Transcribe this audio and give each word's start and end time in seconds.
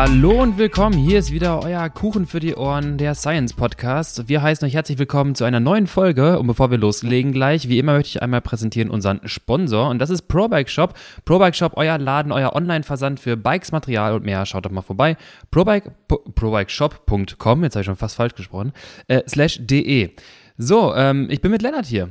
Hallo 0.00 0.40
und 0.40 0.58
willkommen. 0.58 0.96
Hier 0.96 1.18
ist 1.18 1.32
wieder 1.32 1.60
euer 1.60 1.90
Kuchen 1.90 2.24
für 2.24 2.38
die 2.38 2.54
Ohren, 2.54 2.98
der 2.98 3.16
Science 3.16 3.52
Podcast. 3.52 4.28
Wir 4.28 4.42
heißen 4.42 4.64
euch 4.64 4.74
herzlich 4.74 4.96
willkommen 4.96 5.34
zu 5.34 5.42
einer 5.42 5.58
neuen 5.58 5.88
Folge. 5.88 6.38
Und 6.38 6.46
bevor 6.46 6.70
wir 6.70 6.78
loslegen 6.78 7.32
gleich, 7.32 7.68
wie 7.68 7.80
immer 7.80 7.94
möchte 7.94 8.10
ich 8.10 8.22
einmal 8.22 8.40
präsentieren 8.40 8.90
unseren 8.90 9.20
Sponsor. 9.24 9.88
Und 9.88 9.98
das 9.98 10.10
ist 10.10 10.28
ProBike 10.28 10.70
Shop. 10.70 10.94
ProBike 11.24 11.56
Shop, 11.56 11.72
euer 11.74 11.98
Laden, 11.98 12.30
euer 12.30 12.54
Online-Versand 12.54 13.18
für 13.18 13.36
Bikes, 13.36 13.72
Material 13.72 14.14
und 14.14 14.24
mehr. 14.24 14.46
Schaut 14.46 14.66
doch 14.66 14.70
mal 14.70 14.82
vorbei. 14.82 15.16
ProBike, 15.50 15.90
ProBikeShop.com, 16.06 17.64
jetzt 17.64 17.74
habe 17.74 17.80
ich 17.80 17.86
schon 17.86 17.96
fast 17.96 18.14
falsch 18.14 18.36
gesprochen, 18.36 18.72
äh, 19.08 19.22
slash 19.26 19.58
de. 19.66 20.10
So, 20.56 20.94
ähm, 20.94 21.26
ich 21.28 21.40
bin 21.40 21.50
mit 21.50 21.60
Lennart 21.60 21.86
hier. 21.86 22.10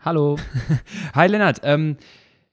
Hallo. 0.00 0.38
Hi 1.14 1.28
Lennart. 1.28 1.60
Ähm, 1.62 1.98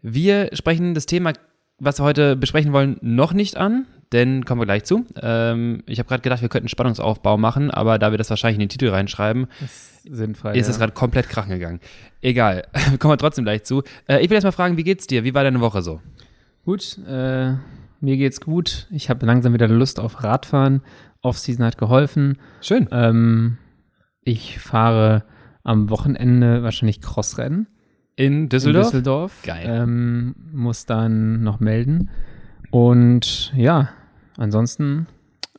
wir 0.04 0.52
sprechen 0.54 0.94
das 0.94 1.08
Thema, 1.08 1.34
was 1.80 2.00
wir 2.00 2.04
heute 2.04 2.36
besprechen 2.36 2.72
wollen, 2.72 2.98
noch 3.02 3.34
nicht 3.34 3.58
an 3.58 3.88
denn 4.12 4.46
kommen 4.46 4.62
wir 4.62 4.66
gleich 4.66 4.84
zu. 4.84 5.06
Ähm, 5.22 5.84
ich 5.86 6.00
habe 6.00 6.10
gerade 6.10 6.22
gedacht, 6.22 6.42
wir 6.42 6.50
könnten 6.50 6.68
Spannungsaufbau 6.68 7.38
machen, 7.38 7.72
aber 7.72 8.00
da 8.00 8.12
wir 8.12 8.18
das 8.18 8.30
wahrscheinlich 8.30 8.56
in 8.56 8.62
den 8.62 8.70
Titel 8.70 8.90
reinschreiben, 8.90 9.48
ist, 9.64 10.04
sinnfrei, 10.04 10.56
ist 10.56 10.68
es 10.68 10.76
ja. 10.76 10.80
gerade 10.80 10.94
komplett 10.94 11.30
krachen 11.30 11.52
gegangen. 11.52 11.80
Egal, 12.22 12.66
kommen 13.00 13.14
wir 13.14 13.18
trotzdem 13.18 13.44
gleich 13.44 13.64
zu. 13.64 13.84
Äh, 14.08 14.22
ich 14.22 14.30
will 14.30 14.36
erst 14.36 14.46
mal 14.46 14.52
fragen, 14.52 14.78
wie 14.78 14.84
geht's 14.84 15.08
dir? 15.08 15.24
Wie 15.24 15.34
war 15.34 15.44
deine 15.44 15.62
Woche 15.62 15.82
so? 15.82 16.02
Gut, 16.66 17.00
äh, 17.08 17.54
mir 18.02 18.18
geht's 18.18 18.42
gut. 18.42 18.88
Ich 18.92 19.10
habe 19.10 19.26
langsam 19.26 19.54
wieder 19.54 19.68
Lust 19.68 20.00
auf 20.00 20.24
Radfahren. 20.24 20.82
Offseason 21.22 21.66
hat 21.66 21.78
geholfen. 21.78 22.38
Schön. 22.62 22.88
Ähm, 22.92 23.58
ich 24.24 24.60
fahre 24.60 25.26
am 25.64 25.90
Wochenende 25.90 26.64
wahrscheinlich 26.64 27.02
Crossrennen. 27.02 27.68
In 28.16 28.50
Düsseldorf? 28.50 28.88
In 28.88 28.92
Düsseldorf. 28.92 29.42
Geil. 29.44 29.66
Ähm, 29.68 30.36
muss 30.52 30.86
dann 30.86 31.44
noch 31.44 31.60
melden. 31.60 32.10
Und 32.72 33.54
ja, 33.56 33.90
Ansonsten 34.40 35.08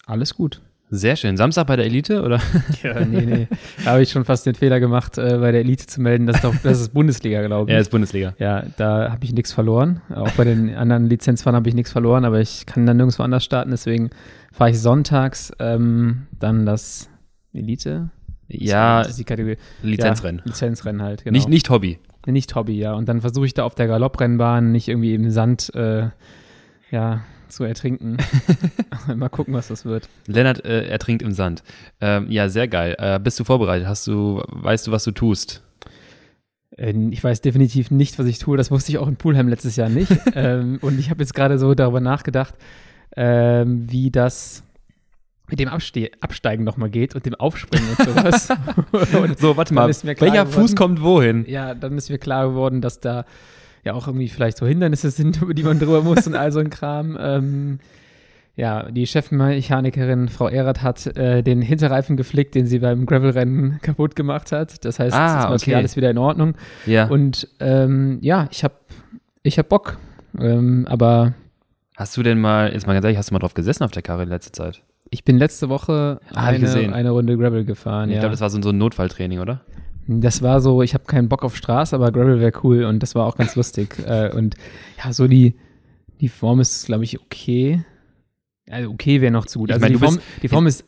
alles 0.06 0.34
gut. 0.34 0.62
Sehr 0.88 1.14
schön. 1.14 1.36
Samstag 1.36 1.66
bei 1.66 1.76
der 1.76 1.84
Elite, 1.84 2.22
oder? 2.22 2.40
Ja, 2.82 3.04
nee, 3.04 3.20
nee. 3.20 3.48
Da 3.84 3.92
habe 3.92 4.02
ich 4.02 4.10
schon 4.10 4.24
fast 4.24 4.46
den 4.46 4.54
Fehler 4.54 4.80
gemacht, 4.80 5.18
äh, 5.18 5.36
bei 5.38 5.52
der 5.52 5.60
Elite 5.60 5.86
zu 5.86 6.00
melden. 6.00 6.26
Das 6.26 6.36
ist, 6.36 6.44
doch, 6.44 6.54
das 6.64 6.80
ist 6.80 6.94
Bundesliga, 6.94 7.46
glaube 7.46 7.70
ich. 7.70 7.72
Ja, 7.72 7.78
das 7.78 7.88
ist 7.88 7.90
Bundesliga. 7.92 8.34
Ja, 8.38 8.64
da 8.78 9.12
habe 9.12 9.24
ich 9.24 9.32
nichts 9.32 9.52
verloren. 9.52 10.00
Auch 10.12 10.32
bei 10.32 10.44
den 10.44 10.74
anderen 10.74 11.06
Lizenzfahren 11.06 11.54
habe 11.54 11.68
ich 11.68 11.74
nichts 11.74 11.92
verloren, 11.92 12.24
aber 12.24 12.40
ich 12.40 12.64
kann 12.66 12.86
dann 12.86 12.96
nirgendwo 12.96 13.22
anders 13.22 13.44
starten. 13.44 13.70
Deswegen 13.70 14.10
fahre 14.50 14.70
ich 14.70 14.80
sonntags 14.80 15.52
ähm, 15.60 16.26
dann 16.38 16.64
das 16.64 17.08
Elite. 17.52 18.10
Ja, 18.48 19.02
das 19.02 19.10
ist 19.10 19.18
die 19.18 19.24
Kategorie. 19.24 19.58
Lizenzrennen. 19.82 20.38
Ja, 20.38 20.46
Lizenzrennen 20.46 21.02
halt, 21.02 21.22
genau. 21.22 21.36
Nicht, 21.36 21.48
nicht 21.48 21.70
Hobby. 21.70 21.98
Nicht 22.26 22.54
Hobby, 22.54 22.78
ja. 22.78 22.94
Und 22.94 23.08
dann 23.08 23.20
versuche 23.20 23.46
ich 23.46 23.54
da 23.54 23.64
auf 23.64 23.74
der 23.74 23.86
Galopprennbahn 23.86 24.72
nicht 24.72 24.88
irgendwie 24.88 25.14
im 25.14 25.30
Sand, 25.30 25.72
äh, 25.74 26.08
ja, 26.90 27.20
zu 27.50 27.64
ertrinken. 27.64 28.16
Mal 29.14 29.28
gucken, 29.28 29.54
was 29.54 29.68
das 29.68 29.84
wird. 29.84 30.08
Lennart 30.26 30.64
äh, 30.64 30.86
ertrinkt 30.88 31.22
im 31.22 31.32
Sand. 31.32 31.62
Ähm, 32.00 32.30
ja, 32.30 32.48
sehr 32.48 32.68
geil. 32.68 32.96
Äh, 32.98 33.18
bist 33.18 33.38
du 33.40 33.44
vorbereitet? 33.44 33.86
Hast 33.86 34.06
du, 34.06 34.42
weißt 34.48 34.86
du, 34.86 34.92
was 34.92 35.04
du 35.04 35.12
tust? 35.12 35.62
Äh, 36.76 36.94
ich 37.10 37.22
weiß 37.22 37.40
definitiv 37.40 37.90
nicht, 37.90 38.18
was 38.18 38.26
ich 38.26 38.38
tue. 38.38 38.56
Das 38.56 38.70
wusste 38.70 38.92
ich 38.92 38.98
auch 38.98 39.08
in 39.08 39.16
Poolheim 39.16 39.48
letztes 39.48 39.76
Jahr 39.76 39.88
nicht. 39.88 40.12
ähm, 40.34 40.78
und 40.80 40.98
ich 40.98 41.10
habe 41.10 41.22
jetzt 41.22 41.34
gerade 41.34 41.58
so 41.58 41.74
darüber 41.74 42.00
nachgedacht, 42.00 42.54
ähm, 43.16 43.90
wie 43.90 44.10
das 44.10 44.62
mit 45.48 45.58
dem 45.58 45.68
Abste 45.68 46.10
Absteigen 46.20 46.64
nochmal 46.64 46.90
geht 46.90 47.14
und 47.14 47.26
dem 47.26 47.34
Aufspringen 47.34 47.88
und 47.90 48.08
sowas. 48.08 48.48
und 48.92 49.38
so, 49.40 49.56
warte 49.56 49.74
mal. 49.74 49.88
Welcher 49.88 50.16
geworden, 50.16 50.48
Fuß 50.48 50.76
kommt 50.76 51.02
wohin? 51.02 51.44
Ja, 51.48 51.74
dann 51.74 51.98
ist 51.98 52.08
mir 52.08 52.18
klar 52.18 52.48
geworden, 52.48 52.80
dass 52.80 53.00
da 53.00 53.24
ja 53.84 53.94
auch 53.94 54.06
irgendwie 54.06 54.28
vielleicht 54.28 54.56
so 54.56 54.66
Hindernisse 54.66 55.10
sind, 55.10 55.40
über 55.42 55.54
die 55.54 55.62
man 55.62 55.78
drüber 55.78 56.02
muss 56.02 56.26
und 56.26 56.34
all 56.34 56.52
so 56.52 56.60
ein 56.60 56.70
Kram. 56.70 57.16
Ähm, 57.20 57.78
ja, 58.56 58.90
die 58.90 59.06
Chefmechanikerin 59.06 60.28
Frau 60.28 60.48
Erath 60.48 60.82
hat 60.82 61.06
äh, 61.16 61.42
den 61.42 61.62
Hinterreifen 61.62 62.16
geflickt, 62.16 62.54
den 62.54 62.66
sie 62.66 62.80
beim 62.80 63.06
Gravelrennen 63.06 63.78
kaputt 63.82 64.16
gemacht 64.16 64.52
hat. 64.52 64.84
Das 64.84 64.98
heißt, 64.98 65.16
ah, 65.16 65.42
das 65.42 65.50
Material 65.50 65.80
okay. 65.80 65.84
ist 65.86 65.96
wieder 65.96 66.10
in 66.10 66.18
Ordnung. 66.18 66.54
Ja. 66.84 67.06
Und 67.06 67.48
ähm, 67.60 68.18
ja, 68.20 68.48
ich 68.50 68.64
habe 68.64 68.74
ich 69.42 69.58
hab 69.58 69.68
Bock. 69.68 69.98
Ähm, 70.38 70.86
aber 70.88 71.34
Hast 72.00 72.16
du 72.16 72.22
denn 72.22 72.40
mal, 72.40 72.72
jetzt 72.72 72.86
mal 72.86 72.94
ganz 72.94 73.04
ehrlich, 73.04 73.18
hast 73.18 73.28
du 73.28 73.34
mal 73.34 73.40
drauf 73.40 73.52
gesessen 73.52 73.84
auf 73.84 73.90
der 73.90 74.00
Karre 74.00 74.22
in 74.22 74.30
letzter 74.30 74.52
Zeit? 74.52 74.82
Ich 75.10 75.24
bin 75.24 75.36
letzte 75.36 75.68
Woche 75.68 76.20
ah, 76.32 76.46
eine, 76.46 76.94
eine 76.94 77.10
Runde 77.10 77.36
Gravel 77.36 77.64
gefahren. 77.66 78.08
Ich 78.08 78.14
ja. 78.14 78.20
glaube, 78.20 78.32
das 78.32 78.40
war 78.40 78.48
so, 78.48 78.62
so 78.62 78.70
ein 78.70 78.78
Notfalltraining, 78.78 79.40
oder? 79.40 79.60
Das 80.18 80.42
war 80.42 80.60
so, 80.60 80.82
ich 80.82 80.94
habe 80.94 81.04
keinen 81.04 81.28
Bock 81.28 81.44
auf 81.44 81.56
Straße, 81.56 81.94
aber 81.94 82.10
Gravel 82.10 82.40
wäre 82.40 82.52
cool 82.64 82.84
und 82.84 83.00
das 83.02 83.14
war 83.14 83.26
auch 83.26 83.36
ganz 83.36 83.54
lustig. 83.56 83.96
Äh, 84.06 84.32
und 84.34 84.56
ja, 85.04 85.12
so 85.12 85.28
die, 85.28 85.54
die 86.20 86.28
Form 86.28 86.58
ist, 86.60 86.86
glaube 86.86 87.04
ich, 87.04 87.20
okay. 87.20 87.84
Also 88.68 88.90
okay 88.90 89.20
wäre 89.20 89.30
noch 89.32 89.46
zu 89.46 89.60
gut. 89.60 89.70
Also 89.70 89.86
ich 89.86 89.92
mein, 89.92 89.98
die, 90.00 90.04
Form, 90.04 90.18
die 90.42 90.48
Form 90.48 90.66
ist 90.66 90.84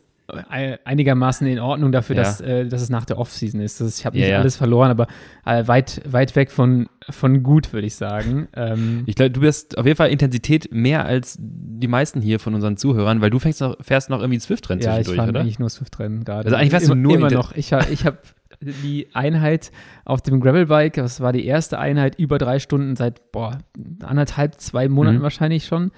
einigermaßen 0.48 1.46
in 1.46 1.58
Ordnung 1.58 1.92
dafür, 1.92 2.16
Ja. 2.16 2.22
dass, 2.22 2.40
äh, 2.40 2.66
dass 2.66 2.80
es 2.80 2.88
nach 2.88 3.04
der 3.04 3.18
Offseason 3.18 3.60
ist. 3.60 3.80
Das, 3.80 3.98
ich 3.98 4.06
habe 4.06 4.16
nicht 4.16 4.26
Ja, 4.26 4.34
ja. 4.34 4.40
alles 4.40 4.56
verloren, 4.56 4.90
aber 4.90 5.06
äh, 5.44 5.66
weit, 5.66 6.00
weit 6.10 6.34
weg 6.36 6.50
von, 6.50 6.88
von 7.10 7.42
gut, 7.42 7.72
würde 7.72 7.86
ich 7.86 7.94
sagen. 7.96 8.48
Ähm, 8.56 9.02
Ich 9.06 9.14
glaube, 9.14 9.30
du 9.30 9.40
bist 9.40 9.78
auf 9.78 9.84
jeden 9.86 9.96
Fall 9.96 10.10
Intensität 10.10 10.68
mehr 10.72 11.04
als 11.04 11.36
die 11.40 11.88
meisten 11.88 12.20
hier 12.20 12.38
von 12.38 12.54
unseren 12.54 12.76
Zuhörern, 12.76 13.20
weil 13.20 13.30
du 13.30 13.38
fängst 13.38 13.60
noch, 13.60 13.76
fährst 13.80 14.10
noch 14.10 14.20
irgendwie 14.20 14.38
Zwift-Rennen 14.38 14.80
ja, 14.82 14.92
ich 14.92 15.06
zwischendurch, 15.06 15.16
fahre 15.16 15.30
oder? 15.30 15.40
eigentlich 15.40 15.58
nur 15.58 15.70
Swift-Rennen 15.70 16.24
gerade. 16.24 16.46
Also 16.46 16.56
eigentlich 16.56 16.70
fährst 16.70 16.88
du 16.88 16.94
nur 16.94 17.16
immer 17.16 17.30
noch. 17.30 17.52
Ich, 17.52 17.72
ich 17.72 18.06
habe 18.06 18.18
die 18.62 19.08
Einheit 19.12 19.72
auf 20.04 20.22
dem 20.22 20.40
Gravelbike, 20.40 20.94
das 20.94 21.20
war 21.20 21.32
die 21.32 21.44
erste 21.44 21.78
Einheit 21.78 22.18
über 22.18 22.38
drei 22.38 22.58
Stunden 22.58 22.96
seit, 22.96 23.32
boah, 23.32 23.58
anderthalb, 24.02 24.60
zwei 24.60 24.88
Monaten 24.88 25.18
Mhm. 25.18 25.22
wahrscheinlich 25.22 25.64
schon. 25.66 25.90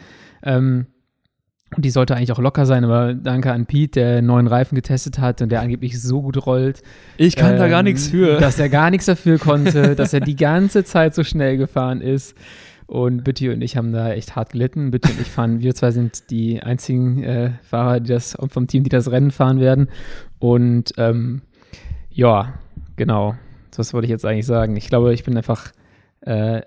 Ähm, 0.42 0.86
und 1.76 1.84
die 1.84 1.90
sollte 1.90 2.14
eigentlich 2.14 2.30
auch 2.32 2.38
locker 2.38 2.66
sein, 2.66 2.84
aber 2.84 3.14
danke 3.14 3.52
an 3.52 3.66
Pete, 3.66 3.98
der 3.98 4.22
neuen 4.22 4.46
Reifen 4.46 4.76
getestet 4.76 5.18
hat 5.18 5.42
und 5.42 5.50
der 5.50 5.60
angeblich 5.60 6.00
so 6.00 6.22
gut 6.22 6.46
rollt. 6.46 6.82
Ich 7.16 7.34
kann 7.34 7.56
da 7.56 7.68
gar 7.68 7.80
ähm, 7.80 7.86
nichts 7.86 8.08
für. 8.08 8.38
Dass 8.38 8.58
er 8.58 8.68
gar 8.68 8.90
nichts 8.90 9.06
dafür 9.06 9.38
konnte, 9.38 9.94
dass 9.96 10.12
er 10.12 10.20
die 10.20 10.36
ganze 10.36 10.84
Zeit 10.84 11.14
so 11.14 11.24
schnell 11.24 11.56
gefahren 11.56 12.00
ist. 12.00 12.36
Und 12.86 13.24
Bitti 13.24 13.48
und 13.48 13.62
ich 13.62 13.76
haben 13.76 13.92
da 13.92 14.12
echt 14.12 14.36
hart 14.36 14.52
gelitten. 14.52 14.90
Bitti 14.90 15.10
und 15.10 15.20
ich 15.20 15.30
fahren, 15.30 15.60
wir 15.60 15.74
zwei 15.74 15.90
sind 15.90 16.30
die 16.30 16.62
einzigen 16.62 17.24
äh, 17.24 17.50
Fahrer, 17.62 17.98
die 17.98 18.12
das 18.12 18.36
vom 18.48 18.66
Team, 18.66 18.84
die 18.84 18.90
das 18.90 19.10
Rennen 19.10 19.30
fahren 19.30 19.58
werden. 19.58 19.88
Und 20.38 20.92
ähm, 20.98 21.42
ja, 22.14 22.54
genau. 22.96 23.34
Das 23.76 23.92
wollte 23.92 24.06
ich 24.06 24.10
jetzt 24.10 24.24
eigentlich 24.24 24.46
sagen. 24.46 24.76
Ich 24.76 24.88
glaube, 24.88 25.12
ich 25.12 25.24
bin 25.24 25.36
einfach 25.36 25.72
äh, 26.20 26.62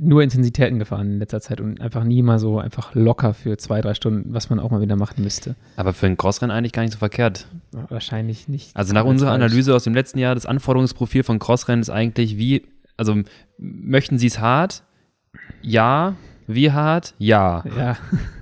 nur 0.00 0.22
Intensitäten 0.22 0.78
gefahren 0.78 1.14
in 1.14 1.18
letzter 1.18 1.40
Zeit 1.40 1.60
und 1.60 1.80
einfach 1.80 2.04
nie 2.04 2.22
mal 2.22 2.38
so 2.38 2.58
einfach 2.58 2.94
locker 2.94 3.34
für 3.34 3.58
zwei, 3.58 3.80
drei 3.80 3.94
Stunden, 3.94 4.32
was 4.32 4.48
man 4.48 4.58
auch 4.58 4.70
mal 4.70 4.80
wieder 4.80 4.96
machen 4.96 5.22
müsste. 5.22 5.54
Aber 5.76 5.92
für 5.92 6.06
ein 6.06 6.16
Crossrennen 6.16 6.56
eigentlich 6.56 6.72
gar 6.72 6.82
nicht 6.82 6.92
so 6.92 6.98
verkehrt. 6.98 7.46
Wahrscheinlich 7.88 8.48
nicht. 8.48 8.74
Also 8.76 8.94
nach 8.94 9.04
unserer 9.04 9.32
Analyse 9.32 9.74
aus 9.74 9.84
dem 9.84 9.92
letzten 9.92 10.18
Jahr, 10.18 10.34
das 10.34 10.46
Anforderungsprofil 10.46 11.24
von 11.24 11.38
Crossrennen 11.38 11.82
ist 11.82 11.90
eigentlich 11.90 12.38
wie, 12.38 12.62
also 12.96 13.16
möchten 13.58 14.18
Sie 14.18 14.28
es 14.28 14.38
hart? 14.38 14.82
Ja. 15.60 16.14
Wie 16.46 16.70
hart? 16.70 17.14
Ja. 17.18 17.64
Ja. 17.76 17.96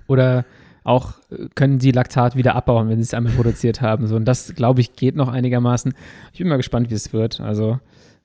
Oder 0.06 0.44
auch 0.84 1.14
äh, 1.30 1.46
können 1.54 1.80
sie 1.80 1.90
Laktat 1.92 2.36
wieder 2.36 2.54
abbauen, 2.54 2.88
wenn 2.88 2.96
sie 2.98 3.02
es 3.04 3.14
einmal 3.14 3.32
produziert 3.32 3.80
haben. 3.80 4.06
So, 4.06 4.16
und 4.16 4.24
das, 4.24 4.54
glaube 4.54 4.80
ich, 4.80 4.94
geht 4.96 5.16
noch 5.16 5.28
einigermaßen. 5.28 5.92
Ich 6.32 6.38
bin 6.38 6.48
mal 6.48 6.56
gespannt, 6.56 6.90
wie 6.90 6.94
es 6.94 7.12
wird. 7.12 7.40
Also 7.40 7.78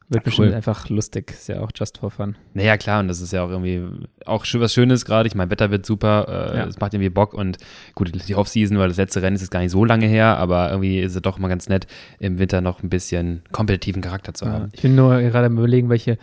wird 0.07 0.21
Ja, 0.23 0.25
bestimmt 0.25 0.49
cool. 0.49 0.53
einfach 0.53 0.87
lustig. 0.89 1.31
Ist 1.31 1.49
ja 1.49 1.61
auch 1.61 1.71
just 1.75 1.97
for 1.97 2.11
fun. 2.11 2.35
Naja, 2.53 2.77
klar, 2.77 2.99
und 2.99 3.07
das 3.07 3.21
ist 3.21 3.33
ja 3.33 3.43
auch 3.43 3.49
irgendwie 3.49 3.81
auch 4.25 4.45
was 4.53 4.71
Schönes 4.71 5.03
gerade. 5.03 5.25
Ich 5.27 5.33
meine, 5.33 5.49
Wetter 5.49 5.71
wird 5.71 5.83
super, 5.85 6.51
äh, 6.53 6.57
Ja. 6.59 6.65
es 6.67 6.79
macht 6.79 6.93
irgendwie 6.93 7.09
Bock 7.09 7.33
und 7.33 7.57
gut, 7.95 8.11
die 8.27 8.35
Offseason, 8.35 8.77
weil 8.77 8.89
das 8.89 8.97
letzte 8.97 9.23
Rennen 9.23 9.35
ist 9.35 9.41
jetzt 9.41 9.49
gar 9.49 9.61
nicht 9.61 9.71
so 9.71 9.83
lange 9.83 10.05
her, 10.05 10.37
aber 10.37 10.69
irgendwie 10.69 10.99
ist 10.99 11.15
es 11.15 11.21
doch 11.23 11.39
mal 11.39 11.47
ganz 11.47 11.69
nett, 11.69 11.87
im 12.19 12.37
Winter 12.37 12.61
noch 12.61 12.83
ein 12.83 12.89
bisschen 12.89 13.41
kompetitiven 13.51 14.03
Charakter 14.03 14.35
zu 14.35 14.45
Ja. 14.45 14.51
haben. 14.51 14.69
Ich 14.73 14.83
bin 14.83 14.93
nur 14.95 15.19
gerade 15.21 15.47
am 15.47 15.57
überlegen, 15.57 15.89
welche, 15.89 16.19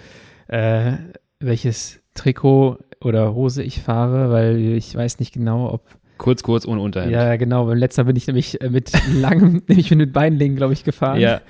äh, 0.46 0.92
welches 1.40 2.00
Trikot 2.14 2.78
oder 3.00 3.34
Hose 3.34 3.64
ich 3.64 3.82
fahre, 3.82 4.30
weil 4.30 4.58
ich 4.58 4.94
weiß 4.94 5.18
nicht 5.18 5.32
genau, 5.34 5.68
ob. 5.72 5.82
Kurz, 6.22 6.42
kurz, 6.44 6.66
ohne 6.66 6.80
Unterhemd. 6.80 7.12
Ja, 7.12 7.34
genau. 7.36 7.66
Beim 7.66 7.78
letzten 7.78 8.02
Mal 8.02 8.04
bin 8.06 8.16
ich 8.16 8.26
nämlich 8.28 8.60
äh, 8.60 8.70
mit 8.70 8.92
langem, 9.12 9.62
nämlich 9.68 9.90
mit 9.90 10.12
Beinlingen, 10.12 10.56
glaube 10.56 10.72
ich, 10.72 10.84
gefahren. 10.84 11.18
Ja. 11.20 11.40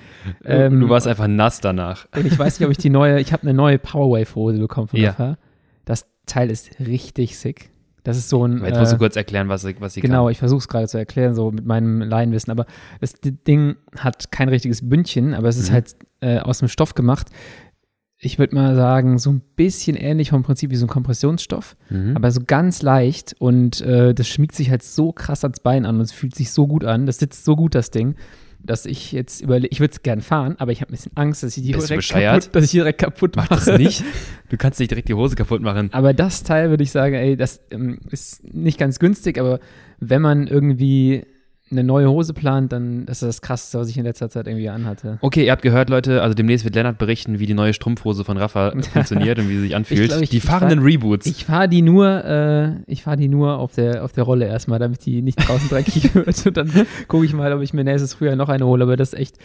Ähm, 0.45 0.81
du 0.81 0.89
warst 0.89 1.07
einfach 1.07 1.29
nass 1.29 1.61
danach. 1.61 2.07
Und 2.17 2.27
ich 2.27 2.39
weiß 2.39 2.59
nicht, 2.59 2.67
ob 2.67 2.73
ich 2.73 2.79
die 2.79 2.89
neue, 2.91 3.21
ich 3.21 3.33
habe 3.35 3.43
eine 3.43 3.53
neue 3.55 3.79
Powerwave-Hose 3.79 4.59
bekommen 4.59 4.89
von 4.89 4.99
Ja. 4.99 5.11
Rafa. 5.11 5.37
Das 5.85 6.07
Teil 6.27 6.51
ist 6.51 6.71
richtig 6.81 7.37
sick. 7.39 7.71
Das 8.05 8.17
ist 8.17 8.31
so 8.31 8.45
ein. 8.47 8.59
Aber 8.61 8.69
Jetzt 8.69 8.79
musst 8.79 8.93
du 8.93 8.97
äh, 8.97 8.99
kurz 8.99 9.15
erklären, 9.17 9.49
was, 9.49 9.63
sie- 9.63 9.77
was 9.79 9.95
sie 9.95 10.01
Genau, 10.01 10.25
kann. 10.25 10.33
ich 10.33 10.39
versuche 10.39 10.59
es 10.61 10.69
gerade 10.69 10.89
zu 10.89 10.97
erklären, 10.99 11.35
so 11.35 11.51
mit 11.53 11.67
meinem 11.67 12.01
Laienwissen. 12.01 12.51
Aber 12.51 12.65
das 13.01 13.15
Ding 13.21 13.77
hat 13.97 14.33
kein 14.33 14.49
richtiges 14.49 14.89
Bündchen, 14.89 15.35
aber 15.35 15.49
es 15.49 15.57
ist 15.59 15.69
Mhm. 15.71 15.75
halt 15.75 15.97
äh, 16.21 16.39
aus 16.39 16.59
dem 16.61 16.69
Stoff 16.69 16.95
gemacht. 16.95 17.29
Ich 18.25 18.39
würde 18.39 18.55
mal 18.55 18.77
sagen, 18.77 19.19
so 19.19 19.31
ein 19.31 19.43
bisschen 19.57 19.97
ähnlich 19.97 20.31
vom 20.31 20.45
Prinzip 20.45 20.71
wie 20.71 20.77
so 20.77 20.87
ein 20.87 20.89
Kompressionsstoff, 20.89 21.77
Mhm. 21.91 22.17
aber 22.17 22.31
so 22.31 22.41
ganz 22.47 22.81
leicht 22.83 23.35
und 23.41 23.81
äh, 23.81 24.15
das 24.15 24.29
schmiegt 24.29 24.55
sich 24.55 24.71
halt 24.71 24.85
so 24.85 25.11
krass 25.13 25.43
ans 25.45 25.59
Bein 25.59 25.85
an 25.85 25.97
und 25.97 26.03
es 26.03 26.13
fühlt 26.13 26.35
sich 26.35 26.53
so 26.53 26.67
gut 26.69 26.85
an. 26.85 27.07
Das 27.07 27.19
sitzt 27.19 27.45
so 27.45 27.57
gut, 27.57 27.75
das 27.75 27.91
Ding. 27.91 28.15
dass 28.65 28.87
ich 28.87 29.11
jetzt 29.11 29.41
überlege, 29.41 29.73
ich 29.73 29.81
würde 29.81 29.91
es 29.91 30.03
gern 30.05 30.21
fahren, 30.21 30.55
aber 30.61 30.71
ich 30.71 30.81
habe 30.83 30.93
ein 30.93 30.95
bisschen 30.95 31.11
Angst, 31.17 31.43
dass 31.43 31.57
ich 31.57 31.65
die 31.65 31.73
Bist 31.73 31.89
direkt 31.91 31.99
bescheuert? 32.07 32.43
kaputt, 32.45 32.55
dass 32.55 32.65
ich 32.67 32.71
direkt 32.71 33.01
kaputt 33.01 33.35
Mach 33.35 33.51
mache. 33.51 33.65
das 33.73 33.77
nicht. 33.79 34.05
Du 34.51 34.57
kannst 34.57 34.79
nicht 34.79 34.93
direkt 34.93 35.09
die 35.09 35.15
Hose 35.15 35.35
kaputt 35.35 35.63
machen. 35.63 35.89
Aber 35.93 36.13
das 36.15 36.45
Teil 36.45 36.71
würde 36.71 36.85
ich 36.85 36.93
sagen, 36.93 37.15
ey, 37.17 37.37
das 37.37 37.61
ähm, 37.73 37.99
ist 38.13 38.45
nicht 38.55 38.79
ganz 38.79 39.01
günstig, 39.01 39.41
aber 39.41 39.59
wenn 39.99 40.23
man 40.23 40.47
irgendwie 40.47 41.25
eine 41.73 41.83
neue 41.83 42.09
Hose 42.11 42.33
plant, 42.35 42.71
dann 42.73 43.07
das 43.07 43.23
ist 43.23 43.29
das 43.29 43.41
Krasseste, 43.43 43.79
was 43.81 43.89
ich 43.89 43.97
in 43.99 44.05
letzter 44.05 44.29
Zeit 44.31 44.47
irgendwie 44.47 44.69
anhatte. 44.69 45.19
Okay, 45.23 45.45
ihr 45.47 45.51
habt 45.53 45.63
gehört, 45.63 45.91
Leute, 45.91 46.23
also 46.23 46.35
demnächst 46.35 46.65
wird 46.65 46.75
Lennart 46.77 46.99
berichten, 46.99 47.39
wie 47.41 47.47
die 47.47 47.55
neue 47.55 47.73
Strumpfhose 47.75 48.23
von 48.25 48.37
Rafa 48.37 48.71
funktioniert 48.93 49.39
und 49.39 49.49
wie 49.49 49.55
sie 49.57 49.61
sich 49.63 49.75
anfühlt. 49.77 50.09
glaub, 50.11 50.23
ich- 50.23 50.31
die 50.31 50.41
fahrenden 50.41 50.81
Reboots. 50.81 51.27
Ich 51.27 51.45
fahre 51.45 51.69
die 51.69 51.83
nur, 51.83 52.25
äh, 52.25 52.73
ich 52.87 53.03
fahre 53.03 53.17
die 53.17 53.29
nur 53.29 53.59
auf 53.59 53.75
der, 53.75 54.05
auf 54.05 54.13
der 54.13 54.25
Rolle 54.25 54.47
erstmal, 54.47 54.79
damit 54.79 55.05
die 55.07 55.23
nicht 55.23 55.37
draußen 55.49 55.69
dreckig 55.69 56.15
wird. 56.15 56.47
Und 56.47 56.57
dann 56.57 56.71
gucke 57.09 57.25
ich 57.25 57.33
mal, 57.33 57.53
ob 57.53 57.63
ich 57.63 57.73
mir 57.75 57.83
nächstes 57.85 58.15
Frühjahr 58.15 58.37
noch 58.37 58.49
eine 58.51 58.67
hole. 58.67 58.85
Aber 58.85 58.97
das 58.97 59.13
ist 59.15 59.19
echt, 59.19 59.37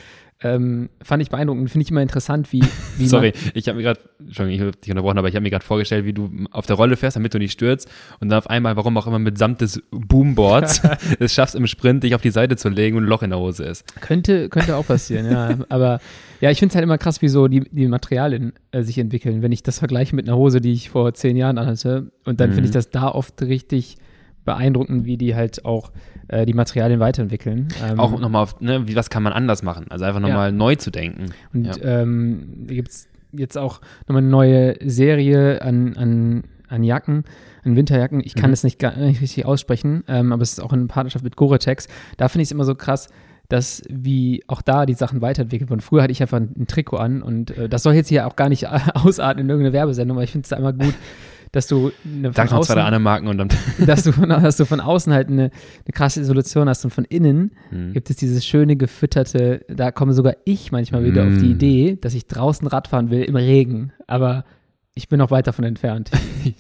ähm, 0.44 0.90
fand 1.02 1.24
ich 1.24 1.30
beeindruckend. 1.30 1.72
Finde 1.72 1.84
ich 1.84 1.92
immer 1.92 2.02
interessant, 2.02 2.52
wie, 2.54 2.64
wie 2.98 3.08
Sorry, 3.08 3.34
ich 3.54 3.68
habe 3.68 3.78
mir 3.78 3.84
gerade, 3.84 4.00
Entschuldigung, 4.20 4.56
ich 4.56 4.62
habe 4.62 4.78
dich 4.78 4.92
unterbrochen, 4.92 5.18
aber 5.18 5.30
ich 5.30 5.36
habe 5.36 5.44
mir 5.44 5.50
gerade 5.50 5.66
vorgestellt, 5.66 6.06
wie 6.06 6.14
du 6.14 6.30
auf 6.52 6.66
der 6.68 6.76
Rolle 6.76 6.96
fährst, 6.96 7.16
damit 7.16 7.34
du 7.34 7.40
nicht 7.40 7.52
stürzt 7.54 7.90
und 8.20 8.30
dann 8.30 8.38
auf 8.38 8.50
einmal, 8.50 8.76
warum 8.76 8.98
auch 8.98 9.08
immer, 9.08 9.20
mitsamt 9.20 9.62
des 9.62 9.82
Boomboards 9.92 10.82
es 11.20 11.34
schaffst, 11.34 11.56
im 11.56 11.66
Sprint 11.66 12.04
dich 12.04 12.14
auf 12.14 12.22
die 12.22 12.30
Seite 12.30 12.56
zu 12.56 12.70
legen 12.70 12.98
und 12.98 13.04
ein 13.06 13.10
Loch 13.10 13.24
in 13.24 13.32
der 13.32 13.40
Hose 13.40 13.64
ist. 13.64 13.84
Könnte, 14.00 14.50
könnte 14.50 14.76
auch 14.76 14.86
passieren, 14.86 15.32
ja. 15.32 15.58
Aber 15.70 16.00
ja, 16.40 16.52
ich 16.52 16.60
finde 16.60 16.72
es 16.72 16.76
halt 16.76 16.84
immer 16.84 17.00
krass, 17.00 17.22
wie 17.24 17.30
so 17.30 17.48
die, 17.48 17.62
die 17.72 17.88
Materialien 17.88 18.54
äh, 18.72 18.84
sich 18.84 19.00
entwickeln. 19.00 19.42
Wenn 19.42 19.52
ich 19.52 19.64
das 19.64 19.80
vergleiche 19.80 20.16
mit 20.16 20.28
einer 20.28 20.38
Hose, 20.38 20.62
die 20.62 20.72
ich 20.74 20.92
vor 20.92 21.14
zehn 21.16 21.36
Jahren 21.36 21.58
anhatte, 21.58 22.12
und 22.26 22.40
dann 22.40 22.50
Mhm. 22.52 22.54
finde 22.54 22.68
ich 22.68 22.74
das 22.74 22.92
da 22.92 23.08
oft 23.08 23.42
richtig 23.42 23.98
beeindruckend, 24.48 25.06
wie 25.06 25.18
die 25.18 25.36
halt 25.36 25.64
auch 25.66 25.92
äh, 26.30 26.48
die 26.48 26.54
Materialien 26.54 27.00
weiterentwickeln. 27.00 27.68
Ähm, 27.88 28.00
Auch 28.00 28.20
nochmal 28.20 28.42
auf, 28.42 28.60
ne, 28.60 28.88
wie, 28.88 28.96
was 28.96 29.12
kann 29.12 29.22
man 29.22 29.34
anders 29.34 29.62
machen? 29.62 29.86
Also 29.90 30.06
einfach 30.06 30.20
nochmal 30.20 30.52
neu 30.52 30.76
zu 30.76 30.90
denken. 30.90 31.26
Und 31.54 31.66
Ja. 31.66 32.02
ähm, 32.02 32.66
da 32.68 32.74
gibt 32.74 32.90
es 32.90 33.08
jetzt 33.34 33.58
auch 33.58 33.80
nochmal 34.08 34.24
eine 34.24 34.32
neue 34.32 34.76
Serie 34.90 35.62
an, 35.62 35.96
an, 35.96 36.44
an 36.70 36.84
Jacken, 36.84 37.24
an 37.64 37.76
Winterjacken. 37.76 38.22
Ich 38.26 38.34
kann 38.34 38.50
Mhm. 38.50 38.54
es 38.56 38.64
nicht, 38.64 38.80
gar 38.80 38.96
nicht 38.98 39.22
richtig 39.22 39.46
aussprechen, 39.46 40.04
ähm, 40.08 40.32
aber 40.34 40.42
es 40.42 40.54
ist 40.54 40.60
auch 40.62 40.74
in 40.74 40.88
Partnerschaft 40.88 41.24
mit 41.24 41.36
Gore-Tex. 41.36 41.88
Da 42.18 42.28
finde 42.30 42.42
ich 42.44 42.48
es 42.48 42.52
immer 42.54 42.64
so 42.64 42.74
krass, 42.74 43.10
dass 43.50 43.84
wie 43.90 44.44
auch 44.48 44.62
da 44.62 44.86
die 44.86 44.94
Sachen 44.94 45.22
weiterentwickelt 45.22 45.70
wurden. 45.70 45.80
Früher 45.82 46.04
hatte 46.04 46.12
ich 46.12 46.22
einfach 46.22 46.38
ein, 46.38 46.54
ein 46.58 46.68
Trikot 46.68 46.98
an 46.98 47.22
und 47.22 47.52
äh, 47.58 47.70
das 47.70 47.84
soll 47.84 47.94
jetzt 47.94 48.10
hier 48.10 48.28
auch 48.28 48.36
gar 48.36 48.50
nicht 48.50 48.68
ausarten 48.96 49.42
in 49.44 49.50
irgendeine 49.50 49.74
Werbesendung, 49.74 50.18
aber 50.18 50.24
ich 50.24 50.32
finde 50.32 50.44
es 50.46 50.50
da 50.50 50.58
immer 50.58 50.74
gut, 50.74 50.94
dass 51.52 51.68
du 51.68 51.92
eine, 52.06 52.34
Sag 52.34 52.50
von 52.50 52.58
noch 52.60 52.66
zwei, 52.66 52.74
außen, 52.74 52.84
andere 52.86 53.00
Marken 53.02 53.28
und 53.28 53.38
dann. 53.38 53.50
dass, 53.86 54.04
du 54.04 54.12
von, 54.12 54.30
dass 54.30 54.58
du 54.58 54.66
von 54.66 54.80
außen 54.80 55.14
halt 55.14 55.28
eine, 55.30 55.44
eine 55.44 55.94
krasse 55.94 56.22
Isolation 56.22 56.68
hast 56.70 56.84
und 56.86 56.92
von 56.92 57.06
innen 57.06 57.52
Mhm. 57.72 57.94
gibt 57.94 58.10
es 58.10 58.16
dieses 58.18 58.46
schöne 58.46 58.76
gefütterte, 58.76 59.66
da 59.70 59.92
komme 59.92 60.14
sogar 60.14 60.36
ich 60.46 60.72
manchmal 60.72 61.04
wieder 61.04 61.24
auf 61.24 61.38
die 61.38 61.48
Mm. 61.48 61.52
Idee, 61.52 61.98
dass 62.00 62.14
ich 62.14 62.28
draußen 62.28 62.68
Radfahren 62.68 63.10
will 63.10 63.24
im 63.24 63.36
Regen, 63.36 63.92
aber 64.08 64.46
ich 64.96 65.10
bin 65.10 65.20
noch 65.20 65.30
weit 65.32 65.48
davon 65.48 65.66
entfernt. 65.66 66.12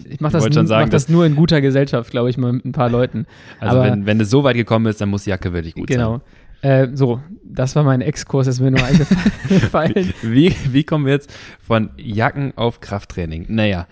Ich 0.10 0.19
mache 0.19 0.34
das, 0.34 0.44
sagen, 0.44 0.68
mach 0.68 0.90
das 0.90 1.07
nur 1.10 1.25
in 1.25 1.36
guter 1.36 1.62
Gesellschaft, 1.62 2.12
glaube 2.12 2.30
ich, 2.30 2.38
mal 2.38 2.51
mit 2.51 2.66
ein 2.66 2.72
paar 2.74 2.90
Leuten. 2.90 3.25
Also 3.60 3.78
Aber- 3.80 3.90
wenn, 3.92 4.06
wenn 4.06 4.19
es 4.19 4.30
so 4.30 4.44
weit 4.44 4.56
gekommen 4.57 4.86
ist, 4.88 5.00
dann 5.01 5.10
muss 5.10 5.24
die 5.24 5.30
Jacke 5.30 5.54
wirklich 5.54 5.75
gut 5.75 5.88
genau. 5.88 6.22
Äh, 6.62 6.88
so, 6.94 7.22
das 7.44 7.75
war 7.75 7.83
mein 7.83 8.01
Exkurs, 8.01 8.48
ist 8.48 8.60
mir 8.60 8.72
nur 8.72 8.83
eingefallen. 8.83 9.94
sein. 9.94 10.13
Wie, 10.24 10.54
wie 10.72 10.83
kommen 10.83 11.06
wir 11.06 11.13
jetzt 11.13 11.31
von 11.62 11.92
Jacken 11.98 12.51
auf 12.57 12.80
Krafttraining? 12.81 13.45
Naja. 13.48 13.88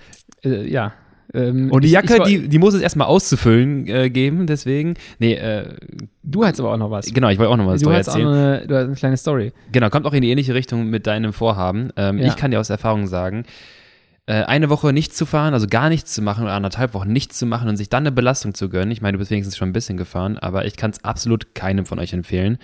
Äh, 0.45 0.68
ja. 0.69 0.94
Ähm, 1.33 1.69
Und 1.71 1.83
die 1.83 1.88
ich- 1.88 1.94
Jacke, 1.94 2.13
ich, 2.13 2.19
woll- 2.19 2.27
die, 2.27 2.47
die 2.47 2.59
muss 2.59 2.74
es 2.75 2.81
erstmal 2.81 3.07
auszufüllen 3.07 3.88
äh, 3.88 4.09
geben, 4.09 4.47
deswegen. 4.47 4.94
Nee, 5.19 5.33
äh, 5.33 5.74
Du 6.24 6.45
hattest 6.45 6.62
aber 6.62 6.71
auch 6.74 6.77
noch 6.77 6.92
was. 6.92 7.12
genau, 7.13 7.30
ich 7.30 7.38
wollte 7.39 7.51
auch 7.51 7.57
noch 7.57 7.68
was 7.68 7.81
du 7.81 7.92
hast 7.92 8.09
auch 8.09 8.13
erzählen. 8.15 8.27
eine, 8.27 8.68
du 8.68 8.75
hast 8.75 8.86
eine 8.86 8.95
kleine 8.95 9.18
Story. 9.18 9.51
Genau, 9.71 9.89
kommt 9.89 10.06
auch 10.06 10.13
in 10.13 10.21
die 10.21 10.30
ähnliche 10.31 10.53
Richtung 10.53 10.89
mit 10.89 11.07
deinem 11.07 11.33
Vorhaben. 11.33 11.89
Ähm, 11.97 12.19
Ja. 12.19 12.27
Ich 12.27 12.36
kann 12.36 12.51
dir 12.51 12.59
aus 12.59 12.69
Erfahrung 12.69 13.07
sagen, 13.07 13.44
äh, 14.27 14.44
eine 14.44 14.69
Woche 14.69 14.94
nichts 14.94 15.18
zu 15.18 15.25
fahren, 15.25 15.53
also 15.53 15.68
gar 15.68 15.89
nichts 15.89 16.13
zu 16.13 16.21
machen 16.21 16.44
oder 16.45 16.53
anderthalb 16.53 16.94
Wochen 16.94 17.12
nichts 17.12 17.38
zu 17.38 17.45
machen 17.45 17.68
und 17.69 17.77
sich 17.77 17.89
dann 17.89 18.03
eine 18.03 18.12
Belastung 18.12 18.53
zu 18.53 18.69
gönnen. 18.69 18.91
Ich 18.91 19.01
meine, 19.01 19.13
du 19.13 19.19
bist 19.19 19.30
wenigstens 19.30 19.57
schon 19.57 19.69
ein 19.69 19.74
bisschen 19.74 19.98
gefahren, 19.98 20.38
aber 20.39 20.65
ich 20.65 20.77
kann 20.77 20.91
es 20.91 21.03
absolut 21.03 21.53
keinem 21.53 21.86
von 21.86 22.00
euch 22.00 22.13
empfehlen. 22.13 22.57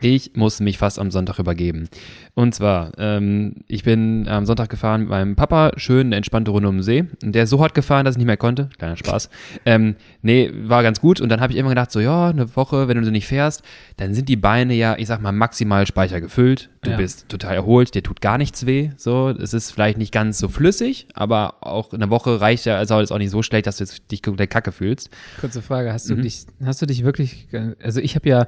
Ich 0.00 0.32
muss 0.34 0.60
mich 0.60 0.76
fast 0.76 0.98
am 0.98 1.10
Sonntag 1.10 1.38
übergeben. 1.38 1.88
Und 2.34 2.54
zwar, 2.54 2.92
ähm, 2.98 3.54
ich 3.66 3.82
bin 3.82 4.28
am 4.28 4.44
Sonntag 4.44 4.68
gefahren 4.68 5.00
mit 5.02 5.08
meinem 5.10 5.36
Papa, 5.36 5.72
schön 5.76 6.08
eine 6.08 6.16
entspannte 6.16 6.50
Runde 6.50 6.68
um 6.68 6.76
den 6.76 6.82
See. 6.82 7.04
Und 7.22 7.32
der 7.34 7.44
ist 7.44 7.50
so 7.50 7.60
hart 7.62 7.72
gefahren, 7.74 8.04
dass 8.04 8.14
ich 8.14 8.18
nicht 8.18 8.26
mehr 8.26 8.36
konnte. 8.36 8.68
Kleiner 8.76 8.96
Spaß. 8.96 9.30
ähm, 9.64 9.96
nee, 10.20 10.50
war 10.64 10.82
ganz 10.82 11.00
gut. 11.00 11.20
Und 11.22 11.30
dann 11.30 11.40
habe 11.40 11.52
ich 11.54 11.58
immer 11.58 11.70
gedacht, 11.70 11.90
so 11.90 12.00
ja, 12.00 12.28
eine 12.28 12.54
Woche, 12.56 12.88
wenn 12.88 12.98
du 12.98 13.04
so 13.04 13.10
nicht 13.10 13.26
fährst, 13.26 13.62
dann 13.96 14.12
sind 14.12 14.28
die 14.28 14.36
Beine 14.36 14.74
ja, 14.74 14.96
ich 14.98 15.06
sag 15.06 15.22
mal, 15.22 15.32
maximal 15.32 15.86
Speicher 15.86 16.20
gefüllt. 16.20 16.68
Du 16.82 16.90
Ja. 16.90 16.96
bist 16.98 17.28
total 17.30 17.54
erholt, 17.54 17.94
dir 17.94 18.02
tut 18.02 18.20
gar 18.20 18.36
nichts 18.36 18.66
weh. 18.66 18.90
So, 18.98 19.30
es 19.30 19.54
ist 19.54 19.70
vielleicht 19.70 19.96
nicht 19.96 20.12
ganz 20.12 20.38
so 20.38 20.48
flüssig, 20.48 21.06
aber 21.14 21.54
auch 21.62 21.94
in 21.94 22.02
einer 22.02 22.10
Woche 22.10 22.40
reicht 22.40 22.66
ja, 22.66 22.76
also 22.76 23.00
ist 23.00 23.12
auch 23.12 23.18
nicht 23.18 23.30
so 23.30 23.42
schlecht, 23.42 23.66
dass 23.66 23.78
du 23.78 23.84
dich 24.10 24.22
komplett 24.22 24.50
kacke 24.50 24.72
fühlst. 24.72 25.08
Kurze 25.40 25.62
Frage, 25.62 25.90
hast 25.92 26.10
du 26.10 26.16
Mhm. 26.16 26.22
dich, 26.22 26.44
hast 26.64 26.82
du 26.82 26.86
dich 26.86 27.02
wirklich, 27.02 27.48
also 27.82 28.00
ich 28.00 28.14
habe 28.14 28.28
ja 28.28 28.46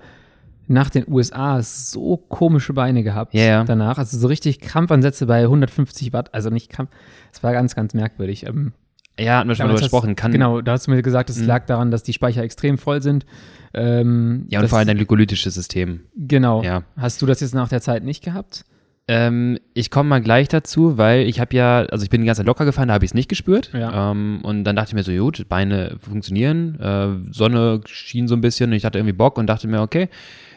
nach 0.69 0.91
den 0.91 1.05
USA 1.09 1.63
so 1.63 2.17
komische 2.17 2.73
Beine 2.73 3.03
gehabt 3.03 3.35
Ja, 3.35 3.43
ja. 3.45 3.65
danach, 3.65 3.99
also 3.99 4.17
so 4.19 4.27
richtig 4.29 4.61
Krampfansätze 4.61 5.27
bei 5.27 5.43
150 5.45 6.13
Watt, 6.13 6.35
also 6.35 6.51
nicht 6.51 6.71
Krampf, 6.71 6.91
es 7.33 7.43
war 7.43 7.53
ganz, 7.53 7.75
ganz 7.75 7.95
merkwürdig. 7.95 8.47
Ähm, 8.47 8.73
Ja, 9.19 9.39
hatten 9.39 9.49
wir 9.49 9.57
schon 9.57 9.67
mal 9.67 9.77
gesprochen. 9.77 10.15
Kann, 10.15 10.31
Genau, 10.33 10.61
da 10.61 10.73
hast 10.73 10.87
du 10.87 10.93
mir 10.93 11.03
gesagt, 11.03 11.29
es 11.31 11.39
Mhm. 11.41 11.47
lag 11.47 11.67
daran, 11.67 11.91
dass 11.91 12.03
die 12.05 12.13
Speicher 12.13 12.43
extrem 12.43 12.79
voll 12.79 13.03
sind. 13.03 13.27
Ähm, 13.75 14.45
Ja, 14.49 14.59
und 14.61 14.63
das- 14.65 14.71
vor 14.71 14.79
allem 14.79 14.87
dein 14.89 14.97
glykolytisches 14.97 15.55
System. 15.55 16.01
Genau. 16.17 16.63
Ja. 16.63 16.85
Hast 16.97 17.21
du 17.23 17.27
das 17.27 17.41
jetzt 17.41 17.55
nach 17.55 17.69
der 17.69 17.81
Zeit 17.81 18.05
nicht 18.05 18.23
gehabt? 18.25 18.65
Ähm, 19.11 19.59
ich 19.73 19.91
komme 19.91 20.11
mal 20.11 20.21
gleich 20.21 20.49
dazu, 20.49 20.99
weil 20.99 21.23
ich 21.27 21.41
habe 21.41 21.57
ja, 21.57 21.79
also 21.91 22.05
ich 22.05 22.11
bin 22.11 22.21
die 22.21 22.27
ganze 22.27 22.41
Zeit 22.41 22.47
locker 22.47 22.67
gefahren, 22.67 22.89
da 22.89 22.95
habe 22.95 23.05
ich 23.07 23.11
es 23.11 23.15
nicht 23.15 23.29
gespürt. 23.31 23.71
Ja. 23.73 24.11
Ähm, 24.11 24.41
und 24.43 24.65
dann 24.65 24.77
dachte 24.77 24.91
ich 24.91 24.95
mir 24.95 25.03
so, 25.03 25.13
gut, 25.25 25.49
Beine 25.49 25.97
funktionieren, 25.99 26.79
äh, 26.79 27.33
Sonne 27.33 27.81
schien 27.87 28.29
so 28.29 28.35
ein 28.35 28.43
bisschen 28.43 28.71
und 28.71 28.77
ich 28.77 28.85
hatte 28.85 28.99
irgendwie 28.99 29.15
Bock 29.15 29.39
und 29.39 29.47
dachte 29.47 29.67
mir, 29.67 29.81
okay, 29.81 30.09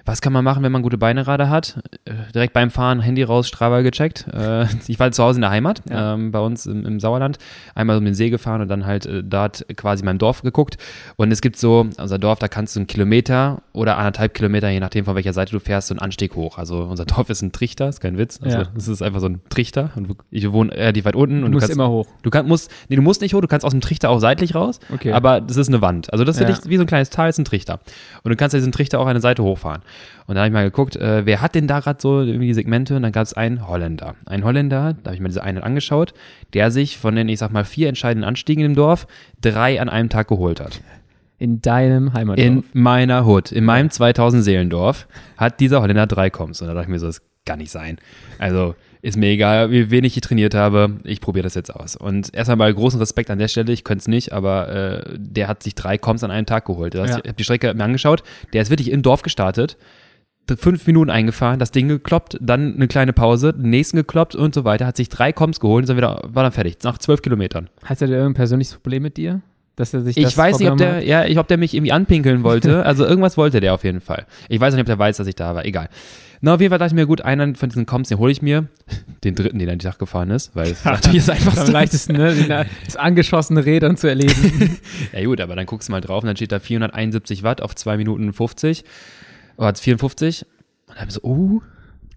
was 0.06 0.22
kann 0.22 0.34
man 0.34 0.44
machen, 0.44 0.64
wenn 0.64 0.72
man 0.72 0.82
gute 0.82 0.98
Beine 0.98 1.24
gerade 1.24 1.50
hat? 1.50 1.82
Äh, 2.06 2.14
direkt 2.34 2.54
beim 2.54 2.72
Fahren 2.72 3.00
Handy 3.00 3.24
raus, 3.24 3.48
Strava 3.48 3.82
gecheckt. 3.82 4.26
Äh, 4.34 4.66
ich 4.88 5.00
war 5.00 5.12
zu 5.12 5.24
Hause 5.24 5.38
in 5.38 5.42
der 5.42 5.50
Heimat, 5.52 5.82
Ja. 5.90 6.14
ähm, 6.16 6.32
bei 6.32 6.40
uns 6.40 6.66
im, 6.66 6.86
im 6.86 7.00
Sauerland, 7.00 7.38
einmal 7.76 7.98
um 7.98 8.06
den 8.06 8.14
See 8.16 8.30
gefahren 8.30 8.62
und 8.62 8.68
dann 8.68 8.86
halt 8.86 9.06
äh, 9.06 9.24
dort 9.24 9.66
quasi 9.76 10.02
in 10.02 10.06
meinem 10.06 10.18
Dorf 10.18 10.42
geguckt. 10.42 10.78
Und 11.18 11.32
es 11.32 11.42
gibt 11.42 11.58
so, 11.58 11.88
unser 11.98 12.20
Dorf, 12.20 12.40
da 12.40 12.48
kannst 12.48 12.76
du 12.76 12.80
einen 12.80 12.88
Kilometer 12.88 13.62
oder 13.74 13.98
anderthalb 13.98 14.34
Kilometer, 14.34 14.70
je 14.70 14.80
nachdem 14.80 15.06
von 15.06 15.16
welcher 15.16 15.34
Seite 15.34 15.52
du 15.52 15.60
fährst, 15.60 15.90
so 15.90 15.94
einen 15.94 16.00
Anstieg 16.00 16.36
hoch. 16.36 16.58
Also 16.58 16.80
unser 16.84 17.06
Dorf 17.12 17.30
ist 17.30 17.42
ein 17.42 17.52
Trichter, 17.52 17.90
ist 17.90 18.02
kein 18.02 18.18
Witz. 18.18 18.40
Also 18.42 18.58
Ja. 18.60 18.64
es 18.76 18.88
ist 18.88 19.02
einfach 19.02 19.20
so 19.20 19.28
ein 19.28 19.42
Trichter 19.50 19.92
und 19.96 20.16
ich 20.32 20.52
wohne 20.52 20.72
relativ 20.74 21.06
weit 21.06 21.16
unten 21.16 21.40
Du 21.42 21.46
und 21.46 21.52
musst 21.52 21.64
du 21.64 21.68
kannst 21.68 21.76
immer 21.76 21.90
hoch. 21.90 22.08
Du 22.24 22.30
kann, 22.30 22.48
musst, 22.48 22.72
nee, 22.90 22.96
du 22.96 23.02
musst 23.02 23.22
nicht 23.22 23.34
hoch, 23.34 23.42
du 23.42 23.48
kannst 23.48 23.66
aus 23.66 23.72
dem 23.72 23.82
Trichter 23.82 24.10
auch 24.10 24.20
seitlich 24.20 24.56
raus, 24.56 24.80
Okay. 24.94 25.12
aber 25.14 25.42
das 25.42 25.58
ist 25.58 25.68
eine 25.68 25.82
Wand. 25.82 26.12
Also 26.12 26.24
das 26.26 26.38
ist 26.40 26.48
Ja. 26.66 26.70
wie 26.70 26.78
so 26.78 26.84
ein 26.84 26.88
kleines 26.88 27.10
Tal, 27.10 27.30
ist 27.30 27.38
ein 27.38 27.46
Trichter. 27.46 27.80
Und 28.24 28.30
du 28.30 28.36
kannst 28.36 28.54
ja 28.54 28.60
diesen 28.60 28.72
Trichter 28.72 29.00
auch 29.00 29.08
eine 29.08 29.20
Seite 29.22 29.44
hochfahren. 29.44 29.82
Und 30.28 30.36
da 30.36 30.42
habe 30.42 30.48
ich 30.48 30.54
mal 30.54 30.64
geguckt, 30.64 30.96
äh, 30.96 31.26
wer 31.26 31.42
hat 31.42 31.56
denn 31.56 31.68
da 31.68 31.80
gerade 31.80 32.00
so 32.02 32.22
irgendwie 32.22 32.48
die 32.48 32.54
Segmente? 32.54 32.96
Und 32.96 33.04
dann 33.04 33.12
gab 33.12 33.24
es 33.24 33.34
einen 33.34 33.68
Holländer. 33.68 34.16
Ein 34.26 34.44
Holländer, 34.44 34.94
da 34.94 35.10
habe 35.10 35.16
ich 35.16 35.22
mir 35.22 35.30
diese 35.30 35.44
einen 35.44 35.60
angeschaut, 35.60 36.14
der 36.54 36.72
sich 36.72 36.98
von 36.98 37.16
den, 37.16 37.30
ich 37.30 37.40
sag 37.40 37.52
mal, 37.52 37.66
vier 37.66 37.90
entscheidenden 37.90 38.28
Anstiegen 38.28 38.64
im 38.64 38.76
Dorf 38.76 39.08
drei 39.42 39.82
an 39.82 39.90
einem 39.90 40.10
Tag 40.10 40.28
geholt 40.28 40.60
hat. 40.60 40.82
In 41.38 41.62
deinem 41.62 42.14
Heimatdorf. 42.14 42.46
In 42.46 42.64
meiner 42.74 43.26
Hut, 43.26 43.52
in 43.52 43.66
meinem 43.66 43.90
2000 43.90 44.44
Seelendorf, 44.44 45.08
hat 45.38 45.60
dieser 45.60 45.82
Holländer 45.82 46.06
drei 46.06 46.30
Koms. 46.30 46.62
Und 46.62 46.68
da 46.68 46.74
dachte 46.74 46.86
ich 46.86 46.92
mir 46.92 47.00
so, 47.00 47.08
das 47.08 47.22
kann 47.46 47.60
nicht 47.60 47.72
sein. 47.72 47.98
Also 48.38 48.76
ist 49.02 49.18
mir 49.18 49.28
egal, 49.28 49.72
wie 49.72 49.90
wenig 49.90 50.16
ich 50.16 50.22
trainiert 50.22 50.54
habe, 50.54 50.98
ich 51.04 51.22
probiere 51.22 51.44
das 51.44 51.56
jetzt 51.56 51.74
aus. 51.74 51.96
Und 51.96 52.34
erstmal 52.34 52.58
mal 52.58 52.74
großen 52.74 53.00
Respekt 53.00 53.30
an 53.30 53.40
der 53.40 53.48
Stelle, 53.48 53.72
ich 53.72 53.84
könnte 53.84 54.02
es 54.02 54.08
nicht, 54.08 54.32
aber 54.32 54.70
äh, 54.70 55.18
der 55.18 55.48
hat 55.48 55.64
sich 55.64 55.76
drei 55.76 55.98
Koms 55.98 56.24
an 56.24 56.32
einem 56.32 56.46
Tag 56.46 56.66
geholt. 56.66 56.94
Das 56.94 57.02
heißt, 57.02 57.12
Ja. 57.12 57.20
Ich 57.24 57.28
habe 57.30 57.38
die 57.38 57.44
Strecke 57.44 57.74
mir 57.74 57.84
angeschaut, 57.84 58.24
der 58.54 58.62
ist 58.62 58.70
wirklich 58.70 58.92
im 58.92 59.02
Dorf 59.02 59.22
gestartet, 59.22 59.78
fünf 60.58 60.86
Minuten 60.86 61.10
eingefahren, 61.10 61.60
das 61.60 61.72
Ding 61.72 61.88
gekloppt, 61.88 62.38
dann 62.42 62.76
eine 62.76 62.88
kleine 62.88 63.14
Pause, 63.14 63.54
den 63.54 63.70
nächsten 63.70 63.98
gekloppt 63.98 64.36
und 64.36 64.54
so 64.54 64.66
weiter, 64.66 64.86
hat 64.86 64.98
sich 64.98 65.10
drei 65.10 65.32
Koms 65.32 65.60
geholt 65.60 65.84
und 65.84 65.90
dann 65.90 65.98
wieder, 65.98 66.22
war 66.28 66.44
dann 66.44 66.52
fertig, 66.52 66.78
nach 66.84 66.98
zwölf 66.98 67.22
Kilometern. 67.22 67.70
Hat 67.84 68.02
er 68.02 68.08
da 68.08 68.14
irgendein 68.14 68.34
persönliches 68.36 68.74
Problem 68.74 69.04
mit 69.04 69.18
dir? 69.18 69.42
Dass 69.76 69.94
er 69.94 70.02
sich 70.02 70.16
das 70.16 70.32
Ich 70.32 70.38
weiß 70.38 70.60
nicht, 70.60 70.70
ob 70.70 70.78
der, 70.78 71.04
ja, 71.04 71.26
ich, 71.26 71.38
ob 71.40 71.48
der 71.48 71.58
mich 71.58 71.74
irgendwie 71.74 71.92
anpinkeln 71.92 72.44
wollte. 72.44 72.86
Also 72.86 73.06
irgendwas 73.06 73.38
wollte 73.38 73.60
der 73.60 73.74
auf 73.74 73.84
jeden 73.84 74.02
Fall. 74.02 74.26
Ich 74.50 74.60
weiß 74.60 74.74
nicht, 74.74 74.82
ob 74.82 74.88
der 74.88 75.00
weiß, 75.00 75.18
dass 75.18 75.28
ich 75.28 75.36
da 75.36 75.56
war. 75.56 75.66
Egal. 75.66 75.90
Na, 76.44 76.56
auf 76.56 76.60
jeden 76.60 76.72
Fall 76.72 76.80
dachte 76.80 76.90
ich 76.90 76.96
mir, 76.96 77.06
gut, 77.06 77.22
einen 77.22 77.56
von 77.56 77.70
diesen 77.70 77.86
Comps, 77.86 78.10
den 78.10 78.18
hole 78.18 78.32
ich 78.32 78.42
mir. 78.42 78.68
Den 79.24 79.36
dritten, 79.36 79.60
den 79.60 79.70
an 79.70 79.78
die 79.78 79.86
Tag 79.86 80.00
gefahren 80.00 80.32
ist, 80.32 80.56
weil 80.56 80.72
es 80.72 80.84
natürlich 80.86 81.26
das 81.26 81.36
hat? 81.36 81.42
Am 81.42 81.50
einfachste. 81.50 81.72
leichtesten, 81.72 82.18
ne? 82.18 82.66
Das 82.86 82.96
angeschossene 82.96 83.64
Rädern 83.64 83.96
zu 83.98 84.08
erleben. 84.08 84.80
Ja 85.14 85.24
gut, 85.24 85.40
aber 85.40 85.56
dann 85.56 85.68
guckst 85.68 85.90
du 85.90 85.92
mal 85.92 86.02
drauf 86.02 86.24
und 86.24 86.28
dann 86.28 86.36
steht 86.36 86.52
da 86.52 86.60
471 86.60 87.44
Watt 87.44 87.62
auf 87.62 87.76
2 87.76 87.98
Minuten 87.98 88.34
50. 88.34 88.84
Oder 89.58 89.76
54. 89.76 90.48
Und 90.88 90.96
dann 90.96 91.02
hab 91.02 91.08
ich 91.10 91.14
so, 91.14 91.22
uh, 91.24 91.62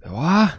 ja, 0.02 0.54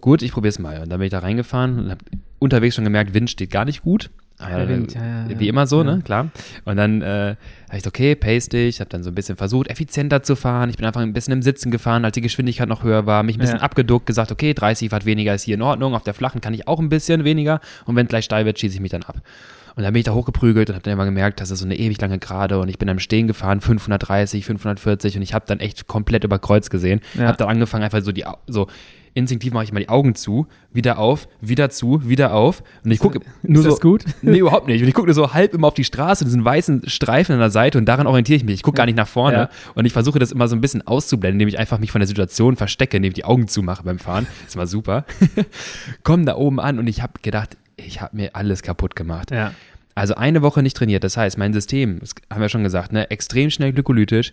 gut, 0.00 0.22
ich 0.22 0.30
probier's 0.30 0.60
mal. 0.60 0.80
Und 0.80 0.90
dann 0.90 1.00
bin 1.00 1.06
ich 1.06 1.10
da 1.10 1.18
reingefahren 1.18 1.78
und 1.80 1.90
hab 1.90 1.98
unterwegs 2.38 2.76
schon 2.76 2.84
gemerkt, 2.84 3.12
Wind 3.12 3.28
steht 3.28 3.50
gar 3.50 3.64
nicht 3.64 3.82
gut. 3.82 4.10
Aber, 4.40 4.68
Wind, 4.68 4.94
ja, 4.94 5.26
ja, 5.28 5.38
wie 5.38 5.48
immer 5.48 5.66
so, 5.66 5.82
ja. 5.82 5.96
ne? 5.96 6.02
Klar. 6.04 6.30
Und 6.64 6.76
dann 6.76 7.02
äh, 7.02 7.36
habe 7.68 7.76
ich 7.76 7.82
so, 7.82 7.88
okay, 7.88 8.14
pace 8.14 8.48
dich, 8.48 8.80
habe 8.80 8.90
dann 8.90 9.02
so 9.02 9.10
ein 9.10 9.14
bisschen 9.14 9.36
versucht, 9.36 9.68
effizienter 9.68 10.22
zu 10.22 10.36
fahren. 10.36 10.70
Ich 10.70 10.76
bin 10.76 10.86
einfach 10.86 11.00
ein 11.00 11.12
bisschen 11.12 11.32
im 11.32 11.42
Sitzen 11.42 11.70
gefahren, 11.70 12.04
als 12.04 12.14
die 12.14 12.20
Geschwindigkeit 12.20 12.68
noch 12.68 12.82
höher 12.82 13.06
war, 13.06 13.22
mich 13.22 13.36
ein 13.36 13.40
bisschen 13.40 13.60
abgeduckt, 13.60 14.06
gesagt, 14.06 14.32
okay, 14.32 14.54
30 14.54 14.92
Watt 14.92 15.04
weniger 15.04 15.34
ist 15.34 15.42
hier 15.42 15.54
in 15.54 15.62
Ordnung, 15.62 15.94
auf 15.94 16.02
der 16.02 16.14
flachen 16.14 16.40
kann 16.40 16.54
ich 16.54 16.66
auch 16.68 16.80
ein 16.80 16.88
bisschen 16.88 17.24
weniger 17.24 17.60
und 17.86 17.96
wenn 17.96 18.06
gleich 18.06 18.24
steil 18.24 18.44
wird, 18.44 18.58
schieße 18.58 18.74
ich 18.74 18.80
mich 18.80 18.90
dann 18.90 19.02
ab. 19.02 19.20
Und 19.76 19.84
dann 19.84 19.92
bin 19.92 20.00
ich 20.00 20.06
da 20.06 20.12
hochgeprügelt 20.12 20.68
und 20.68 20.74
habe 20.74 20.82
dann 20.82 20.92
immer 20.92 21.04
gemerkt, 21.04 21.40
das 21.40 21.50
ist 21.50 21.60
so 21.60 21.64
eine 21.64 21.76
ewig 21.76 22.00
lange 22.00 22.18
Gerade 22.18 22.58
und 22.58 22.68
ich 22.68 22.78
bin 22.78 22.88
am 22.88 22.98
Stehen 22.98 23.26
gefahren, 23.26 23.60
530, 23.60 24.44
540 24.44 25.16
und 25.16 25.22
ich 25.22 25.32
habe 25.32 25.44
dann 25.46 25.60
echt 25.60 25.86
komplett 25.86 26.24
über 26.24 26.38
Kreuz 26.38 26.70
gesehen. 26.70 27.00
Ja. 27.14 27.28
Habe 27.28 27.38
dann 27.38 27.48
angefangen, 27.48 27.84
einfach 27.84 28.02
so 28.02 28.12
die, 28.12 28.24
so 28.46 28.66
instinktiv 29.14 29.52
mache 29.52 29.64
ich 29.64 29.72
mal 29.72 29.80
die 29.80 29.88
Augen 29.88 30.14
zu, 30.14 30.46
wieder 30.72 30.98
auf, 30.98 31.28
wieder 31.40 31.70
zu, 31.70 32.08
wieder 32.08 32.32
auf 32.34 32.62
und 32.84 32.90
ich 32.90 32.98
gucke 32.98 33.20
nur 33.42 33.58
ist 33.60 33.66
das 33.66 33.74
so, 33.76 33.80
gut? 33.80 34.04
Nee, 34.22 34.38
überhaupt 34.38 34.66
nicht. 34.68 34.82
Und 34.82 34.88
ich 34.88 34.94
gucke 34.94 35.06
nur 35.06 35.14
so 35.14 35.34
halb 35.34 35.52
immer 35.54 35.66
auf 35.68 35.74
die 35.74 35.84
Straße, 35.84 36.24
diesen 36.24 36.44
weißen 36.44 36.88
Streifen 36.88 37.32
an 37.34 37.40
der 37.40 37.50
Seite 37.50 37.78
und 37.78 37.86
daran 37.86 38.06
orientiere 38.06 38.36
ich 38.36 38.44
mich. 38.44 38.54
Ich 38.54 38.62
gucke 38.62 38.76
gar 38.76 38.86
nicht 38.86 38.96
nach 38.96 39.08
vorne 39.08 39.36
Ja. 39.36 39.50
und 39.74 39.84
ich 39.84 39.92
versuche 39.92 40.18
das 40.18 40.32
immer 40.32 40.48
so 40.48 40.56
ein 40.56 40.60
bisschen 40.60 40.86
auszublenden, 40.86 41.40
indem 41.40 41.48
ich 41.48 41.58
einfach 41.58 41.78
mich 41.78 41.90
von 41.92 42.00
der 42.00 42.08
Situation 42.08 42.56
verstecke, 42.56 42.96
indem 42.96 43.10
ich 43.10 43.14
die 43.14 43.24
Augen 43.24 43.48
zumache 43.48 43.82
beim 43.82 43.98
Fahren. 43.98 44.26
Ist 44.46 44.56
mal 44.56 44.66
super. 44.66 45.04
Komm 46.02 46.26
da 46.26 46.36
oben 46.36 46.60
an 46.60 46.78
und 46.78 46.86
ich 46.86 47.02
habe 47.02 47.14
gedacht, 47.22 47.56
ich 47.76 48.00
habe 48.00 48.16
mir 48.16 48.34
alles 48.34 48.62
kaputt 48.62 48.94
gemacht. 48.96 49.30
Ja. 49.30 49.52
Also 49.94 50.14
eine 50.14 50.42
Woche 50.42 50.62
nicht 50.62 50.76
trainiert. 50.76 51.04
Das 51.04 51.16
heißt, 51.16 51.36
mein 51.36 51.52
System, 51.52 51.98
das 52.00 52.14
haben 52.30 52.40
wir 52.40 52.48
schon 52.48 52.62
gesagt, 52.62 52.92
ne, 52.92 53.10
extrem 53.10 53.50
schnell 53.50 53.72
glykolytisch. 53.72 54.32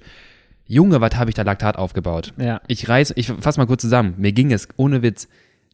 Junge, 0.67 0.99
was 1.01 1.15
habe 1.15 1.29
ich 1.29 1.35
da 1.35 1.43
Laktat 1.43 1.77
aufgebaut? 1.77 2.33
Ja. 2.37 2.61
Ich 2.67 2.87
reiß, 2.89 3.13
ich 3.15 3.27
fass 3.39 3.57
mal 3.57 3.65
kurz 3.67 3.81
zusammen. 3.81 4.15
Mir 4.17 4.33
ging 4.33 4.51
es 4.51 4.67
ohne 4.77 5.01
Witz 5.01 5.27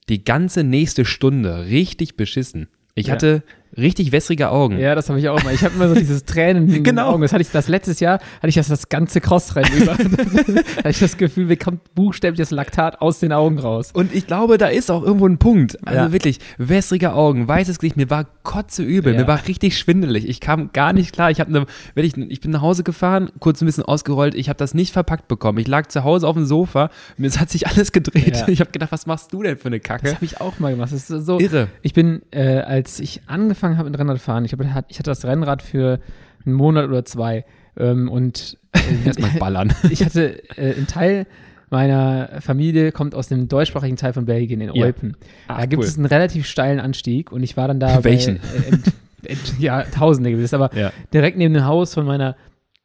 die 0.10 0.24
ganze 0.24 0.64
nächste 0.64 1.06
Stunde 1.06 1.66
richtig 1.66 2.16
beschissen. 2.16 2.68
Ich 2.96 3.08
Ja. 3.08 3.14
hatte 3.14 3.44
richtig 3.78 4.12
wässrige 4.12 4.50
Augen. 4.50 4.78
Ja, 4.80 4.96
das 4.96 5.10
habe 5.10 5.20
ich 5.20 5.30
auch 5.30 5.44
mal. 5.44 5.54
Ich 5.54 5.64
habe 5.64 5.76
immer 5.76 5.90
so 5.90 5.96
dieses 5.96 6.26
Tränen 6.26 6.68
in 6.68 6.74
den 6.74 6.84
Genau. 6.94 7.10
Augen. 7.12 7.22
Das 7.22 7.34
hatte 7.34 7.42
ich 7.42 7.50
das 7.52 7.68
letztes 7.68 8.00
Jahr, 8.00 8.20
hatte 8.38 8.48
ich 8.50 8.56
das 8.56 8.68
das 8.68 8.90
ganze 8.90 9.22
Crossrennen 9.22 9.72
über. 9.82 9.94
hatte 10.78 10.90
ich 10.90 11.00
das 11.00 11.18
Gefühl, 11.18 11.46
mir 11.46 11.58
kommt 11.58 11.94
buchstäblich 11.96 12.40
das 12.40 12.52
Laktat 12.52 13.02
aus 13.02 13.20
den 13.20 13.32
Augen 13.34 13.60
raus. 13.60 13.92
Und 13.94 14.14
ich 14.14 14.28
glaube, 14.28 14.58
da 14.58 14.68
ist 14.68 14.92
auch 14.92 15.04
irgendwo 15.04 15.28
ein 15.28 15.38
Punkt. 15.38 15.78
Also 15.88 16.00
Ja. 16.00 16.12
wirklich, 16.12 16.40
wässrige 16.58 17.14
Augen, 17.14 17.48
weißes 17.48 17.80
Gesicht, 17.80 17.98
mir 17.98 18.10
war 18.10 18.26
kotzeübel, 18.44 19.14
Ja. 19.14 19.22
mir 19.22 19.28
war 19.28 19.48
richtig 19.48 19.78
schwindelig. 19.78 20.28
Ich 20.28 20.40
kam 20.40 20.72
gar 20.74 20.94
nicht 20.94 21.14
klar. 21.14 21.32
Ich, 21.32 21.40
hab 21.40 21.50
ne, 21.50 21.66
wenn 21.96 22.06
ich, 22.06 22.16
ich 22.18 22.42
bin 22.42 22.52
nach 22.52 22.62
Hause 22.62 22.84
gefahren, 22.84 23.30
kurz 23.40 23.62
ein 23.62 23.66
bisschen 23.66 23.84
ausgerollt, 23.84 24.36
ich 24.36 24.50
habe 24.50 24.58
das 24.58 24.74
nicht 24.74 24.94
verpackt 24.94 25.28
bekommen. 25.28 25.58
Ich 25.60 25.68
lag 25.68 25.88
zu 25.88 26.04
Hause 26.04 26.28
auf 26.28 26.36
dem 26.36 26.46
Sofa, 26.46 26.90
mir 27.18 27.32
hat 27.32 27.50
sich 27.50 27.68
alles 27.68 27.92
gedreht. 27.92 28.38
Ja. 28.38 28.48
Ich 28.54 28.60
habe 28.60 28.70
gedacht, 28.72 28.92
was 28.92 29.08
machst 29.08 29.34
du 29.34 29.42
denn 29.42 29.58
für 29.58 29.68
eine 29.68 29.80
Das 29.80 29.88
Kacke? 29.88 30.14
habe 30.14 30.24
ich 30.26 30.40
auch 30.40 30.60
mal 30.60 30.72
gemacht. 30.72 30.92
Das 30.92 31.10
ist 31.10 31.26
so. 31.26 31.40
Irre. 31.40 31.70
Ich 31.82 31.94
bin, 31.94 32.22
äh, 32.32 32.60
als 32.60 33.00
ich 33.00 33.22
angefangen 33.26 33.63
habe 33.64 33.90
mit 33.90 34.00
Rennradfahren, 34.00 34.46
ich, 34.46 34.54
hab, 34.54 34.60
ich 34.90 35.00
hatte 35.00 35.10
das 35.12 35.26
Rennrad 35.26 35.62
für 35.62 36.00
einen 36.46 36.56
Monat 36.56 36.88
oder 36.88 37.06
zwei 37.06 37.46
ähm, 37.78 38.10
und 38.10 38.58
äh, 38.74 39.08
Erstmal 39.08 39.32
ballern. 39.40 39.74
ich 39.90 40.04
hatte 40.04 40.42
äh, 40.58 40.76
ein 40.78 40.88
Teil 40.88 41.26
meiner 41.70 42.30
Familie 42.42 42.92
kommt 42.92 43.16
aus 43.16 43.30
dem 43.30 43.48
deutschsprachigen 43.48 43.98
Teil 43.98 44.14
von 44.14 44.26
Belgien 44.26 44.62
in 44.62 44.74
Ja. 44.76 44.86
Eupen. 44.86 45.18
Ach, 45.48 45.58
da 45.60 45.66
gibt 45.66 45.82
cool. 45.82 45.88
es 45.88 45.98
einen 45.98 46.06
relativ 46.06 46.46
steilen 46.46 46.80
Anstieg 46.80 47.32
und 47.32 47.42
ich 47.42 47.58
war 47.58 47.68
dann 47.68 47.80
da 47.80 48.04
Welchen? 48.04 48.40
Bei, 48.40 49.28
äh, 49.28 49.32
ent, 49.32 49.60
ja, 49.60 49.82
Tausende 49.84 50.30
gewiss, 50.32 50.54
aber 50.54 50.70
Ja. 50.78 50.92
direkt 51.14 51.38
neben 51.38 51.54
dem 51.54 51.66
Haus 51.66 51.94
von 51.96 52.06
meiner 52.06 52.36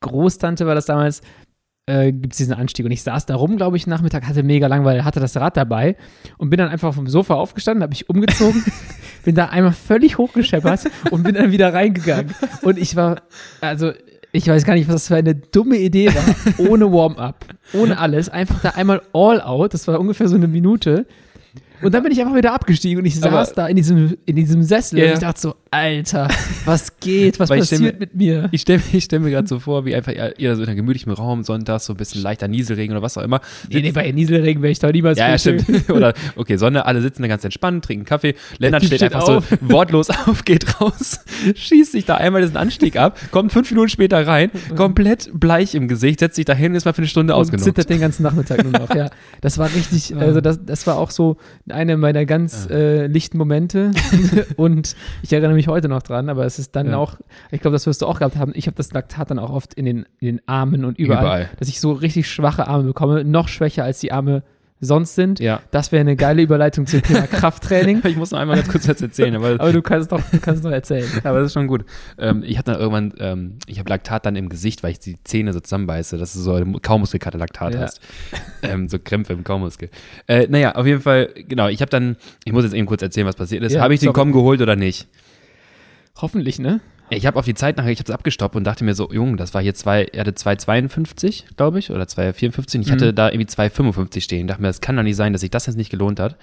Großtante 0.01 0.67
war 0.67 0.75
das 0.75 0.87
damals, 0.87 1.21
äh, 1.89 2.13
gibt 2.13 2.35
es 2.35 2.39
diesen 2.39 2.53
Anstieg. 2.53 2.85
Und 2.85 2.93
ich 2.93 3.03
saß 3.03 3.27
da 3.27 3.35
rum, 3.35 3.57
glaube 3.57 3.77
ich, 3.77 3.87
Nachmittag, 3.87 4.27
hatte 4.27 4.43
mega 4.43 4.67
Langweile, 4.67 5.05
hatte 5.05 5.21
das 5.21 5.37
Rad 5.37 5.57
dabei 5.57 5.97
und 6.37 6.51
bin 6.51 6.59
dann 6.59 6.69
einfach 6.69 6.93
vom 6.95 7.09
Sofa 7.09 7.35
aufgestanden, 7.35 7.83
habe 7.83 7.91
mich 7.91 8.09
umgezogen, 8.09 8.63
bin 9.25 9.35
da 9.35 9.47
einmal 9.47 9.73
völlig 9.73 10.19
hochgescheppert 10.19 10.85
und 11.11 11.23
bin 11.23 11.35
dann 11.35 11.51
wieder 11.51 11.73
reingegangen. 11.73 12.35
Und 12.63 12.79
ich 12.79 12.95
war, 12.95 13.23
also 13.61 13.93
ich 14.33 14.47
weiß 14.47 14.65
gar 14.65 14.75
nicht, 14.75 14.89
was 14.89 14.95
das 14.95 15.09
für 15.09 15.17
eine 15.17 15.35
dumme 15.35 15.79
Idee 15.79 16.11
war, 16.15 16.69
ohne 16.69 16.93
Warm-up, 16.93 17.47
ohne 17.73 17.99
alles, 17.99 18.29
einfach 18.29 18.61
da 18.61 18.71
einmal 18.71 19.01
all 19.15 19.41
out, 19.41 19.73
das 19.73 19.89
war 19.89 19.99
ungefähr 19.99 20.29
so 20.29 20.37
eine 20.37 20.49
Minute. 20.49 21.07
Und 21.83 21.95
dann 21.95 22.03
bin 22.03 22.13
ich 22.13 22.21
einfach 22.21 22.35
wieder 22.35 22.53
abgestiegen 22.53 22.99
und 22.99 23.05
ich 23.07 23.17
Aber- 23.23 23.31
saß 23.45 23.53
da 23.55 23.67
in 23.67 23.77
diesem, 23.77 24.17
in 24.27 24.37
diesem 24.37 24.63
Sessel 24.63 24.99
Ja. 24.99 25.07
und 25.07 25.13
ich 25.15 25.19
dachte 25.21 25.41
so, 25.41 25.55
Alter, 25.71 26.29
was 26.65 26.99
geht, 26.99 27.39
was 27.39 27.49
passiert 27.51 27.81
mir- 27.81 27.95
mit 27.99 28.15
mir? 28.15 28.49
Ich 28.53 28.63
stelle 28.63 28.81
ich 28.93 29.05
stell 29.05 29.21
mir 29.21 29.31
gerade 29.31 29.47
so 29.47 29.59
vor, 29.61 29.85
wie 29.85 29.95
einfach 29.95 30.13
ihr 30.39 30.57
so 30.57 30.63
in 30.63 30.69
einem 30.69 30.77
gemütlichen 30.77 31.13
Raum, 31.13 31.45
Sonntags, 31.45 31.85
so 31.87 31.93
ein 31.93 31.97
bisschen 31.97 32.23
leichter 32.23 32.49
Nieselregen 32.49 32.93
oder 32.97 33.03
was 33.03 33.17
auch 33.19 33.23
immer. 33.23 33.41
Nee, 33.71 33.83
nee, 33.83 33.93
bei 33.93 34.11
Nieselregen 34.11 34.63
wäre 34.63 34.73
ich 34.73 34.79
doch 34.79 34.91
niemals 34.93 35.19
Ja, 35.19 35.29
ja, 35.31 35.39
stimmt. 35.39 35.67
Oder, 35.91 36.15
okay, 36.37 36.57
Sonne, 36.57 36.87
alle 36.87 37.01
sitzen 37.03 37.23
da 37.23 37.29
ganz 37.29 37.45
entspannt, 37.45 37.85
trinken 37.85 38.05
Kaffee. 38.07 38.35
Lennart 38.59 38.85
steht 38.85 38.99
steht 39.01 39.15
einfach 39.15 39.29
auf. 39.29 39.49
so 39.49 39.57
wortlos 39.71 40.11
auf, 40.11 40.45
geht 40.45 40.81
raus, 40.81 41.21
schießt 41.55 41.93
sich 41.93 42.05
da 42.07 42.17
einmal 42.17 42.43
diesen 42.43 42.57
Anstieg 42.57 42.97
ab, 42.97 43.19
kommt 43.31 43.53
fünf 43.53 43.71
Minuten 43.71 43.89
später 43.91 44.27
rein, 44.27 44.51
komplett 44.77 45.31
bleich 45.35 45.75
im 45.75 45.87
Gesicht, 45.89 46.21
setzt 46.21 46.37
sich 46.37 46.45
da 46.45 46.55
hin, 46.55 46.75
ist 46.75 46.85
mal 46.85 46.93
für 46.93 46.99
eine 46.99 47.09
Stunde 47.09 47.35
und 47.35 47.41
ausgenutzt. 47.41 47.65
zittert 47.65 47.91
den 47.91 48.01
ganzen 48.01 48.23
Nachmittag 48.23 48.63
nur 48.65 48.73
noch. 48.73 48.95
Ja, 48.95 49.11
das 49.41 49.59
war 49.59 49.69
richtig, 49.75 50.17
also 50.17 50.41
das, 50.41 50.65
das 50.65 50.87
war 50.87 50.97
auch 50.99 51.11
so 51.11 51.37
eine 51.73 51.97
meiner 51.97 52.25
ganz 52.27 52.69
äh, 52.71 53.07
lichten 53.07 53.39
Momente 53.39 53.91
und 54.57 54.97
ich 55.23 55.33
erinnere 55.33 55.55
mich 55.55 55.69
heute 55.69 55.89
noch 55.89 56.03
dran, 56.03 56.29
aber 56.29 56.45
es 56.45 56.59
ist 56.59 56.75
dann 56.77 56.89
Ja. 56.91 56.97
auch, 56.99 57.15
ich 57.51 57.61
glaube, 57.61 57.75
das 57.75 57.87
wirst 57.87 58.03
du 58.03 58.07
auch 58.07 58.19
gehabt 58.19 58.37
haben, 58.37 58.53
ich 58.55 58.67
habe 58.67 58.77
das 58.77 58.93
Laktat 58.93 59.31
dann 59.31 59.39
auch 59.39 59.51
oft 59.51 59.75
in 59.75 59.85
den, 59.85 60.07
in 60.21 60.27
den 60.37 60.41
Armen 60.47 60.85
und 60.85 60.99
überall, 60.99 61.23
Überall. 61.25 61.51
dass 61.59 61.69
ich 61.69 61.81
so 61.81 61.93
richtig 61.93 62.29
schwache 62.31 62.67
Arme 62.69 62.85
bekomme, 62.85 63.25
noch 63.25 63.49
schwächer 63.49 63.85
als 63.85 64.01
die 64.01 64.13
Arme 64.13 64.43
sonst 64.81 65.15
sind. 65.15 65.41
Ja. 65.41 65.61
Das 65.71 65.91
wäre 65.93 66.01
eine 66.01 66.15
geile 66.17 66.43
Überleitung 66.43 66.87
zum 66.87 67.03
Thema 67.03 67.27
Krafttraining. 67.27 68.01
Ich 68.05 68.17
muss 68.17 68.31
noch 68.31 68.39
einmal 68.39 68.57
ganz 68.57 68.69
kurz 68.69 68.89
was 68.89 69.01
erzählen, 69.03 69.35
aber, 69.35 69.53
Aber 69.61 69.73
du 69.73 69.83
kannst 69.83 70.13
doch, 70.13 70.21
du 70.31 70.39
kannst 70.39 70.65
doch 70.65 70.71
erzählen. 70.71 71.09
aber 71.25 71.39
das 71.41 71.47
ist 71.49 71.53
schon 71.55 71.67
gut. 71.67 71.85
Ähm, 72.19 72.43
ich 72.47 72.59
hatte 72.59 72.73
dann 72.73 72.81
irgendwann, 72.81 73.13
ähm, 73.19 73.59
ich 73.67 73.79
habe 73.79 73.89
Laktat 73.89 74.25
dann 74.27 74.37
im 74.37 74.49
Gesicht, 74.49 74.83
weil 74.83 74.93
ich 74.93 75.01
die 75.01 75.17
Zähne 75.25 75.53
so 75.53 75.61
zusammenbeiße, 75.61 76.17
dass 76.19 76.33
du 76.33 76.41
so 76.41 76.53
eine 76.55 76.79
Kaumuskelkarte 76.81 77.39
Laktat 77.39 77.75
Ja. 77.75 77.81
hast. 77.81 78.01
Ähm, 78.63 78.89
so 78.89 78.99
Krämpfe 78.99 79.33
im 79.33 79.45
Kaumuskel. 79.45 79.91
Äh, 80.27 80.47
naja, 80.49 80.75
auf 80.77 80.87
jeden 80.87 81.01
Fall, 81.01 81.31
genau, 81.49 81.69
ich 81.69 81.81
habe 81.81 81.91
dann, 81.91 82.17
ich 82.45 82.53
muss 82.53 82.65
jetzt 82.65 82.75
eben 82.75 82.87
kurz 82.87 83.03
erzählen, 83.03 83.27
was 83.27 83.37
passiert 83.37 83.63
ist. 83.65 83.73
Ja, 83.73 83.83
habe 83.83 83.95
ich 83.95 84.01
den. 84.01 84.13
Komm 84.13 84.33
geholt 84.33 84.61
oder 84.61 84.77
nicht? 84.77 85.09
Hoffentlich, 86.21 86.59
ne? 86.59 86.81
Ich 87.11 87.27
habe 87.27 87.39
auf 87.39 87.45
die 87.45 87.55
Zeit 87.55 87.77
nachher, 87.77 87.91
ich 87.91 87.99
habe 88.01 88.11
es 88.11 88.15
abgestoppt 88.15 88.55
und 88.57 88.65
dachte 88.65 88.85
mir 88.85 88.95
so, 88.95 89.11
Junge, 89.11 89.37
das 89.37 89.55
war 89.55 89.63
hier 89.63 89.75
zwei, 89.75 90.05
er 90.05 90.21
hatte 90.21 90.33
2,52, 90.33 91.45
glaube 91.57 91.79
ich, 91.79 91.91
oder 91.91 92.05
2,54. 92.05 92.81
Ich 92.83 92.91
hatte 92.91 93.13
Mhm. 93.13 93.15
da 93.15 93.29
irgendwie 93.31 93.47
2,55 93.47 94.21
stehen. 94.25 94.47
Dachte 94.47 94.61
mir, 94.63 94.69
das 94.69 94.81
kann 94.81 94.97
doch 94.97 95.03
nicht 95.03 95.17
sein, 95.17 95.33
dass 95.33 95.41
sich 95.41 95.51
das 95.51 95.67
jetzt 95.67 95.77
nicht 95.77 95.91
gelohnt 95.91 96.21
hat. 96.21 96.37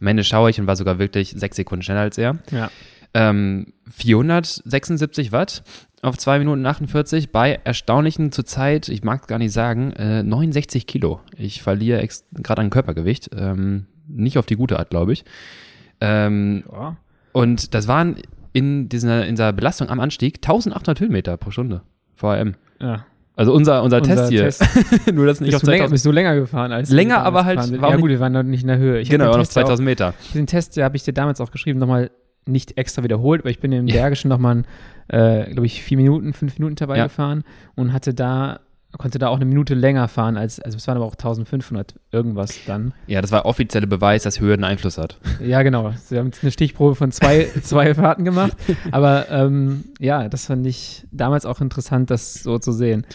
Am 0.00 0.06
Ende 0.06 0.22
schaue 0.24 0.50
ich 0.50 0.60
und 0.60 0.66
war 0.66 0.76
sogar 0.76 0.98
wirklich 0.98 1.34
sechs 1.36 1.56
Sekunden 1.56 1.82
schneller 1.82 2.00
als 2.02 2.18
er. 2.18 2.38
Ja. 2.50 2.70
Ähm, 3.14 3.72
476 3.90 5.32
Watt 5.32 5.62
auf 6.02 6.16
2 6.18 6.38
Minuten 6.38 6.64
48 6.66 7.30
bei 7.30 7.60
erstaunlichen 7.64 8.32
zurzeit, 8.32 8.88
ich 8.88 9.04
mag 9.04 9.20
es 9.22 9.26
gar 9.28 9.38
nicht 9.38 9.52
sagen, 9.52 9.92
äh, 9.92 10.22
69 10.22 10.86
Kilo. 10.86 11.20
Ich 11.36 11.62
verliere 11.62 12.06
gerade 12.32 12.60
an 12.62 12.70
Körpergewicht. 12.70 13.30
Ähm, 13.36 13.86
nicht 14.08 14.38
auf 14.38 14.46
die 14.46 14.56
gute 14.56 14.78
Art, 14.78 14.90
glaube 14.90 15.12
ich. 15.12 15.24
Ähm, 16.00 16.64
ja. 16.72 16.96
und 17.32 17.74
das 17.74 17.86
waren 17.86 18.16
in 18.52 18.88
dieser, 18.88 19.24
in 19.26 19.34
dieser 19.34 19.52
Belastung 19.52 19.88
am 19.88 20.00
Anstieg 20.00 20.36
1800 20.36 21.00
Höhenmeter 21.00 21.36
pro 21.36 21.50
Stunde. 21.50 21.82
VRM. 22.14 22.54
ja. 22.80 23.04
Also 23.34 23.54
unser, 23.54 23.82
unser, 23.82 23.96
Unser 24.02 24.14
Test 24.14 24.28
hier. 24.28 24.42
Test. 24.42 24.62
Nur 25.14 25.24
das 25.24 25.40
nicht 25.40 25.54
auf 25.54 25.62
Bist 25.62 25.66
länger, 25.70 25.84
2000. 25.86 25.90
bist 25.92 26.04
du 26.04 26.10
länger 26.12 26.34
gefahren 26.34 26.70
als 26.70 26.90
Länger, 26.90 27.22
aber 27.22 27.46
halt- 27.46 27.80
war 27.80 27.90
Ja, 27.90 27.96
gut, 27.96 28.10
wir 28.10 28.20
waren 28.20 28.34
noch 28.34 28.42
nicht 28.42 28.60
in 28.60 28.68
der 28.68 28.76
Höhe. 28.76 29.00
Ich 29.00 29.08
Genau, 29.08 29.30
auf 29.30 29.36
ja 29.38 29.44
2000 29.44 29.82
Meter. 29.86 30.08
Auch, 30.10 30.32
den 30.34 30.46
Test 30.46 30.76
habe 30.76 30.96
ich 30.96 31.02
dir 31.02 31.14
damals 31.14 31.40
auch 31.40 31.50
geschrieben, 31.50 31.78
nochmal 31.78 32.10
nicht 32.44 32.76
extra 32.76 33.02
wiederholt, 33.02 33.40
aber 33.40 33.48
ich 33.48 33.58
bin 33.58 33.72
im 33.72 33.86
Bergischen 33.86 34.28
nochmal, 34.28 34.64
äh, 35.08 35.50
glaube 35.50 35.64
ich, 35.64 35.82
vier 35.82 35.96
Minuten, 35.96 36.34
fünf 36.34 36.58
Minuten 36.58 36.74
dabei 36.76 36.98
Ja. 36.98 37.04
gefahren 37.04 37.42
und 37.74 37.94
hatte 37.94 38.12
da, 38.12 38.60
konnte 38.98 39.18
da 39.18 39.28
auch 39.28 39.36
eine 39.36 39.44
Minute 39.44 39.74
länger 39.74 40.06
fahren 40.08 40.36
als, 40.36 40.60
also 40.60 40.76
es 40.76 40.86
waren 40.86 40.96
aber 40.96 41.06
auch 41.06 41.14
1500 41.14 41.94
irgendwas 42.10 42.58
dann. 42.66 42.92
Ja, 43.06 43.22
das 43.22 43.32
war 43.32 43.46
offizielle 43.46 43.86
Beweis, 43.86 44.22
dass 44.22 44.40
Höhe 44.40 44.54
einen 44.54 44.64
Einfluss 44.64 44.98
hat. 44.98 45.18
Ja, 45.40 45.62
genau. 45.62 45.94
Wir 46.08 46.18
haben 46.18 46.26
jetzt 46.26 46.42
eine 46.42 46.52
Stichprobe 46.52 46.94
von 46.94 47.10
zwei, 47.10 47.44
zwei 47.62 47.94
Fahrten 47.94 48.24
gemacht. 48.24 48.56
Aber 48.90 49.30
ähm, 49.30 49.84
ja, 49.98 50.28
das 50.28 50.46
fand 50.46 50.66
ich 50.66 51.06
damals 51.10 51.46
auch 51.46 51.60
interessant, 51.60 52.10
das 52.10 52.34
so 52.34 52.58
zu 52.58 52.72
sehen. 52.72 53.06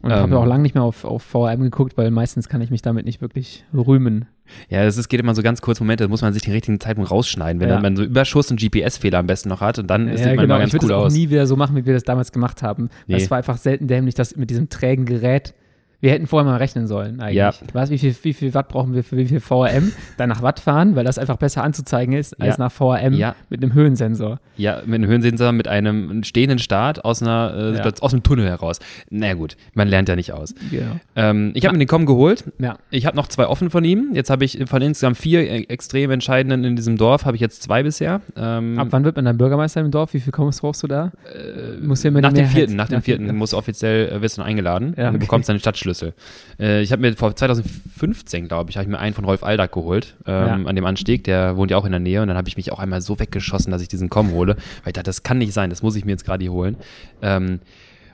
Und 0.00 0.10
Ähm. 0.10 0.16
habe 0.18 0.38
auch 0.38 0.46
lange 0.46 0.62
nicht 0.62 0.74
mehr 0.74 0.84
auf, 0.84 1.04
auf 1.04 1.22
VRM 1.22 1.60
geguckt, 1.62 1.96
weil 1.96 2.10
meistens 2.10 2.48
kann 2.48 2.60
ich 2.60 2.70
mich 2.70 2.82
damit 2.82 3.04
nicht 3.04 3.20
wirklich 3.20 3.64
rühmen. 3.74 4.26
Ja, 4.70 4.84
das 4.84 4.96
ist, 4.96 5.08
geht 5.08 5.20
immer 5.20 5.34
so 5.34 5.42
ganz 5.42 5.60
kurz 5.60 5.80
Momente, 5.80 6.04
da 6.04 6.08
muss 6.08 6.22
man 6.22 6.32
sich 6.32 6.42
den 6.42 6.52
richtigen 6.52 6.80
Zeitpunkt 6.80 7.10
rausschneiden, 7.10 7.60
wenn 7.60 7.68
Ja. 7.68 7.80
man 7.80 7.96
so 7.96 8.04
Überschuss 8.04 8.50
und 8.50 8.60
GPS-Fehler 8.60 9.18
am 9.18 9.26
besten 9.26 9.48
noch 9.48 9.60
hat 9.60 9.78
und 9.78 9.88
dann 9.88 10.08
sieht 10.16 10.20
ja, 10.20 10.26
man 10.28 10.36
genau. 10.36 10.44
immer 10.54 10.58
ganz 10.60 10.72
ich 10.72 10.82
cool 10.82 10.88
das 10.88 10.98
auch 10.98 11.04
aus. 11.06 11.12
nie 11.14 11.28
wieder 11.30 11.46
so 11.46 11.56
machen, 11.56 11.76
wie 11.76 11.84
wir 11.84 11.94
das 11.94 12.04
damals 12.04 12.32
gemacht 12.32 12.62
haben. 12.62 12.88
Nee. 13.08 13.16
Es 13.16 13.30
war 13.30 13.38
einfach 13.38 13.58
selten 13.58 13.88
dämlich, 13.88 14.14
das 14.14 14.36
mit 14.36 14.48
diesem 14.50 14.68
trägen 14.68 15.04
Gerät 15.04 15.52
Wir 16.00 16.12
hätten 16.12 16.28
vorher 16.28 16.48
mal 16.48 16.58
rechnen 16.58 16.86
sollen 16.86 17.20
eigentlich. 17.20 17.36
Ja. 17.36 17.52
Was, 17.72 17.90
wie, 17.90 17.98
viel, 17.98 18.14
wie 18.22 18.32
viel 18.32 18.54
Watt 18.54 18.68
brauchen 18.68 18.94
wir 18.94 19.02
für 19.02 19.16
wie 19.16 19.26
viel 19.26 19.40
VRM? 19.40 19.90
Dann 20.16 20.28
nach 20.28 20.42
Watt 20.42 20.60
fahren, 20.60 20.94
weil 20.94 21.04
das 21.04 21.18
einfach 21.18 21.36
besser 21.38 21.64
anzuzeigen 21.64 22.14
ist, 22.14 22.40
als 22.40 22.56
Ja. 22.56 22.64
nach 22.64 22.72
VRM 22.72 23.14
Ja. 23.14 23.34
mit 23.50 23.62
einem 23.62 23.74
Höhensensor. 23.74 24.38
Ja, 24.56 24.80
mit 24.86 24.94
einem 24.94 25.10
Höhensensor, 25.10 25.50
mit 25.52 25.66
einem 25.66 26.22
stehenden 26.22 26.60
Start 26.60 27.04
aus 27.04 27.20
einer 27.20 27.82
äh, 27.84 27.92
aus 28.00 28.12
dem 28.12 28.22
Tunnel 28.22 28.46
heraus. 28.48 28.78
Na 29.10 29.20
naja, 29.20 29.34
gut, 29.34 29.56
man 29.74 29.88
lernt 29.88 30.08
ja 30.08 30.14
nicht 30.16 30.32
aus. 30.32 30.54
Genau. 30.70 30.92
Ähm, 31.16 31.50
ich 31.54 31.64
habe 31.64 31.74
mir 31.76 31.80
den 31.84 31.88
Com 31.88 32.06
geholt. 32.06 32.44
Ich 32.90 33.04
habe 33.06 33.16
noch 33.16 33.26
zwei 33.26 33.46
offen 33.48 33.68
von 33.70 33.84
ihm. 33.84 34.10
Jetzt 34.14 34.30
habe 34.30 34.44
ich 34.44 34.58
von 34.66 34.80
insgesamt 34.82 35.16
vier 35.18 35.40
äh, 35.50 35.62
extrem 35.64 36.10
entscheidenden 36.12 36.62
in 36.64 36.76
diesem 36.76 36.96
Dorf, 36.96 37.24
habe 37.24 37.34
ich 37.36 37.40
jetzt 37.40 37.62
zwei 37.64 37.82
bisher. 37.82 38.20
Ähm, 38.36 38.78
Ab 38.78 38.88
wann 38.90 39.04
wird 39.04 39.16
man 39.16 39.24
dann 39.24 39.36
Bürgermeister 39.36 39.80
im 39.80 39.90
Dorf? 39.90 40.14
Wie 40.14 40.20
viel 40.20 40.32
Kommos 40.32 40.60
brauchst 40.60 40.82
du 40.82 40.86
da? 40.86 41.10
Äh, 41.34 41.84
Muss 41.84 42.02
ja 42.04 42.10
mit 42.12 42.22
nach 42.22 42.32
der 42.32 42.44
dem 42.44 42.50
vierten, 42.50 42.76
nach 42.76 42.88
dem 42.88 43.02
vierten 43.02 43.34
muss 43.36 43.52
offiziell 43.52 44.08
äh, 44.10 44.22
wirst 44.22 44.38
du 44.38 44.42
eingeladen 44.42 44.94
Ja, 44.96 45.08
und 45.08 45.14
du 45.14 45.16
okay. 45.16 45.18
bekommst 45.18 45.48
deinen 45.48 45.58
Stadtschlüssel. 45.94 46.14
Äh, 46.60 46.82
ich 46.82 46.92
habe 46.92 47.02
mir 47.02 47.14
vor 47.16 47.34
2015, 47.34 48.48
glaube 48.48 48.70
ich, 48.70 48.76
habe 48.76 48.84
ich 48.84 48.90
mir 48.90 48.98
einen 48.98 49.14
von 49.14 49.24
Rolf 49.24 49.42
Aldag 49.42 49.72
geholt 49.72 50.16
ähm, 50.26 50.46
Ja. 50.46 50.52
an 50.54 50.76
dem 50.76 50.84
Anstieg. 50.84 51.24
Der 51.24 51.56
wohnt 51.56 51.70
ja 51.70 51.76
auch 51.76 51.84
in 51.84 51.92
der 51.92 52.00
Nähe 52.00 52.22
und 52.22 52.28
dann 52.28 52.36
habe 52.36 52.48
ich 52.48 52.56
mich 52.56 52.72
auch 52.72 52.78
einmal 52.78 53.00
so 53.00 53.18
weggeschossen, 53.18 53.70
dass 53.70 53.82
ich 53.82 53.88
diesen 53.88 54.08
Com 54.08 54.32
hole, 54.32 54.54
weil 54.56 54.88
ich 54.88 54.92
dachte, 54.92 55.04
das 55.04 55.22
kann 55.22 55.38
nicht 55.38 55.52
sein, 55.52 55.70
das 55.70 55.82
muss 55.82 55.96
ich 55.96 56.04
mir 56.04 56.12
jetzt 56.12 56.24
gerade 56.24 56.42
hier 56.42 56.52
holen. 56.52 56.76
Ähm, 57.22 57.60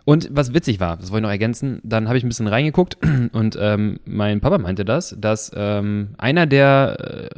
und 0.06 0.28
was 0.30 0.52
witzig 0.52 0.80
war, 0.80 0.98
das 0.98 1.10
wollte 1.10 1.20
ich 1.20 1.22
noch 1.22 1.30
ergänzen, 1.30 1.80
dann 1.82 2.08
habe 2.08 2.18
ich 2.18 2.24
ein 2.24 2.28
bisschen 2.28 2.46
reingeguckt 2.46 2.98
und 3.32 3.56
ähm, 3.60 4.00
mein 4.04 4.40
Papa 4.40 4.58
meinte 4.58 4.84
das, 4.84 5.16
dass 5.18 5.50
ähm, 5.56 6.08
einer 6.18 6.46
der 6.46 7.30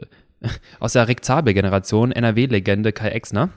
äh, 0.43 0.49
aus 0.81 0.93
der 0.93 1.09
Rick 1.09 1.25
Zabel-Generation, 1.25 2.12
NRW-Legende 2.12 2.93
Kai 2.93 3.09
Exner, 3.09 3.50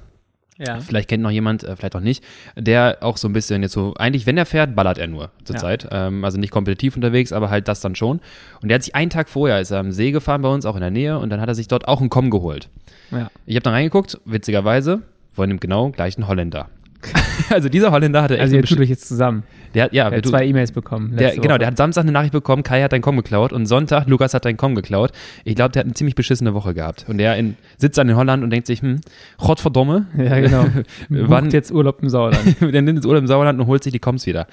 Ja. 0.59 0.79
vielleicht 0.81 1.07
kennt 1.07 1.23
noch 1.23 1.31
jemand, 1.31 1.63
äh, 1.63 1.75
vielleicht 1.75 1.95
auch 1.95 2.01
nicht, 2.01 2.23
der 2.57 2.97
auch 3.01 3.15
so 3.17 3.27
ein 3.29 3.33
bisschen 3.33 3.61
jetzt 3.63 3.71
so, 3.71 3.93
eigentlich, 3.95 4.25
wenn 4.25 4.37
er 4.37 4.45
fährt, 4.45 4.75
ballert 4.75 4.97
er 4.97 5.07
nur 5.07 5.31
zurzeit. 5.45 5.87
Ähm, 5.89 6.25
also 6.25 6.37
nicht 6.37 6.51
kompetitiv 6.51 6.95
unterwegs, 6.95 7.31
aber 7.31 7.49
halt 7.49 7.67
das 7.67 7.79
dann 7.79 7.95
schon. 7.95 8.19
Und 8.61 8.69
der 8.69 8.75
hat 8.75 8.83
sich 8.83 8.93
einen 8.93 9.09
Tag 9.09 9.29
vorher, 9.29 9.61
ist 9.61 9.71
er 9.71 9.79
am 9.79 9.91
See 9.91 10.11
gefahren 10.11 10.41
bei 10.41 10.49
uns, 10.49 10.65
auch 10.65 10.75
in 10.75 10.81
der 10.81 10.91
Nähe, 10.91 11.17
und 11.17 11.29
dann 11.29 11.39
hat 11.39 11.47
er 11.47 11.55
sich 11.55 11.69
dort 11.69 11.87
auch 11.87 12.01
einen 12.01 12.09
Com 12.09 12.29
geholt. 12.29 12.69
ja. 13.11 13.31
Ich 13.45 13.55
habe 13.55 13.63
dann 13.63 13.73
reingeguckt, 13.73 14.19
witzigerweise, 14.25 15.01
von 15.33 15.49
dem 15.49 15.59
genau 15.59 15.89
gleichen 15.91 16.27
Holländer. 16.27 16.67
also 17.49 17.69
dieser 17.69 17.91
Holländer 17.91 18.21
hatte 18.21 18.33
echt 18.35 18.41
Also 18.41 18.51
so 18.51 18.57
ihr 18.57 18.63
tut 18.63 18.79
euch 18.79 18.89
jetzt 18.89 19.07
zusammen. 19.07 19.43
Der 19.73 19.83
hat, 19.85 19.93
ja, 19.93 20.05
Er 20.05 20.11
wir 20.11 20.17
hat 20.17 20.23
tun- 20.23 20.31
zwei 20.31 20.45
E-Mails 20.45 20.71
bekommen. 20.71 21.15
der, 21.15 21.35
genau, 21.35 21.57
der 21.57 21.67
hat 21.67 21.77
Samstag 21.77 22.01
eine 22.03 22.11
Nachricht 22.11 22.31
bekommen, 22.33 22.63
Kai 22.63 22.81
hat 22.81 22.91
deinen 22.91 23.01
Com 23.01 23.15
geklaut 23.17 23.53
und 23.53 23.65
Sonntag, 23.65 24.07
Lukas 24.07 24.33
hat 24.33 24.45
deinen 24.45 24.57
Com 24.57 24.75
geklaut. 24.75 25.11
Ich 25.43 25.55
glaube, 25.55 25.71
der 25.71 25.81
hat 25.81 25.85
eine 25.85 25.93
ziemlich 25.93 26.15
beschissene 26.15 26.53
Woche 26.53 26.73
gehabt. 26.73 27.05
Und 27.07 27.17
der 27.17 27.35
in, 27.37 27.55
sitzt 27.77 27.97
dann 27.97 28.09
in 28.09 28.15
Holland 28.15 28.43
und 28.43 28.49
denkt 28.49 28.67
sich, 28.67 28.81
hm, 28.81 29.01
Gottverdomme, 29.37 30.07
Ja, 30.17 30.39
genau. 30.39 30.65
Wann- 31.09 31.49
jetzt 31.51 31.71
Urlaub 31.71 32.01
im 32.01 32.09
Sauerland. 32.09 32.55
der 32.61 32.81
nimmt 32.81 32.97
ins 32.97 33.05
Urlaub 33.05 33.21
im 33.21 33.27
Sauerland 33.27 33.59
und 33.59 33.67
holt 33.67 33.83
sich 33.83 33.93
die 33.93 33.99
Coms 33.99 34.25
wieder. 34.25 34.47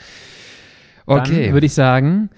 Okay. 1.06 1.44
Dann 1.46 1.52
würde 1.54 1.66
ich 1.66 1.72
sagen, 1.74 2.30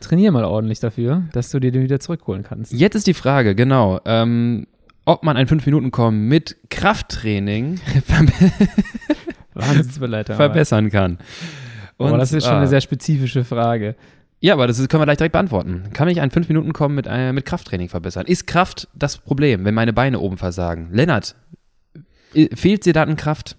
trainier 0.00 0.30
mal 0.30 0.44
ordentlich 0.44 0.80
dafür, 0.80 1.24
dass 1.32 1.50
du 1.50 1.58
dir 1.58 1.72
den 1.72 1.82
wieder 1.82 1.98
zurückholen 2.00 2.44
kannst. 2.44 2.72
Jetzt 2.72 2.94
ist 2.94 3.06
die 3.06 3.14
Frage, 3.14 3.54
genau, 3.54 4.00
ähm, 4.04 4.66
ob 5.04 5.24
man 5.24 5.36
ein 5.36 5.46
5-Minuten-Com 5.48 6.28
mit 6.28 6.56
Krafttraining 6.70 7.80
Wahnsinnsbeleiter. 9.54 10.34
verbessern 10.34 10.90
kann. 10.90 11.18
Aber 11.98 12.18
das 12.18 12.32
ist 12.32 12.44
schon 12.44 12.54
eine 12.54 12.68
sehr 12.68 12.80
spezifische 12.80 13.44
Frage. 13.44 13.94
Ja, 14.40 14.54
aber 14.54 14.66
das 14.68 14.78
können 14.88 15.00
wir 15.00 15.06
gleich 15.06 15.16
direkt 15.18 15.32
beantworten. 15.32 15.90
Kann 15.92 16.06
ich 16.08 16.20
ein 16.20 16.30
5-Minuten-Com 16.30 16.94
mit, 16.94 17.06
äh, 17.08 17.32
mit 17.32 17.44
Krafttraining 17.44 17.88
verbessern? 17.88 18.24
Ist 18.26 18.46
Kraft 18.46 18.86
das 18.94 19.18
Problem, 19.18 19.64
wenn 19.64 19.74
meine 19.74 19.92
Beine 19.92 20.20
oben 20.20 20.36
versagen? 20.36 20.90
Lennart, 20.92 21.34
i- 22.36 22.48
fehlt 22.54 22.86
dir 22.86 22.92
da 22.92 23.02
an 23.02 23.16
Kraft? 23.16 23.56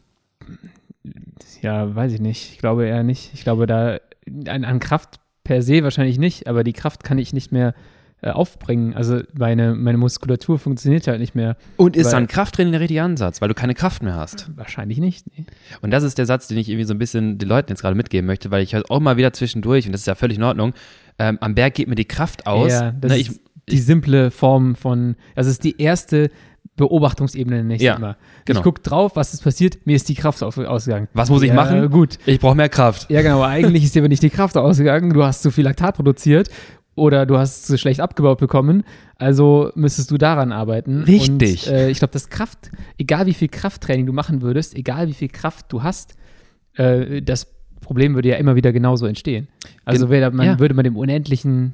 Ja, 1.62 1.94
weiß 1.94 2.14
ich 2.14 2.22
nicht. 2.22 2.54
Ich 2.54 2.58
glaube 2.60 2.86
eher 2.86 3.04
nicht. 3.04 3.32
Ich 3.34 3.44
glaube, 3.44 3.68
da 3.68 4.00
an, 4.48 4.64
an 4.64 4.80
Kraft 4.80 5.20
per 5.44 5.62
se 5.62 5.84
wahrscheinlich 5.84 6.18
nicht, 6.18 6.48
aber 6.48 6.64
die 6.64 6.74
Kraft 6.74 7.04
kann 7.04 7.18
ich 7.18 7.34
nicht 7.34 7.52
mehr 7.52 7.74
äh, 8.22 8.32
aufbringen. 8.32 8.94
Also 8.94 9.22
meine, 9.34 9.76
meine 9.76 9.98
Muskulatur 9.98 10.60
funktioniert 10.60 11.08
halt 11.08 11.20
nicht 11.20 11.36
mehr. 11.36 11.56
Und 11.78 11.96
ist 11.96 12.12
dann 12.12 12.28
Krafttraining 12.28 12.74
der 12.74 12.82
richtige 12.82 13.02
Ansatz, 13.02 13.42
weil 13.42 13.48
du 13.48 13.54
keine 13.54 13.76
Kraft 13.76 14.04
mehr 14.04 14.16
hast? 14.16 14.50
Wahrscheinlich 14.56 14.98
nicht. 15.00 15.26
Nee. 15.38 15.46
Und 15.82 15.92
das 15.92 16.04
ist 16.04 16.18
der 16.18 16.26
Satz, 16.26 16.48
den 16.48 16.58
ich 16.58 16.68
irgendwie 16.68 16.86
so 16.86 16.94
ein 16.94 17.00
bisschen 17.00 17.38
den 17.38 17.48
Leuten 17.48 17.72
jetzt 17.72 17.82
gerade 17.82 17.96
mitgeben 17.96 18.26
möchte, 18.28 18.52
weil 18.52 18.62
ich 18.62 18.74
höre 18.74 18.84
auch 18.90 19.00
mal 19.00 19.16
wieder 19.16 19.32
zwischendurch, 19.32 19.86
und 19.86 19.94
das 19.94 20.02
ist 20.02 20.08
ja 20.08 20.16
völlig 20.16 20.38
in 20.38 20.44
Ordnung, 20.44 20.74
ähm, 21.18 21.38
am 21.40 21.56
Berg 21.56 21.76
geht 21.76 21.88
mir 21.88 21.96
die 21.96 22.06
Kraft 22.06 22.46
aus. 22.46 22.72
Ja, 22.72 22.92
das 22.92 23.10
Na, 23.12 23.16
ich, 23.16 23.30
ist 23.30 23.42
die 23.70 23.78
simple 23.78 24.32
Form 24.32 24.76
von, 24.76 25.16
also 25.36 25.48
es 25.48 25.56
ist 25.56 25.64
die 25.64 25.82
erste 25.82 26.30
Beobachtungsebene, 26.76 27.76
ich 27.76 27.82
Ja, 27.82 27.96
immer. 27.96 28.18
genau. 28.46 28.60
Ich 28.60 28.64
gucke 28.64 28.82
drauf, 28.82 29.16
was 29.16 29.34
ist 29.34 29.44
passiert, 29.44 29.86
mir 29.86 29.96
ist 29.98 30.08
die 30.08 30.16
Kraft 30.16 30.42
ausgegangen. 30.42 31.10
Was 31.14 31.30
muss 31.30 31.42
ich 31.42 31.50
ja, 31.50 31.54
machen? 31.54 31.90
Gut. 31.90 32.18
ich 32.26 32.40
brauche 32.40 32.56
mehr 32.56 32.70
Kraft. 32.70 33.10
Ja, 33.10 33.22
genau. 33.22 33.36
aber 33.36 33.48
Eigentlich 33.48 33.84
ist 33.84 33.96
dir 33.96 34.02
aber 34.02 34.08
nicht 34.08 34.24
die 34.24 34.30
Kraft 34.30 34.56
ausgegangen. 34.56 35.12
Du 35.12 35.24
hast 35.24 35.42
zu 35.42 35.52
viel 35.52 35.66
Laktat 35.66 35.96
produziert 35.96 36.50
oder 37.00 37.26
du 37.26 37.38
hast 37.38 37.70
es 37.70 37.80
schlecht 37.82 38.00
abgebaut 38.00 38.40
bekommen. 38.40 38.84
Also 39.16 39.72
müsstest 39.76 40.12
du 40.12 40.18
daran 40.18 40.52
arbeiten. 40.52 41.04
Richtig. 41.04 41.68
Und, 41.68 41.74
äh, 41.74 41.90
ich 41.90 42.00
glaube, 42.00 42.12
das 42.12 42.30
Kraft, 42.30 42.72
egal 42.98 43.26
wie 43.26 43.34
viel 43.34 43.48
Krafttraining 43.48 44.06
du 44.06 44.14
machen 44.14 44.42
würdest, 44.42 44.76
egal 44.76 45.08
wie 45.08 45.14
viel 45.14 45.30
Kraft 45.30 45.72
du 45.72 45.84
hast, 45.84 46.16
äh, 46.76 47.22
das 47.22 47.48
Problem 47.82 48.14
würde 48.16 48.30
ja 48.30 48.36
immer 48.36 48.56
wieder 48.56 48.72
genauso 48.72 49.06
entstehen. 49.06 49.48
Also 49.86 50.08
Gen- 50.08 50.36
man, 50.36 50.46
ja. 50.46 50.60
würde 50.60 50.76
man 50.76 50.84
dem 50.84 50.96
unendlichen 50.96 51.74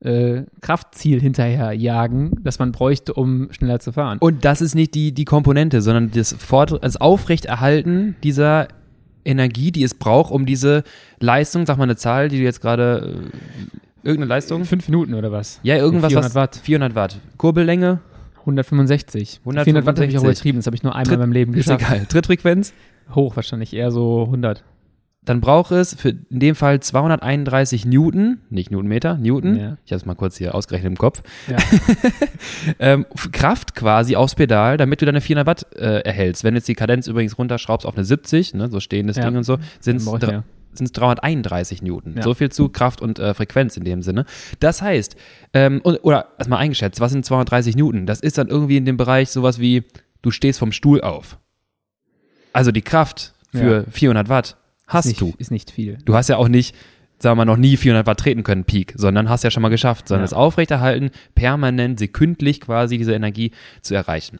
äh, 0.00 0.42
Kraftziel 0.60 1.20
hinterher 1.20 1.72
jagen, 1.72 2.32
das 2.44 2.58
man 2.58 2.70
bräuchte, 2.70 3.14
um 3.14 3.48
schneller 3.52 3.80
zu 3.80 3.92
fahren. 3.92 4.18
Und 4.18 4.44
das 4.44 4.60
ist 4.60 4.74
nicht 4.74 4.94
die, 4.94 5.12
die 5.12 5.24
Komponente, 5.24 5.82
sondern 5.82 6.10
das, 6.12 6.32
Fort 6.32 6.78
das 6.82 6.96
Aufrechterhalten 6.98 8.14
dieser 8.22 8.68
Energie, 9.24 9.72
die 9.72 9.82
es 9.82 9.94
braucht, 9.94 10.32
um 10.32 10.46
diese 10.46 10.84
Leistung, 11.18 11.66
sag 11.66 11.76
mal 11.76 11.84
eine 11.84 11.96
Zahl, 11.96 12.28
die 12.28 12.38
du 12.38 12.44
jetzt 12.44 12.60
gerade, 12.60 13.16
äh, 13.16 13.78
irgendeine 14.02 14.26
Leistung? 14.28 14.64
Fünf 14.64 14.88
Minuten 14.88 15.14
oder 15.14 15.32
was? 15.32 15.60
Ja, 15.62 15.76
irgendwas, 15.76 16.10
400 16.12 16.30
was, 16.30 16.34
Watt. 16.34 16.56
400 16.62 16.94
Watt. 16.94 17.18
Kurbellänge, 17.36 18.00
165. 18.40 19.40
400 19.44 19.86
Watt 19.86 19.98
habe 19.98 20.06
ich 20.06 20.16
auch 20.16 20.22
165. 20.22 20.24
übertrieben. 20.24 20.58
Das 20.58 20.66
habe 20.66 20.76
ich 20.76 20.82
nur 20.82 20.92
einmal 20.94 21.04
Tritt- 21.04 21.14
in 21.14 21.20
meinem 21.20 21.32
Leben 21.32 21.54
ist 21.54 21.66
geschafft. 21.66 21.84
egal. 21.92 22.06
Trittfrequenz, 22.06 22.72
Hoch 23.14 23.36
wahrscheinlich, 23.36 23.74
eher 23.74 23.90
so 23.90 24.24
100. 24.24 24.64
dann 25.24 25.40
braucht 25.42 25.72
es 25.72 25.94
für 25.94 26.08
in 26.30 26.40
dem 26.40 26.54
Fall 26.54 26.80
231 26.80 27.84
Newton, 27.84 28.38
nicht 28.48 28.70
Newtonmeter, 28.70 29.18
Newton. 29.18 29.56
Ja. 29.56 29.76
Ich 29.84 29.92
habe 29.92 29.98
es 29.98 30.06
mal 30.06 30.14
kurz 30.14 30.38
hier 30.38 30.54
ausgerechnet 30.54 30.92
im 30.92 30.96
Kopf. 30.96 31.22
Ja. 31.48 31.56
ähm, 32.78 33.04
Kraft 33.32 33.74
quasi 33.74 34.16
aufs 34.16 34.34
Pedal, 34.34 34.76
damit 34.78 35.02
du 35.02 35.06
deine 35.06 35.20
400 35.20 35.46
Watt 35.46 35.66
äh, 35.76 36.00
erhältst. 36.00 36.44
Wenn 36.44 36.54
du 36.54 36.58
jetzt 36.58 36.68
die 36.68 36.74
Kadenz 36.74 37.06
übrigens 37.08 37.36
runterschraubst 37.36 37.86
auf 37.86 37.94
eine 37.96 38.04
70, 38.04 38.54
ne, 38.54 38.68
so 38.70 38.80
stehendes 38.80 39.16
Ja. 39.18 39.24
Ding 39.26 39.36
und 39.36 39.44
so, 39.44 39.58
sind 39.80 39.96
es. 39.96 40.06
Sind 40.78 40.86
es 40.86 40.92
331 40.92 41.82
Newton. 41.82 42.14
Ja. 42.16 42.22
So 42.22 42.34
viel 42.34 42.50
zu 42.50 42.68
Kraft 42.68 43.00
und 43.02 43.18
äh, 43.18 43.34
Frequenz 43.34 43.76
in 43.76 43.84
dem 43.84 44.02
Sinne. 44.02 44.24
Das 44.60 44.80
heißt, 44.82 45.16
ähm, 45.54 45.80
und, 45.82 45.96
oder 46.04 46.28
erstmal 46.38 46.60
eingeschätzt, 46.60 47.00
was 47.00 47.12
sind 47.12 47.24
230 47.24 47.76
Newton? 47.76 48.06
Das 48.06 48.20
ist 48.20 48.38
dann 48.38 48.48
irgendwie 48.48 48.76
in 48.76 48.84
dem 48.84 48.96
Bereich 48.96 49.30
sowas 49.30 49.58
wie, 49.60 49.84
du 50.22 50.30
stehst 50.30 50.58
vom 50.58 50.72
Stuhl 50.72 51.00
auf. 51.00 51.38
Also 52.52 52.72
die 52.72 52.82
Kraft 52.82 53.34
für 53.52 53.84
400 53.90 54.28
Watt 54.28 54.56
hast 54.86 55.06
ist 55.06 55.10
nicht, 55.12 55.20
du. 55.20 55.34
Ist 55.38 55.50
nicht 55.50 55.70
viel. 55.70 55.98
Du 56.04 56.14
hast 56.14 56.28
ja 56.28 56.36
auch 56.36 56.48
nicht, 56.48 56.74
sagen 57.18 57.32
wir 57.38 57.44
mal, 57.44 57.50
noch 57.52 57.56
nie 57.56 57.76
400 57.76 58.06
Watt 58.06 58.18
treten 58.20 58.42
können, 58.42 58.64
Peak, 58.64 58.94
sondern 58.96 59.28
hast 59.28 59.44
ja 59.44 59.50
schon 59.50 59.62
mal 59.62 59.68
geschafft, 59.68 60.08
sondern 60.08 60.22
Ja. 60.22 60.30
das 60.30 60.32
Aufrechterhalten, 60.34 61.10
permanent, 61.34 61.98
sekündlich 61.98 62.60
quasi 62.60 62.98
diese 62.98 63.14
Energie 63.14 63.52
zu 63.82 63.94
erreichen. 63.94 64.38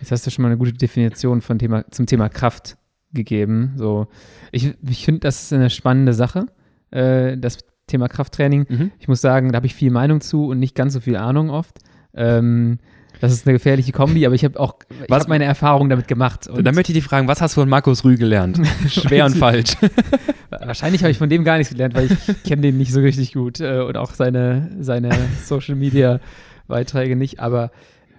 Jetzt 0.00 0.10
hast 0.12 0.26
du 0.26 0.30
schon 0.30 0.42
mal 0.42 0.48
eine 0.48 0.58
gute 0.58 0.72
Definition 0.72 1.40
von 1.40 1.58
Thema, 1.58 1.84
zum 1.90 2.06
Thema 2.06 2.28
Kraft 2.28 2.76
gegeben. 3.14 3.72
So, 3.76 4.06
ich, 4.52 4.74
ich 4.88 5.04
finde, 5.04 5.20
das 5.20 5.42
ist 5.44 5.52
eine 5.52 5.70
spannende 5.70 6.12
Sache, 6.12 6.46
äh, 6.90 7.36
das 7.38 7.58
Thema 7.86 8.08
Krafttraining. 8.08 8.66
Mhm. 8.68 8.90
Ich 8.98 9.08
muss 9.08 9.20
sagen, 9.20 9.52
da 9.52 9.56
habe 9.56 9.66
ich 9.66 9.74
viel 9.74 9.90
Meinung 9.90 10.20
zu 10.20 10.46
und 10.46 10.58
nicht 10.58 10.74
ganz 10.74 10.92
so 10.94 11.00
viel 11.00 11.16
Ahnung 11.16 11.50
oft. 11.50 11.78
Ähm, 12.14 12.78
das 13.20 13.32
ist 13.32 13.46
eine 13.46 13.54
gefährliche 13.54 13.92
Kombi, 13.92 14.26
aber 14.26 14.34
ich 14.34 14.44
habe 14.44 14.58
auch 14.58 14.76
ich 14.90 15.08
Was- 15.08 15.22
hab 15.22 15.28
meine 15.28 15.44
Erfahrungen 15.44 15.88
damit 15.88 16.08
gemacht. 16.08 16.48
Und 16.48 16.64
Dann 16.64 16.74
möchte 16.74 16.92
ich 16.92 16.98
dich 16.98 17.04
fragen, 17.04 17.28
was 17.28 17.40
hast 17.40 17.56
du 17.56 17.60
von 17.60 17.68
Markus 17.68 18.04
Rühl 18.04 18.16
gelernt? 18.16 18.60
Schwer 18.88 19.24
und 19.26 19.36
falsch. 19.36 19.76
wahrscheinlich 20.50 21.02
habe 21.02 21.10
ich 21.10 21.18
von 21.18 21.28
dem 21.28 21.44
gar 21.44 21.58
nichts 21.58 21.72
gelernt, 21.72 21.94
weil 21.94 22.06
ich 22.06 22.42
kenne 22.42 22.62
den 22.62 22.76
nicht 22.78 22.92
so 22.92 23.00
richtig 23.00 23.32
gut 23.32 23.60
äh, 23.60 23.80
und 23.80 23.96
auch 23.96 24.14
seine, 24.14 24.70
seine 24.80 25.10
Social 25.44 25.74
Media 25.74 26.20
Beiträge 26.66 27.16
nicht, 27.16 27.40
aber 27.40 27.70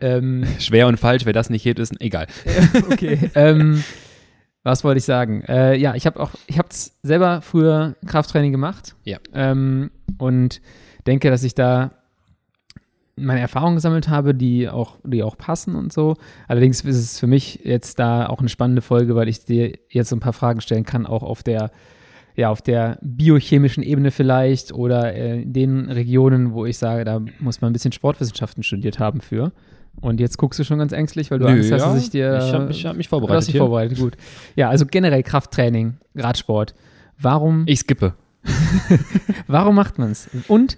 ähm, 0.01 0.43
Schwer 0.59 0.87
und 0.87 0.99
falsch, 0.99 1.25
wer 1.25 1.33
das 1.33 1.49
nicht 1.49 1.65
hebt, 1.65 1.79
ist 1.79 1.93
egal. 2.01 2.27
okay. 2.91 3.31
ähm, 3.35 3.83
was 4.65 4.83
wollte 4.83 4.97
ich 4.97 5.05
sagen? 5.05 5.43
Äh, 5.43 5.77
ja, 5.77 5.93
ich 5.93 6.07
habe 6.07 6.19
auch, 6.19 6.31
ich 6.47 6.57
habe 6.57 6.69
selber 6.71 7.41
früher 7.41 7.95
Krafttraining 8.07 8.51
gemacht. 8.51 8.95
Ja. 9.03 9.19
Ähm, 9.31 9.91
und 10.17 10.59
denke, 11.05 11.29
dass 11.29 11.43
ich 11.43 11.53
da 11.53 11.91
meine 13.15 13.41
Erfahrungen 13.41 13.75
gesammelt 13.75 14.09
habe, 14.09 14.33
die 14.33 14.67
auch, 14.67 14.97
die 15.03 15.21
auch 15.21 15.37
passen 15.37 15.75
und 15.75 15.93
so. 15.93 16.15
Allerdings 16.47 16.81
ist 16.81 16.97
es 16.97 17.19
für 17.19 17.27
mich 17.27 17.61
jetzt 17.63 17.99
da 17.99 18.25
auch 18.25 18.39
eine 18.39 18.49
spannende 18.49 18.81
Folge, 18.81 19.15
weil 19.15 19.29
ich 19.29 19.45
dir 19.45 19.77
jetzt 19.89 20.09
so 20.09 20.15
ein 20.15 20.19
paar 20.19 20.33
Fragen 20.33 20.61
stellen 20.61 20.83
kann, 20.83 21.05
auch 21.05 21.21
auf 21.21 21.43
der, 21.43 21.69
ja, 22.35 22.49
auf 22.49 22.63
der 22.63 22.97
biochemischen 23.03 23.83
Ebene 23.83 24.09
vielleicht 24.09 24.73
oder 24.73 25.13
äh, 25.13 25.43
in 25.43 25.53
den 25.53 25.91
Regionen, 25.91 26.53
wo 26.53 26.65
ich 26.65 26.79
sage, 26.79 27.05
da 27.05 27.21
muss 27.39 27.61
man 27.61 27.69
ein 27.69 27.73
bisschen 27.73 27.91
Sportwissenschaften 27.91 28.63
studiert 28.63 28.97
haben 28.97 29.21
für. 29.21 29.51
Und 30.01 30.19
jetzt 30.19 30.37
guckst 30.37 30.59
du 30.59 30.63
schon 30.63 30.77
ganz 30.79 30.91
ängstlich, 30.91 31.31
weil 31.31 31.39
du 31.39 31.45
Angst 31.47 31.71
hast, 31.71 31.81
dass 31.81 31.97
ich 32.03 32.09
dir. 32.09 32.37
ich 32.37 32.53
habe 32.53 32.71
hab 32.73 32.95
mich 32.97 33.07
Du 33.07 33.09
vorbereitet. 33.09 33.37
hast 33.37 33.47
dich 33.47 33.57
vorbereitet, 33.57 33.97
gut. 33.97 34.15
Ja, 34.55 34.69
also 34.69 34.85
generell 34.85 35.23
Krafttraining, 35.23 35.97
Radsport. 36.15 36.75
Warum? 37.17 37.63
Ich 37.65 37.79
skippe. 37.79 38.13
Warum 39.47 39.75
macht 39.75 39.97
man 39.97 40.11
es? 40.11 40.29
Und 40.47 40.77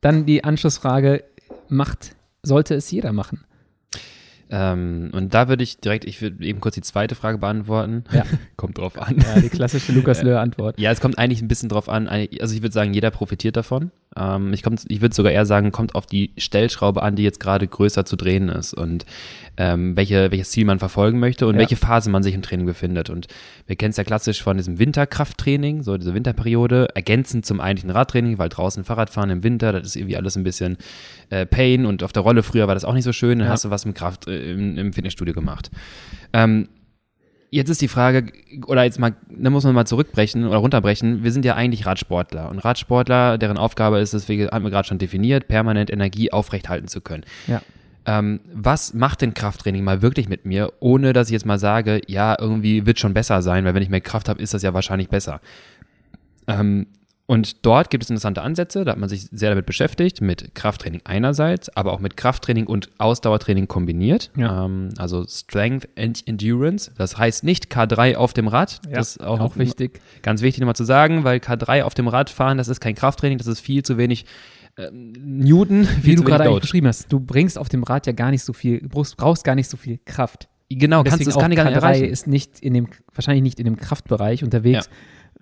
dann 0.00 0.26
die 0.26 0.42
Anschlussfrage, 0.44 1.22
macht, 1.68 2.16
sollte 2.42 2.74
es 2.74 2.90
jeder 2.90 3.12
machen? 3.12 3.44
Ähm, 4.48 5.10
und 5.12 5.34
da 5.34 5.48
würde 5.48 5.64
ich 5.64 5.80
direkt, 5.80 6.04
ich 6.04 6.22
würde 6.22 6.44
eben 6.44 6.60
kurz 6.60 6.76
die 6.76 6.80
zweite 6.80 7.14
Frage 7.14 7.38
beantworten. 7.38 8.04
Ja. 8.12 8.24
kommt 8.56 8.78
drauf 8.78 9.00
an. 9.00 9.16
Ja, 9.18 9.40
die 9.40 9.48
klassische 9.48 9.92
Lukas 9.92 10.22
Löhr-Antwort. 10.22 10.78
Ja, 10.78 10.92
es 10.92 11.00
kommt 11.00 11.18
eigentlich 11.18 11.42
ein 11.42 11.48
bisschen 11.48 11.68
drauf 11.68 11.88
an. 11.88 12.06
Also 12.08 12.54
ich 12.54 12.62
würde 12.62 12.72
sagen, 12.72 12.94
jeder 12.94 13.10
profitiert 13.10 13.56
davon. 13.56 13.90
Ähm, 14.16 14.52
ich 14.52 14.64
ich 14.88 15.00
würde 15.00 15.14
sogar 15.14 15.32
eher 15.32 15.46
sagen, 15.46 15.72
kommt 15.72 15.94
auf 15.94 16.06
die 16.06 16.30
Stellschraube 16.38 17.02
an, 17.02 17.16
die 17.16 17.22
jetzt 17.22 17.40
gerade 17.40 17.66
größer 17.66 18.04
zu 18.04 18.16
drehen 18.16 18.48
ist 18.48 18.74
und 18.74 19.04
ähm, 19.58 19.96
welche, 19.96 20.30
welches 20.30 20.50
Ziel 20.50 20.64
man 20.64 20.78
verfolgen 20.78 21.18
möchte 21.18 21.46
und 21.46 21.54
Ja. 21.54 21.60
welche 21.60 21.76
Phase 21.76 22.10
man 22.10 22.22
sich 22.22 22.34
im 22.34 22.42
Training 22.42 22.66
befindet. 22.66 23.10
Und 23.10 23.26
wir 23.66 23.76
kennen 23.76 23.90
es 23.90 23.96
ja 23.96 24.04
klassisch 24.04 24.42
von 24.42 24.56
diesem 24.56 24.78
Winterkrafttraining, 24.78 25.82
so 25.82 25.96
diese 25.96 26.14
Winterperiode, 26.14 26.88
ergänzend 26.94 27.46
zum 27.46 27.60
eigentlichen 27.60 27.90
Radtraining, 27.90 28.38
weil 28.38 28.48
draußen 28.48 28.84
Fahrradfahren 28.84 29.30
im 29.30 29.42
Winter, 29.42 29.72
das 29.72 29.86
ist 29.86 29.96
irgendwie 29.96 30.16
alles 30.16 30.36
ein 30.36 30.44
bisschen 30.44 30.76
äh, 31.30 31.46
Pain 31.46 31.86
und 31.86 32.02
auf 32.02 32.12
der 32.12 32.22
Rolle 32.22 32.42
früher 32.42 32.66
war 32.68 32.74
das 32.74 32.84
auch 32.84 32.94
nicht 32.94 33.04
so 33.04 33.12
schön, 33.12 33.38
dann 33.38 33.48
Ja. 33.48 33.52
hast 33.52 33.64
du 33.64 33.70
was 33.70 33.84
mit 33.86 33.94
Kraft 33.96 34.28
äh, 34.28 34.52
im, 34.52 34.76
im 34.78 34.92
Fitnessstudio 34.92 35.34
gemacht. 35.34 35.70
Ähm, 36.32 36.68
Jetzt 37.50 37.68
ist 37.68 37.80
die 37.80 37.88
Frage, 37.88 38.32
oder 38.66 38.84
jetzt 38.84 38.98
mal, 38.98 39.14
da 39.30 39.50
muss 39.50 39.64
man 39.64 39.74
mal 39.74 39.86
zurückbrechen 39.86 40.46
oder 40.46 40.58
runterbrechen. 40.58 41.22
Wir 41.22 41.32
sind 41.32 41.44
ja 41.44 41.54
eigentlich 41.54 41.86
Radsportler. 41.86 42.50
Und 42.50 42.58
Radsportler, 42.58 43.38
deren 43.38 43.56
Aufgabe 43.56 43.98
ist 43.98 44.14
es, 44.14 44.28
wie 44.28 44.46
haben 44.46 44.64
wir 44.64 44.70
gerade 44.70 44.88
schon 44.88 44.98
definiert, 44.98 45.48
permanent 45.48 45.90
Energie 45.90 46.32
aufrechthalten 46.32 46.88
zu 46.88 47.00
können. 47.00 47.24
Ja. 47.46 47.62
Ähm, 48.06 48.40
was 48.52 48.94
macht 48.94 49.22
denn 49.22 49.34
Krafttraining 49.34 49.82
mal 49.82 50.00
wirklich 50.00 50.28
mit 50.28 50.44
mir, 50.44 50.72
ohne 50.78 51.12
dass 51.12 51.28
ich 51.28 51.32
jetzt 51.32 51.46
mal 51.46 51.58
sage, 51.58 52.00
ja, 52.06 52.36
irgendwie 52.38 52.86
wird 52.86 53.00
schon 53.00 53.14
besser 53.14 53.42
sein, 53.42 53.64
weil 53.64 53.74
wenn 53.74 53.82
ich 53.82 53.88
mehr 53.88 54.00
Kraft 54.00 54.28
habe, 54.28 54.40
ist 54.40 54.54
das 54.54 54.62
ja 54.62 54.74
wahrscheinlich 54.74 55.08
besser. 55.08 55.40
Ähm, 56.46 56.86
und 57.26 57.66
dort 57.66 57.90
gibt 57.90 58.04
es 58.04 58.10
interessante 58.10 58.40
Ansätze, 58.42 58.84
da 58.84 58.92
hat 58.92 58.98
man 58.98 59.08
sich 59.08 59.22
sehr 59.32 59.50
damit 59.50 59.66
beschäftigt, 59.66 60.20
mit 60.20 60.54
Krafttraining 60.54 61.00
einerseits, 61.04 61.68
aber 61.76 61.92
auch 61.92 61.98
mit 61.98 62.16
Krafttraining 62.16 62.68
und 62.68 62.90
Ausdauertraining 62.98 63.66
kombiniert. 63.66 64.30
Ja. 64.36 64.64
Ähm, 64.64 64.90
also 64.96 65.26
Strength 65.26 65.88
and 65.98 66.22
Endurance. 66.28 66.92
Das 66.96 67.18
heißt 67.18 67.42
nicht 67.42 67.66
K3 67.66 68.14
auf 68.14 68.32
dem 68.32 68.46
Rad. 68.46 68.80
Ja, 68.84 68.98
das 68.98 69.16
ist 69.16 69.24
auch, 69.24 69.40
Auch 69.40 69.56
wichtig. 69.56 70.00
Ganz 70.22 70.40
wichtig 70.40 70.60
nochmal 70.60 70.76
zu 70.76 70.84
sagen, 70.84 71.24
weil 71.24 71.38
K3 71.38 71.82
auf 71.82 71.94
dem 71.94 72.06
Rad 72.06 72.30
fahren, 72.30 72.58
das 72.58 72.68
ist 72.68 72.80
kein 72.80 72.94
Krafttraining, 72.94 73.38
das 73.38 73.48
ist 73.48 73.58
viel 73.58 73.82
zu 73.82 73.98
wenig 73.98 74.24
ähm, 74.78 75.12
Newton, 75.18 75.84
viel 75.84 76.04
Wie 76.04 76.14
du 76.16 76.22
gerade 76.22 76.44
eigentlich 76.44 76.60
beschrieben 76.60 76.86
hast, 76.86 77.12
du 77.12 77.18
bringst 77.18 77.58
auf 77.58 77.68
dem 77.68 77.82
Rad 77.82 78.06
ja 78.06 78.12
gar 78.12 78.30
nicht 78.30 78.44
so 78.44 78.52
viel, 78.52 78.80
du 78.80 78.88
brauchst, 78.88 79.42
gar 79.42 79.56
nicht 79.56 79.68
so 79.68 79.76
viel 79.76 79.98
Kraft. 80.04 80.48
Genau, 80.68 81.02
kannst 81.02 81.24
du 81.24 81.30
ich 81.30 81.36
gar 81.36 81.48
nicht 81.48 81.58
K3 81.58 81.70
erreichen. 81.70 82.04
ist 82.04 82.26
nicht 82.28 82.60
in 82.60 82.74
dem, 82.74 82.88
wahrscheinlich 83.14 83.42
nicht 83.42 83.58
in 83.58 83.64
dem 83.64 83.76
Kraftbereich 83.76 84.44
unterwegs, 84.44 84.88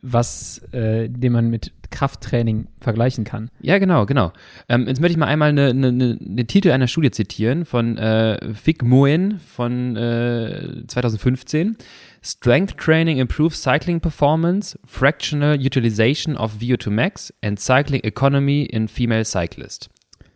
was, 0.04 0.58
äh, 0.72 1.08
den 1.08 1.32
man 1.32 1.48
mit 1.48 1.72
Krafttraining 1.90 2.66
vergleichen 2.80 3.24
kann. 3.24 3.48
Ja, 3.60 3.78
genau, 3.78 4.04
genau. 4.04 4.32
Ähm, 4.68 4.86
jetzt 4.86 5.00
möchte 5.00 5.12
ich 5.12 5.16
mal 5.16 5.26
einmal 5.26 5.48
eine, 5.50 5.68
eine, 5.68 5.88
eine, 5.88 6.18
eine 6.20 6.44
Titel 6.46 6.70
einer 6.70 6.88
Studie 6.88 7.10
zitieren 7.10 7.64
von 7.64 7.96
äh, 7.96 8.38
Vic 8.64 8.82
Moen 8.82 9.40
von 9.40 9.96
äh, 9.96 10.86
2015. 10.86 11.76
Strength 12.22 12.78
Training 12.78 13.18
improves 13.18 13.62
cycling 13.62 14.00
performance, 14.00 14.78
fractional 14.84 15.58
utilization 15.58 16.36
of 16.36 16.54
VO2 16.58 16.90
max 16.90 17.32
and 17.42 17.60
cycling 17.60 18.02
economy 18.02 18.64
in 18.64 18.88
female 18.88 19.24
cyclist. 19.24 19.88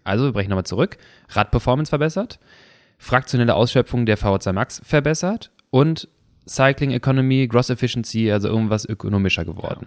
Also, 0.04 0.24
wir 0.24 0.33
brechen 0.33 0.50
nochmal 0.50 0.64
zurück. 0.64 0.96
Radperformance 1.31 1.90
verbessert, 1.90 2.38
fraktionelle 2.98 3.54
Ausschöpfung 3.54 4.07
der 4.07 4.18
VO2 4.18 4.52
Max 4.52 4.81
verbessert 4.85 5.50
und 5.70 6.09
Cycling 6.48 6.90
Economy, 6.92 7.46
Gross 7.46 7.70
Efficiency, 7.70 8.30
also 8.32 8.48
irgendwas 8.48 8.84
ökonomischer 8.84 9.44
geworden. 9.44 9.87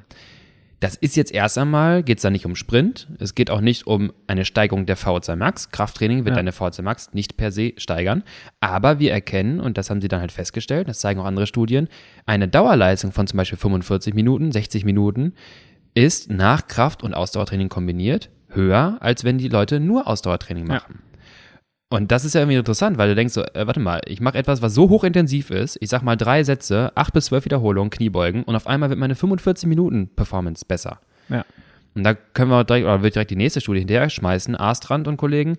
Das 0.80 0.96
ist 0.96 1.16
jetzt 1.16 1.32
erst 1.32 1.60
einmal, 1.60 2.02
geht 2.02 2.18
es 2.18 2.22
da 2.24 2.32
nicht 2.32 2.48
um 2.48 2.56
Sprint, 2.56 3.08
es 3.20 3.36
geht 3.36 3.52
auch 3.52 3.62
nicht 3.62 3.86
um 3.86 4.12
eine 4.26 4.46
Steigerung 4.46 4.88
der 4.88 4.98
VO2 4.98 5.36
Max. 5.36 5.70
Krafttraining 5.70 6.26
wird 6.26 6.30
Ja. 6.30 6.36
deine 6.38 6.52
VO2 6.54 6.82
Max 6.82 7.14
nicht 7.14 7.38
per 7.38 7.52
se 7.52 7.74
steigern, 7.78 8.24
aber 8.62 8.98
wir 8.98 9.12
erkennen, 9.12 9.60
und 9.60 9.78
das 9.78 9.92
haben 9.92 10.02
sie 10.02 10.08
dann 10.08 10.22
halt 10.22 10.32
festgestellt, 10.32 10.88
das 10.88 11.00
zeigen 11.00 11.20
auch 11.20 11.26
andere 11.26 11.46
Studien, 11.46 11.88
eine 12.26 12.48
Dauerleistung 12.48 13.12
von 13.12 13.28
zum 13.28 13.38
Beispiel 13.38 13.60
45 13.60 14.16
Minuten, 14.16 14.52
60 14.52 14.84
Minuten 14.84 15.34
ist 15.94 16.32
nach 16.32 16.66
Kraft- 16.68 17.04
und 17.04 17.14
Ausdauertraining 17.14 17.70
kombiniert 17.70 18.30
höher, 18.50 18.98
als 19.02 19.24
wenn 19.24 19.38
die 19.38 19.50
Leute 19.50 19.80
nur 19.80 20.08
Ausdauertraining 20.08 20.68
Ja. 20.68 20.82
Und 21.92 22.10
das 22.10 22.24
ist 22.24 22.36
ja 22.36 22.40
irgendwie 22.40 22.58
interessant, 22.58 22.98
weil 22.98 23.10
du 23.10 23.16
denkst 23.16 23.34
so, 23.34 23.44
äh, 23.44 23.68
warte 23.68 23.82
mal, 23.82 24.00
ich 24.06 24.22
mache 24.22 24.38
etwas, 24.38 24.62
was 24.62 24.74
so 24.74 24.88
hochintensiv 24.88 25.50
ist, 25.50 25.78
ich 25.82 25.90
sag 25.90 26.04
mal 26.04 26.16
drei 26.16 26.42
Sätze, 26.46 26.94
acht 26.96 27.12
bis 27.14 27.26
zwölf 27.26 27.44
Wiederholungen, 27.44 27.90
Kniebeugen 27.90 28.44
und 28.44 28.56
auf 28.56 28.66
einmal 28.66 28.90
wird 28.90 28.98
meine 28.98 29.14
45 29.14 29.68
Minuten 29.68 30.08
Performance 30.16 30.64
besser. 30.66 31.02
Ja. 31.28 31.44
Und 31.94 32.06
da 32.06 32.14
können 32.14 32.50
wir 32.50 32.64
direkt, 32.64 32.86
oder 32.86 33.04
wird 33.04 33.16
direkt 33.16 33.32
die 33.32 33.36
nächste 33.36 33.60
Studie 33.60 33.80
hinterher 33.80 34.10
schmeißen, 34.10 34.56
Astrand 34.56 35.10
und 35.10 35.18
Kollegen. 35.18 35.58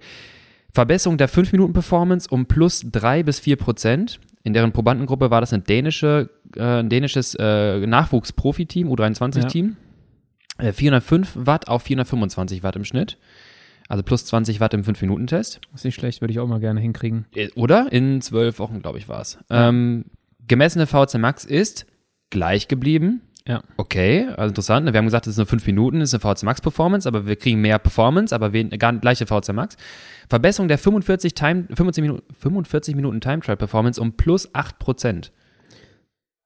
Verbesserung 0.72 1.18
der 1.18 1.28
5 1.28 1.52
Minuten 1.52 1.74
Performance 1.74 2.30
um 2.30 2.46
plus 2.46 2.82
3 2.90 3.24
bis 3.24 3.38
4 3.38 3.56
Prozent. 3.56 4.18
In 4.42 4.54
deren 4.54 4.72
Probandengruppe 4.72 5.30
war 5.30 5.42
das 5.42 5.52
eine 5.52 5.62
dänische, 5.62 6.30
äh, 6.56 6.80
ein 6.80 6.88
dänisches 6.88 7.34
äh, 7.38 7.86
Nachwuchs-Profi-Team, 7.86 8.88
U23-Team. 8.88 9.76
Äh, 10.56 10.72
405 10.72 11.32
Watt 11.34 11.68
auf 11.68 11.82
425 11.82 12.62
Watt 12.62 12.76
im 12.76 12.86
Schnitt. 12.86 13.18
Also 13.92 14.04
plus 14.04 14.24
20 14.24 14.58
Watt 14.58 14.72
im 14.72 14.84
5-Minuten-Test. 14.84 15.60
Ist 15.74 15.84
nicht 15.84 15.94
schlecht, 15.96 16.22
würde 16.22 16.32
ich 16.32 16.40
auch 16.40 16.46
mal 16.46 16.60
gerne 16.60 16.80
hinkriegen. 16.80 17.26
Äh, 17.34 17.50
Oder? 17.56 17.92
In 17.92 18.22
zwölf 18.22 18.58
Wochen, 18.58 18.80
glaube 18.80 18.96
ich, 18.96 19.06
war 19.06 19.20
es. 19.20 19.36
Ähm, 19.50 20.06
gemessene 20.48 20.86
VC 20.86 21.18
Max 21.18 21.44
ist 21.44 21.84
gleich 22.30 22.68
geblieben. 22.68 23.20
Ja. 23.46 23.62
Okay, 23.76 24.28
also 24.34 24.48
interessant. 24.48 24.90
Wir 24.90 24.96
haben 24.96 25.04
gesagt, 25.04 25.26
das 25.26 25.32
ist 25.32 25.36
nur 25.36 25.44
fünf 25.44 25.66
Minuten, 25.66 26.00
das 26.00 26.14
ist 26.14 26.24
eine 26.24 26.34
VC 26.34 26.44
Max 26.44 26.62
Performance, 26.62 27.06
aber 27.06 27.26
wir 27.26 27.36
kriegen 27.36 27.60
mehr 27.60 27.78
Performance, 27.78 28.34
aber 28.34 28.54
wen, 28.54 28.70
gar 28.70 28.94
gleiche 28.94 29.26
VC 29.26 29.52
Max. 29.52 29.76
Verbesserung 30.30 30.68
der 30.68 30.78
45, 30.78 31.34
Time, 31.34 31.64
45, 31.64 32.00
Minuten, 32.00 32.34
45 32.34 32.96
Minuten 32.96 33.20
Time 33.20 33.40
Trial 33.40 33.58
Performance 33.58 34.00
um 34.00 34.14
plus 34.14 34.54
8 34.54 34.78
Prozent. 34.78 35.32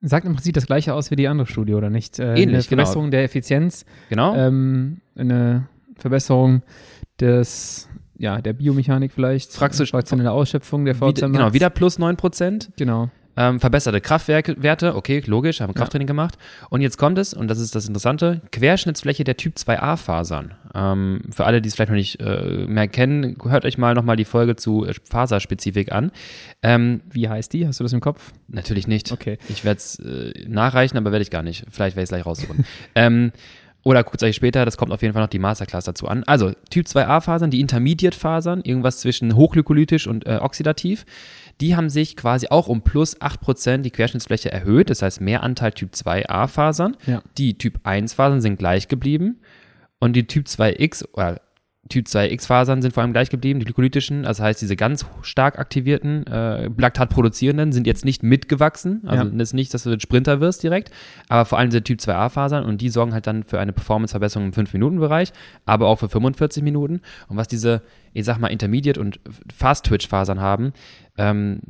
Sagt 0.01 0.27
im 0.27 0.35
Prinzip 0.35 0.55
das 0.55 0.67
gleiche 0.67 0.95
aus 0.95 1.13
wie 1.13 1.17
die 1.17 1.29
andere 1.29 1.47
Studie, 1.47 1.75
oder 1.75 1.91
nicht? 1.91 2.19
Äh, 2.19 2.25
eine 2.25 2.41
Ähnlich, 2.41 2.69
genau. 2.69 2.83
Verbesserung 2.83 3.13
der 3.13 3.23
Effizienz, 3.23 3.85
Genau? 4.09 4.35
ähm, 4.35 5.01
eine 5.15 5.69
Verbesserung 5.95 6.63
des, 7.21 7.89
ja, 8.19 8.41
der 8.41 8.53
Biomechanik 8.53 9.13
vielleicht, 9.13 9.51
Praxisch- 9.53 9.91
fraktionelle 9.91 10.33
Ausschöpfung 10.33 10.85
der 10.85 10.97
Wieder, 10.97 11.13
VZ 11.13 11.21
genau, 11.33 11.53
wieder 11.53 11.71
plus 11.71 11.99
9 11.99 12.17
Prozent. 12.17 12.71
Genau. 12.77 13.11
Ähm, 13.39 13.61
verbesserte 13.61 14.01
Kraftwerte, 14.01 14.95
okay, 14.97 15.23
logisch, 15.27 15.61
haben 15.61 15.75
Krafttraining 15.75 16.07
gemacht. 16.07 16.39
Und 16.71 16.81
jetzt 16.81 16.97
kommt 16.97 17.19
es, 17.19 17.35
und 17.35 17.49
das 17.49 17.61
ist 17.61 17.75
das 17.75 17.87
Interessante, 17.87 18.41
Querschnittsfläche 18.51 19.25
der 19.25 19.37
Typ 19.37 19.57
2a-Fasern. 19.57 20.53
Ähm, 20.75 21.21
für 21.31 21.45
alle, 21.45 21.61
die 21.61 21.69
es 21.69 21.75
vielleicht 21.75 21.91
noch 21.91 21.97
nicht 21.97 22.19
äh, 22.21 22.65
mehr 22.67 22.89
kennen, 22.89 23.37
hört 23.45 23.67
euch 23.67 23.77
mal 23.77 23.93
nochmal 23.93 24.17
die 24.17 24.25
Folge 24.25 24.57
zu 24.57 24.87
äh, 24.87 24.95
Faserspezifik 25.05 25.93
an. 25.93 26.13
Ähm, 26.63 27.03
Wie 27.11 27.29
heißt 27.29 27.53
die? 27.53 27.67
Hast 27.67 27.79
du 27.79 27.85
das 27.85 27.93
im 27.93 28.01
Kopf? 28.01 28.33
natürlich 28.49 28.87
nicht. 28.89 29.13
Okay. 29.13 29.37
Ich 29.51 29.67
werde 29.67 29.79
es 29.79 29.99
äh, 29.99 30.33
nachreichen, 30.49 30.97
aber 30.97 31.13
werde 31.13 31.23
ich 31.23 31.31
gar 31.31 31.43
nicht. 31.43 31.67
Vielleicht 31.71 31.95
werde 31.95 32.05
ich 32.05 32.07
es 32.07 32.11
gleich 32.11 32.25
raussuchen. 32.25 32.65
oder 33.87 34.03
guckt 34.03 34.21
euch 34.25 34.35
später, 34.35 34.65
das 34.65 34.77
kommt 34.77 34.91
auf 34.91 35.01
jeden 35.01 35.15
Fall 35.15 35.23
noch 35.23 35.31
die 35.31 35.39
Masterclass 35.39 35.85
dazu 35.85 36.09
an. 36.09 36.25
Also 36.25 36.51
Typ 36.71 36.87
2a-Fasern, 36.87 37.51
die 37.51 37.61
Intermediate-Fasern, 37.61 38.63
irgendwas 38.63 38.99
zwischen 38.99 39.37
hochglykolytisch 39.37 40.09
und 40.09 40.27
äh, 40.27 40.39
oxidativ, 40.43 41.07
die 41.61 41.77
haben 41.77 41.89
sich 41.89 42.17
quasi 42.17 42.49
auch 42.49 42.67
um 42.67 42.83
plus 42.83 43.21
8% 43.21 43.83
die 43.83 43.93
Querschnittsfläche 43.93 44.51
erhöht, 44.51 44.91
das 44.91 45.03
heißt 45.03 45.21
mehr 45.21 45.45
Anteil 45.45 45.71
Typ 45.71 45.93
2a-Fasern. 45.95 46.97
Ja. 47.07 47.23
Die 47.39 47.59
Typ 47.59 47.79
1-Fasern 47.87 48.41
sind 48.41 48.59
gleich 48.59 48.89
geblieben 48.89 49.39
und 50.01 50.15
die 50.15 50.27
Typ 50.27 50.47
2x 50.47 51.05
oder 51.13 51.41
Typ 51.89 52.07
2x-Fasern 52.07 52.83
sind 52.83 52.93
vor 52.95 53.03
allem 53.03 53.13
gleich 53.13 53.31
geblieben, 53.31 53.61
die 53.61 53.65
glykolytischen, 53.65 54.25
das 54.25 54.41
heißt 54.41 54.61
diese 54.61 54.77
ganz 54.77 55.07
stark 55.23 55.59
aktivierten, 55.59 56.27
äh, 56.27 56.69
Laktat 56.77 57.11
produzierenden 57.11 57.73
sind 57.73 57.87
jetzt 57.87 58.05
nicht 58.05 58.23
mitgewachsen, 58.23 59.03
also 59.07 59.25
Ja. 59.29 59.43
ist 59.43 59.53
nicht, 59.55 59.73
dass 59.73 59.85
du 59.85 59.91
ein 59.91 60.01
Sprinter 60.01 60.41
wirst 60.41 60.63
direkt, 60.63 60.91
aber 61.29 61.45
vor 61.45 61.59
allem 61.59 61.71
diese 61.71 61.83
Typ 61.83 62.01
2a-Fasern 62.01 62.65
und 62.65 62.81
die 62.81 62.89
sorgen 62.89 63.13
halt 63.13 63.27
dann 63.27 63.45
für 63.45 63.61
eine 63.61 63.73
Performanceverbesserung 63.73 64.47
im 64.49 64.53
5-Minuten-Bereich, 64.53 65.33
aber 65.65 65.87
auch 65.87 65.97
für 66.01 66.09
45 66.09 66.63
Minuten 66.63 67.01
und 67.29 67.37
was 67.37 67.49
diese, 67.49 67.83
ich 68.13 68.25
sag 68.25 68.39
mal, 68.39 68.49
Intermediate- 68.49 69.01
und 69.01 69.21
Fast-Twitch-Fasern 69.57 70.41
haben, 70.41 70.73
ähm, 71.19 71.61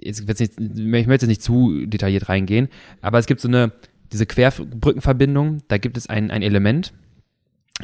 jetzt 0.00 0.26
wird's 0.26 0.40
nicht, 0.40 0.58
ich 0.58 1.06
möchte 1.06 1.12
jetzt 1.12 1.26
nicht 1.28 1.42
zu 1.42 1.86
detailliert 1.86 2.28
reingehen, 2.28 2.68
aber 3.00 3.18
es 3.18 3.26
gibt 3.26 3.40
so 3.40 3.48
eine, 3.48 3.72
diese 4.12 4.26
Querbrückenverbindung, 4.26 5.62
da 5.68 5.78
gibt 5.78 5.96
es 5.96 6.08
ein, 6.08 6.30
ein 6.30 6.42
Element, 6.42 6.92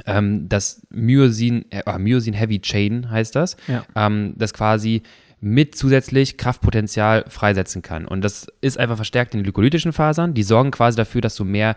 ähm, 0.07 0.48
das 0.48 0.83
Myosin, 0.90 1.64
äh, 1.70 1.98
Myosin 1.98 2.35
Heavy 2.35 2.61
Chain 2.61 3.11
heißt 3.11 3.35
das, 3.35 3.57
Ja. 3.66 3.85
ähm, 3.96 4.35
das 4.37 4.53
quasi 4.55 5.03
mit 5.40 5.77
zusätzlich 5.77 6.37
Kraftpotenzial 6.37 7.24
freisetzen 7.29 7.81
kann. 7.83 8.07
Und 8.07 8.22
das 8.22 8.48
ist 8.61 8.79
einfach 8.79 8.96
verstärkt 8.96 9.35
in 9.35 9.38
den 9.40 9.44
glykolytischen 9.44 9.92
Fasern. 9.92 10.35
Die 10.35 10.42
sorgen 10.42 10.70
quasi 10.72 10.96
dafür, 10.96 11.20
dass 11.20 11.37
du 11.37 11.44
mehr, 11.44 11.77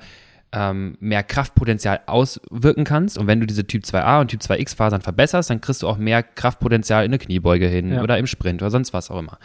ähm, 0.51 0.97
mehr 0.99 1.21
Kraftpotenzial 1.23 2.01
auswirken 2.07 2.83
kannst. 2.85 3.17
Und 3.19 3.27
wenn 3.27 3.39
du 3.39 3.45
diese 3.45 3.65
Typ 3.67 3.83
2a 3.85 4.19
und 4.19 4.29
Typ 4.29 4.41
2x 4.41 4.75
Fasern 4.75 5.01
verbesserst, 5.01 5.49
dann 5.51 5.61
kriegst 5.61 5.83
du 5.83 5.87
auch 5.87 5.97
mehr 5.97 6.23
Kraftpotenzial 6.23 7.05
in 7.05 7.11
der 7.11 7.19
Kniebeuge 7.19 7.67
hin 7.67 7.91
Ja. 7.93 8.01
oder 8.01 8.17
im 8.17 8.25
Sprint 8.27 8.61
oder 8.63 8.71
sonst 8.71 8.93
was 8.93 9.11
auch 9.11 9.19
immer. 9.19 9.37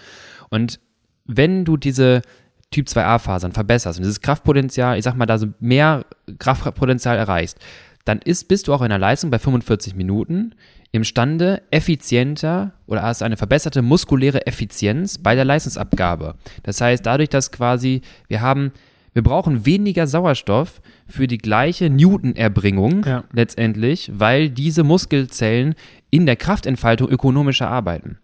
Und 0.49 0.81
wenn 1.27 1.65
du 1.67 1.77
diese 1.77 2.23
Typ 2.71 2.87
2a-Fasern 2.89 3.53
verbesserst 3.53 3.99
und 3.99 4.03
dieses 4.05 4.21
Kraftpotenzial, 4.23 4.97
ich 4.99 5.05
sag 5.05 5.15
mal, 5.15 5.27
da 5.27 5.39
so 5.39 5.49
mehr 5.61 6.05
Kraftpotenzial 6.39 7.17
erreichst, 7.19 7.59
dann 8.07 8.21
ist, 8.21 8.49
bist 8.49 8.69
du 8.69 8.73
auch 8.73 8.83
in 8.83 8.89
der 8.89 8.99
Leistung 8.99 9.31
bei 9.31 9.39
45 9.39 9.95
Minuten 9.95 10.55
imstande, 10.93 11.63
effizienter 11.71 12.73
oder 12.87 13.03
hast 13.03 13.23
eine 13.23 13.37
verbesserte 13.37 13.83
muskuläre 13.83 14.47
Effizienz 14.47 15.19
bei 15.19 15.35
der 15.35 15.45
Leistungsabgabe. 15.45 16.37
Das 16.63 16.81
heißt, 16.81 17.05
dadurch, 17.05 17.29
dass 17.29 17.53
quasi 17.53 18.01
wir 18.29 18.41
haben, 18.41 18.73
wir 19.13 19.23
brauchen 19.23 19.67
weniger 19.67 20.07
Sauerstoff 20.07 20.81
für 21.07 21.27
die 21.27 21.39
gleiche 21.39 21.91
Newton-Erbringung 21.91 23.05
Ja. 23.05 23.25
letztendlich, 23.33 24.11
weil 24.15 24.49
diese 24.49 24.85
Muskelzellen 24.85 25.75
in 26.11 26.25
der 26.25 26.37
Kraftentfaltung 26.37 27.09
ökonomischer 27.09 27.69
arbeiten. 27.69 28.19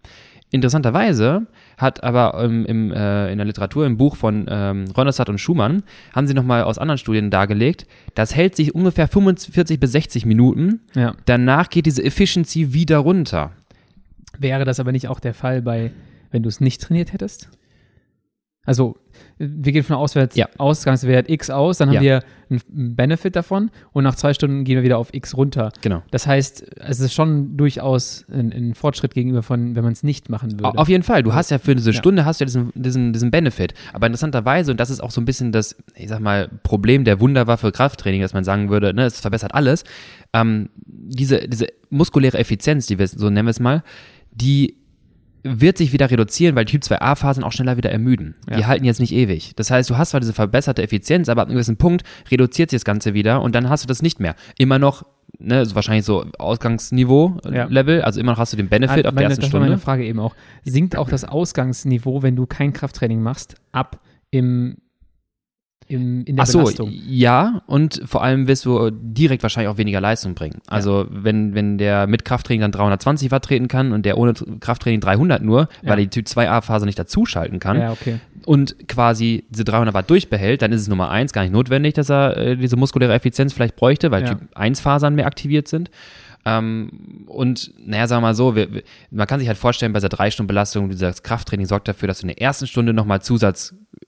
Interessanterweise 0.49 1.45
hat 1.77 2.03
aber 2.03 2.41
ähm, 2.43 2.65
im, 2.65 2.91
äh, 2.91 3.31
in 3.31 3.37
der 3.37 3.45
Literatur, 3.45 3.85
im 3.85 3.97
Buch 3.97 4.15
von 4.15 4.45
ähm, 4.49 4.85
Ronestadt 4.95 5.29
und 5.29 5.39
Schumann, 5.39 5.83
haben 6.13 6.27
sie 6.27 6.33
nochmal 6.33 6.63
aus 6.63 6.77
anderen 6.77 6.97
Studien 6.97 7.29
dargelegt, 7.29 7.85
das 8.15 8.35
hält 8.35 8.55
sich 8.55 8.75
ungefähr 8.75 9.07
45 9.07 9.79
bis 9.79 9.91
60 9.91 10.25
Minuten. 10.25 10.81
Ja. 10.95 11.15
Danach 11.25 11.69
geht 11.69 11.85
diese 11.85 12.03
Efficiency 12.03 12.73
wieder 12.73 12.97
runter. 12.97 13.51
Wäre 14.37 14.65
das 14.65 14.79
aber 14.79 14.91
nicht 14.91 15.07
auch 15.07 15.19
der 15.19 15.33
Fall 15.33 15.61
bei, 15.61 15.91
wenn 16.31 16.43
du 16.43 16.49
es 16.49 16.59
nicht 16.59 16.81
trainiert 16.81 17.13
hättest? 17.13 17.49
Also, 18.65 18.95
wir 19.37 19.73
gehen 19.73 19.83
von 19.83 19.95
Auswärts, 19.97 20.35
Ja. 20.37 20.47
Ausgangswert 20.57 21.29
X 21.29 21.49
aus, 21.49 21.79
dann 21.79 21.89
haben 21.89 21.95
Ja. 21.95 22.01
wir 22.01 22.23
einen 22.49 22.95
Benefit 22.95 23.35
davon 23.35 23.71
und 23.91 24.03
nach 24.03 24.15
zwei 24.15 24.33
Stunden 24.33 24.63
gehen 24.63 24.75
wir 24.77 24.83
wieder 24.83 24.97
auf 24.97 25.13
X 25.13 25.35
runter. 25.35 25.71
Genau. 25.81 26.01
Das 26.11 26.27
heißt, 26.27 26.77
es 26.79 26.99
ist 26.99 27.13
schon 27.13 27.57
durchaus 27.57 28.25
ein, 28.31 28.53
ein 28.53 28.73
Fortschritt 28.75 29.13
gegenüber 29.13 29.43
von, 29.43 29.75
wenn 29.75 29.83
man 29.83 29.91
es 29.93 30.03
nicht 30.03 30.29
machen 30.29 30.51
würde. 30.59 30.77
Auf 30.77 30.87
jeden 30.87 31.03
Fall. 31.03 31.23
Du 31.23 31.33
hast 31.33 31.51
ja 31.51 31.57
für 31.57 31.75
diese 31.75 31.91
Ja. 31.91 31.97
Stunde 31.97 32.25
hast 32.25 32.39
du 32.39 32.43
ja 32.43 32.45
diesen, 32.45 32.71
diesen, 32.75 33.11
diesen 33.11 33.31
Benefit. 33.31 33.73
Aber 33.91 34.05
interessanterweise, 34.07 34.71
und 34.71 34.79
das 34.79 34.89
ist 34.89 35.01
auch 35.01 35.11
so 35.11 35.19
ein 35.19 35.25
bisschen 35.25 35.51
das, 35.51 35.75
ich 35.95 36.07
sag 36.07 36.19
mal, 36.21 36.49
Problem 36.63 37.03
der 37.03 37.19
Wunderwaffe 37.19 37.71
Krafttraining, 37.71 38.21
dass 38.21 38.33
man 38.33 38.43
sagen 38.45 38.69
würde, 38.69 38.93
ne, 38.93 39.05
es 39.05 39.19
verbessert 39.19 39.53
alles. 39.53 39.83
Ähm, 40.31 40.69
diese, 40.75 41.47
diese 41.49 41.67
muskuläre 41.89 42.37
Effizienz, 42.37 42.85
die 42.87 42.97
wir, 42.97 43.07
so 43.07 43.29
nennen 43.29 43.47
wir 43.47 43.51
es 43.51 43.59
mal, 43.59 43.83
die 44.31 44.77
wird 45.43 45.77
sich 45.77 45.91
wieder 45.91 46.09
reduzieren, 46.09 46.55
weil 46.55 46.65
Typ 46.65 46.83
2a-Phasen 46.83 47.43
auch 47.43 47.51
schneller 47.51 47.75
wieder 47.77 47.91
ermüden. 47.91 48.35
Die 48.49 48.61
Ja. 48.61 48.67
halten 48.67 48.85
jetzt 48.85 48.99
nicht 49.01 49.11
ewig. 49.13 49.53
Das 49.57 49.69
heißt, 49.71 49.89
du 49.89 49.97
hast 49.97 50.11
zwar 50.11 50.21
diese 50.21 50.33
verbesserte 50.33 50.81
Effizienz, 50.81 51.27
aber 51.29 51.41
ab 51.41 51.47
einem 51.49 51.55
gewissen 51.55 51.77
Punkt 51.77 52.03
reduziert 52.31 52.69
sich 52.69 52.77
das 52.79 52.85
Ganze 52.85 53.13
wieder 53.13 53.41
und 53.41 53.53
dann 53.53 53.69
hast 53.69 53.83
du 53.83 53.87
das 53.87 54.01
nicht 54.01 54.19
mehr. 54.21 54.35
Immer 54.57 54.79
noch, 54.79 55.03
ne, 55.39 55.65
so 55.65 55.75
wahrscheinlich 55.75 56.05
so 56.05 56.25
Ausgangsniveau 56.39 57.37
äh, 57.45 57.55
Ja. 57.55 57.65
Level, 57.65 58.01
also 58.03 58.19
immer 58.19 58.31
noch 58.31 58.39
hast 58.39 58.53
du 58.53 58.57
den 58.57 58.69
Benefit 58.69 59.05
Ah, 59.05 59.09
auf 59.09 59.13
der 59.13 59.13
meine, 59.15 59.25
ersten 59.25 59.41
das 59.41 59.49
Stunde. 59.49 59.67
meine 59.67 59.79
Frage 59.79 60.05
eben 60.05 60.19
auch. 60.19 60.33
Sinkt 60.63 60.95
auch 60.95 61.09
das 61.09 61.25
Ausgangsniveau, 61.25 62.23
wenn 62.23 62.35
du 62.35 62.45
kein 62.45 62.71
Krafttraining 62.73 63.21
machst, 63.21 63.55
ab 63.71 63.99
im, 64.31 64.77
im, 65.87 66.23
in 66.25 66.35
der 66.35 66.43
Ach 66.43 66.47
so, 66.47 66.59
Belastung? 66.59 66.91
ja, 66.91 67.61
und 67.67 68.01
vor 68.05 68.23
allem 68.23 68.47
wirst 68.47 68.65
du 68.65 68.89
direkt 68.91 69.43
wahrscheinlich 69.43 69.69
auch 69.71 69.77
weniger 69.77 70.01
Leistung 70.01 70.33
bringen. 70.35 70.61
Also 70.67 71.05
wenn, 71.09 71.53
wenn 71.55 71.77
der 71.77 72.07
mit 72.07 72.25
Krafttraining 72.25 72.61
dann 72.61 72.71
320 72.71 73.31
Watt 73.31 73.45
treten 73.45 73.67
kann 73.67 73.91
und 73.91 74.05
der 74.05 74.17
ohne 74.17 74.33
Krafttraining 74.33 74.99
300 75.01 75.41
nur, 75.41 75.61
Ja. 75.81 75.89
weil 75.89 75.99
er 75.99 76.05
die 76.05 76.09
Typ 76.09 76.25
2a-Phase 76.27 76.85
nicht 76.85 76.97
dazuschalten 76.99 77.59
kann 77.59 77.79
Ja, 77.79 77.91
okay. 77.91 78.19
und 78.45 78.87
quasi 78.87 79.45
diese 79.49 79.63
300 79.65 79.93
Watt 79.93 80.09
durchbehält, 80.09 80.61
dann 80.61 80.71
ist 80.71 80.81
es 80.81 80.87
Nummer 80.87 81.09
eins 81.09 81.33
gar 81.33 81.41
nicht 81.43 81.53
notwendig, 81.53 81.93
dass 81.93 82.09
er 82.09 82.37
äh, 82.37 82.57
diese 82.57 82.75
muskuläre 82.77 83.13
Effizienz 83.13 83.53
vielleicht 83.53 83.75
bräuchte, 83.75 84.11
weil 84.11 84.23
Ja. 84.23 84.29
Typ 84.35 84.41
1-Fasern 84.57 85.15
mehr 85.15 85.25
aktiviert 85.27 85.67
sind. 85.67 85.89
Ähm, 86.45 87.23
und 87.27 87.71
naja, 87.85 88.05
sagen 88.07 88.21
wir 88.21 88.27
mal 88.27 88.35
so, 88.35 88.53
wir, 88.55 88.73
wir, 88.73 88.83
man 89.11 89.27
kann 89.27 89.39
sich 89.39 89.47
halt 89.47 89.57
vorstellen, 89.57 89.93
bei 89.93 89.99
dieser 89.99 90.09
drei 90.09 90.29
Stunden 90.29 90.47
Belastung, 90.47 90.89
dieses 90.89 91.23
Krafttraining 91.23 91.65
sorgt 91.67 91.87
dafür, 91.87 92.07
dass 92.07 92.19
du 92.19 92.23
in 92.23 92.27
der 92.29 92.41
ersten 92.41 92.67
Stunde 92.67 92.93
nochmal 92.93 93.21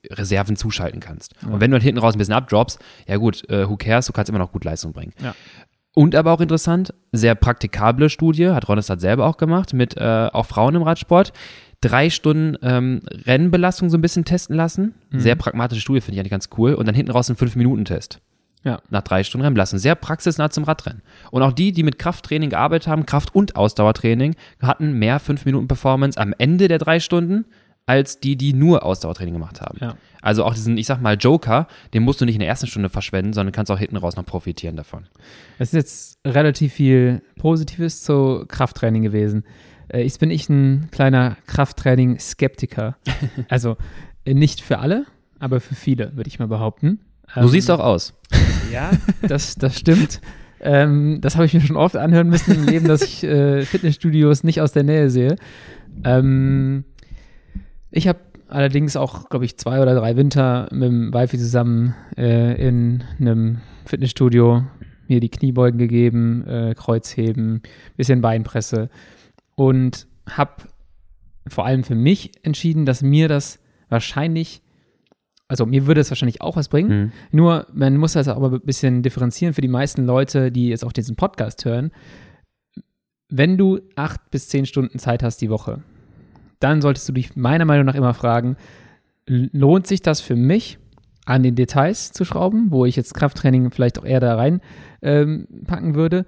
Zusatzreserven 0.06 0.56
zuschalten 0.56 1.00
kannst. 1.00 1.34
Und 1.44 1.60
wenn 1.60 1.70
du 1.70 1.76
dann 1.76 1.82
hinten 1.82 2.00
raus 2.00 2.14
ein 2.14 2.18
bisschen 2.18 2.34
abdroppst, 2.34 2.78
ja 3.06 3.16
gut, 3.16 3.48
äh, 3.48 3.68
who 3.68 3.76
cares, 3.76 4.06
du 4.06 4.12
kannst 4.12 4.28
immer 4.28 4.38
noch 4.38 4.52
gut 4.52 4.64
Leistung 4.64 4.92
bringen. 4.92 5.12
Ja. 5.22 5.34
Und 5.94 6.14
aber 6.14 6.32
auch 6.32 6.40
interessant, 6.40 6.92
sehr 7.12 7.34
praktikable 7.34 8.10
Studie, 8.10 8.50
hat 8.50 8.68
Ronestad 8.68 9.00
selber 9.00 9.26
auch 9.26 9.38
gemacht, 9.38 9.72
mit 9.72 9.96
äh, 9.96 10.28
auch 10.32 10.44
Frauen 10.44 10.74
im 10.74 10.82
Radsport. 10.82 11.32
Drei 11.80 12.10
Stunden 12.10 12.56
ähm, 12.62 13.00
Rennbelastung 13.26 13.88
so 13.88 13.96
ein 13.96 14.02
bisschen 14.02 14.24
testen 14.24 14.56
lassen. 14.56 14.94
Mhm. 15.10 15.20
Sehr 15.20 15.36
pragmatische 15.36 15.80
Studie, 15.80 16.00
finde 16.00 16.16
ich 16.16 16.20
eigentlich 16.20 16.30
ganz 16.30 16.48
cool. 16.58 16.74
Und 16.74 16.86
dann 16.86 16.94
hinten 16.94 17.12
raus 17.12 17.30
ein 17.30 17.36
5-Minuten-Test. 17.36 18.20
Ja. 18.62 18.80
Nach 18.90 19.02
drei 19.02 19.22
Stunden 19.22 19.44
Rennbelastung. 19.44 19.78
Sehr 19.78 19.94
praxisnah 19.94 20.50
zum 20.50 20.64
Radrennen. 20.64 21.02
Und 21.30 21.42
auch 21.42 21.52
die, 21.52 21.72
die 21.72 21.82
mit 21.82 21.98
Krafttraining 21.98 22.50
gearbeitet 22.50 22.88
haben, 22.88 23.06
Kraft- 23.06 23.34
und 23.34 23.56
Ausdauertraining, 23.56 24.34
hatten 24.60 24.98
mehr 24.98 25.20
5-Minuten-Performance 25.20 26.18
am 26.20 26.34
Ende 26.36 26.68
der 26.68 26.78
drei 26.78 26.98
Stunden, 26.98 27.46
als 27.86 28.18
die, 28.18 28.36
die 28.36 28.52
nur 28.52 28.84
Ausdauertraining 28.84 29.32
gemacht 29.34 29.60
haben. 29.60 29.78
Ja. 29.80 29.96
Also 30.20 30.44
auch 30.44 30.54
diesen, 30.54 30.76
ich 30.76 30.86
sag 30.86 31.00
mal, 31.00 31.16
Joker, 31.16 31.68
den 31.94 32.02
musst 32.02 32.20
du 32.20 32.24
nicht 32.24 32.34
in 32.34 32.40
der 32.40 32.48
ersten 32.48 32.66
Stunde 32.66 32.88
verschwenden, 32.88 33.32
sondern 33.32 33.52
kannst 33.52 33.70
auch 33.70 33.78
hinten 33.78 33.96
raus 33.96 34.16
noch 34.16 34.26
profitieren 34.26 34.76
davon. 34.76 35.06
Es 35.58 35.68
ist 35.68 35.74
jetzt 35.74 36.18
relativ 36.26 36.72
viel 36.72 37.22
Positives 37.38 38.02
zu 38.02 38.44
Krafttraining 38.48 39.02
gewesen. 39.02 39.44
Äh, 39.88 40.02
Jetzt 40.02 40.18
bin 40.18 40.32
ich 40.32 40.48
ein 40.48 40.88
kleiner 40.90 41.36
Krafttraining-Skeptiker. 41.46 42.96
also 43.48 43.76
äh, 44.24 44.34
nicht 44.34 44.60
für 44.62 44.80
alle, 44.80 45.06
aber 45.38 45.60
für 45.60 45.76
viele, 45.76 46.16
würde 46.16 46.28
ich 46.28 46.40
mal 46.40 46.48
behaupten. 46.48 47.00
Du 47.34 47.40
Ähm, 47.42 47.48
siehst 47.48 47.70
auch 47.70 47.80
aus. 47.80 48.12
Ja, 48.72 48.90
das, 49.22 49.54
das 49.54 49.78
stimmt. 49.78 50.20
Ähm, 50.60 51.20
das 51.20 51.36
habe 51.36 51.46
ich 51.46 51.54
mir 51.54 51.60
schon 51.60 51.76
oft 51.76 51.96
anhören 51.96 52.28
müssen 52.28 52.52
im 52.52 52.66
Leben, 52.66 52.88
dass 52.88 53.00
ich 53.02 53.22
äh, 53.22 53.62
Fitnessstudios 53.62 54.42
nicht 54.42 54.60
aus 54.60 54.72
der 54.72 54.82
Nähe 54.82 55.08
sehe. 55.08 55.36
Ähm, 56.02 56.84
ich 57.90 58.08
habe 58.08 58.18
allerdings 58.48 58.96
auch, 58.96 59.28
glaube 59.28 59.44
ich, 59.44 59.56
zwei 59.56 59.80
oder 59.80 59.94
drei 59.94 60.16
Winter 60.16 60.68
mit 60.72 60.84
dem 60.88 61.12
Wifi 61.14 61.38
zusammen 61.38 61.94
äh, 62.16 62.54
in 62.66 63.02
einem 63.20 63.60
Fitnessstudio 63.86 64.64
mir 65.08 65.20
die 65.20 65.28
Kniebeugen 65.30 65.78
gegeben, 65.78 66.46
äh, 66.46 66.74
Kreuzheben, 66.76 67.62
bisschen 67.96 68.20
Beinpresse 68.20 68.88
und 69.54 70.06
habe 70.28 70.62
vor 71.48 71.64
allem 71.64 71.84
für 71.84 71.94
mich 71.94 72.32
entschieden, 72.44 72.86
dass 72.86 73.02
mir 73.02 73.28
das 73.28 73.60
wahrscheinlich, 73.88 74.62
also 75.48 75.64
mir 75.64 75.86
würde 75.86 76.00
es 76.00 76.10
wahrscheinlich 76.10 76.40
auch 76.40 76.56
was 76.56 76.68
bringen, 76.68 77.00
Mhm. 77.06 77.12
nur, 77.30 77.66
man 77.72 77.96
muss 77.96 78.14
das 78.14 78.26
aber 78.26 78.52
ein 78.52 78.60
bisschen 78.62 79.02
differenzieren 79.02 79.54
für 79.54 79.60
die 79.60 79.68
meisten 79.68 80.04
Leute, 80.04 80.50
die 80.50 80.68
jetzt 80.68 80.84
auch 80.84 80.92
diesen 80.92 81.14
Podcast 81.14 81.64
hören. 81.64 81.92
Wenn 83.28 83.56
du 83.56 83.80
acht 83.94 84.30
bis 84.30 84.48
zehn 84.48 84.66
Stunden 84.66 84.98
Zeit 84.98 85.22
hast 85.22 85.40
die 85.40 85.50
Woche, 85.50 85.82
dann 86.60 86.82
solltest 86.82 87.08
du 87.08 87.12
dich 87.12 87.36
meiner 87.36 87.64
Meinung 87.64 87.86
nach 87.86 87.94
immer 87.94 88.14
fragen, 88.14 88.56
lohnt 89.26 89.86
sich 89.86 90.02
das 90.02 90.20
für 90.20 90.36
mich, 90.36 90.78
an 91.26 91.42
den 91.42 91.56
Details 91.56 92.12
zu 92.12 92.24
schrauben, 92.24 92.70
wo 92.70 92.86
ich 92.86 92.94
jetzt 92.94 93.14
Krafttraining 93.14 93.72
vielleicht 93.72 93.98
auch 93.98 94.04
eher 94.04 94.20
da 94.20 94.36
rein 94.36 94.60
ähm, 95.02 95.48
packen 95.66 95.96
würde, 95.96 96.24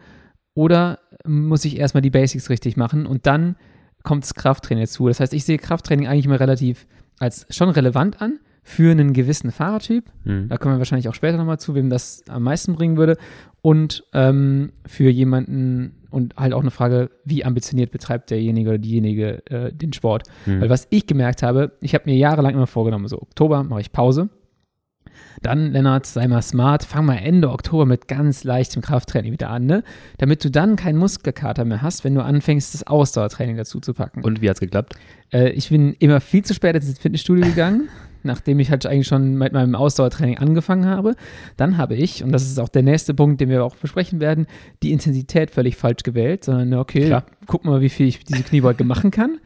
oder 0.55 0.99
muss 1.25 1.65
ich 1.65 1.79
erstmal 1.79 2.03
die 2.03 2.11
Basics 2.11 2.51
richtig 2.51 2.77
machen 2.77 3.07
und 3.07 3.27
dann 3.27 3.55
kommt 4.03 4.25
das 4.25 4.35
Krafttraining 4.35 4.83
dazu. 4.85 5.07
Das 5.07 5.21
heißt, 5.21 5.33
ich 5.33 5.45
sehe 5.45 5.59
Krafttraining 5.59 6.09
eigentlich 6.09 6.27
immer 6.27 6.41
relativ 6.41 6.87
als 7.21 7.47
schon 7.51 7.69
relevant 7.69 8.21
an 8.21 8.41
für 8.65 8.91
einen 8.91 9.13
gewissen 9.13 9.53
Fahrertyp. 9.53 10.05
Mhm. 10.25 10.49
Da 10.49 10.57
kommen 10.57 10.75
wir 10.75 10.79
wahrscheinlich 10.79 11.09
auch 11.09 11.15
später 11.15 11.37
nochmal 11.37 11.61
zu, 11.61 11.75
wem 11.75 11.91
das 11.91 12.23
am 12.29 12.43
meisten 12.43 12.75
bringen 12.75 12.97
würde. 12.97 13.17
Und 13.63 14.05
ähm, 14.13 14.73
für 14.85 15.11
jemanden 15.11 15.95
und 16.11 16.37
halt 16.37 16.53
auch 16.53 16.61
eine 16.61 16.71
Frage, 16.71 17.11
wie 17.25 17.45
ambitioniert 17.45 17.91
betreibt 17.91 18.31
derjenige 18.31 18.71
oder 18.71 18.79
diejenige 18.79 19.47
äh, 19.47 19.73
den 19.73 19.93
Sport. 19.93 20.25
Mhm. 20.47 20.63
Weil 20.63 20.71
was 20.71 20.87
ich 20.91 21.07
gemerkt 21.07 21.43
habe, 21.43 21.73
ich 21.81 21.95
habe 21.95 22.05
mir 22.07 22.17
jahrelang 22.17 22.55
immer 22.55 22.67
vorgenommen, 22.67 23.09
so 23.09 23.21
Oktober 23.21 23.63
mache 23.63 23.81
ich 23.81 23.93
Pause. 23.93 24.29
Dann, 25.43 25.73
Lennart, 25.73 26.07
sei 26.07 26.27
mal 26.27 26.43
smart, 26.43 26.85
fang 26.85 27.07
mal 27.07 27.17
Ende 27.17 27.51
Oktober 27.51 27.87
mit 27.87 28.09
ganz 28.09 28.45
leichtem 28.45 28.83
Krafttraining 28.83 29.33
wieder 29.33 29.51
an, 29.51 29.67
ne? 29.67 29.85
Damit 30.19 30.45
du 30.45 30.51
dann 30.51 30.77
keinen 30.77 30.99
Muskelkater 30.99 31.65
mehr 31.65 31.83
hast, 31.83 32.05
wenn 32.05 32.15
du 32.15 32.23
anfängst, 32.23 32.75
das 32.75 32.87
Ausdauertraining 32.87 33.57
dazu 33.57 33.81
zu 33.81 33.95
packen. 33.95 34.25
Und 34.25 34.43
wie 34.43 34.51
hat's 34.51 34.61
geklappt? 34.61 34.95
Äh, 35.33 35.51
ich 35.51 35.69
bin 35.69 35.95
immer 35.95 36.21
viel 36.21 36.45
zu 36.45 36.55
spät 36.55 36.75
ins 36.75 36.99
Fitnessstudio 36.99 37.45
gegangen, 37.45 37.89
nachdem 38.29 38.61
ich 38.61 38.71
halt 38.71 38.87
eigentlich 38.87 39.09
schon 39.09 39.35
mit 39.37 39.53
meinem 39.53 39.75
Ausdauertraining 39.75 40.39
angefangen 40.39 40.87
habe. 40.87 41.17
Dann 41.57 41.77
habe 41.77 41.97
ich, 41.97 42.23
und 42.23 42.31
das 42.31 42.45
ist 42.45 42.61
auch 42.61 42.69
der 42.69 42.83
nächste 42.85 43.15
Punkt, 43.15 43.41
den 43.41 43.49
wir 43.49 43.65
auch 43.65 43.75
besprechen 43.75 44.21
werden, 44.21 44.47
die 44.85 44.93
Intensität 44.93 45.51
völlig 45.51 45.77
falsch 45.77 46.05
gewählt, 46.05 46.45
sondern 46.45 46.75
okay, 46.75 47.07
Klar. 47.07 47.25
guck 47.47 47.65
mal, 47.65 47.81
wie 47.81 47.89
viel 47.89 48.07
ich 48.07 48.25
diese 48.25 48.45
Kniebeuge 48.45 48.85
machen 48.85 49.11
kann. 49.11 49.39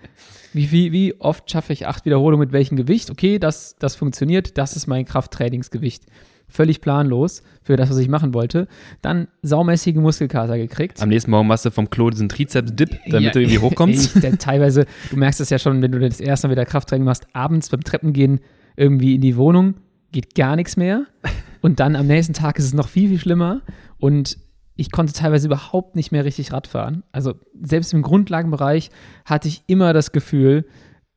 Wie, 0.52 0.70
wie, 0.70 0.92
wie 0.92 1.18
oft 1.18 1.50
schaffe 1.50 1.72
ich 1.72 1.86
acht 1.86 2.04
Wiederholungen 2.04 2.40
mit 2.40 2.52
welchem 2.52 2.76
Gewicht? 2.76 3.10
Okay, 3.10 3.38
das, 3.38 3.76
das 3.78 3.96
funktioniert, 3.96 4.58
das 4.58 4.76
ist 4.76 4.86
mein 4.86 5.06
Krafttrainingsgewicht. 5.06 6.04
Völlig 6.48 6.82
planlos 6.82 7.42
für 7.62 7.76
das, 7.76 7.88
was 7.88 7.96
ich 7.96 8.08
machen 8.08 8.34
wollte. 8.34 8.68
Dann 9.00 9.28
saumäßige 9.40 9.94
Muskelkater 9.94 10.58
gekriegt. 10.58 11.00
Am 11.00 11.08
nächsten 11.08 11.30
Morgen 11.30 11.48
machst 11.48 11.64
du 11.64 11.70
vom 11.70 11.88
Klo 11.88 12.10
diesen 12.10 12.28
Trizeps-Dip, 12.28 12.90
damit 13.06 13.22
Ja, 13.22 13.30
du 13.30 13.40
irgendwie 13.40 13.58
hochkommst. 13.58 14.16
Ich, 14.16 14.20
denn 14.20 14.36
teilweise, 14.36 14.84
du 15.10 15.16
merkst 15.16 15.40
es 15.40 15.48
ja 15.48 15.58
schon, 15.58 15.80
wenn 15.80 15.92
du 15.92 15.98
das 15.98 16.20
erste 16.20 16.48
Mal 16.48 16.52
wieder 16.52 16.66
Krafttraining 16.66 17.06
machst, 17.06 17.26
abends 17.32 17.70
beim 17.70 17.82
Treppengehen 17.82 18.40
irgendwie 18.76 19.14
in 19.14 19.20
die 19.20 19.36
Wohnung, 19.36 19.74
geht 20.12 20.34
gar 20.34 20.56
nichts 20.56 20.76
mehr. 20.76 21.06
Und 21.60 21.80
dann 21.80 21.94
am 21.96 22.06
nächsten 22.06 22.34
Tag 22.34 22.58
ist 22.58 22.64
es 22.64 22.74
noch 22.74 22.88
viel, 22.88 23.08
viel 23.08 23.20
schlimmer. 23.20 23.62
Und 23.98 24.38
ich 24.74 24.90
konnte 24.90 25.12
teilweise 25.12 25.46
überhaupt 25.46 25.96
nicht 25.96 26.12
mehr 26.12 26.24
richtig 26.24 26.52
Rad 26.52 26.66
fahren. 26.66 27.04
Also 27.12 27.34
selbst 27.60 27.92
im 27.92 28.02
Grundlagenbereich 28.02 28.90
hatte 29.24 29.48
ich 29.48 29.62
immer 29.66 29.92
das 29.92 30.12
Gefühl, 30.12 30.64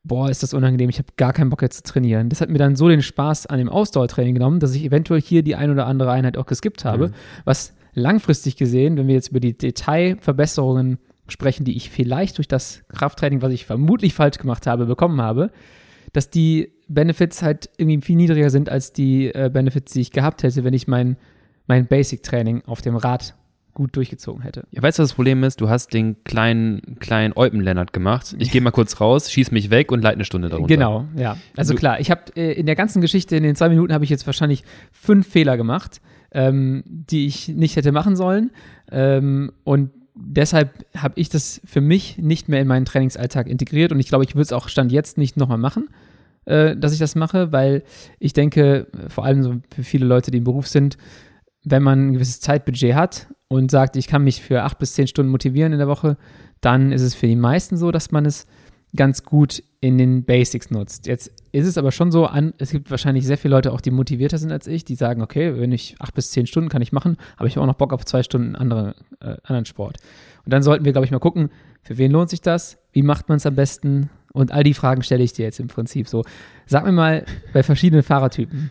boah, 0.04 0.30
ist 0.30 0.42
das 0.42 0.54
unangenehm, 0.54 0.88
ich 0.88 0.98
habe 0.98 1.08
gar 1.16 1.32
keinen 1.32 1.50
Bock 1.50 1.62
jetzt 1.62 1.86
zu 1.86 1.92
trainieren. 1.92 2.28
Das 2.28 2.40
hat 2.40 2.48
mir 2.48 2.58
dann 2.58 2.76
so 2.76 2.88
den 2.88 3.02
Spaß 3.02 3.46
an 3.46 3.58
dem 3.58 3.68
Ausdauertraining 3.68 4.34
genommen, 4.34 4.60
dass 4.60 4.74
ich 4.74 4.84
eventuell 4.84 5.20
hier 5.20 5.42
die 5.42 5.56
ein 5.56 5.70
oder 5.70 5.86
andere 5.86 6.12
Einheit 6.12 6.36
auch 6.36 6.46
geskippt 6.46 6.84
habe, 6.84 7.08
mhm. 7.08 7.12
was 7.44 7.74
langfristig 7.94 8.56
gesehen, 8.56 8.96
wenn 8.96 9.08
wir 9.08 9.14
jetzt 9.14 9.28
über 9.28 9.40
die 9.40 9.56
Detailverbesserungen 9.56 10.98
sprechen, 11.28 11.64
die 11.64 11.76
ich 11.76 11.90
vielleicht 11.90 12.38
durch 12.38 12.46
das 12.46 12.84
Krafttraining, 12.88 13.42
was 13.42 13.52
ich 13.52 13.66
vermutlich 13.66 14.14
falsch 14.14 14.38
gemacht 14.38 14.66
habe, 14.66 14.86
bekommen 14.86 15.20
habe, 15.20 15.50
dass 16.12 16.30
die 16.30 16.72
Benefits 16.88 17.42
halt 17.42 17.70
irgendwie 17.76 18.00
viel 18.00 18.16
niedriger 18.16 18.50
sind 18.50 18.68
als 18.68 18.92
die 18.92 19.28
äh, 19.34 19.50
Benefits, 19.52 19.92
die 19.92 20.00
ich 20.00 20.12
gehabt 20.12 20.42
hätte, 20.42 20.64
wenn 20.64 20.74
ich 20.74 20.86
mein, 20.86 21.16
mein 21.66 21.86
Basic-Training 21.86 22.62
auf 22.66 22.80
dem 22.80 22.96
Rad 22.96 23.34
gut 23.76 23.94
durchgezogen 23.94 24.42
hätte. 24.42 24.66
Ja, 24.70 24.82
weißt 24.82 24.98
du, 24.98 25.02
was 25.02 25.10
das 25.10 25.14
Problem 25.14 25.44
ist? 25.44 25.60
Du 25.60 25.68
hast 25.68 25.92
den 25.92 26.24
kleinen, 26.24 26.98
kleinen 26.98 27.36
Eupen-Lennart 27.36 27.92
gemacht. 27.92 28.34
Ich 28.38 28.50
gehe 28.50 28.62
mal 28.62 28.70
kurz 28.70 29.00
raus, 29.00 29.30
schieß 29.30 29.50
mich 29.50 29.68
weg 29.68 29.92
und 29.92 30.02
leite 30.02 30.14
eine 30.14 30.24
Stunde 30.24 30.48
darunter. 30.48 30.74
Genau, 30.74 31.04
ja. 31.14 31.36
Also 31.56 31.74
du, 31.74 31.78
klar, 31.78 32.00
ich 32.00 32.10
habe 32.10 32.22
äh, 32.36 32.52
in 32.52 32.64
der 32.64 32.74
ganzen 32.74 33.02
Geschichte, 33.02 33.36
in 33.36 33.42
den 33.42 33.54
zwei 33.54 33.68
Minuten 33.68 33.92
habe 33.92 34.02
ich 34.02 34.10
jetzt 34.10 34.26
wahrscheinlich 34.26 34.64
fünf 34.92 35.28
Fehler 35.28 35.58
gemacht, 35.58 36.00
ähm, 36.32 36.84
die 36.86 37.26
ich 37.26 37.48
nicht 37.48 37.76
hätte 37.76 37.92
machen 37.92 38.16
sollen. 38.16 38.50
Ähm, 38.90 39.52
und 39.64 39.90
deshalb 40.14 40.86
habe 40.96 41.20
ich 41.20 41.28
das 41.28 41.60
für 41.66 41.82
mich 41.82 42.16
nicht 42.16 42.48
mehr 42.48 42.62
in 42.62 42.66
meinen 42.66 42.86
Trainingsalltag 42.86 43.46
integriert 43.46 43.92
und 43.92 44.00
ich 44.00 44.08
glaube, 44.08 44.24
ich 44.24 44.34
würde 44.34 44.44
es 44.44 44.52
auch 44.52 44.68
Stand 44.68 44.90
jetzt 44.90 45.18
nicht 45.18 45.36
nochmal 45.36 45.58
machen, 45.58 45.88
äh, 46.46 46.76
dass 46.76 46.92
ich 46.92 46.98
das 46.98 47.14
mache, 47.14 47.52
weil 47.52 47.82
ich 48.18 48.32
denke, 48.32 48.86
vor 49.08 49.24
allem 49.24 49.42
so 49.42 49.56
für 49.74 49.82
viele 49.82 50.06
Leute, 50.06 50.30
die 50.30 50.38
im 50.38 50.44
Beruf 50.44 50.66
sind, 50.66 50.96
wenn 51.64 51.82
man 51.82 52.08
ein 52.08 52.12
gewisses 52.14 52.40
Zeitbudget 52.40 52.94
hat 52.94 53.26
und 53.48 53.70
sagt, 53.70 53.96
ich 53.96 54.06
kann 54.06 54.24
mich 54.24 54.42
für 54.42 54.62
acht 54.62 54.78
bis 54.78 54.94
zehn 54.94 55.06
Stunden 55.06 55.30
motivieren 55.30 55.72
in 55.72 55.78
der 55.78 55.88
Woche, 55.88 56.16
dann 56.60 56.92
ist 56.92 57.02
es 57.02 57.14
für 57.14 57.26
die 57.26 57.36
meisten 57.36 57.76
so, 57.76 57.90
dass 57.90 58.12
man 58.12 58.24
es 58.24 58.46
ganz 58.94 59.24
gut 59.24 59.62
in 59.80 59.98
den 59.98 60.24
Basics 60.24 60.70
nutzt. 60.70 61.06
Jetzt 61.06 61.30
ist 61.52 61.66
es 61.66 61.76
aber 61.78 61.92
schon 61.92 62.10
so, 62.10 62.26
an, 62.26 62.54
es 62.58 62.70
gibt 62.70 62.90
wahrscheinlich 62.90 63.26
sehr 63.26 63.38
viele 63.38 63.54
Leute 63.54 63.72
auch, 63.72 63.80
die 63.80 63.90
motivierter 63.90 64.38
sind 64.38 64.52
als 64.52 64.66
ich, 64.66 64.84
die 64.84 64.94
sagen, 64.94 65.22
okay, 65.22 65.58
wenn 65.58 65.72
ich 65.72 65.96
acht 65.98 66.14
bis 66.14 66.30
zehn 66.30 66.46
Stunden 66.46 66.70
kann 66.70 66.82
ich 66.82 66.92
machen, 66.92 67.16
aber 67.36 67.46
ich 67.46 67.56
habe 67.56 67.62
auch 67.62 67.68
noch 67.68 67.76
Bock 67.76 67.92
auf 67.92 68.04
zwei 68.04 68.22
Stunden 68.22 68.56
andere, 68.56 68.94
äh, 69.20 69.36
anderen 69.42 69.66
Sport. 69.66 69.98
Und 70.44 70.52
dann 70.52 70.62
sollten 70.62 70.84
wir, 70.84 70.92
glaube 70.92 71.04
ich, 71.04 71.10
mal 71.10 71.18
gucken, 71.18 71.50
für 71.82 71.98
wen 71.98 72.10
lohnt 72.10 72.30
sich 72.30 72.40
das? 72.40 72.78
Wie 72.92 73.02
macht 73.02 73.28
man 73.28 73.36
es 73.36 73.46
am 73.46 73.54
besten? 73.54 74.10
Und 74.36 74.52
all 74.52 74.64
die 74.64 74.74
Fragen 74.74 75.02
stelle 75.02 75.24
ich 75.24 75.32
dir 75.32 75.46
jetzt 75.46 75.60
im 75.60 75.68
Prinzip 75.68 76.08
so. 76.08 76.22
Sag 76.66 76.84
mir 76.84 76.92
mal 76.92 77.24
bei 77.54 77.62
verschiedenen 77.62 78.02
Fahrertypen, 78.02 78.70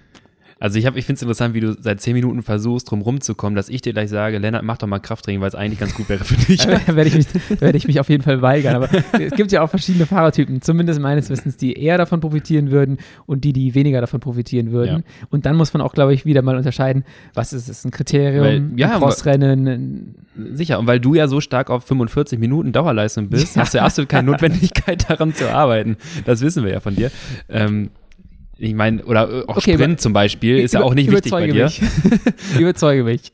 also 0.57 0.79
ich, 0.79 0.85
ich 0.85 1.05
finde 1.05 1.17
es 1.17 1.21
interessant, 1.21 1.53
wie 1.53 1.59
du 1.59 1.75
seit 1.79 1.99
zehn 1.99 2.13
Minuten 2.13 2.41
versuchst, 2.41 2.89
drum 2.89 3.01
rumzukommen, 3.01 3.55
dass 3.55 3.67
ich 3.67 3.81
dir 3.81 3.91
gleich 3.91 4.09
sage, 4.09 4.37
Lennart, 4.37 4.63
mach 4.63 4.77
doch 4.77 4.87
mal 4.87 4.99
Krafttraining, 4.99 5.41
weil 5.41 5.49
es 5.49 5.55
eigentlich 5.55 5.79
ganz 5.79 5.93
gut 5.93 6.07
wäre 6.07 6.23
für 6.23 6.35
dich. 6.47 6.65
da 6.65 6.95
werde 6.95 7.09
ich, 7.09 7.15
mich, 7.15 7.27
werd 7.61 7.75
ich 7.75 7.87
mich 7.87 7.99
auf 7.99 8.07
jeden 8.07 8.23
Fall 8.23 8.41
weigern. 8.41 8.75
Aber 8.75 8.89
es 9.19 9.33
gibt 9.33 9.51
ja 9.51 9.61
auch 9.61 9.69
verschiedene 9.69 10.05
Fahrertypen, 10.05 10.61
zumindest 10.61 11.01
meines 11.01 11.29
Wissens, 11.29 11.57
die 11.57 11.73
eher 11.73 11.97
davon 11.97 12.21
profitieren 12.21 12.71
würden 12.71 12.99
und 13.25 13.43
die, 13.43 13.51
die 13.51 13.75
weniger 13.75 13.99
davon 13.99 14.21
profitieren 14.21 14.71
würden. 14.71 15.03
Ja. 15.05 15.25
Und 15.29 15.45
dann 15.45 15.57
muss 15.57 15.73
man 15.73 15.81
auch, 15.81 15.93
glaube 15.93 16.13
ich, 16.13 16.25
wieder 16.25 16.41
mal 16.41 16.55
unterscheiden, 16.55 17.03
was 17.33 17.51
ist 17.51 17.67
es, 17.67 17.83
ein 17.83 17.91
Kriterium, 17.91 18.45
weil, 18.45 18.79
ja, 18.79 18.93
ein 18.93 18.99
Crossrennen. 18.99 20.15
Sicher, 20.53 20.79
und 20.79 20.87
weil 20.87 21.01
du 21.01 21.15
ja 21.15 21.27
so 21.27 21.41
stark 21.41 21.69
auf 21.69 21.83
45 21.83 22.39
Minuten 22.39 22.71
Dauerleistung 22.71 23.27
bist, 23.29 23.57
ja. 23.57 23.61
hast 23.63 23.73
du 23.73 23.81
absolut 23.81 24.07
keine 24.07 24.31
Notwendigkeit 24.31 25.09
daran 25.09 25.33
zu 25.33 25.51
arbeiten. 25.51 25.97
Das 26.25 26.39
wissen 26.39 26.63
wir 26.63 26.71
ja 26.71 26.79
von 26.79 26.95
dir. 26.95 27.11
Ähm, 27.49 27.89
ich 28.57 28.73
meine, 28.73 29.03
oder 29.03 29.29
äh, 29.29 29.43
auch 29.47 29.57
okay, 29.57 29.73
Sprint 29.73 29.99
zum 29.99 30.13
Beispiel 30.13 30.59
ist 30.59 30.73
ja 30.73 30.81
auch 30.81 30.93
nicht 30.93 31.11
wichtig 31.11 31.31
bei 31.31 31.47
dir. 31.47 31.65
Mich. 31.65 31.81
überzeuge 32.59 33.03
mich. 33.03 33.31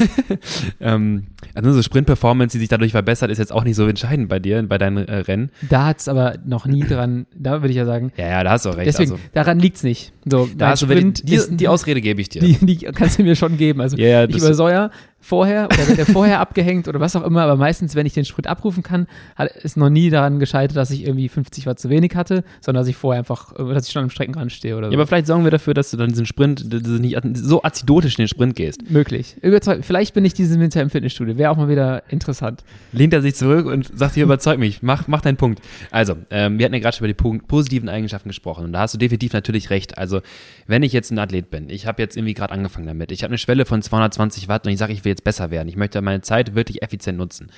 ähm, 0.80 1.26
also 1.54 1.72
so 1.72 1.82
Sprint-Performance, 1.82 2.56
die 2.56 2.60
sich 2.60 2.68
dadurch 2.68 2.92
verbessert, 2.92 3.30
ist 3.30 3.38
jetzt 3.38 3.52
auch 3.52 3.64
nicht 3.64 3.76
so 3.76 3.86
entscheidend 3.86 4.28
bei 4.28 4.38
dir, 4.38 4.62
bei 4.62 4.76
deinen 4.76 5.08
äh, 5.08 5.16
Rennen. 5.18 5.50
Da 5.68 5.86
hat 5.86 6.00
es 6.00 6.08
aber 6.08 6.36
noch 6.44 6.66
nie 6.66 6.82
dran, 6.82 7.26
da 7.34 7.62
würde 7.62 7.70
ich 7.70 7.76
ja 7.76 7.86
sagen. 7.86 8.12
Ja, 8.16 8.28
ja, 8.28 8.44
da 8.44 8.50
hast 8.50 8.66
du 8.66 8.70
auch 8.70 8.76
recht. 8.76 8.88
Deswegen, 8.88 9.12
also, 9.12 9.22
daran 9.32 9.58
liegt 9.58 9.76
es 9.76 9.82
nicht. 9.82 10.12
So, 10.26 10.48
da 10.56 10.70
hast 10.70 10.80
Sprint 10.80 11.22
du, 11.22 11.26
die, 11.26 11.38
die, 11.38 11.56
die, 11.56 11.68
Ausrede 11.68 12.00
gebe 12.00 12.20
ich 12.20 12.28
dir. 12.28 12.40
Die, 12.40 12.54
die, 12.54 12.76
kannst 12.92 13.18
du 13.18 13.22
mir 13.22 13.36
schon 13.36 13.56
geben. 13.56 13.80
Also 13.80 13.96
ja, 13.96 14.08
ja, 14.08 14.24
ich 14.24 14.36
übersäuer 14.36 14.90
vorher 15.24 15.66
oder 15.66 15.88
wird 15.88 15.98
er 15.98 16.06
vorher 16.06 16.40
abgehängt 16.44 16.86
oder 16.86 17.00
was 17.00 17.16
auch 17.16 17.24
immer, 17.24 17.42
aber 17.42 17.56
meistens, 17.56 17.94
wenn 17.94 18.04
ich 18.04 18.12
den 18.12 18.24
Sprit 18.24 18.46
abrufen 18.46 18.82
kann, 18.82 19.06
hat, 19.36 19.50
ist 19.50 19.76
noch 19.76 19.88
nie 19.88 20.10
daran 20.10 20.38
gescheitert, 20.38 20.76
dass 20.76 20.90
ich 20.90 21.04
irgendwie 21.06 21.28
50 21.28 21.66
Watt 21.66 21.78
zu 21.78 21.88
wenig 21.88 22.14
hatte, 22.14 22.44
sondern 22.60 22.82
dass 22.82 22.88
ich 22.88 22.96
vorher 22.96 23.20
einfach, 23.20 23.52
dass 23.54 23.86
ich 23.86 23.92
schon 23.92 24.04
am 24.04 24.10
Streckenrand 24.10 24.52
stehe 24.52 24.76
oder 24.76 24.88
so. 24.88 24.92
Ja, 24.92 24.98
aber 24.98 25.06
vielleicht 25.06 25.26
sorgen 25.26 25.44
wir 25.44 25.50
dafür, 25.50 25.72
dass 25.72 25.90
du 25.90 25.96
dann 25.96 26.10
diesen 26.10 26.26
Sprint, 26.26 26.70
nicht 27.00 27.18
so 27.34 27.62
azidotisch 27.62 28.18
in 28.18 28.24
den 28.24 28.28
Sprint 28.28 28.54
gehst. 28.54 28.90
Möglich. 28.90 29.36
Überzeug, 29.40 29.80
vielleicht 29.82 30.12
bin 30.14 30.24
ich 30.24 30.34
diesen 30.34 30.60
Winter 30.60 30.82
im 30.82 30.90
Fitnessstudio. 30.90 31.38
Wäre 31.38 31.50
auch 31.50 31.56
mal 31.56 31.68
wieder 31.68 32.02
interessant. 32.10 32.62
Lehnt 32.92 33.14
er 33.14 33.22
sich 33.22 33.34
zurück 33.34 33.66
und 33.66 33.96
sagt 33.96 34.14
hier, 34.14 34.24
überzeug 34.24 34.58
mich, 34.58 34.82
mach, 34.82 35.08
mach 35.08 35.22
deinen 35.22 35.38
Punkt. 35.38 35.60
Also, 35.90 36.16
ähm, 36.30 36.58
wir 36.58 36.66
hatten 36.66 36.74
ja 36.74 36.80
gerade 36.80 36.96
schon 36.96 37.08
über 37.08 37.14
die 37.14 37.38
positiven 37.38 37.88
Eigenschaften 37.88 38.28
gesprochen 38.28 38.66
und 38.66 38.72
da 38.72 38.80
hast 38.80 38.94
du 38.94 38.98
definitiv 38.98 39.32
natürlich 39.32 39.70
recht. 39.70 39.96
Also, 39.96 40.20
wenn 40.66 40.82
ich 40.82 40.92
jetzt 40.92 41.10
ein 41.10 41.18
Athlet 41.18 41.50
bin, 41.50 41.70
ich 41.70 41.86
habe 41.86 42.02
jetzt 42.02 42.16
irgendwie 42.16 42.34
gerade 42.34 42.52
angefangen 42.52 42.86
damit, 42.86 43.10
ich 43.10 43.22
habe 43.22 43.30
eine 43.30 43.38
Schwelle 43.38 43.64
von 43.64 43.80
220 43.80 44.48
Watt 44.48 44.66
und 44.66 44.72
ich 44.72 44.78
sage, 44.78 44.92
ich 44.92 45.04
will 45.04 45.13
jetzt 45.14 45.24
besser 45.24 45.50
werden, 45.50 45.68
ich 45.68 45.76
möchte 45.76 46.00
meine 46.02 46.20
Zeit 46.20 46.54
wirklich 46.54 46.82
effizient 46.82 47.18
nutzen, 47.18 47.50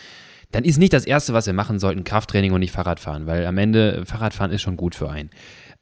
dann 0.53 0.65
ist 0.65 0.79
nicht 0.79 0.93
das 0.93 1.05
Erste, 1.05 1.33
was 1.33 1.47
wir 1.47 1.53
machen 1.53 1.79
sollten, 1.79 2.05
Krafttraining 2.05 2.53
und 2.53 2.61
nicht 2.61 2.73
Fahrradfahren, 2.73 3.27
weil 3.27 3.47
am 3.47 3.59
Ende 3.59 4.05
Fahrradfahren 4.07 4.53
ist 4.53 4.63
schon 4.63 4.77
gut 4.77 4.95
für 4.95 5.11
einen. 5.11 5.31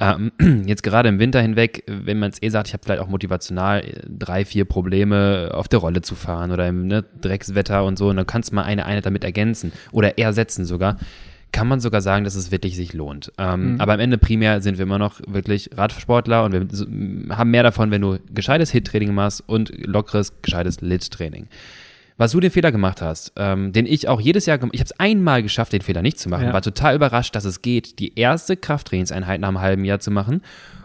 Ähm, 0.00 0.32
jetzt 0.66 0.82
gerade 0.82 1.08
im 1.08 1.18
Winter 1.18 1.40
hinweg, 1.40 1.84
wenn 1.86 2.18
man 2.18 2.30
es 2.30 2.42
eh 2.42 2.48
sagt, 2.48 2.68
ich 2.68 2.72
habe 2.72 2.82
vielleicht 2.82 3.00
auch 3.00 3.08
motivational 3.08 3.84
äh, 3.84 4.00
drei, 4.08 4.44
vier 4.44 4.64
Probleme 4.64 5.50
auf 5.52 5.68
der 5.68 5.78
Rolle 5.80 6.02
zu 6.02 6.14
fahren 6.14 6.50
oder 6.50 6.66
im 6.66 6.86
ne, 6.86 7.04
Dreckswetter 7.20 7.84
und 7.84 7.98
so, 7.98 8.08
und 8.08 8.16
dann 8.16 8.26
kannst 8.26 8.50
du 8.50 8.54
mal 8.56 8.64
eine 8.64 8.86
Einheit 8.86 9.06
damit 9.06 9.24
ergänzen 9.24 9.72
oder 9.92 10.18
ersetzen 10.18 10.64
sogar 10.64 10.96
kann 11.54 11.68
man 11.68 11.78
sogar 11.78 12.00
sagen, 12.00 12.24
dass 12.24 12.34
es 12.34 12.50
wirklich 12.50 12.74
sich 12.74 12.92
lohnt. 12.92 13.32
Ähm, 13.38 13.74
mhm. 13.74 13.80
Aber 13.80 13.94
am 13.94 14.00
Ende 14.00 14.18
primär 14.18 14.60
sind 14.60 14.76
wir 14.76 14.82
immer 14.82 14.98
noch 14.98 15.20
wirklich 15.26 15.70
Radsportler 15.74 16.44
und 16.44 16.52
wir 16.52 17.36
haben 17.36 17.50
mehr 17.50 17.62
davon, 17.62 17.92
wenn 17.92 18.02
du 18.02 18.18
gescheites 18.34 18.72
Hit-Training 18.72 19.14
machst 19.14 19.42
und 19.46 19.70
lockeres, 19.86 20.42
gescheites 20.42 20.80
Lit-Training 20.80 21.46
was 22.16 22.30
du 22.30 22.38
den 22.38 22.50
Fehler 22.50 22.70
gemacht 22.70 23.02
hast, 23.02 23.32
ähm, 23.36 23.72
den 23.72 23.86
ich 23.86 24.06
auch 24.08 24.20
jedes 24.20 24.46
Jahr, 24.46 24.56
ich 24.70 24.80
habe 24.80 24.84
es 24.84 25.00
einmal 25.00 25.42
geschafft, 25.42 25.72
den 25.72 25.82
Fehler 25.82 26.00
nicht 26.00 26.18
zu 26.18 26.28
machen, 26.28 26.46
ja. 26.46 26.52
war 26.52 26.62
total 26.62 26.94
überrascht, 26.94 27.34
dass 27.34 27.44
es 27.44 27.60
geht, 27.60 27.98
die 27.98 28.16
erste 28.16 28.56
Krafttrainingseinheit 28.56 29.40
nach 29.40 29.48
einem 29.48 29.60
halben 29.60 29.84
Jahr 29.84 29.98
zu 29.98 30.12
machen 30.12 30.42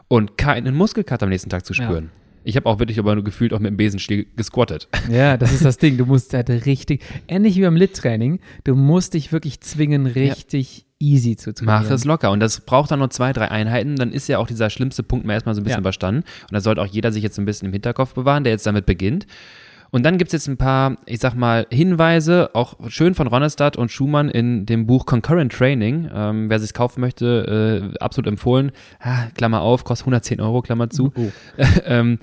und 0.08 0.38
keinen 0.38 0.74
Muskelkater 0.76 1.26
am 1.26 1.30
nächsten 1.30 1.52
Tag 1.52 1.68
zu 1.68 1.76
spüren. 1.76 2.10
Ich 2.44 2.56
habe 2.56 2.68
auch 2.68 2.80
wirklich 2.80 3.00
aber 3.00 3.16
nur 3.16 3.24
gefühlt 3.24 3.54
auch 3.54 3.60
mit 3.60 3.70
dem 3.70 3.78
Besenstiel 3.78 4.28
gesquattet. 4.36 4.88
Ja, 5.10 5.38
das 5.38 5.52
ist 5.52 5.66
das 5.66 5.78
Ding. 5.78 5.98
Du 5.98 6.06
musst 6.06 6.34
halt 6.34 6.50
richtig, 6.50 7.04
ähnlich 7.28 7.56
wie 7.56 7.62
beim 7.62 7.76
Lit-Training, 7.76 8.40
du 8.64 8.76
musst 8.76 9.16
dich 9.16 9.32
wirklich 9.32 9.60
zwingen, 9.60 10.06
richtig 10.06 10.86
ja. 11.00 11.08
easy 11.08 11.36
zu 11.36 11.54
trainieren. 11.54 11.84
Mach 11.84 11.90
es 11.90 12.06
locker. 12.06 12.30
Und 12.32 12.40
das 12.42 12.62
braucht 12.62 12.92
dann 12.92 13.00
nur 13.00 13.10
zwei, 13.10 13.34
drei 13.34 13.50
Einheiten. 13.50 13.96
Dann 13.96 14.12
ist 14.12 14.28
ja 14.28 14.38
auch 14.38 14.46
dieser 14.46 14.70
schlimmste 14.70 15.02
Punkt 15.02 15.26
mal 15.26 15.34
erstmal 15.34 15.56
so 15.56 15.62
ein 15.62 15.64
bisschen 15.64 15.78
ja. 15.78 15.82
überstanden. 15.82 16.22
Und 16.22 16.54
da 16.54 16.62
sollte 16.62 16.82
auch 16.82 16.86
jeder 16.86 17.12
sich 17.12 17.24
jetzt 17.24 17.36
so 17.36 17.42
ein 17.42 17.46
bisschen 17.46 17.68
im 17.68 17.74
Hinterkopf 17.74 18.14
bewahren, 18.14 18.44
der 18.44 18.54
jetzt 18.54 18.68
damit 18.68 18.86
beginnt. 18.86 19.26
Und 19.92 20.04
dann 20.04 20.18
gibt 20.18 20.30
es 20.30 20.34
jetzt 20.34 20.48
ein 20.48 20.58
paar, 20.58 20.98
ich 21.06 21.20
sag 21.20 21.34
mal, 21.36 21.66
Hinweise, 21.72 22.52
auch 22.54 22.76
schön 22.90 23.16
von 23.16 23.28
Ronestadt 23.28 23.76
und 23.78 23.92
Schumann 23.92 24.30
in 24.30 24.66
dem 24.66 24.86
Buch 24.86 25.06
Concurrent 25.06 25.52
Training. 25.52 26.10
Ähm, 26.14 26.50
wer 26.50 26.60
sich 26.60 26.74
kaufen 26.74 27.02
möchte, 27.02 27.92
äh, 27.96 27.98
absolut 28.00 28.28
empfohlen. 28.28 28.72
Ah, 29.00 29.28
Klammer 29.36 29.62
auf, 29.62 29.84
kostet 29.84 30.06
110 30.06 30.42
Euro, 30.42 30.62
Klammer 30.62 30.90
zu. 30.90 31.12
Oh. 31.16 31.32
ähm, 31.86 32.20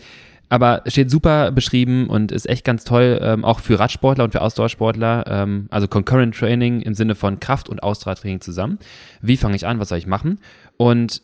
aber 0.48 0.82
steht 0.86 1.10
super 1.10 1.50
beschrieben 1.50 2.06
und 2.08 2.30
ist 2.30 2.48
echt 2.48 2.64
ganz 2.64 2.84
toll, 2.84 3.18
ähm, 3.20 3.44
auch 3.44 3.58
für 3.58 3.80
Radsportler 3.80 4.24
und 4.24 4.30
für 4.30 4.42
Ausdauersportler. 4.42 5.24
Ähm, 5.26 5.66
also 5.70 5.88
Concurrent 5.88 6.36
Training 6.36 6.82
im 6.82 6.94
Sinne 6.94 7.14
von 7.16 7.40
Kraft- 7.40 7.68
und 7.68 7.82
Ausdauertraining 7.82 8.40
zusammen. 8.40 8.78
Wie 9.20 9.36
fange 9.36 9.56
ich 9.56 9.66
an? 9.66 9.80
Was 9.80 9.88
soll 9.88 9.98
ich 9.98 10.06
machen? 10.06 10.38
Und 10.76 11.22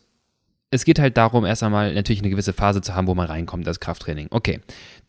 es 0.71 0.85
geht 0.85 0.99
halt 0.99 1.17
darum, 1.17 1.45
erst 1.45 1.61
einmal 1.61 1.93
natürlich 1.93 2.21
eine 2.21 2.31
gewisse 2.31 2.51
Phase 2.51 2.81
zu 2.81 2.95
haben, 2.95 3.07
wo 3.07 3.13
man 3.13 3.27
reinkommt, 3.27 3.67
das 3.67 3.79
Krafttraining. 3.79 4.27
Okay. 4.31 4.59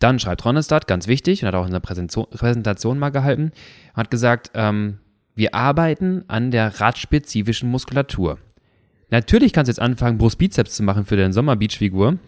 Dann 0.05 0.19
schreibt 0.19 0.45
Ronestad, 0.45 0.87
ganz 0.87 1.07
wichtig, 1.07 1.40
und 1.40 1.49
hat 1.49 1.55
auch 1.55 1.64
in 1.64 1.73
der 1.73 1.81
Präsentation 1.81 2.99
mal 2.99 3.09
gehalten, 3.09 3.53
hat 3.95 4.11
gesagt, 4.11 4.51
ähm, 4.53 4.99
wir 5.35 5.55
arbeiten 5.55 6.25
an 6.29 6.51
der 6.51 6.79
radspezifischen 6.79 7.71
Muskulatur. 7.71 8.37
Natürlich 9.09 9.55
kannst 9.55 9.69
du 9.69 9.71
jetzt 9.71 9.81
anfangen, 9.81 10.19
Brustbizeps 10.19 10.77
zu 10.77 10.83
machen 10.83 11.07
für 11.07 11.17
deine 11.17 11.33
Sommerbeachfigur. 11.33 12.19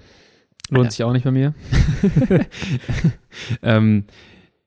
Lohnt 0.71 0.91
sich 0.91 1.05
auch 1.05 1.13
nicht 1.13 1.25
bei 1.25 1.33
mir. 1.33 1.53
ähm, 3.63 4.05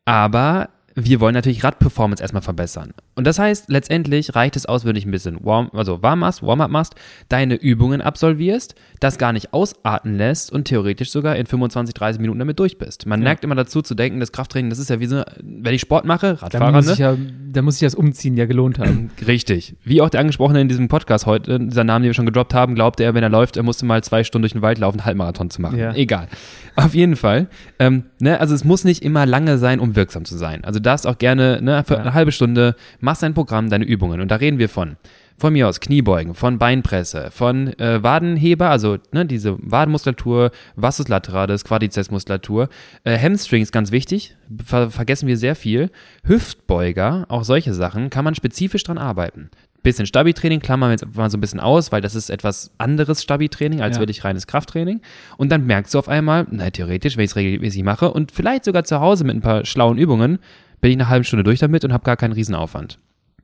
aber 0.06 0.70
wir 0.94 1.20
wollen 1.20 1.34
natürlich 1.34 1.64
Radperformance 1.64 2.22
erstmal 2.22 2.44
verbessern. 2.44 2.94
Und 3.20 3.26
das 3.26 3.38
heißt, 3.38 3.66
letztendlich 3.68 4.34
reicht 4.34 4.56
es 4.56 4.66
aus, 4.66 4.86
wenn 4.86 4.92
du 4.92 4.94
dich 4.94 5.06
ein 5.06 5.12
bisschen 5.12 5.44
warm, 5.44 5.70
also 5.74 6.02
warm 6.02 6.20
machst, 6.20 6.42
Warm-up 6.42 6.72
machst, 6.72 6.96
deine 7.28 7.56
Übungen 7.56 8.00
absolvierst, 8.00 8.76
das 9.02 9.18
gar 9.18 9.34
nicht 9.34 9.54
ausarten 9.54 10.16
lässt 10.16 10.54
und 10.54 10.70
theoretisch 10.70 11.12
sogar 11.12 11.36
in 11.36 11.46
25, 11.46 11.94
30 11.94 12.22
Minuten 12.22 12.40
damit 12.40 12.58
durch 12.60 12.78
bist. 12.78 13.08
Man 13.08 13.20
ja. 13.20 13.26
neigt 13.26 13.44
immer 13.44 13.56
dazu 13.56 13.82
zu 13.82 13.94
denken, 13.94 14.22
das 14.22 14.32
Krafttraining, 14.32 14.70
das 14.70 14.80
ist 14.80 14.90
ja 14.90 15.02
wie 15.02 15.06
so, 15.06 15.22
wenn 15.44 15.74
ich 15.74 15.82
Sport 15.82 16.06
mache, 16.06 16.42
Radfahrer, 16.42 16.72
da 16.72 16.72
muss, 16.72 16.86
ne? 16.88 16.96
ja, 16.96 17.18
da 17.52 17.62
muss 17.62 17.76
ich 17.76 17.82
das 17.82 17.94
Umziehen 17.94 18.38
ja 18.38 18.46
gelohnt 18.46 18.80
haben. 18.80 19.12
Richtig. 19.28 19.76
Wie 19.84 20.02
auch 20.02 20.10
der 20.10 20.22
angesprochene 20.22 20.62
in 20.62 20.70
diesem 20.70 20.88
Podcast 20.88 21.26
heute, 21.26 21.60
dieser 21.60 21.84
Name, 21.84 22.04
den 22.04 22.12
wir 22.12 22.14
schon 22.14 22.26
gedroppt 22.26 22.54
haben, 22.54 22.74
glaubte 22.74 23.04
er, 23.04 23.16
wenn 23.16 23.24
er 23.24 23.28
läuft, 23.28 23.58
er 23.58 23.64
musste 23.64 23.86
mal 23.86 24.02
zwei 24.02 24.24
Stunden 24.24 24.44
durch 24.44 24.54
den 24.54 24.62
Wald 24.62 24.78
laufen, 24.78 25.04
Halbmarathon 25.04 25.50
zu 25.50 25.62
machen. 25.62 25.78
Ja. 25.78 25.94
Egal. 25.94 26.30
Auf 26.78 26.96
jeden 26.96 27.18
Fall. 27.18 27.48
Ähm, 27.80 28.04
ne, 28.22 28.40
also 28.40 28.56
es 28.56 28.64
muss 28.64 28.86
nicht 28.86 29.04
immer 29.04 29.26
lange 29.26 29.58
sein, 29.58 29.82
um 29.82 29.98
wirksam 29.98 30.24
zu 30.24 30.38
sein. 30.38 30.64
Also 30.64 30.80
darfst 30.80 31.06
auch 31.06 31.18
gerne 31.18 31.60
ne, 31.62 31.84
für 31.86 32.00
eine 32.00 32.14
halbe 32.14 32.32
Stunde, 32.32 32.76
machst 33.10 33.24
dein 33.24 33.34
Programm, 33.34 33.72
deine 33.72 33.86
Übungen. 33.86 34.22
Und 34.22 34.30
da 34.30 34.36
reden 34.36 34.60
wir 34.60 34.70
von 34.70 34.98
von 35.36 35.54
mir 35.54 35.68
aus 35.70 35.80
Kniebeugen, 35.80 36.36
von 36.36 36.60
Beinpresse, 36.60 37.30
von 37.32 37.68
äh, 37.80 38.04
Wadenheber, 38.04 38.70
also 38.70 38.98
ne, 39.14 39.26
diese 39.26 39.58
Wadenmuskulatur, 39.60 40.52
Vastus 40.76 41.08
lateralis, 41.08 41.64
Quadrizepsmuskulatur, 41.64 42.68
äh, 43.06 43.18
Hamstrings 43.18 43.72
ganz 43.72 43.92
wichtig, 43.92 44.36
ver 44.64 44.92
vergessen 44.92 45.28
wir 45.28 45.38
sehr 45.38 45.56
viel, 45.56 45.92
Hüftbeuger, 46.26 47.26
auch 47.30 47.46
solche 47.46 47.74
Sachen, 47.74 48.10
kann 48.10 48.26
man 48.26 48.36
spezifisch 48.36 48.84
dran 48.84 48.98
arbeiten. 48.98 49.50
Bisschen 49.82 50.06
Stabi-Training 50.06 50.60
klammern 50.60 50.90
wir 50.90 50.98
jetzt 51.00 51.16
mal 51.16 51.30
so 51.30 51.38
ein 51.38 51.42
bisschen 51.42 51.62
aus, 51.62 51.94
weil 51.94 52.02
das 52.02 52.16
ist 52.16 52.30
etwas 52.30 52.72
anderes 52.78 53.24
Stabi-Training 53.24 53.82
als 53.82 53.96
Ja. 53.96 54.02
wirklich 54.02 54.26
reines 54.26 54.46
Krafttraining. 54.46 55.00
Und 55.38 55.54
dann 55.54 55.66
merkst 55.66 55.94
du 55.94 56.00
auf 56.00 56.10
einmal, 56.10 56.48
na 56.52 56.70
theoretisch, 56.70 57.16
wenn 57.16 57.24
ich 57.24 57.32
es 57.32 57.38
regelmäßig 57.38 57.84
mache 57.84 58.12
und 58.12 58.34
vielleicht 58.34 58.66
sogar 58.66 58.84
zu 58.84 59.00
Hause 59.00 59.24
mit 59.24 59.38
ein 59.38 59.42
paar 59.42 59.66
schlauen 59.66 59.98
Übungen, 59.98 60.40
bin 60.82 60.92
ich 60.92 60.98
eine 60.98 61.10
halbe 61.10 61.26
Stunde 61.26 61.44
durch 61.44 61.60
damit 61.60 61.84
und 61.84 61.94
habe 61.94 62.04
gar 62.04 62.18
keinen 62.18 62.34
Riesenaufwand. 62.34 63.00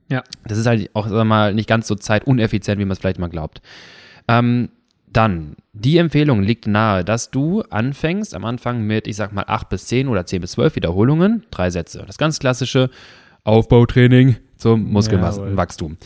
Ja. 0.08 0.22
Das 0.44 0.58
ist 0.58 0.66
halt 0.66 0.90
auch 0.94 1.10
wir 1.10 1.24
mal 1.24 1.54
nicht 1.54 1.68
ganz 1.68 1.88
so 1.88 1.94
zeituneffizient, 1.94 2.78
wie 2.78 2.84
man 2.84 2.92
es 2.92 2.98
vielleicht 2.98 3.18
mal 3.18 3.28
glaubt. 3.28 3.60
Ähm, 4.28 4.70
dann, 5.12 5.56
die 5.72 5.98
Empfehlung 5.98 6.42
liegt 6.42 6.66
nahe, 6.66 7.04
dass 7.04 7.30
du 7.30 7.62
anfängst 7.62 8.34
am 8.34 8.44
Anfang 8.44 8.82
mit, 8.82 9.06
ich 9.06 9.16
sag 9.16 9.32
mal, 9.32 9.44
8 9.46 9.68
bis 9.68 9.86
10 9.86 10.08
oder 10.08 10.26
10 10.26 10.40
bis 10.42 10.52
12 10.52 10.76
Wiederholungen, 10.76 11.44
drei 11.50 11.70
Sätze. 11.70 12.04
Das 12.06 12.18
ganz 12.18 12.38
klassische 12.38 12.90
Aufbautraining 13.44 14.36
zum 14.56 14.90
Muskelwachstum. 14.92 15.96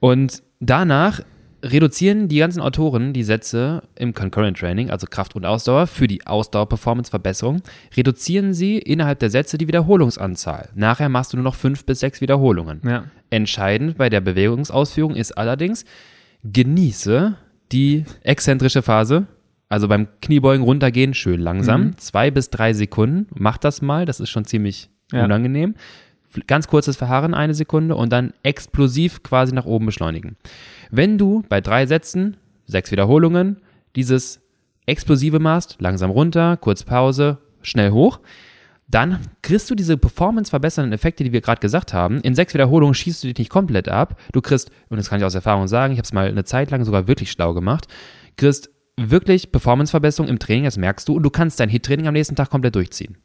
Und 0.00 0.42
danach 0.60 1.20
reduzieren 1.64 2.28
die 2.28 2.38
ganzen 2.38 2.60
Autoren 2.60 3.12
die 3.12 3.24
Sätze 3.24 3.82
im 3.96 4.12
Concurrent 4.14 4.58
Training, 4.58 4.90
also 4.90 5.06
Kraft 5.08 5.34
und 5.34 5.46
Ausdauer, 5.46 5.86
für 5.86 6.06
die 6.06 6.26
Ausdauer-Performance-Verbesserung, 6.26 7.62
reduzieren 7.96 8.52
sie 8.54 8.78
innerhalb 8.78 9.18
der 9.18 9.30
Sätze 9.30 9.58
die 9.58 9.66
Wiederholungsanzahl. 9.66 10.68
Nachher 10.74 11.08
machst 11.08 11.32
du 11.32 11.36
nur 11.38 11.44
noch 11.44 11.54
fünf 11.54 11.84
bis 11.86 12.00
sechs 12.00 12.20
Wiederholungen. 12.20 12.80
Ja. 12.84 13.04
Entscheidend 13.30 13.96
bei 13.98 14.10
der 14.10 14.20
Bewegungsausführung 14.20 15.16
ist 15.16 15.32
allerdings, 15.32 15.84
genieße 16.44 17.36
die 17.72 18.04
exzentrische 18.22 18.82
Phase. 18.82 19.26
Also 19.68 19.88
beim 19.88 20.06
Kniebeugen 20.20 20.62
runtergehen, 20.64 21.14
schön 21.14 21.40
langsam. 21.40 21.84
Mhm. 21.86 21.98
Zwei 21.98 22.30
bis 22.30 22.50
drei 22.50 22.74
Sekunden. 22.74 23.26
Mach 23.34 23.56
das 23.58 23.82
mal, 23.82 24.04
das 24.04 24.20
ist 24.20 24.30
schon 24.30 24.44
ziemlich 24.44 24.90
Ja. 25.12 25.24
unangenehm. 25.24 25.74
Ganz 26.46 26.68
kurzes 26.68 26.96
Verharren, 26.96 27.34
eine 27.34 27.54
Sekunde 27.54 27.96
und 27.96 28.12
dann 28.12 28.32
explosiv 28.42 29.22
quasi 29.22 29.54
nach 29.54 29.66
oben 29.66 29.86
beschleunigen. 29.86 30.36
Wenn 30.90 31.18
du 31.18 31.44
bei 31.48 31.60
drei 31.60 31.86
Sätzen, 31.86 32.36
sechs 32.66 32.90
Wiederholungen, 32.90 33.58
dieses 33.96 34.40
explosive 34.86 35.38
machst, 35.38 35.76
langsam 35.80 36.10
runter, 36.10 36.56
kurz 36.56 36.82
Pause, 36.82 37.38
schnell 37.62 37.90
hoch, 37.90 38.20
dann 38.86 39.20
kriegst 39.42 39.70
du 39.70 39.74
diese 39.74 39.96
performance-verbessernden 39.96 40.92
Effekte, 40.92 41.24
die 41.24 41.32
wir 41.32 41.40
gerade 41.40 41.60
gesagt 41.60 41.94
haben. 41.94 42.20
In 42.20 42.34
sechs 42.34 42.52
Wiederholungen 42.52 42.94
schießt 42.94 43.24
du 43.24 43.28
dich 43.28 43.38
nicht 43.38 43.50
komplett 43.50 43.88
ab. 43.88 44.20
Du 44.32 44.42
kriegst, 44.42 44.70
und 44.88 44.98
das 44.98 45.08
kann 45.08 45.18
ich 45.18 45.24
aus 45.24 45.34
Erfahrung 45.34 45.68
sagen, 45.68 45.94
ich 45.94 45.98
habe 45.98 46.04
es 46.04 46.12
mal 46.12 46.28
eine 46.28 46.44
Zeit 46.44 46.70
lang 46.70 46.84
sogar 46.84 47.08
wirklich 47.08 47.30
schlau 47.30 47.54
gemacht, 47.54 47.86
kriegst 48.36 48.70
wirklich 48.96 49.50
Performance-Verbesserung 49.50 50.28
im 50.28 50.38
Training, 50.38 50.64
das 50.64 50.76
merkst 50.76 51.08
du, 51.08 51.14
und 51.14 51.22
du 51.22 51.30
kannst 51.30 51.58
dein 51.60 51.68
Hit-Training 51.68 52.06
am 52.06 52.12
nächsten 52.14 52.36
Tag 52.36 52.50
komplett 52.50 52.74
durchziehen. 52.74 53.16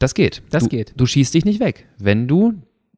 Das 0.00 0.14
geht. 0.14 0.42
Das 0.50 0.64
du, 0.64 0.68
geht. 0.68 0.94
Du 0.96 1.06
schießt 1.06 1.32
dich 1.32 1.44
nicht 1.44 1.60
weg. 1.60 1.86
Wenn 1.98 2.26
du 2.26 2.54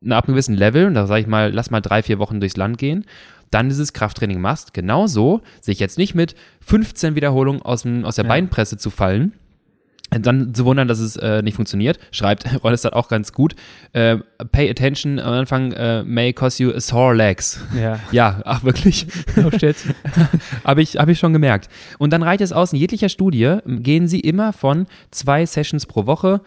ab 0.08 0.24
einem 0.24 0.34
gewissen 0.34 0.54
Level, 0.54 0.86
und 0.86 0.94
da 0.94 1.06
sage 1.06 1.20
ich 1.20 1.26
mal, 1.26 1.52
lass 1.52 1.70
mal 1.70 1.80
drei, 1.82 2.02
vier 2.02 2.18
Wochen 2.18 2.40
durchs 2.40 2.56
Land 2.56 2.78
gehen, 2.78 3.04
dann 3.50 3.68
dieses 3.68 3.92
Krafttraining 3.92 4.40
machst, 4.40 4.72
genauso, 4.72 5.42
sich 5.60 5.78
jetzt 5.78 5.98
nicht 5.98 6.14
mit 6.14 6.34
15 6.60 7.14
Wiederholungen 7.14 7.60
aus, 7.60 7.82
dem, 7.82 8.04
aus 8.04 8.16
der 8.16 8.24
Ja. 8.24 8.28
Beinpresse 8.30 8.78
zu 8.78 8.88
fallen, 8.88 9.32
dann 10.10 10.54
zu 10.54 10.64
wundern, 10.64 10.88
dass 10.88 11.00
es 11.00 11.16
äh, 11.16 11.42
nicht 11.42 11.56
funktioniert, 11.56 11.98
schreibt 12.12 12.46
Ronestad 12.64 12.92
auch 12.92 13.08
ganz 13.08 13.32
gut. 13.32 13.56
Äh, 13.92 14.18
pay 14.52 14.70
attention 14.70 15.18
am 15.18 15.32
Anfang 15.32 15.72
äh, 15.72 16.04
may 16.04 16.32
cost 16.32 16.60
you 16.60 16.78
sore 16.78 17.14
legs. 17.14 17.60
Ja. 17.76 17.98
Ja, 18.12 18.42
ach 18.44 18.62
wirklich. 18.62 19.06
Oh 19.44 19.50
shit. 19.58 19.76
Habe 20.64 20.82
ich, 20.82 20.96
hab 20.96 21.08
ich 21.08 21.18
schon 21.18 21.32
gemerkt. 21.32 21.68
Und 21.98 22.12
dann 22.12 22.22
reicht 22.22 22.42
es 22.42 22.52
aus, 22.52 22.72
in 22.72 22.78
jeglicher 22.78 23.08
Studie 23.08 23.58
gehen 23.66 24.06
sie 24.06 24.20
immer 24.20 24.52
von 24.52 24.86
zwei 25.10 25.46
Sessions 25.46 25.86
pro 25.86 26.06
Woche, 26.06 26.42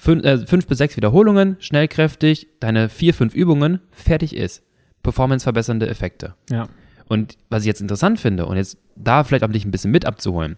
fün 0.00 0.24
äh, 0.24 0.38
fünf 0.46 0.66
bis 0.66 0.78
sechs 0.78 0.96
Wiederholungen, 0.96 1.56
schnellkräftig, 1.60 2.48
deine 2.58 2.88
vier, 2.88 3.12
fünf 3.12 3.34
Übungen, 3.34 3.80
fertig 3.90 4.34
ist. 4.34 4.62
Performance-verbessernde 5.02 5.88
Effekte. 5.88 6.34
Ja. 6.50 6.68
Und 7.06 7.36
was 7.50 7.62
ich 7.62 7.66
jetzt 7.66 7.80
interessant 7.80 8.18
finde, 8.18 8.46
und 8.46 8.56
jetzt 8.56 8.78
da 8.96 9.24
vielleicht 9.24 9.44
auch 9.44 9.52
dich 9.52 9.64
ein 9.64 9.70
bisschen 9.70 9.90
mit 9.90 10.06
abzuholen. 10.06 10.56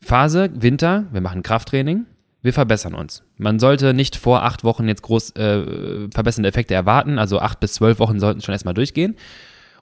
Phase, 0.00 0.50
Winter, 0.54 1.06
wir 1.12 1.20
machen 1.20 1.42
Krafttraining, 1.42 2.06
wir 2.42 2.52
verbessern 2.52 2.94
uns. 2.94 3.22
Man 3.38 3.58
sollte 3.58 3.94
nicht 3.94 4.16
vor 4.16 4.42
acht 4.42 4.64
Wochen 4.64 4.88
jetzt 4.88 5.02
groß 5.02 5.36
äh, 5.36 6.08
verbessernde 6.12 6.48
Effekte 6.48 6.74
erwarten, 6.74 7.18
also 7.18 7.38
acht 7.38 7.60
bis 7.60 7.74
zwölf 7.74 7.98
Wochen 8.00 8.18
sollten 8.18 8.40
schon 8.40 8.52
erstmal 8.52 8.74
durchgehen. 8.74 9.16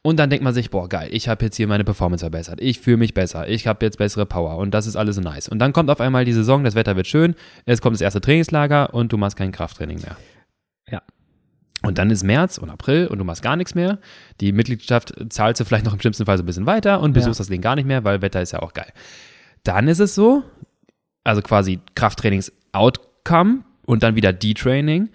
Und 0.04 0.18
dann 0.18 0.30
denkt 0.30 0.42
man 0.42 0.52
sich, 0.52 0.70
boah, 0.70 0.88
geil, 0.88 1.08
ich 1.12 1.28
habe 1.28 1.44
jetzt 1.44 1.56
hier 1.56 1.68
meine 1.68 1.84
Performance 1.84 2.24
verbessert, 2.24 2.60
ich 2.60 2.80
fühle 2.80 2.96
mich 2.96 3.14
besser, 3.14 3.48
ich 3.48 3.68
habe 3.68 3.84
jetzt 3.86 3.98
bessere 3.98 4.26
Power 4.26 4.58
und 4.58 4.74
das 4.74 4.88
ist 4.88 4.96
alles 4.96 5.16
nice. 5.18 5.48
Und 5.48 5.60
dann 5.60 5.72
kommt 5.72 5.90
auf 5.90 6.00
einmal 6.00 6.24
die 6.24 6.32
Saison, 6.32 6.64
das 6.64 6.74
Wetter 6.74 6.96
wird 6.96 7.06
schön, 7.06 7.36
es 7.66 7.80
kommt 7.80 7.94
das 7.94 8.00
erste 8.00 8.20
Trainingslager 8.20 8.92
und 8.94 9.12
du 9.12 9.16
machst 9.16 9.36
kein 9.36 9.52
Krafttraining 9.52 10.00
mehr. 10.00 10.16
Ja. 10.90 11.02
Und 11.84 11.98
dann 11.98 12.10
ist 12.10 12.24
März 12.24 12.58
und 12.58 12.68
April 12.68 13.06
und 13.06 13.18
du 13.18 13.24
machst 13.24 13.42
gar 13.42 13.54
nichts 13.54 13.76
mehr. 13.76 13.98
Die 14.40 14.50
Mitgliedschaft 14.50 15.14
zahlst 15.30 15.60
du 15.60 15.64
vielleicht 15.64 15.84
noch 15.84 15.92
im 15.92 16.00
schlimmsten 16.00 16.26
Fall 16.26 16.36
so 16.36 16.42
ein 16.42 16.46
bisschen 16.46 16.66
weiter 16.66 17.00
und 17.00 17.12
besuchst 17.12 17.38
das 17.38 17.48
Ding 17.48 17.60
gar 17.60 17.76
nicht 17.76 17.86
mehr, 17.86 18.02
weil 18.02 18.22
Wetter 18.22 18.42
ist 18.42 18.52
ja 18.52 18.60
auch 18.60 18.72
geil. 18.72 18.92
Dann 19.62 19.86
ist 19.86 20.00
es 20.00 20.16
so, 20.16 20.42
also 21.22 21.42
quasi 21.42 21.78
Krafttrainings-Outcome 21.94 23.60
und 23.86 24.02
dann 24.02 24.16
wieder 24.16 24.32
D-Training, 24.32 25.10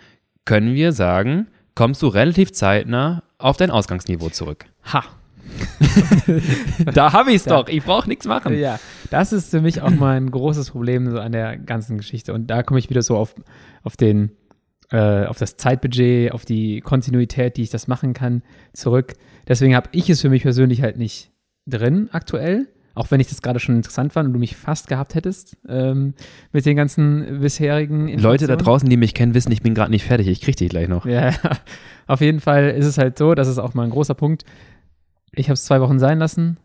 können 0.45 0.73
wir 0.73 0.93
sagen, 0.93 1.47
kommst 1.75 2.01
du 2.01 2.07
relativ 2.07 2.53
zeitnah 2.53 3.23
auf 3.37 3.57
dein 3.57 3.69
Ausgangsniveau 3.69 4.29
zurück. 4.29 4.65
Ha. 4.93 5.03
Da 6.93 7.13
habe 7.13 7.31
ich 7.31 7.37
es 7.37 7.43
doch, 7.45 7.67
ich 7.67 7.83
brauche 7.83 8.07
nichts 8.07 8.25
machen. 8.25 8.57
Ja, 8.57 8.79
das 9.09 9.33
ist 9.33 9.51
für 9.51 9.61
mich 9.61 9.81
auch 9.81 9.89
mal 9.89 10.17
ein 10.17 10.29
großes 10.29 10.71
Problem 10.71 11.09
so 11.09 11.19
an 11.19 11.31
der 11.31 11.57
ganzen 11.57 11.97
Geschichte. 11.97 12.33
Und 12.33 12.47
da 12.47 12.63
komme 12.63 12.79
ich 12.79 12.89
wieder 12.89 13.01
so 13.01 13.17
auf, 13.17 13.35
auf 13.83 13.97
den, 13.97 14.31
äh, 14.91 15.25
auf 15.25 15.37
das 15.37 15.57
Zeitbudget, 15.57 16.31
auf 16.31 16.45
die 16.45 16.81
Kontinuität, 16.81 17.57
die 17.57 17.63
ich 17.63 17.69
das 17.69 17.87
machen 17.87 18.13
kann, 18.13 18.43
zurück. 18.73 19.13
Deswegen 19.47 19.75
habe 19.75 19.89
ich 19.91 20.09
es 20.09 20.21
für 20.21 20.29
mich 20.29 20.43
persönlich 20.43 20.81
halt 20.81 20.97
nicht 20.97 21.31
drin 21.65 22.09
aktuell. 22.11 22.67
Auch 22.95 23.11
wenn 23.11 23.19
ich 23.19 23.27
das 23.27 23.43
gerade 23.43 23.59
schon 23.59 23.75
interessant 23.75 24.11
fand 24.13 24.27
und 24.27 24.33
du 24.33 24.39
mich 24.39 24.55
fast 24.55 24.87
gehabt 24.87 25.13
hättest 25.13 25.55
ähm, 25.69 26.15
mit 26.51 26.65
den 26.65 26.75
ganzen 26.75 27.41
bisherigen 27.41 28.17
Leute 28.17 28.47
da 28.47 28.55
draußen, 28.55 28.89
die 28.89 28.97
mich 28.97 29.13
kennen, 29.13 29.35
wissen, 29.35 29.51
ich 29.51 29.61
bin 29.61 29.75
gerade 29.75 29.91
nicht 29.91 30.03
fertig, 30.03 30.27
ich 30.27 30.41
kriege 30.41 30.57
die 30.57 30.67
gleich 30.67 30.87
noch. 30.87 31.05
Ja, 31.05 31.31
auf 32.07 32.21
jeden 32.21 32.39
Fall 32.39 32.71
ist 32.71 32.87
es 32.87 32.97
halt 32.97 33.19
so, 33.19 33.35
das 33.35 33.47
ist 33.47 33.59
auch 33.59 33.75
mal 33.75 33.83
ein 33.83 33.91
großer 33.91 34.15
Punkt. 34.15 34.45
Ich 35.31 35.47
habe 35.47 35.53
es 35.53 35.65
zwei 35.65 35.81
Wochen 35.81 35.99
sein 35.99 36.19
lassen, 36.19 36.57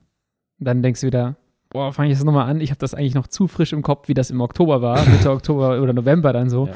dann 0.59 0.83
denkst 0.83 1.01
du 1.01 1.07
wieder, 1.09 1.37
boah, 1.71 1.93
fange 1.93 2.11
ich 2.11 2.17
das 2.17 2.25
nochmal 2.25 2.49
an. 2.49 2.61
Ich 2.61 2.71
habe 2.71 2.79
das 2.79 2.95
eigentlich 2.95 3.15
noch 3.15 3.27
zu 3.27 3.49
frisch 3.49 3.73
im 3.73 3.83
Kopf, 3.83 4.09
wie 4.09 4.15
das 4.15 4.31
im 4.31 4.41
Oktober 4.41 4.83
war, 4.83 5.05
Mitte 5.09 5.31
Oktober 5.31 5.81
oder 5.81 5.93
November 5.93 6.33
dann 6.33 6.51
so. 6.51 6.67
Ja. 6.67 6.75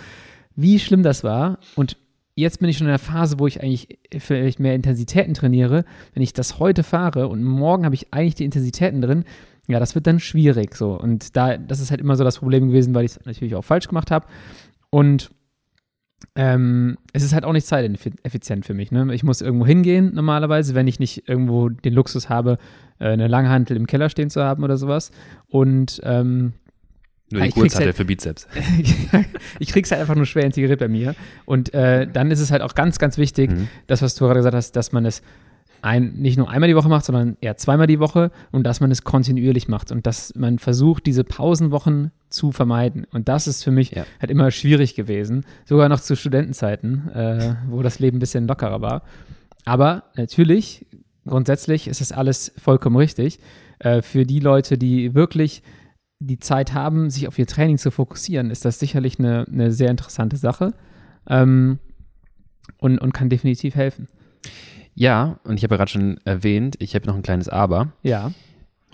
Wie 0.56 0.78
schlimm 0.78 1.02
das 1.02 1.22
war. 1.22 1.58
Und 1.74 1.96
jetzt 2.34 2.60
bin 2.60 2.68
ich 2.68 2.78
schon 2.78 2.86
in 2.86 2.92
der 2.92 2.98
Phase, 2.98 3.38
wo 3.38 3.46
ich 3.46 3.62
eigentlich 3.62 3.98
vielleicht 4.18 4.58
mehr 4.58 4.74
Intensitäten 4.74 5.34
trainiere. 5.34 5.84
Wenn 6.14 6.22
ich 6.22 6.32
das 6.32 6.58
heute 6.58 6.82
fahre 6.82 7.28
und 7.28 7.44
morgen 7.44 7.84
habe 7.84 7.94
ich 7.94 8.12
eigentlich 8.12 8.36
die 8.36 8.44
Intensitäten 8.44 9.00
drin, 9.00 9.24
ja, 9.68 9.80
das 9.80 9.94
wird 9.94 10.06
dann 10.06 10.20
schwierig 10.20 10.76
so. 10.76 10.92
Und 10.98 11.36
da, 11.36 11.56
das 11.56 11.80
ist 11.80 11.90
halt 11.90 12.00
immer 12.00 12.16
so 12.16 12.24
das 12.24 12.38
Problem 12.38 12.68
gewesen, 12.68 12.94
weil 12.94 13.04
ich 13.04 13.12
es 13.12 13.24
natürlich 13.24 13.54
auch 13.54 13.64
falsch 13.64 13.88
gemacht 13.88 14.10
habe. 14.10 14.26
Und 14.90 15.30
ähm, 16.34 16.98
es 17.12 17.22
ist 17.22 17.32
halt 17.32 17.44
auch 17.44 17.52
nicht 17.52 17.66
zeiteffizient 17.66 18.66
für 18.66 18.74
mich. 18.74 18.90
Ne? 18.92 19.14
Ich 19.14 19.22
muss 19.22 19.40
irgendwo 19.40 19.66
hingehen 19.66 20.12
normalerweise, 20.14 20.74
wenn 20.74 20.86
ich 20.86 20.98
nicht 20.98 21.28
irgendwo 21.28 21.68
den 21.70 21.94
Luxus 21.94 22.28
habe, 22.28 22.58
äh, 22.98 23.08
eine 23.08 23.28
Langhantel 23.28 23.76
im 23.76 23.86
Keller 23.86 24.10
stehen 24.10 24.28
zu 24.30 24.42
haben 24.42 24.62
oder 24.64 24.76
sowas. 24.76 25.10
Und 25.48 26.00
ähm, 26.04 26.52
Nur 27.30 27.42
die 27.42 27.50
Kurzhantel 27.50 27.86
halt- 27.88 27.96
für 27.96 28.04
Bizeps. 28.04 28.46
ich 29.58 29.68
krieg's 29.68 29.90
halt 29.90 30.00
einfach 30.00 30.14
nur 30.14 30.26
schwer 30.26 30.44
integriert 30.44 30.78
bei 30.80 30.88
mir. 30.88 31.14
Und 31.46 31.72
äh, 31.74 32.06
dann 32.06 32.30
ist 32.30 32.40
es 32.40 32.50
halt 32.50 32.62
auch 32.62 32.74
ganz, 32.74 32.98
ganz 32.98 33.16
wichtig, 33.18 33.50
Mhm. 33.50 33.68
das, 33.86 34.02
was 34.02 34.14
du 34.14 34.24
gerade 34.26 34.40
gesagt 34.40 34.54
hast, 34.54 34.72
dass 34.76 34.92
man 34.92 35.06
es 35.06 35.22
ein, 35.82 36.14
nicht 36.14 36.36
nur 36.36 36.50
einmal 36.50 36.68
die 36.68 36.76
Woche 36.76 36.88
macht, 36.88 37.04
sondern 37.04 37.36
eher 37.40 37.56
zweimal 37.56 37.86
die 37.86 38.00
Woche 38.00 38.30
und 38.52 38.64
dass 38.64 38.80
man 38.80 38.90
es 38.90 39.02
kontinuierlich 39.04 39.68
macht 39.68 39.92
und 39.92 40.06
dass 40.06 40.34
man 40.34 40.58
versucht, 40.58 41.06
diese 41.06 41.24
Pausenwochen 41.24 42.10
zu 42.28 42.52
vermeiden. 42.52 43.06
Und 43.12 43.28
das 43.28 43.46
ist 43.46 43.62
für 43.62 43.70
mich 43.70 43.92
Ja. 43.92 44.04
halt 44.20 44.30
immer 44.30 44.50
schwierig 44.50 44.94
gewesen, 44.94 45.44
sogar 45.64 45.88
noch 45.88 46.00
zu 46.00 46.16
Studentenzeiten, 46.16 47.08
äh, 47.10 47.54
wo 47.68 47.82
das 47.82 47.98
Leben 47.98 48.16
ein 48.16 48.20
bisschen 48.20 48.46
lockerer 48.48 48.80
war. 48.80 49.02
Aber 49.64 50.04
natürlich, 50.16 50.86
grundsätzlich 51.26 51.88
ist 51.88 52.00
es 52.00 52.12
alles 52.12 52.52
vollkommen 52.56 52.96
richtig. 52.96 53.38
Äh, 53.78 54.02
für 54.02 54.24
die 54.24 54.40
Leute, 54.40 54.78
die 54.78 55.14
wirklich 55.14 55.62
die 56.18 56.38
Zeit 56.38 56.72
haben, 56.72 57.10
sich 57.10 57.28
auf 57.28 57.38
ihr 57.38 57.46
Training 57.46 57.78
zu 57.78 57.90
fokussieren, 57.90 58.50
ist 58.50 58.64
das 58.64 58.78
sicherlich 58.78 59.18
eine, 59.18 59.46
eine 59.52 59.70
sehr 59.70 59.90
interessante 59.90 60.36
Sache 60.38 60.72
ähm, 61.28 61.78
und, 62.78 62.98
und 62.98 63.12
kann 63.12 63.28
definitiv 63.28 63.74
helfen. 63.74 64.08
Ja, 64.96 65.38
und 65.44 65.58
ich 65.58 65.62
habe 65.62 65.74
ja 65.74 65.76
gerade 65.76 65.90
schon 65.90 66.18
erwähnt, 66.24 66.76
ich 66.80 66.94
habe 66.94 67.06
noch 67.06 67.14
ein 67.14 67.22
kleines 67.22 67.48
Aber. 67.48 67.92
Ja, 68.02 68.32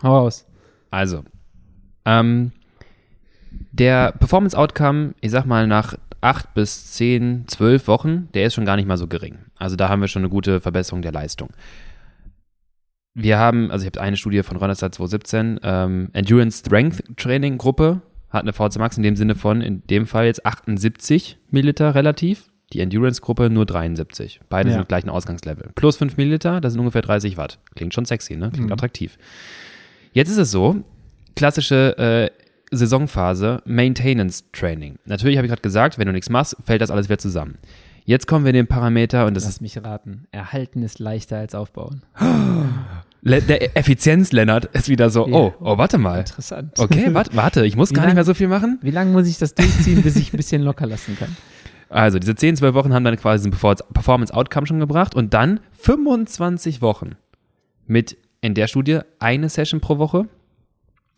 hau 0.02 0.18
raus. 0.18 0.46
Also, 0.90 1.24
ähm, 2.04 2.52
der 3.70 4.12
Performance 4.12 4.58
Outcome, 4.58 5.14
ich 5.20 5.30
sag 5.30 5.46
mal, 5.46 5.66
nach 5.66 5.94
acht 6.20 6.54
bis 6.54 6.92
zehn, 6.92 7.46
zwölf 7.46 7.86
Wochen, 7.88 8.28
der 8.34 8.46
ist 8.46 8.54
schon 8.54 8.64
gar 8.64 8.76
nicht 8.76 8.86
mal 8.86 8.96
so 8.98 9.06
gering. 9.06 9.38
Also 9.56 9.76
da 9.76 9.88
haben 9.88 10.00
wir 10.00 10.08
schon 10.08 10.22
eine 10.22 10.28
gute 10.28 10.60
Verbesserung 10.60 11.02
der 11.02 11.12
Leistung. 11.12 11.50
wir 13.14 13.38
haben, 13.38 13.70
also 13.70 13.84
ich 13.84 13.86
habe 13.86 14.00
eine 14.00 14.16
Studie 14.16 14.42
von 14.42 14.56
Ronestad 14.56 14.94
2017, 14.94 15.60
ähm, 15.62 16.08
Endurance 16.12 16.60
Strength 16.60 17.16
Training 17.16 17.58
Gruppe, 17.58 18.00
hat 18.30 18.42
eine 18.42 18.52
VZ 18.52 18.78
Max 18.78 18.96
in 18.96 19.02
dem 19.02 19.16
Sinne 19.16 19.34
von, 19.34 19.60
in 19.60 19.86
dem 19.86 20.06
Fall 20.06 20.26
jetzt 20.26 20.46
78 20.46 21.38
Milliliter 21.50 21.94
relativ, 21.94 22.50
die 22.72 22.80
Endurance-Gruppe 22.80 23.50
nur 23.50 23.66
73. 23.66 24.40
Beide 24.48 24.70
Ja. 24.70 24.76
sind 24.76 24.88
gleichen 24.88 25.10
Ausgangslevel. 25.10 25.70
Plus 25.74 25.96
5 25.96 26.16
Milliliter, 26.16 26.60
das 26.60 26.72
sind 26.72 26.80
ungefähr 26.80 27.02
30 27.02 27.36
Watt. 27.36 27.58
Klingt 27.74 27.92
schon 27.94 28.04
sexy, 28.04 28.36
ne? 28.36 28.50
Klingt 28.50 28.66
Mhm. 28.68 28.72
attraktiv. 28.72 29.18
Jetzt 30.12 30.30
ist 30.30 30.38
es 30.38 30.50
so, 30.50 30.76
klassische 31.36 31.96
äh, 31.98 32.30
Saisonphase, 32.74 33.62
Maintenance 33.66 34.44
Training. 34.52 34.96
Natürlich 35.04 35.36
habe 35.36 35.46
ich 35.46 35.50
gerade 35.50 35.62
gesagt, 35.62 35.98
wenn 35.98 36.06
du 36.06 36.12
nichts 36.12 36.30
machst, 36.30 36.56
fällt 36.64 36.80
das 36.80 36.90
alles 36.90 37.08
wieder 37.08 37.18
zusammen. 37.18 37.58
Jetzt 38.04 38.26
kommen 38.26 38.44
wir 38.44 38.50
in 38.50 38.56
den 38.56 38.66
Parameter 38.66 39.26
und 39.26 39.34
das 39.34 39.44
Lass 39.44 39.54
ist 39.54 39.60
mich 39.60 39.78
raten. 39.84 40.26
Erhalten 40.32 40.82
ist 40.82 40.98
leichter 40.98 41.36
als 41.38 41.54
aufbauen. 41.54 42.02
Der 43.24 43.76
Effizienz-Lennart 43.76 44.64
ist 44.74 44.88
wieder 44.88 45.08
so, 45.08 45.28
Ja. 45.28 45.32
oh, 45.34 45.54
oh, 45.60 45.78
warte 45.78 45.96
mal. 45.98 46.18
Interessant. 46.20 46.76
Okay, 46.80 47.14
warte, 47.14 47.36
warte, 47.36 47.64
ich 47.64 47.76
muss 47.76 47.90
Wie 47.90 47.94
gar 47.94 48.02
nicht 48.02 48.08
lang- 48.08 48.14
mehr 48.16 48.24
so 48.24 48.34
viel 48.34 48.48
machen. 48.48 48.80
Wie 48.82 48.90
lange 48.90 49.12
muss 49.12 49.28
ich 49.28 49.38
das 49.38 49.54
durchziehen, 49.54 50.02
bis 50.02 50.16
ich 50.16 50.32
ein 50.32 50.36
bisschen 50.36 50.62
locker 50.62 50.86
lassen 50.86 51.16
kann? 51.16 51.36
Also, 51.92 52.18
diese 52.18 52.34
10, 52.34 52.56
12 52.56 52.74
Wochen 52.74 52.94
haben 52.94 53.04
dann 53.04 53.16
quasi 53.16 53.44
diesen 53.48 53.52
Perfor- 53.58 53.84
Performance-Outcome 53.92 54.66
schon 54.66 54.80
gebracht 54.80 55.14
und 55.14 55.34
dann 55.34 55.60
25 55.72 56.80
Wochen 56.82 57.12
mit 57.86 58.16
in 58.40 58.54
der 58.54 58.66
Studie 58.66 59.00
eine 59.18 59.48
Session 59.48 59.80
pro 59.80 59.98
Woche 59.98 60.26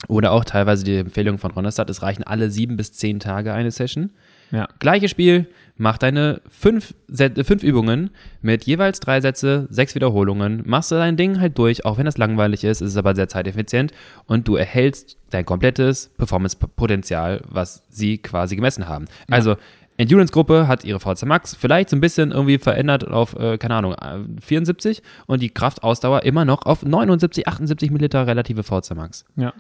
oder 0.09 0.33
auch 0.33 0.45
teilweise 0.45 0.85
die 0.85 0.97
Empfehlung 0.97 1.39
von 1.39 1.51
Ronestad, 1.53 1.89
es 1.89 2.03
reichen 2.03 2.25
alle 2.25 2.51
sieben 2.51 2.77
bis 2.77 2.93
zehn 2.93 3.21
Tage 3.21 3.55
eine 3.55 3.71
Session. 3.71 4.13
Ja. 4.51 4.69
Gleiches 4.79 5.11
Spiel, 5.11 5.49
mach 5.77 5.97
deine 5.97 6.43
fünf, 6.49 6.95
Set- 7.09 7.45
fünf 7.47 7.63
Übungen 7.63 8.11
mit 8.43 8.65
jeweils 8.65 9.01
drei 9.01 9.21
Sätze, 9.23 9.67
sechs 9.71 9.95
Wiederholungen, 9.95 10.63
machst 10.67 10.91
du 10.91 10.97
dein 10.97 11.17
Ding 11.17 11.41
halt 11.41 11.57
durch, 11.57 11.85
auch 11.87 11.97
wenn 11.97 12.05
das 12.05 12.19
langweilig 12.19 12.65
ist, 12.65 12.83
ist 12.83 12.91
es 12.91 12.97
aber 12.99 13.15
sehr 13.15 13.29
zeiteffizient 13.29 13.93
und 14.27 14.47
du 14.47 14.57
erhältst 14.57 15.17
dein 15.31 15.47
komplettes 15.47 16.11
Performance-Potenzial, 16.19 17.41
was 17.49 17.85
sie 17.89 18.19
quasi 18.19 18.57
gemessen 18.57 18.87
haben. 18.89 19.07
Also, 19.31 19.57
Endurance-Gruppe 19.97 20.67
hat 20.67 20.85
ihre 20.85 20.99
VZ 21.01 21.25
Max 21.27 21.55
vielleicht 21.55 21.89
so 21.91 21.97
ein 21.97 22.01
bisschen 22.01 22.33
irgendwie 22.33 22.59
verändert 22.59 23.07
auf, 23.07 23.35
äh, 23.39 23.59
keine 23.59 23.77
Ahnung, 23.77 23.95
äh, 23.95 24.19
74 24.41 25.03
und 25.27 25.41
die 25.41 25.51
Kraftausdauer 25.51 26.23
immer 26.25 26.45
noch 26.45 26.67
auf 26.67 26.85
79, 26.85 27.47
78 27.47 27.91
Milliliter 27.91 28.27
relative 28.27 28.63
VZ 28.65 28.95
Max 28.97 29.25
Ja. 29.37 29.53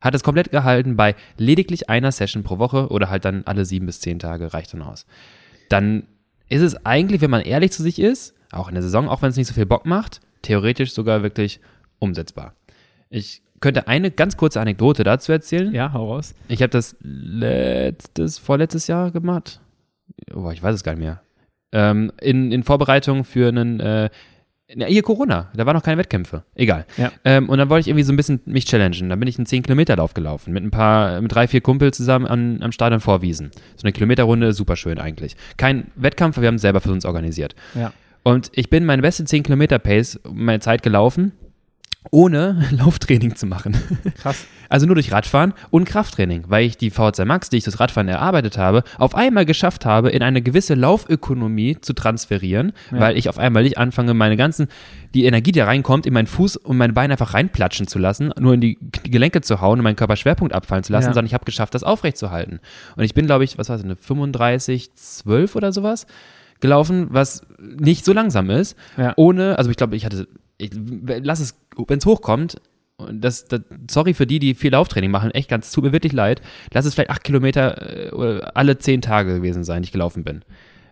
hat 0.00 0.14
es 0.14 0.22
komplett 0.24 0.50
gehalten 0.50 0.96
bei 0.96 1.14
lediglich 1.36 1.90
einer 1.90 2.10
Session 2.10 2.42
pro 2.42 2.58
Woche 2.58 2.88
oder 2.88 3.10
halt 3.10 3.24
dann 3.24 3.42
alle 3.44 3.64
sieben 3.64 3.86
bis 3.86 4.00
zehn 4.00 4.18
Tage 4.18 4.54
reicht 4.54 4.72
dann 4.72 4.82
aus. 4.82 5.06
Dann 5.68 6.04
ist 6.48 6.62
es 6.62 6.84
eigentlich, 6.86 7.20
wenn 7.20 7.30
man 7.30 7.42
ehrlich 7.42 7.72
zu 7.72 7.82
sich 7.82 7.98
ist, 7.98 8.34
auch 8.50 8.68
in 8.68 8.74
der 8.74 8.82
Saison, 8.82 9.08
auch 9.08 9.22
wenn 9.22 9.30
es 9.30 9.36
nicht 9.36 9.46
so 9.46 9.54
viel 9.54 9.66
Bock 9.66 9.86
macht, 9.86 10.20
theoretisch 10.42 10.92
sogar 10.92 11.22
wirklich 11.22 11.60
umsetzbar. 11.98 12.54
Ich 13.10 13.42
könnte 13.60 13.86
eine 13.88 14.10
ganz 14.10 14.36
kurze 14.36 14.60
Anekdote 14.60 15.04
dazu 15.04 15.30
erzählen. 15.32 15.72
Ja, 15.72 15.92
hau 15.92 16.12
raus. 16.14 16.34
Ich 16.48 16.62
habe 16.62 16.70
das 16.70 16.96
letztes, 17.00 18.38
vorletztes 18.38 18.86
Jahr 18.88 19.10
gemacht. 19.10 19.60
Oh, 20.34 20.50
ich 20.50 20.62
weiß 20.62 20.74
es 20.74 20.84
gar 20.84 20.92
nicht 20.92 21.02
mehr. 21.02 21.22
Ähm, 21.72 22.12
in, 22.20 22.52
in 22.52 22.62
Vorbereitung 22.62 23.24
für 23.24 23.48
einen, 23.48 23.80
äh, 23.80 24.10
na, 24.74 24.86
hier 24.86 25.02
Corona, 25.02 25.50
da 25.54 25.66
waren 25.66 25.74
noch 25.74 25.82
keine 25.82 25.98
Wettkämpfe. 25.98 26.44
Egal. 26.54 26.86
Ja. 26.96 27.12
Ähm, 27.24 27.48
und 27.48 27.58
dann 27.58 27.68
wollte 27.68 27.82
ich 27.82 27.88
irgendwie 27.88 28.04
so 28.04 28.12
ein 28.12 28.16
bisschen 28.16 28.40
mich 28.44 28.64
challengen. 28.66 29.08
Dann 29.08 29.18
bin 29.18 29.28
ich 29.28 29.38
einen 29.38 29.46
10-Kilometer-Lauf 29.46 30.14
gelaufen 30.14 30.52
mit 30.52 30.62
ein 30.62 30.70
paar, 30.70 31.20
mit 31.20 31.34
drei, 31.34 31.48
vier 31.48 31.60
Kumpels 31.60 31.96
zusammen 31.96 32.26
an, 32.26 32.62
am 32.62 32.72
Stadion 32.72 33.00
Vorwiesen. 33.00 33.50
So 33.76 33.84
eine 33.84 33.92
Kilometerrunde, 33.92 34.52
super 34.52 34.76
schön 34.76 34.98
eigentlich. 34.98 35.36
Kein 35.56 35.90
Wettkampf, 35.96 36.38
wir 36.38 36.48
haben 36.48 36.56
es 36.56 36.62
selber 36.62 36.80
für 36.80 36.92
uns 36.92 37.04
organisiert. 37.04 37.54
Ja. 37.74 37.92
Und 38.22 38.50
ich 38.54 38.70
bin 38.70 38.84
meine 38.84 39.02
beste 39.02 39.24
10 39.24 39.42
Kilometer 39.42 39.78
Pace, 39.78 40.20
meine 40.30 40.60
Zeit 40.60 40.82
gelaufen, 40.82 41.32
ohne 42.10 42.66
Lauftraining 42.70 43.36
zu 43.36 43.46
machen. 43.46 43.76
Krass. 44.16 44.46
Also 44.72 44.86
nur 44.86 44.94
durch 44.94 45.12
Radfahren 45.12 45.52
und 45.70 45.84
Krafttraining, 45.84 46.44
weil 46.48 46.64
ich 46.64 46.78
die 46.78 46.90
VZ 46.90 47.26
Max, 47.26 47.50
die 47.50 47.58
ich 47.58 47.64
das 47.64 47.78
Radfahren 47.78 48.08
erarbeitet 48.08 48.56
habe, 48.56 48.84
auf 48.96 49.14
einmal 49.14 49.44
geschafft 49.44 49.84
habe, 49.84 50.08
in 50.10 50.22
eine 50.22 50.40
gewisse 50.40 50.74
Laufökonomie 50.74 51.76
zu 51.80 51.92
transferieren, 51.92 52.72
Ja. 52.90 53.00
weil 53.00 53.18
ich 53.18 53.28
auf 53.28 53.38
einmal 53.38 53.62
nicht 53.64 53.76
anfange, 53.76 54.14
meine 54.14 54.36
ganzen, 54.38 54.68
die 55.14 55.24
Energie, 55.26 55.52
die 55.52 55.58
da 55.58 55.66
reinkommt, 55.66 56.06
in 56.06 56.14
meinen 56.14 56.26
Fuß 56.26 56.56
und 56.56 56.78
meine 56.78 56.94
Beine 56.94 57.12
einfach 57.14 57.34
reinplatschen 57.34 57.86
zu 57.86 57.98
lassen, 57.98 58.32
nur 58.40 58.54
in 58.54 58.60
die 58.62 58.78
Gelenke 59.04 59.42
zu 59.42 59.60
hauen 59.60 59.78
und 59.78 59.84
meinen 59.84 59.96
Körperschwerpunkt 59.96 60.54
abfallen 60.54 60.84
zu 60.84 60.92
lassen, 60.92 61.08
Ja. 61.08 61.12
sondern 61.12 61.26
ich 61.26 61.34
habe 61.34 61.44
geschafft, 61.44 61.74
das 61.74 61.82
aufrechtzuerhalten. 61.84 62.60
Und 62.96 63.04
ich 63.04 63.12
bin, 63.12 63.26
glaube 63.26 63.44
ich, 63.44 63.58
was 63.58 63.68
war 63.68 63.76
es, 63.76 63.84
eine 63.84 63.96
35, 63.96 64.94
12 64.94 65.54
oder 65.54 65.72
sowas 65.72 66.06
gelaufen, 66.60 67.08
was 67.10 67.42
nicht 67.60 68.04
so 68.04 68.12
langsam 68.12 68.48
ist, 68.48 68.76
Ja. 68.96 69.12
ohne, 69.16 69.58
also 69.58 69.70
ich 69.70 69.76
glaube, 69.76 69.96
ich 69.96 70.04
hatte, 70.06 70.28
ich, 70.56 70.70
lass 71.22 71.40
es, 71.40 71.58
wenn 71.76 71.98
es 71.98 72.06
hochkommt, 72.06 72.56
und 72.96 73.20
das, 73.22 73.46
das, 73.46 73.60
sorry 73.90 74.14
für 74.14 74.26
die, 74.26 74.38
die 74.38 74.54
viel 74.54 74.72
Lauftraining 74.72 75.10
machen, 75.10 75.30
echt 75.32 75.48
ganz, 75.48 75.70
tut 75.72 75.84
mir 75.84 75.92
wirklich 75.92 76.12
leid, 76.12 76.40
lass 76.72 76.84
es 76.84 76.94
vielleicht 76.94 77.10
acht 77.10 77.24
Kilometer 77.24 78.12
äh, 78.12 78.40
alle 78.54 78.78
zehn 78.78 79.00
Tage 79.00 79.34
gewesen 79.36 79.64
sein, 79.64 79.82
die 79.82 79.86
ich 79.86 79.92
gelaufen 79.92 80.24
bin. 80.24 80.44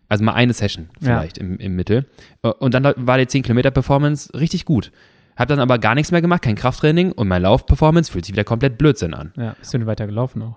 Also 0.08 0.24
mal 0.24 0.32
eine 0.32 0.52
Session 0.52 0.88
vielleicht 1.00 1.38
im, 1.38 1.56
im 1.58 1.76
Mittel. 1.76 2.06
Äh, 2.42 2.48
Und 2.48 2.74
dann 2.74 2.92
war 2.96 3.16
die 3.18 3.28
10 3.28 3.42
Kilometer 3.42 3.70
Performance 3.70 4.32
richtig 4.34 4.64
gut. 4.64 4.90
Hab 5.36 5.46
dann 5.48 5.60
aber 5.60 5.78
gar 5.78 5.94
nichts 5.94 6.10
mehr 6.10 6.20
gemacht, 6.20 6.42
kein 6.42 6.56
Krafttraining 6.56 7.12
und 7.12 7.28
mein 7.28 7.42
Laufperformance 7.42 8.10
fühlt 8.10 8.24
sich 8.26 8.34
wieder 8.34 8.42
komplett 8.44 8.76
Blödsinn 8.76 9.14
an. 9.14 9.32
Ja. 9.36 9.54
Bist 9.58 9.72
du 9.72 9.78
denn 9.78 9.86
weiter 9.86 10.06
gelaufen 10.06 10.42
auch? 10.42 10.56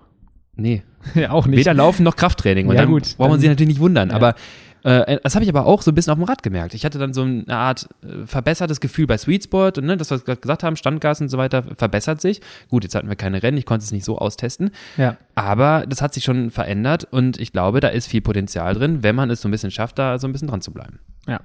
Nee, 0.56 0.84
ja, 1.16 1.30
auch 1.32 1.46
nicht. 1.46 1.60
Weder 1.60 1.74
Laufen 1.76 2.04
noch 2.04 2.16
Krafttraining. 2.16 2.68
Und 2.68 2.76
Ja, 2.76 2.82
dann 2.82 2.90
gut, 2.92 3.16
braucht 3.18 3.30
man 3.30 3.40
sich 3.40 3.48
natürlich 3.48 3.70
nicht 3.70 3.80
wundern. 3.80 4.10
Ja. 4.10 4.16
Aber 4.16 4.34
äh, 4.84 5.20
das 5.24 5.36
habe 5.36 5.44
ich 5.44 5.50
aber 5.50 5.66
auch 5.66 5.82
so 5.82 5.92
ein 5.92 5.96
bisschen 5.96 6.12
auf 6.12 6.20
dem 6.20 6.26
Rad 6.26 6.44
gemerkt. 6.44 6.74
Ich 6.74 6.84
hatte 6.86 7.00
dann 7.00 7.14
so 7.14 7.22
eine 7.22 7.46
Art 7.48 7.88
äh, 8.04 8.26
verbessertes 8.26 8.80
Gefühl 8.82 9.08
bei 9.08 9.18
Sweet 9.18 9.46
Spot 9.46 9.68
und 9.68 9.84
ne, 9.84 9.98
das, 9.98 10.12
was 10.12 10.22
wir 10.22 10.26
gerade 10.26 10.42
gesagt 10.42 10.64
haben, 10.64 10.76
Standgas 10.76 11.22
und 11.22 11.30
so 11.30 11.38
weiter, 11.38 11.64
verbessert 11.76 12.22
sich. 12.22 12.42
Gut, 12.70 12.84
jetzt 12.84 12.94
hatten 12.96 13.08
wir 13.08 13.16
keine 13.16 13.42
Rennen, 13.42 13.58
ich 13.58 13.66
konnte 13.66 13.84
es 13.84 13.92
nicht 13.92 14.04
so 14.04 14.18
austesten. 14.18 14.72
Ja. 14.98 15.18
Aber 15.36 15.86
das 15.88 16.02
hat 16.02 16.14
sich 16.14 16.24
schon 16.24 16.52
verändert 16.52 17.08
und 17.10 17.40
ich 17.40 17.52
glaube, 17.54 17.80
da 17.80 17.88
ist 17.88 18.08
viel 18.08 18.22
Potenzial 18.22 18.74
drin, 18.74 19.04
wenn 19.04 19.16
man 19.16 19.30
es 19.30 19.42
so 19.42 19.48
ein 19.48 19.52
bisschen 19.52 19.72
schafft, 19.72 20.00
da 20.00 20.20
so 20.20 20.28
ein 20.28 20.34
bisschen 20.34 20.50
dran 20.50 20.62
zu 20.62 20.72
bleiben. 20.72 21.00
Ja. 21.28 21.40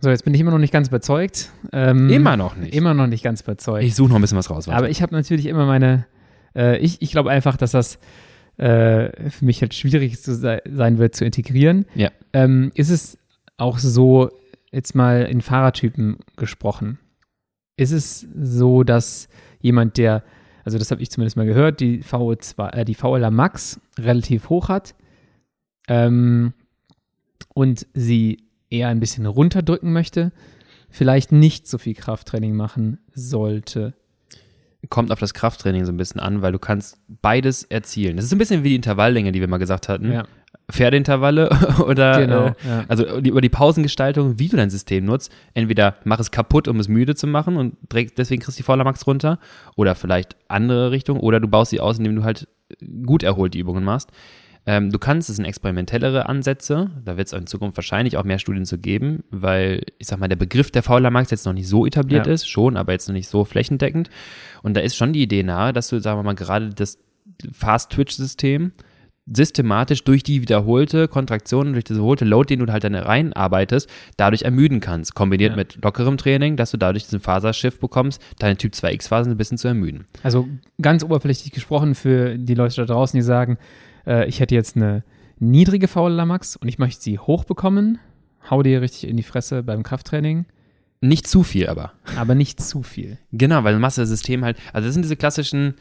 So, 0.00 0.10
jetzt 0.10 0.24
bin 0.24 0.32
ich 0.34 0.40
immer 0.40 0.52
noch 0.52 0.58
nicht 0.58 0.72
ganz 0.72 0.88
überzeugt. 0.88 1.50
Ähm, 1.72 2.08
Immer 2.08 2.36
noch 2.36 2.54
nicht. 2.54 2.72
Immer 2.72 2.94
noch 2.94 3.08
nicht 3.08 3.24
ganz 3.24 3.40
überzeugt. 3.40 3.82
Ich 3.82 3.96
suche 3.96 4.10
noch 4.10 4.16
ein 4.16 4.20
bisschen 4.22 4.38
was 4.38 4.48
raus. 4.48 4.68
warte. 4.68 4.78
Aber 4.78 4.90
ich 4.90 5.02
habe 5.02 5.12
natürlich 5.12 5.46
immer 5.46 5.66
meine, 5.66 6.06
äh, 6.54 6.78
ich, 6.78 7.02
ich 7.02 7.10
glaube 7.10 7.30
einfach, 7.30 7.56
dass 7.56 7.72
das 7.72 7.98
äh, 8.58 9.30
für 9.30 9.44
mich 9.44 9.60
halt 9.60 9.74
schwierig 9.74 10.20
zu 10.20 10.34
sei, 10.34 10.60
sein 10.68 10.98
wird 10.98 11.14
zu 11.14 11.24
integrieren. 11.24 11.86
Ja. 11.94 12.10
Ähm, 12.32 12.72
ist 12.74 12.90
es 12.90 13.18
auch 13.56 13.78
so, 13.78 14.30
jetzt 14.72 14.94
mal 14.94 15.22
in 15.22 15.40
Fahrertypen 15.40 16.18
gesprochen, 16.36 16.98
ist 17.76 17.92
es 17.92 18.26
so, 18.36 18.82
dass 18.82 19.28
jemand, 19.60 19.96
der, 19.96 20.24
also 20.64 20.78
das 20.78 20.90
habe 20.90 21.00
ich 21.00 21.10
zumindest 21.10 21.36
mal 21.36 21.46
gehört, 21.46 21.80
die, 21.80 22.02
VO2, 22.02 22.72
äh, 22.72 22.84
die 22.84 22.94
VLA 22.94 23.30
Max 23.30 23.80
relativ 23.96 24.48
hoch 24.48 24.68
hat 24.68 24.94
ähm, 25.86 26.52
und 27.54 27.86
sie 27.94 28.44
eher 28.70 28.88
ein 28.88 29.00
bisschen 29.00 29.26
runterdrücken 29.26 29.92
möchte, 29.92 30.32
vielleicht 30.90 31.32
nicht 31.32 31.68
so 31.68 31.78
viel 31.78 31.94
Krafttraining 31.94 32.54
machen 32.54 32.98
sollte. 33.14 33.94
Kommt 34.88 35.12
auf 35.12 35.18
das 35.18 35.34
Krafttraining 35.34 35.84
so 35.84 35.92
ein 35.92 35.96
bisschen 35.96 36.20
an, 36.20 36.42
weil 36.42 36.52
du 36.52 36.58
kannst 36.58 36.98
beides 37.22 37.62
erzielen. 37.64 38.16
Das 38.16 38.24
ist 38.24 38.32
ein 38.32 38.38
bisschen 38.38 38.64
wie 38.64 38.70
die 38.70 38.74
Intervalllänge, 38.76 39.32
die 39.32 39.40
wir 39.40 39.48
mal 39.48 39.58
gesagt 39.58 39.88
hatten. 39.88 40.12
Ja, 40.12 40.24
Pferdeintervalle 40.70 41.50
oder 41.86 42.20
genau. 42.20 42.46
äh, 42.46 42.54
ja. 42.66 42.84
also 42.88 43.20
die, 43.20 43.30
über 43.30 43.40
die 43.40 43.48
Pausengestaltung, 43.48 44.38
wie 44.38 44.48
du 44.48 44.56
dein 44.56 44.70
System 44.70 45.04
nutzt. 45.04 45.32
Entweder 45.54 45.96
mach 46.04 46.20
es 46.20 46.30
kaputt, 46.30 46.68
um 46.68 46.78
es 46.78 46.88
müde 46.88 47.14
zu 47.14 47.26
machen 47.26 47.56
und 47.56 47.76
träg- 47.88 48.12
deswegen 48.16 48.42
kriegst 48.42 48.58
du 48.58 48.60
die 48.60 48.64
Vordermax 48.64 49.06
runter 49.06 49.38
oder 49.76 49.94
vielleicht 49.94 50.36
andere 50.48 50.90
Richtung 50.90 51.20
oder 51.20 51.40
du 51.40 51.48
baust 51.48 51.70
sie 51.70 51.80
aus, 51.80 51.98
indem 51.98 52.16
du 52.16 52.24
halt 52.24 52.48
gut 53.06 53.22
erholt 53.22 53.54
die 53.54 53.60
Übungen 53.60 53.82
machst. 53.84 54.10
Ähm, 54.70 54.90
du 54.90 54.98
kannst, 54.98 55.30
es 55.30 55.36
sind 55.36 55.46
experimentellere 55.46 56.28
Ansätze, 56.28 56.90
da 57.02 57.16
wird 57.16 57.28
es 57.28 57.32
in 57.32 57.46
Zukunft 57.46 57.78
wahrscheinlich 57.78 58.18
auch 58.18 58.24
mehr 58.24 58.38
Studien 58.38 58.66
zu 58.66 58.76
geben, 58.76 59.24
weil 59.30 59.80
ich 59.96 60.08
sag 60.08 60.18
mal, 60.20 60.28
der 60.28 60.36
Begriff 60.36 60.70
der 60.70 60.82
Faulermax 60.82 61.30
jetzt 61.30 61.46
noch 61.46 61.54
nicht 61.54 61.68
so 61.68 61.86
etabliert 61.86 62.26
Ja. 62.26 62.32
ist, 62.34 62.46
schon, 62.46 62.76
aber 62.76 62.92
jetzt 62.92 63.08
noch 63.08 63.14
nicht 63.14 63.28
so 63.28 63.46
flächendeckend. 63.46 64.10
Und 64.62 64.76
da 64.76 64.82
ist 64.82 64.94
schon 64.94 65.14
die 65.14 65.22
Idee 65.22 65.42
nahe, 65.42 65.72
dass 65.72 65.88
du, 65.88 65.98
sagen 66.02 66.18
wir 66.18 66.22
mal, 66.22 66.34
gerade 66.34 66.68
das 66.68 66.98
Fast-Twitch-System 67.50 68.72
systematisch 69.30 70.04
durch 70.04 70.22
die 70.22 70.42
wiederholte 70.42 71.08
Kontraktion, 71.08 71.72
durch 71.72 71.84
das 71.84 71.96
wiederholte 71.96 72.24
Load, 72.26 72.48
den 72.54 72.64
du 72.64 72.72
halt 72.72 72.84
dann 72.84 72.94
reinarbeitest, 72.94 73.88
dadurch 74.18 74.42
ermüden 74.42 74.80
kannst. 74.80 75.14
Kombiniert 75.14 75.52
Ja. 75.52 75.56
mit 75.56 75.78
lockerem 75.82 76.18
Training, 76.18 76.56
dass 76.56 76.70
du 76.72 76.76
dadurch 76.76 77.04
diesen 77.04 77.20
Faserschiff 77.20 77.78
bekommst, 77.78 78.22
deine 78.38 78.56
Typ 78.56 78.72
2X-Phasen 78.74 79.32
ein 79.32 79.36
bisschen 79.38 79.58
zu 79.58 79.68
ermüden. 79.68 80.06
Also 80.22 80.46
ganz 80.80 81.04
oberflächlich 81.04 81.52
gesprochen 81.52 81.94
für 81.94 82.36
die 82.36 82.54
Leute 82.54 82.76
da 82.76 82.84
draußen, 82.86 83.18
die 83.18 83.22
sagen, 83.22 83.58
äh, 84.08 84.26
ich 84.26 84.40
hätte 84.40 84.54
jetzt 84.56 84.74
eine 84.76 85.04
niedrige 85.38 85.86
VLA 85.86 86.24
Max 86.24 86.56
und 86.56 86.66
ich 86.66 86.78
möchte 86.78 87.00
sie 87.02 87.18
hochbekommen, 87.20 87.98
hau 88.50 88.62
dir 88.64 88.80
richtig 88.80 89.08
in 89.08 89.16
die 89.16 89.22
Fresse 89.22 89.62
beim 89.62 89.84
Krafttraining, 89.84 90.46
Nicht 91.00 91.28
zu 91.28 91.44
viel 91.44 91.68
aber. 91.68 91.92
aber 92.16 92.34
nicht 92.34 92.60
zu 92.60 92.82
viel. 92.82 93.18
Genau, 93.30 93.62
weil 93.62 93.74
du 93.74 93.80
machst 93.80 93.98
das 93.98 94.08
System 94.08 94.44
halt, 94.44 94.56
also 94.72 94.86
das 94.88 94.94
sind 94.94 95.02
diese 95.02 95.16
klassischen 95.16 95.74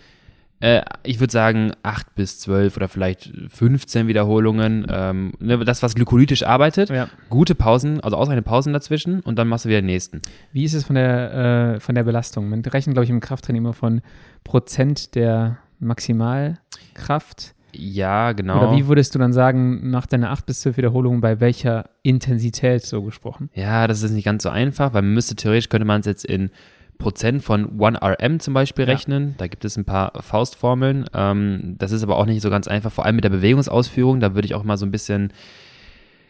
Äh, 0.60 0.82
ich 1.04 1.20
würde 1.20 1.32
sagen 1.32 1.74
8 1.84 2.16
bis 2.16 2.40
12 2.40 2.78
oder 2.78 2.88
vielleicht 2.88 3.32
15 3.50 4.08
Wiederholungen. 4.08 4.88
Ähm, 4.90 5.34
ne, 5.40 5.64
das, 5.64 5.84
was 5.84 5.94
glykolytisch 5.94 6.42
arbeitet. 6.42 6.90
Ja. 6.90 7.10
Gute 7.30 7.54
Pausen, 7.54 8.00
also 8.02 8.18
ausreichende 8.18 8.42
Pausen 8.42 8.74
dazwischen 8.74 9.20
und 9.20 9.38
dann 9.38 9.48
machst 9.48 9.66
du 9.66 9.70
wieder 9.70 9.82
den 9.82 9.86
nächsten. 9.86 10.20
Wie 10.54 10.64
ist 10.64 10.74
es 10.74 10.84
von 10.86 10.96
der, 10.96 11.76
äh, 11.76 11.80
von 11.80 11.94
der 11.94 12.06
Belastung? 12.06 12.50
Man 12.50 12.62
rechnet, 12.62 12.96
glaube 12.96 13.04
ich, 13.04 13.12
im 13.12 13.20
Krafttraining 13.20 13.62
immer 13.62 13.74
von 13.74 14.02
Prozent 14.44 15.14
der 15.14 15.60
Maximalkraft. 15.80 17.54
Ja, 17.74 18.32
genau. 18.32 18.58
Oder 18.58 18.72
wie 18.72 18.88
würdest 18.88 19.14
du 19.14 19.20
dann 19.20 19.34
sagen, 19.34 19.90
nach 19.90 20.06
deiner 20.06 20.32
8 20.32 20.46
bis 20.46 20.62
12 20.62 20.78
Wiederholungen, 20.78 21.22
bei 21.22 21.40
welcher 21.40 21.90
Intensität 22.02 22.84
so 22.86 23.04
gesprochen? 23.04 23.50
Ja, 23.54 23.88
das 23.88 24.02
ist 24.04 24.12
nicht 24.12 24.26
ganz 24.26 24.44
so 24.44 24.50
einfach, 24.50 24.94
weil 24.94 25.02
man 25.02 25.14
müsste 25.14 25.36
theoretisch, 25.36 25.70
könnte 25.70 25.86
man 25.86 26.00
es 26.02 26.06
jetzt 26.08 26.26
in 26.26 26.50
Prozent 26.98 27.44
von 27.44 27.78
1RM 27.78 28.40
zum 28.40 28.54
Beispiel 28.56 28.86
Ja. 28.86 28.92
rechnen. 28.94 29.36
Da 29.38 29.48
gibt 29.48 29.64
es 29.66 29.78
ein 29.78 29.86
paar 29.86 30.14
Faustformeln. 30.24 31.06
Ähm, 31.14 31.76
das 31.78 31.92
ist 31.92 32.02
aber 32.04 32.18
auch 32.18 32.26
nicht 32.26 32.42
so 32.42 32.50
ganz 32.50 32.68
einfach, 32.68 32.92
vor 32.92 33.06
allem 33.06 33.16
mit 33.16 33.24
der 33.24 33.30
Bewegungsausführung. 33.30 34.20
Da 34.20 34.34
würde 34.34 34.48
ich 34.48 34.56
auch 34.56 34.64
mal 34.64 34.78
so 34.78 34.86
ein 34.86 34.92
bisschen 34.92 35.32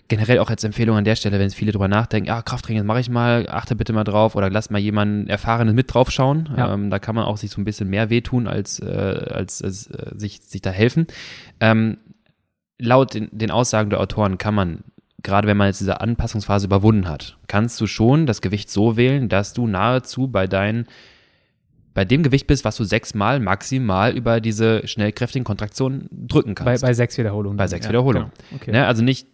generell 0.08 0.40
auch 0.40 0.50
als 0.50 0.64
Empfehlung 0.64 0.98
an 0.98 1.04
der 1.04 1.16
Stelle, 1.16 1.38
wenn 1.38 1.44
jetzt 1.46 1.56
viele 1.56 1.72
drüber 1.72 1.88
nachdenken, 1.88 2.28
ja, 2.28 2.42
Krafttraining, 2.42 2.84
das 2.84 2.88
mache 2.88 3.00
ich 3.00 3.10
mal, 3.10 3.48
achte 3.50 3.76
bitte 3.76 3.94
mal 3.94 4.04
drauf 4.04 4.36
oder 4.36 4.50
lass 4.50 4.70
mal 4.70 4.80
jemanden 4.80 5.28
Erfahrenes 5.28 5.74
mit 5.74 5.94
drauf 5.94 6.12
schauen. 6.12 6.50
Ja. 6.56 6.74
Ähm, 6.74 6.90
da 6.90 7.00
kann 7.00 7.16
man 7.16 7.26
auch 7.26 7.38
sich 7.38 7.52
so 7.52 7.60
ein 7.60 7.66
bisschen 7.66 7.90
mehr 7.90 8.10
wehtun, 8.10 8.48
als, 8.48 8.80
äh, 8.80 8.86
als, 8.86 9.62
als 9.62 9.88
äh, 9.88 10.12
sich, 10.16 10.42
sich 10.42 10.62
da 10.62 10.70
helfen. 10.70 11.08
Ähm, 11.60 11.98
laut 12.80 13.14
den, 13.14 13.30
den 13.32 13.52
Aussagen 13.52 13.90
der 13.90 14.00
Autoren 14.00 14.38
kann 14.38 14.56
man, 14.56 14.84
gerade 15.24 15.48
wenn 15.48 15.58
man 15.58 15.68
jetzt 15.68 15.82
diese 15.82 16.00
Anpassungsphase 16.00 16.68
überwunden 16.68 17.10
hat, 17.10 17.38
kannst 17.48 17.80
du 17.82 17.88
schon 17.88 18.26
das 18.26 18.42
Gewicht 18.42 18.70
so 18.70 18.96
wählen, 18.96 19.30
dass 19.30 19.54
du 19.54 19.68
nahezu 19.68 20.28
bei 20.28 20.48
deinen 20.48 20.88
bei 21.98 22.06
dem 22.06 22.22
Gewicht 22.22 22.46
bist, 22.46 22.64
was 22.64 22.76
du 22.76 22.84
sechsmal 22.84 23.40
maximal 23.40 24.16
über 24.16 24.40
diese 24.40 24.88
schnellkräftigen 24.88 25.44
Kontraktionen 25.44 26.08
drücken 26.12 26.54
Bei, 26.54 26.64
kannst. 26.64 26.84
bei 26.84 26.94
sechs 26.94 27.18
Wiederholungen. 27.18 27.58
Bei 27.58 27.66
sechs 27.66 27.86
ja, 27.88 27.90
Wiederholungen. 27.90 28.32
genau. 28.52 28.62
Okay. 28.62 28.72
Ne? 28.72 28.86
Also 28.86 29.04
nicht, 29.04 29.28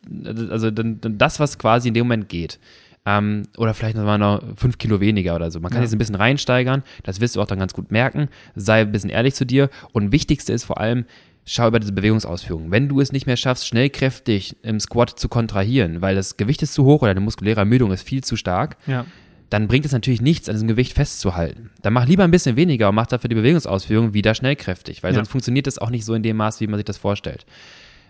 also 0.50 0.72
dann, 0.72 1.02
dann 1.02 1.18
das, 1.18 1.42
was 1.42 1.60
quasi 1.60 1.90
in 1.90 1.94
dem 1.94 2.06
Moment 2.06 2.30
geht. 2.30 2.60
Ähm, 3.06 3.44
oder 3.58 3.74
vielleicht 3.74 3.98
noch 3.98 4.06
mal 4.06 4.18
noch 4.18 4.42
fünf 4.56 4.78
Kilo 4.78 5.02
weniger 5.02 5.36
oder 5.36 5.52
so. 5.52 5.60
Man 5.60 5.72
kann 5.72 5.80
Ja. 5.82 5.84
jetzt 5.84 5.92
ein 5.94 5.98
bisschen 5.98 6.16
reinsteigern, 6.16 6.84
das 7.04 7.20
wirst 7.20 7.36
du 7.36 7.42
auch 7.42 7.48
dann 7.48 7.60
ganz 7.60 7.74
gut 7.74 7.92
merken. 7.92 8.30
Sei 8.56 8.80
ein 8.80 8.94
bisschen 8.94 9.10
ehrlich 9.10 9.36
zu 9.36 9.46
dir. 9.46 9.70
Und 9.92 10.14
wichtigste 10.14 10.54
ist 10.54 10.64
vor 10.64 10.80
allem, 10.80 11.04
schau 11.46 11.68
über 11.68 11.82
diese 11.82 11.92
Bewegungsausführung. 11.92 12.72
Wenn 12.72 12.88
du 12.88 13.02
es 13.02 13.12
nicht 13.12 13.26
mehr 13.28 13.36
schaffst, 13.36 13.68
schnell 13.68 13.90
kräftig 13.90 14.56
im 14.64 14.80
Squat 14.80 15.20
zu 15.20 15.28
kontrahieren, 15.28 16.02
weil 16.02 16.16
das 16.16 16.38
Gewicht 16.38 16.62
ist 16.64 16.74
zu 16.76 16.86
hoch 16.86 17.02
oder 17.02 17.14
deine 17.14 17.26
muskuläre 17.26 17.60
Ermüdung 17.60 17.92
ist 17.92 18.08
viel 18.08 18.24
zu 18.24 18.38
stark, 18.38 18.78
Ja. 18.88 19.06
Dann 19.54 19.68
bringt 19.68 19.86
es 19.86 19.92
natürlich 19.92 20.22
nichts, 20.22 20.50
an 20.50 20.56
diesem 20.56 20.68
Gewicht 20.68 20.94
festzuhalten. 20.94 21.70
Dann 21.84 21.94
mach 21.94 22.08
lieber 22.08 22.24
ein 22.24 22.32
bisschen 22.32 22.56
weniger 22.56 22.90
und 22.90 22.96
mach 22.96 23.06
dafür 23.06 23.28
die 23.30 23.36
Bewegungsausführung 23.36 24.14
wieder 24.14 24.34
schnellkräftig, 24.34 25.04
weil 25.04 25.12
Ja. 25.12 25.16
sonst 25.18 25.30
funktioniert 25.30 25.68
das 25.68 25.78
auch 25.78 25.92
nicht 25.92 26.06
so 26.06 26.14
in 26.16 26.24
dem 26.24 26.38
Maß, 26.38 26.60
wie 26.60 26.68
man 26.68 26.78
sich 26.78 26.86
das 26.86 26.98
vorstellt. 26.98 27.46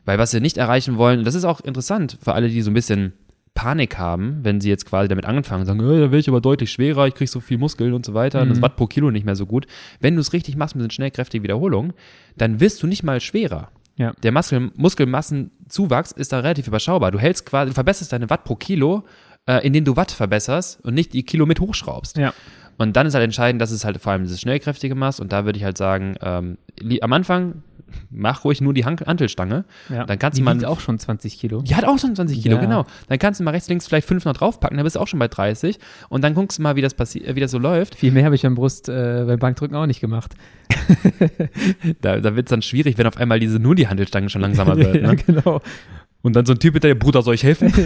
Weil 0.05 0.17
was 0.19 0.33
wir 0.33 0.39
nicht 0.39 0.57
erreichen 0.57 0.97
wollen, 0.97 1.19
und 1.19 1.25
das 1.25 1.35
ist 1.35 1.43
auch 1.45 1.59
interessant 1.61 2.17
für 2.21 2.33
alle, 2.33 2.49
die 2.49 2.61
so 2.61 2.71
ein 2.71 2.73
bisschen 2.73 3.13
Panik 3.55 3.97
haben, 3.99 4.39
wenn 4.41 4.61
sie 4.61 4.69
jetzt 4.69 4.85
quasi 4.85 5.07
damit 5.07 5.25
angefangen 5.25 5.65
sagen, 5.65 5.79
äh, 5.81 5.99
da 5.99 6.11
will 6.11 6.19
ich 6.19 6.27
aber 6.29 6.41
deutlich 6.41 6.71
schwerer, 6.71 7.07
ich 7.07 7.13
krieg 7.13 7.29
so 7.29 7.39
viel 7.39 7.57
Muskeln 7.57 7.93
und 7.93 8.05
so 8.05 8.13
weiter, 8.13 8.41
und 8.41 8.49
das 8.49 8.57
Mhm. 8.59 8.63
Watt 8.63 8.75
pro 8.77 8.87
Kilo 8.87 9.11
nicht 9.11 9.25
mehr 9.25 9.35
so 9.35 9.45
gut. 9.45 9.67
Wenn 9.99 10.15
du 10.15 10.21
es 10.21 10.33
richtig 10.33 10.55
machst 10.55 10.75
mit 10.75 10.83
den 10.83 10.91
schnellkräftigen 10.91 11.43
Wiederholungen, 11.43 11.93
dann 12.37 12.59
wirst 12.61 12.81
du 12.81 12.87
nicht 12.87 13.03
mal 13.03 13.19
schwerer. 13.21 13.69
Ja. 13.95 14.13
Der 14.23 14.31
Muskel 14.31 14.71
Muskelmassenzuwachs 14.75 16.11
ist 16.13 16.31
da 16.31 16.39
relativ 16.39 16.67
überschaubar. 16.67 17.11
Du 17.11 17.19
hältst 17.19 17.45
quasi, 17.45 17.69
du 17.69 17.73
verbesserst 17.75 18.11
deine 18.11 18.29
Watt 18.29 18.43
pro 18.43 18.55
Kilo, 18.55 19.03
äh, 19.47 19.65
indem 19.65 19.83
du 19.85 19.95
Watt 19.95 20.11
verbesserst 20.11 20.79
und 20.83 20.93
nicht 20.93 21.13
die 21.13 21.23
Kilo 21.23 21.45
mit 21.45 21.59
hochschraubst. 21.59 22.17
Ja. 22.17 22.33
Und 22.77 22.95
dann 22.95 23.05
ist 23.05 23.13
halt 23.13 23.23
entscheidend, 23.23 23.61
dass 23.61 23.69
es 23.71 23.85
halt 23.85 24.01
vor 24.01 24.11
allem 24.13 24.23
dieses 24.23 24.41
schnellkräftige 24.41 24.95
machst. 24.95 25.19
Und 25.19 25.31
da 25.31 25.45
würde 25.45 25.57
ich 25.59 25.63
halt 25.63 25.77
sagen, 25.77 26.15
ähm, 26.21 26.57
am 27.01 27.13
Anfang 27.13 27.61
mach 28.09 28.43
ruhig 28.43 28.59
nur 28.61 28.73
die 28.73 28.85
Han- 28.85 28.97
Hantelstange. 29.05 29.65
ja. 29.89 30.05
Dann 30.05 30.17
kannst 30.17 30.39
Die 30.39 30.41
du 30.43 30.45
mal. 30.45 30.65
auch 30.65 30.79
schon 30.79 30.97
20 30.97 31.37
Kilo. 31.39 31.61
Die 31.61 31.75
hat 31.75 31.85
auch 31.85 31.99
schon 31.99 32.15
20 32.15 32.41
Kilo, 32.41 32.55
Ja. 32.55 32.61
genau. 32.61 32.85
Dann 33.07 33.19
kannst 33.19 33.39
du 33.39 33.43
mal 33.43 33.51
rechts, 33.51 33.69
links 33.69 33.85
vielleicht 33.87 34.07
fünf 34.07 34.25
noch 34.25 34.33
draufpacken, 34.33 34.77
dann 34.77 34.83
bist 34.83 34.95
du 34.95 34.99
auch 34.99 35.07
schon 35.07 35.19
bei 35.19 35.27
30. 35.27 35.77
Und 36.09 36.23
dann 36.23 36.33
guckst 36.33 36.57
du 36.57 36.63
mal, 36.63 36.75
wie 36.75 36.81
das 36.81 36.95
passiert, 36.95 37.35
wie 37.35 37.39
das 37.39 37.51
so 37.51 37.59
läuft. 37.59 37.93
Viel 37.93 38.11
mehr 38.11 38.25
habe 38.25 38.33
ich 38.33 38.41
beim 38.41 38.55
Brust, 38.55 38.89
äh, 38.89 39.23
beim 39.27 39.37
Bankdrücken 39.37 39.75
auch 39.77 39.85
nicht 39.85 39.99
gemacht. 40.01 40.33
Da, 42.01 42.19
da 42.19 42.35
wird 42.35 42.47
es 42.47 42.49
dann 42.49 42.61
schwierig, 42.61 42.97
wenn 42.97 43.07
auf 43.07 43.17
einmal 43.17 43.39
diese 43.39 43.59
nur 43.59 43.75
die 43.75 43.87
Hantelstange 43.87 44.29
schon 44.29 44.41
langsamer 44.41 44.75
wird. 44.77 44.95
ja, 44.95 45.01
Ne? 45.09 45.15
genau. 45.15 45.61
Und 46.21 46.35
dann 46.35 46.45
so 46.45 46.53
ein 46.53 46.59
Typ 46.59 46.73
mit 46.73 46.83
der 46.83 46.95
Bruder, 46.95 47.21
soll 47.21 47.35
ich 47.35 47.43
helfen? 47.43 47.71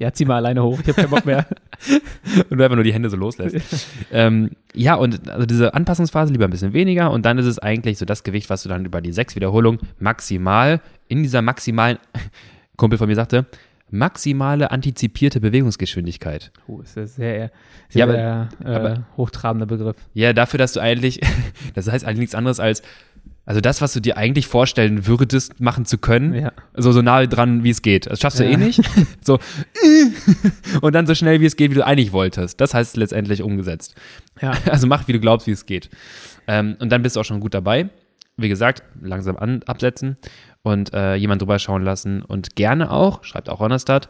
Ja, 0.00 0.12
zieh 0.12 0.24
mal 0.24 0.36
alleine 0.36 0.62
hoch. 0.64 0.80
Ich 0.80 0.88
habe 0.88 0.94
keinen 0.94 1.10
Bock 1.10 1.26
mehr. 1.26 1.46
und 2.50 2.58
du 2.58 2.64
einfach 2.64 2.74
nur 2.74 2.84
die 2.84 2.92
Hände 2.92 3.10
so 3.10 3.16
loslässt. 3.16 3.86
ähm, 4.10 4.50
ja, 4.74 4.94
und 4.94 5.28
also 5.30 5.44
diese 5.46 5.74
Anpassungsphase 5.74 6.32
lieber 6.32 6.46
ein 6.46 6.50
bisschen 6.50 6.72
weniger 6.72 7.10
und 7.10 7.24
dann 7.26 7.36
ist 7.38 7.46
es 7.46 7.58
eigentlich 7.58 7.98
so 7.98 8.06
das 8.06 8.24
Gewicht, 8.24 8.48
was 8.50 8.62
du 8.62 8.68
dann 8.70 8.84
über 8.86 9.00
die 9.02 9.12
sechs 9.12 9.36
Wiederholungen 9.36 9.78
maximal 9.98 10.80
in 11.08 11.22
dieser 11.22 11.42
maximalen, 11.42 11.98
Kumpel 12.76 12.98
von 12.98 13.08
mir 13.08 13.14
sagte, 13.14 13.44
maximale 13.90 14.70
antizipierte 14.70 15.40
Bewegungsgeschwindigkeit. 15.40 16.50
Oh, 16.66 16.80
ist 16.80 16.96
das 16.96 17.16
sehr, 17.16 17.38
Ja, 17.38 17.50
sehr 17.90 18.04
aber- 18.04 18.18
äh, 18.18 18.74
aber- 18.74 19.04
hochtrabender 19.16 19.66
Begriff. 19.66 19.96
Ja, 20.14 20.32
dafür, 20.32 20.58
dass 20.58 20.72
du 20.72 20.80
eigentlich, 20.80 21.20
das 21.74 21.90
heißt 21.90 22.04
eigentlich 22.06 22.20
nichts 22.20 22.34
anderes 22.34 22.58
als, 22.60 22.82
also 23.46 23.60
das, 23.60 23.80
was 23.80 23.92
du 23.92 24.00
dir 24.00 24.16
eigentlich 24.16 24.46
vorstellen 24.46 25.06
würdest, 25.08 25.58
machen 25.60 25.84
zu 25.84 25.98
können, 25.98 26.34
Ja. 26.34 26.52
so, 26.76 26.92
so 26.92 27.02
nahe 27.02 27.26
dran, 27.26 27.64
wie 27.64 27.70
es 27.70 27.82
geht. 27.82 28.06
Das 28.06 28.20
schaffst 28.20 28.38
du 28.38 28.44
Ja. 28.44 28.50
eh 28.50 28.56
nicht. 28.56 28.80
So, 29.24 29.38
und 30.82 30.94
dann 30.94 31.06
so 31.06 31.14
schnell, 31.14 31.40
wie 31.40 31.46
es 31.46 31.56
geht, 31.56 31.70
wie 31.70 31.74
du 31.74 31.84
eigentlich 31.86 32.12
wolltest. 32.12 32.60
Das 32.60 32.74
heißt 32.74 32.96
letztendlich 32.96 33.42
umgesetzt. 33.42 33.94
Ja. 34.40 34.52
Also 34.70 34.86
mach, 34.86 35.08
wie 35.08 35.12
du 35.12 35.20
glaubst, 35.20 35.46
wie 35.46 35.52
es 35.52 35.66
geht. 35.66 35.90
Ähm, 36.46 36.76
und 36.78 36.90
dann 36.90 37.02
bist 37.02 37.16
du 37.16 37.20
auch 37.20 37.24
schon 37.24 37.40
gut 37.40 37.54
dabei. 37.54 37.88
Wie 38.36 38.48
gesagt, 38.48 38.82
langsam 39.02 39.36
an, 39.36 39.62
absetzen 39.66 40.16
und 40.62 40.92
äh, 40.94 41.14
jemand 41.16 41.42
drüber 41.42 41.58
schauen 41.58 41.82
lassen. 41.82 42.22
Und 42.22 42.56
gerne 42.56 42.90
auch, 42.90 43.24
schreibt 43.24 43.48
auch 43.50 43.60
Honestat, 43.60 44.08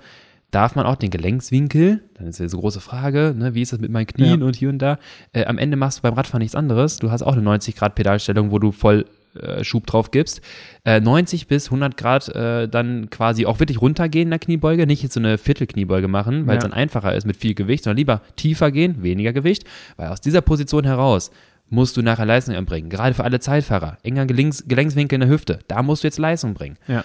darf 0.50 0.74
man 0.74 0.86
auch 0.86 0.96
den 0.96 1.10
Gelenkswinkel, 1.10 2.02
dann 2.14 2.26
ist 2.26 2.40
ja 2.40 2.48
so 2.48 2.58
große 2.58 2.80
Frage, 2.80 3.34
ne, 3.36 3.54
wie 3.54 3.62
ist 3.62 3.72
das 3.72 3.78
mit 3.80 3.90
meinen 3.90 4.06
Knien 4.06 4.40
Ja. 4.40 4.46
und 4.46 4.56
hier 4.56 4.68
und 4.68 4.78
da. 4.78 4.98
Äh, 5.32 5.44
am 5.46 5.58
Ende 5.58 5.76
machst 5.76 5.98
du 5.98 6.02
beim 6.02 6.14
Radfahren 6.14 6.40
nichts 6.40 6.54
anderes. 6.54 6.98
Du 6.98 7.10
hast 7.10 7.22
auch 7.22 7.34
eine 7.36 7.42
90-Grad-Pedalstellung, 7.42 8.50
wo 8.50 8.58
du 8.58 8.72
voll 8.72 9.06
äh, 9.40 9.62
Schub 9.62 9.86
drauf 9.86 10.10
gibst. 10.10 10.40
Äh, 10.84 11.00
90 11.00 11.46
bis 11.46 11.66
100 11.66 11.96
Grad 11.96 12.28
äh, 12.34 12.68
dann 12.68 13.10
quasi 13.10 13.46
auch 13.46 13.60
wirklich 13.60 13.80
runtergehen 13.80 14.24
in 14.26 14.30
der 14.30 14.40
Kniebeuge, 14.40 14.86
nicht 14.88 15.02
jetzt 15.04 15.14
so 15.14 15.20
eine 15.20 15.38
Viertelkniebeuge 15.38 16.08
machen, 16.08 16.48
weil 16.48 16.58
es 16.58 16.64
Ja. 16.64 16.68
dann 16.68 16.76
einfacher 16.76 17.14
ist 17.14 17.26
mit 17.26 17.36
viel 17.36 17.54
Gewicht, 17.54 17.84
sondern 17.84 17.98
lieber 17.98 18.22
tiefer 18.34 18.72
gehen, 18.72 19.02
weniger 19.04 19.32
Gewicht, 19.32 19.62
weil 19.96 20.08
aus 20.08 20.20
dieser 20.20 20.40
Position 20.40 20.84
heraus 20.84 21.30
musst 21.68 21.96
du 21.96 22.02
nachher 22.02 22.26
Leistung 22.26 22.56
erbringen. 22.56 22.90
Gerade 22.90 23.14
für 23.14 23.22
alle 23.22 23.38
Zeitfahrer. 23.38 23.98
Enger 24.02 24.26
Gelenks 24.26 24.64
Gelenkswinkel 24.66 25.14
in 25.14 25.20
der 25.20 25.30
Hüfte. 25.30 25.60
Da 25.68 25.84
musst 25.84 26.02
du 26.02 26.08
jetzt 26.08 26.18
Leistung 26.18 26.54
bringen. 26.54 26.76
Ja. 26.88 27.04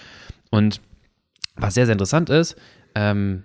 Und 0.50 0.80
was 1.54 1.74
sehr, 1.74 1.86
sehr 1.86 1.92
interessant 1.92 2.28
ist, 2.28 2.56
ähm, 2.96 3.44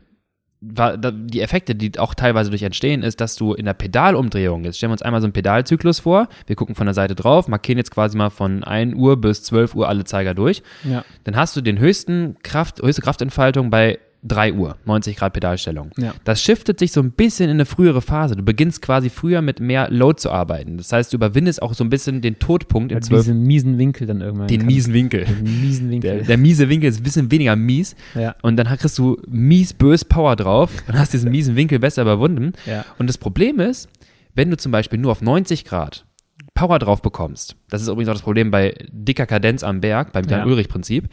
die 0.64 1.42
Effekte, 1.42 1.74
die 1.74 1.98
auch 1.98 2.14
teilweise 2.14 2.52
durch 2.52 2.62
entstehen, 2.62 3.02
ist, 3.02 3.20
dass 3.20 3.36
du 3.36 3.54
in 3.56 3.66
der 3.66 3.74
Pedalumdrehung, 3.74 4.64
jetzt 4.64 4.78
stellen 4.78 4.92
wir 4.92 4.94
uns 4.94 5.02
einmal 5.02 5.20
so 5.20 5.26
einen 5.26 5.34
Pedalzyklus 5.34 6.00
vor, 6.02 6.28
wir 6.46 6.56
gucken 6.56 6.76
von 6.76 6.86
der 6.86 6.94
Seite 6.94 7.16
drauf, 7.16 7.48
markieren 7.48 7.80
jetzt 7.80 7.90
quasi 7.90 8.16
mal 8.16 8.30
von 8.30 8.64
1 8.64 8.94
Uhr 8.96 9.20
bis 9.20 9.44
12 9.44 9.74
Uhr 9.74 9.90
alle 9.90 10.04
Zeiger 10.04 10.36
durch, 10.36 10.62
Ja. 10.84 11.04
dann 11.24 11.36
hast 11.36 11.56
du 11.56 11.62
den 11.62 11.80
höchsten 11.80 12.38
Kraft, 12.44 12.80
höchste 12.82 13.02
Kraftentfaltung 13.02 13.72
bei 13.72 13.98
3 14.24 14.54
Uhr, 14.54 14.78
90 14.86 15.16
Grad 15.18 15.34
Pedalstellung. 15.34 15.90
Ja. 15.98 16.14
Das 16.26 16.42
shiftet 16.44 16.78
sich 16.80 16.92
so 16.92 17.02
ein 17.02 17.12
bisschen 17.12 17.46
in 17.46 17.56
eine 17.56 17.66
frühere 17.66 18.02
Phase. 18.02 18.36
Du 18.36 18.44
beginnst 18.44 18.82
quasi 18.82 19.10
früher 19.10 19.42
mit 19.42 19.60
mehr 19.60 19.90
Load 19.90 20.20
zu 20.20 20.30
arbeiten. 20.32 20.78
Das 20.78 20.92
heißt, 20.94 21.12
du 21.12 21.18
überwindest 21.18 21.62
auch 21.62 21.74
so 21.74 21.84
ein 21.84 21.90
bisschen 21.90 22.22
den 22.22 22.38
Todpunkt 22.38 22.92
in 22.92 22.98
Weil 22.98 23.04
12 23.04 23.24
diesen 23.24 23.44
miesen 23.44 23.78
Winkel 23.80 24.06
dann 24.06 24.22
irgendwann. 24.22 24.48
den 24.48 24.66
miesen 24.66 24.94
Winkel. 24.94 25.26
Den 25.26 25.44
miesen 25.62 25.86
Der, 25.90 25.92
Winkel. 26.14 26.24
der 26.28 26.38
miese 26.38 26.70
Winkel 26.70 26.90
ist 26.90 27.00
ein 27.00 27.04
bisschen 27.04 27.32
weniger 27.32 27.56
mies. 27.56 27.96
ja. 28.14 28.36
Und 28.44 28.58
dann 28.58 28.68
kriegst 28.68 28.98
du 29.00 29.18
mies 29.28 29.74
bös 29.74 30.06
Power 30.06 30.36
drauf 30.36 30.70
und 30.88 30.98
hast 31.00 31.14
diesen 31.14 31.32
miesen 31.32 31.56
Winkel 31.56 31.80
besser 31.80 32.04
überwunden. 32.04 32.54
Ja. 32.68 32.86
Und 33.00 33.08
das 33.08 33.18
Problem 33.18 33.60
ist, 33.60 33.90
wenn 34.36 34.50
du 34.52 34.58
zum 34.58 34.72
Beispiel 34.72 35.00
nur 35.00 35.12
auf 35.12 35.22
90 35.22 35.66
Grad 35.66 36.06
Power 36.54 36.78
drauf 36.80 37.02
bekommst, 37.02 37.56
das 37.70 37.82
ist 37.82 37.88
übrigens 37.88 38.10
auch 38.10 38.14
das 38.14 38.22
Problem 38.22 38.52
bei 38.52 38.76
dicker 38.92 39.26
Kadenz 39.26 39.64
am 39.64 39.82
Berg, 39.82 40.12
beim 40.14 40.26
Ja. 40.26 40.38
Jan-Ulrich-Prinzip, 40.38 41.10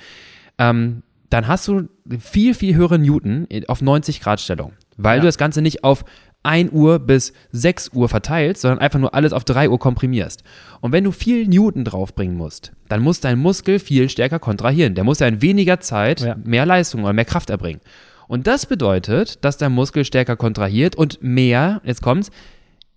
ähm, 0.59 1.03
dann 1.31 1.47
hast 1.49 1.69
du 1.69 1.89
viel, 2.19 2.55
viel 2.55 2.75
höhere 2.75 2.99
Newton 2.99 3.47
auf 3.69 3.83
90 3.83 4.21
Grad 4.21 4.41
Stellung, 4.41 4.73
weil 4.97 5.17
Ja. 5.17 5.21
du 5.23 5.27
das 5.29 5.39
Ganze 5.39 5.63
nicht 5.63 5.85
auf 5.85 6.05
1 6.45 6.71
Uhr 6.73 6.99
bis 7.01 7.33
6 7.51 7.91
Uhr 7.93 8.09
verteilst, 8.09 8.63
sondern 8.63 8.79
einfach 8.79 8.99
nur 9.01 9.13
alles 9.15 9.33
auf 9.33 9.45
3 9.45 9.69
Uhr 9.69 9.79
komprimierst. 9.79 10.45
Und 10.81 10.93
wenn 10.93 11.05
du 11.05 11.11
viel 11.11 11.47
Newton 11.49 11.85
draufbringen 11.85 12.37
musst, 12.37 12.73
dann 12.89 13.03
muss 13.03 13.21
dein 13.21 13.39
Muskel 13.39 13.79
viel 13.81 14.09
stärker 14.09 14.39
kontrahieren. 14.39 14.95
Der 14.95 15.05
muss 15.05 15.19
ja 15.19 15.27
in 15.27 15.43
weniger 15.43 15.81
Zeit 15.81 16.21
Ja. 16.21 16.37
mehr 16.45 16.65
Leistung 16.65 17.03
oder 17.05 17.13
mehr 17.13 17.25
Kraft 17.25 17.51
erbringen. 17.51 17.81
Und 18.29 18.47
das 18.47 18.67
bedeutet, 18.67 19.45
dass 19.45 19.57
der 19.57 19.69
Muskel 19.69 20.05
stärker 20.05 20.37
kontrahiert 20.37 20.95
und 20.97 21.19
mehr, 21.23 21.81
jetzt 21.85 22.03
kommt's, 22.03 22.31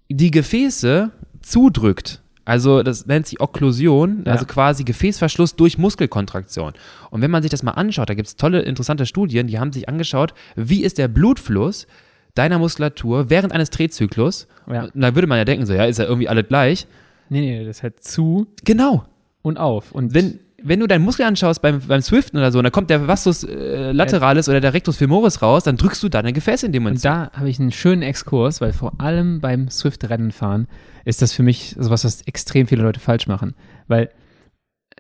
die 0.10 0.30
Gefäße 0.32 1.12
zudrückt. 1.42 2.21
Also 2.44 2.82
das 2.84 3.06
nennt 3.06 3.28
sich 3.28 3.40
Okklusion, 3.40 4.24
Ja. 4.26 4.32
also 4.34 4.46
quasi 4.46 4.84
Gefäßverschluss 4.84 5.56
durch 5.56 5.78
Muskelkontraktion. 5.78 6.74
Und 7.12 7.22
wenn 7.22 7.32
man 7.32 7.44
sich 7.44 7.52
das 7.52 7.62
mal 7.64 7.72
anschaut, 7.72 8.10
da 8.10 8.14
gibt 8.16 8.28
es 8.28 8.36
tolle, 8.36 8.62
interessante 8.62 9.06
Studien, 9.06 9.48
die 9.48 9.60
haben 9.60 9.72
sich 9.72 9.88
angeschaut, 9.88 10.34
wie 10.56 10.84
ist 10.84 10.98
der 10.98 11.08
Blutfluss 11.08 11.86
deiner 12.34 12.58
Muskulatur 12.60 13.30
während 13.30 13.54
eines 13.54 13.70
Drehzyklus. 13.70 14.48
Ja. 14.72 14.88
Da 14.94 15.16
würde 15.16 15.28
man 15.28 15.38
ja 15.38 15.46
denken, 15.46 15.66
so, 15.66 15.74
ja, 15.74 15.86
ist 15.86 16.00
ja 16.00 16.06
irgendwie 16.06 16.30
alles 16.30 16.48
gleich. 16.48 16.88
Nee, 17.30 17.42
nee, 17.42 17.66
das 17.66 17.78
ist 17.78 17.84
halt 17.84 18.04
zu. 18.04 18.48
Genau. 18.64 19.06
und 19.44 19.58
auf. 19.58 19.92
Und 19.92 20.14
Wenn, 20.14 20.40
wenn 20.64 20.80
du 20.80 20.88
deinen 20.88 21.04
Muskel 21.04 21.26
anschaust 21.26 21.62
beim, 21.62 21.80
beim 21.82 22.02
Swiften 22.02 22.38
oder 22.38 22.52
so, 22.52 22.60
und 22.60 22.64
da 22.64 22.70
kommt 22.70 22.90
der 22.90 23.08
Vastus 23.08 23.44
äh, 23.44 23.92
lateralis 23.92 24.50
oder 24.50 24.62
der 24.62 24.74
Rectus 24.74 24.98
femoris 24.98 25.42
raus, 25.42 25.64
dann 25.64 25.78
drückst 25.78 26.02
du 26.04 26.10
da 26.10 26.22
dein 26.22 26.34
Gefäß 26.34 26.64
in 26.64 26.72
dem 26.72 26.84
Moment. 26.84 26.98
Und 26.98 27.06
da 27.06 27.32
habe 27.34 27.50
ich 27.50 27.60
einen 27.60 27.72
schönen 27.72 28.02
Exkurs, 28.02 28.62
weil 28.62 28.74
vor 28.74 29.00
allem 29.00 29.42
beim 29.42 29.70
Swift-Rennenfahren 29.70 30.68
ist 31.06 31.22
das 31.22 31.34
für 31.34 31.44
mich 31.44 31.76
sowas, 31.80 32.06
was 32.06 32.22
extrem 32.24 32.68
viele 32.68 32.84
Leute 32.84 33.00
falsch 33.00 33.28
machen. 33.28 33.56
Weil 33.88 34.10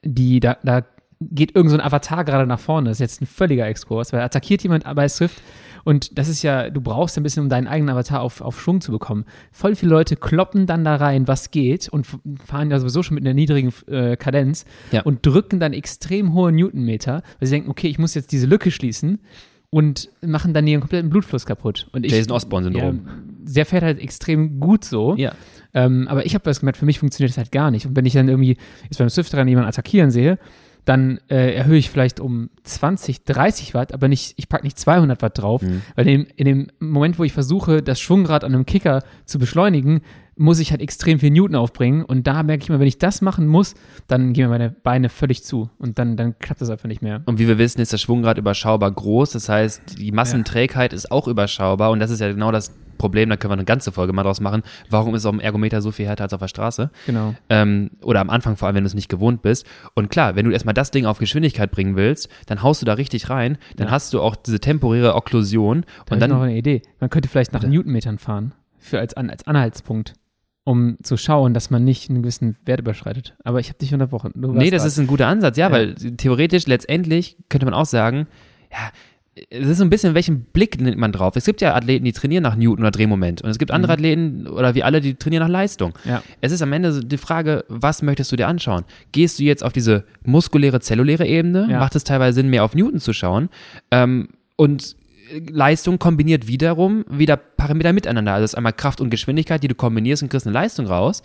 die, 0.03 0.39
da, 0.39 0.57
da 0.63 0.83
geht 1.19 1.55
irgend 1.55 1.71
so 1.71 1.77
ein 1.77 1.83
Avatar 1.83 2.23
gerade 2.25 2.47
nach 2.47 2.59
vorne. 2.59 2.89
Das 2.89 2.97
ist 2.97 3.01
jetzt 3.01 3.21
ein 3.21 3.27
völliger 3.27 3.67
Exkurs, 3.67 4.11
weil 4.13 4.21
attackiert 4.21 4.63
jemand 4.63 4.83
bei 4.95 5.07
Swift 5.07 5.41
und 5.83 6.17
das 6.17 6.27
ist 6.27 6.43
ja, 6.43 6.69
du 6.69 6.81
brauchst 6.81 7.17
ein 7.17 7.23
bisschen, 7.23 7.43
um 7.43 7.49
deinen 7.49 7.67
eigenen 7.67 7.89
Avatar 7.95 8.21
auf, 8.21 8.41
auf 8.41 8.61
Schwung 8.61 8.81
zu 8.81 8.91
bekommen. 8.91 9.25
Voll 9.51 9.75
viele 9.75 9.91
Leute 9.91 10.15
kloppen 10.15 10.65
dann 10.67 10.83
da 10.83 10.95
rein, 10.95 11.27
was 11.27 11.51
geht 11.51 11.89
und 11.89 12.07
fahren 12.45 12.71
ja 12.71 12.79
sowieso 12.79 13.03
schon 13.03 13.15
mit 13.15 13.23
einer 13.25 13.33
niedrigen 13.33 13.73
äh, 13.87 14.15
Kadenz 14.15 14.65
Ja. 14.91 15.01
und 15.01 15.25
drücken 15.25 15.59
dann 15.59 15.73
extrem 15.73 16.33
hohe 16.33 16.51
Newtonmeter, 16.51 17.23
weil 17.39 17.47
sie 17.47 17.55
denken, 17.55 17.69
okay, 17.69 17.87
ich 17.87 17.99
muss 17.99 18.13
jetzt 18.13 18.31
diese 18.31 18.47
Lücke 18.47 18.71
schließen 18.71 19.19
und 19.69 20.09
machen 20.21 20.53
dann 20.53 20.67
ihren 20.67 20.81
kompletten 20.81 21.09
Blutfluss 21.09 21.45
kaputt. 21.45 21.87
Und 21.93 22.05
ich, 22.05 22.11
Jason 22.11 22.33
Osborne-Syndrom. 22.33 23.01
Ja, 23.05 23.13
der 23.53 23.65
fährt 23.65 23.83
halt 23.83 23.99
extrem 23.99 24.59
gut 24.59 24.83
so. 24.83 25.15
Ja. 25.15 25.31
Ähm, 25.73 26.07
aber 26.09 26.25
ich 26.25 26.33
habe 26.33 26.43
das 26.43 26.59
gemerkt, 26.59 26.77
für 26.77 26.85
mich 26.85 26.99
funktioniert 26.99 27.31
das 27.31 27.37
halt 27.37 27.51
gar 27.53 27.71
nicht. 27.71 27.85
Und 27.85 27.95
wenn 27.95 28.05
ich 28.05 28.13
dann 28.13 28.27
irgendwie 28.27 28.57
jetzt 28.83 28.97
beim 28.97 29.09
Swift-Rennen 29.09 29.47
jemanden 29.47 29.69
attackieren 29.69 30.11
sehe, 30.11 30.37
dann 30.85 31.19
äh, 31.29 31.53
erhöhe 31.53 31.77
ich 31.77 31.89
vielleicht 31.89 32.19
um 32.19 32.49
20, 32.63 33.23
30 33.23 33.73
Watt, 33.73 33.93
aber 33.93 34.07
nicht, 34.07 34.33
ich 34.37 34.49
packe 34.49 34.63
nicht 34.63 34.79
200 34.79 35.21
Watt 35.21 35.37
drauf, 35.37 35.61
Mhm. 35.61 35.81
weil 35.95 36.07
in, 36.07 36.23
in 36.35 36.45
dem 36.45 36.67
Moment, 36.79 37.19
wo 37.19 37.23
ich 37.23 37.33
versuche, 37.33 37.81
das 37.83 37.99
Schwungrad 37.99 38.43
an 38.43 38.53
einem 38.53 38.65
Kicker 38.65 39.03
zu 39.25 39.37
beschleunigen, 39.39 40.01
muss 40.41 40.59
ich 40.59 40.71
halt 40.71 40.81
extrem 40.81 41.19
viel 41.19 41.31
Newton 41.31 41.55
aufbringen. 41.55 42.03
Und 42.03 42.27
da 42.27 42.43
merke 42.43 42.63
ich 42.63 42.69
mal, 42.69 42.79
wenn 42.79 42.87
ich 42.87 42.97
das 42.97 43.21
machen 43.21 43.47
muss, 43.47 43.75
dann 44.07 44.33
gehen 44.33 44.45
mir 44.45 44.49
meine 44.49 44.69
Beine 44.71 45.09
völlig 45.09 45.43
zu. 45.43 45.69
Und 45.77 45.99
dann, 45.99 46.17
dann 46.17 46.37
klappt 46.39 46.61
das 46.61 46.69
einfach 46.69 46.87
nicht 46.87 47.01
mehr. 47.01 47.21
Und 47.25 47.39
wie 47.39 47.47
wir 47.47 47.57
wissen, 47.57 47.79
ist 47.81 47.93
das 47.93 48.01
Schwungrad 48.01 48.37
überschaubar 48.37 48.91
groß. 48.91 49.31
Das 49.31 49.47
heißt, 49.49 49.97
die 49.99 50.11
Massenträgheit 50.11 50.93
ist 50.93 51.11
auch 51.11 51.27
überschaubar. 51.27 51.91
Und 51.91 51.99
das 51.99 52.11
ist 52.11 52.19
ja 52.19 52.31
genau 52.31 52.51
das 52.51 52.75
Problem. 52.97 53.29
Da 53.29 53.37
können 53.37 53.49
wir 53.51 53.55
eine 53.55 53.65
ganze 53.65 53.91
Folge 53.91 54.13
mal 54.13 54.23
draus 54.23 54.41
machen. 54.41 54.61
Warum 54.89 55.15
ist 55.15 55.25
auf 55.25 55.31
dem 55.31 55.39
Ergometer 55.39 55.81
so 55.81 55.91
viel 55.91 56.05
härter 56.05 56.23
als 56.25 56.33
auf 56.33 56.39
der 56.39 56.47
Straße? 56.47 56.91
Genau. 57.07 57.33
Ähm, 57.49 57.91
oder 58.03 58.19
am 58.21 58.29
Anfang 58.29 58.57
vor 58.57 58.67
allem, 58.67 58.75
wenn 58.75 58.83
du 58.83 58.87
es 58.87 58.93
nicht 58.93 59.09
gewohnt 59.09 59.41
bist. 59.41 59.65
Und 59.95 60.09
klar, 60.11 60.35
wenn 60.35 60.45
du 60.45 60.51
erstmal 60.51 60.73
das 60.73 60.91
Ding 60.91 61.05
auf 61.05 61.17
Geschwindigkeit 61.17 61.71
bringen 61.71 61.95
willst, 61.95 62.29
dann 62.45 62.61
haust 62.61 62.81
du 62.81 62.85
da 62.85 62.93
richtig 62.93 63.29
rein. 63.29 63.57
Dann 63.75 63.87
Ja. 63.87 63.91
hast 63.93 64.13
du 64.13 64.21
auch 64.21 64.35
diese 64.35 64.59
temporäre 64.59 65.15
Okklusion. 65.15 65.81
Da 65.81 65.87
Und 65.87 66.11
habe 66.11 66.15
ich 66.25 66.29
noch 66.29 66.35
dann, 66.39 66.49
eine 66.49 66.57
Idee. 66.57 66.81
Man 66.99 67.09
könnte 67.09 67.27
vielleicht 67.29 67.53
nach. 67.53 67.63
Newtonmetern 67.63 68.17
fahren, 68.19 68.53
für 68.77 68.99
als, 68.99 69.15
als 69.15 69.47
Anhaltspunkt, 69.47 70.13
um 70.63 70.97
zu 71.01 71.17
schauen, 71.17 71.53
dass 71.53 71.69
man 71.69 71.83
nicht 71.83 72.09
einen 72.09 72.21
gewissen 72.21 72.55
Wert 72.65 72.79
überschreitet. 72.79 73.35
Aber 73.43 73.59
ich 73.59 73.69
habe 73.69 73.79
dich 73.79 73.93
unterbrochen. 73.93 74.31
Du 74.35 74.53
nee, 74.53 74.69
das 74.69 74.81
dran. 74.83 74.87
ist 74.87 74.97
ein 74.99 75.07
guter 75.07 75.27
Ansatz. 75.27 75.57
Ja, 75.57 75.67
Ja. 75.67 75.71
weil 75.73 75.95
theoretisch, 75.95 76.67
letztendlich 76.67 77.37
könnte 77.49 77.65
man 77.65 77.73
auch 77.73 77.85
sagen, 77.85 78.27
ja, 78.71 78.91
es 79.49 79.65
ist 79.69 79.77
so 79.77 79.83
ein 79.85 79.89
bisschen, 79.89 80.13
welchen 80.13 80.41
Blick 80.43 80.79
nimmt 80.79 80.97
man 80.97 81.13
drauf? 81.13 81.35
Es 81.37 81.45
gibt 81.45 81.61
ja 81.61 81.73
Athleten, 81.73 82.03
die 82.03 82.11
trainieren 82.11 82.43
nach 82.43 82.55
Newton 82.57 82.79
oder 82.79 82.91
Drehmoment. 82.91 83.41
Und 83.41 83.49
es 83.49 83.57
gibt 83.57 83.71
andere 83.71 83.93
Athleten, 83.93 84.45
oder 84.45 84.75
wie 84.75 84.83
alle, 84.83 84.99
die 84.99 85.15
trainieren 85.15 85.43
nach 85.43 85.49
Leistung. 85.49 85.93
Ja. 86.03 86.21
Es 86.41 86.51
ist 86.51 86.61
am 86.61 86.73
Ende 86.73 87.03
die 87.03 87.17
Frage, 87.17 87.63
was 87.69 88.01
möchtest 88.01 88.31
du 88.31 88.35
dir 88.35 88.47
anschauen? 88.49 88.83
Gehst 89.13 89.39
du 89.39 89.43
jetzt 89.43 89.63
auf 89.63 89.71
diese 89.71 90.03
muskuläre, 90.25 90.81
zelluläre 90.81 91.25
Ebene? 91.25 91.67
Ja. 91.71 91.79
Macht 91.79 91.95
es 91.95 92.03
teilweise 92.03 92.35
Sinn, 92.35 92.49
mehr 92.49 92.65
auf 92.65 92.75
Newton 92.75 92.99
zu 92.99 93.13
schauen? 93.13 93.49
Ähm, 93.89 94.27
und 94.57 94.97
Leistung 95.49 95.99
kombiniert 95.99 96.47
wiederum 96.47 97.05
wieder 97.09 97.37
Parameter 97.37 97.93
miteinander. 97.93 98.33
Also 98.33 98.45
es 98.45 98.51
ist 98.51 98.55
einmal 98.55 98.73
Kraft 98.73 99.01
und 99.01 99.09
Geschwindigkeit, 99.09 99.63
die 99.63 99.67
du 99.67 99.75
kombinierst 99.75 100.23
und 100.23 100.29
kriegst 100.29 100.47
eine 100.47 100.53
Leistung 100.53 100.87
raus. 100.87 101.21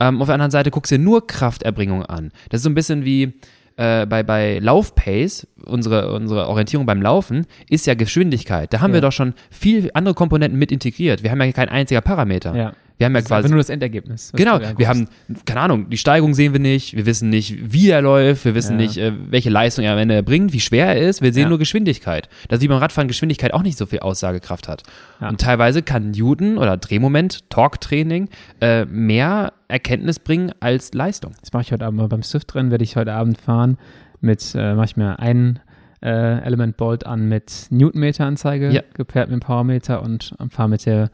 Ähm, 0.00 0.20
auf 0.20 0.26
der 0.26 0.34
anderen 0.34 0.50
Seite 0.50 0.70
guckst 0.70 0.90
du 0.92 0.96
dir 0.98 1.02
nur 1.04 1.26
Krafterbringung 1.26 2.04
an. 2.04 2.32
Das 2.50 2.60
ist 2.60 2.64
so 2.64 2.70
ein 2.70 2.74
bisschen 2.74 3.04
wie 3.04 3.34
äh, 3.76 4.06
bei, 4.06 4.22
bei 4.22 4.58
Laufpace, 4.58 5.46
unsere, 5.64 6.12
unsere 6.14 6.48
Orientierung 6.48 6.86
beim 6.86 7.00
Laufen, 7.02 7.46
ist 7.70 7.86
ja 7.86 7.94
Geschwindigkeit. 7.94 8.72
Da 8.72 8.80
haben 8.80 8.90
Ja. 8.90 8.94
wir 8.94 9.00
doch 9.02 9.12
schon 9.12 9.34
viel 9.50 9.90
andere 9.94 10.14
Komponenten 10.14 10.58
mit 10.58 10.72
integriert. 10.72 11.22
Wir 11.22 11.30
haben 11.30 11.40
ja 11.40 11.52
kein 11.52 11.68
einziger 11.68 12.00
Parameter. 12.00 12.54
Ja. 12.54 12.72
Wir 13.02 13.06
haben 13.06 13.14
ja 13.14 13.20
Das 13.20 13.24
ist 13.24 13.28
quasi. 13.28 13.48
nur 13.48 13.58
das 13.58 13.68
Endergebnis. 13.68 14.32
Genau, 14.34 14.60
wir 14.76 14.88
haben, 14.88 15.08
keine 15.44 15.60
Ahnung, 15.60 15.90
die 15.90 15.96
Steigung 15.98 16.34
sehen 16.34 16.52
wir 16.52 16.60
nicht, 16.60 16.96
wir 16.96 17.04
wissen 17.04 17.28
nicht, 17.30 17.72
wie 17.72 17.90
er 17.90 18.00
läuft, 18.00 18.44
wir 18.44 18.54
wissen 18.54 18.78
Ja. 18.78 18.86
nicht, 18.86 18.96
äh, 18.96 19.12
welche 19.30 19.50
Leistung 19.50 19.84
er 19.84 19.92
am 19.92 19.98
Ende 19.98 20.22
bringt, 20.22 20.52
wie 20.52 20.60
schwer 20.60 20.86
er 20.94 21.08
ist, 21.08 21.20
wir 21.20 21.32
sehen 21.32 21.42
Ja. 21.44 21.48
nur 21.48 21.58
Geschwindigkeit. 21.58 22.28
Dass 22.48 22.60
wie 22.60 22.68
beim 22.68 22.78
Radfahren 22.78 23.08
Geschwindigkeit 23.08 23.52
auch 23.54 23.62
nicht 23.62 23.76
so 23.76 23.86
viel 23.86 23.98
Aussagekraft 24.00 24.68
hat. 24.68 24.82
Ja. 25.20 25.28
Und 25.28 25.40
teilweise 25.40 25.82
kann 25.82 26.12
Newton 26.12 26.58
oder 26.58 26.76
Drehmoment, 26.76 27.50
Torque-Training 27.50 28.28
äh, 28.60 28.84
mehr 28.84 29.52
Erkenntnis 29.68 30.18
bringen 30.18 30.52
als 30.60 30.94
Leistung. 30.94 31.32
Das 31.40 31.52
mache 31.52 31.62
ich 31.62 31.72
heute 31.72 31.84
Abend 31.84 31.98
mal 31.98 32.08
beim 32.08 32.22
Swift-Rennen, 32.22 32.70
werde 32.70 32.84
ich 32.84 32.96
heute 32.96 33.12
Abend 33.12 33.40
fahren 33.40 33.78
mit, 34.20 34.54
äh, 34.54 34.74
mache 34.74 34.86
ich 34.86 34.96
mir 34.96 35.18
einen 35.18 35.58
äh, 36.04 36.40
Element 36.44 36.76
Bolt 36.76 37.06
an 37.06 37.28
mit 37.28 37.66
Newtonmeter-Anzeige, 37.70 38.70
Ja. 38.70 38.82
gepaart 38.94 39.28
mit 39.30 39.40
dem 39.40 39.40
Powermeter 39.40 40.02
und 40.02 40.34
fahre 40.50 40.68
mit, 40.68 40.84
der, 40.86 41.10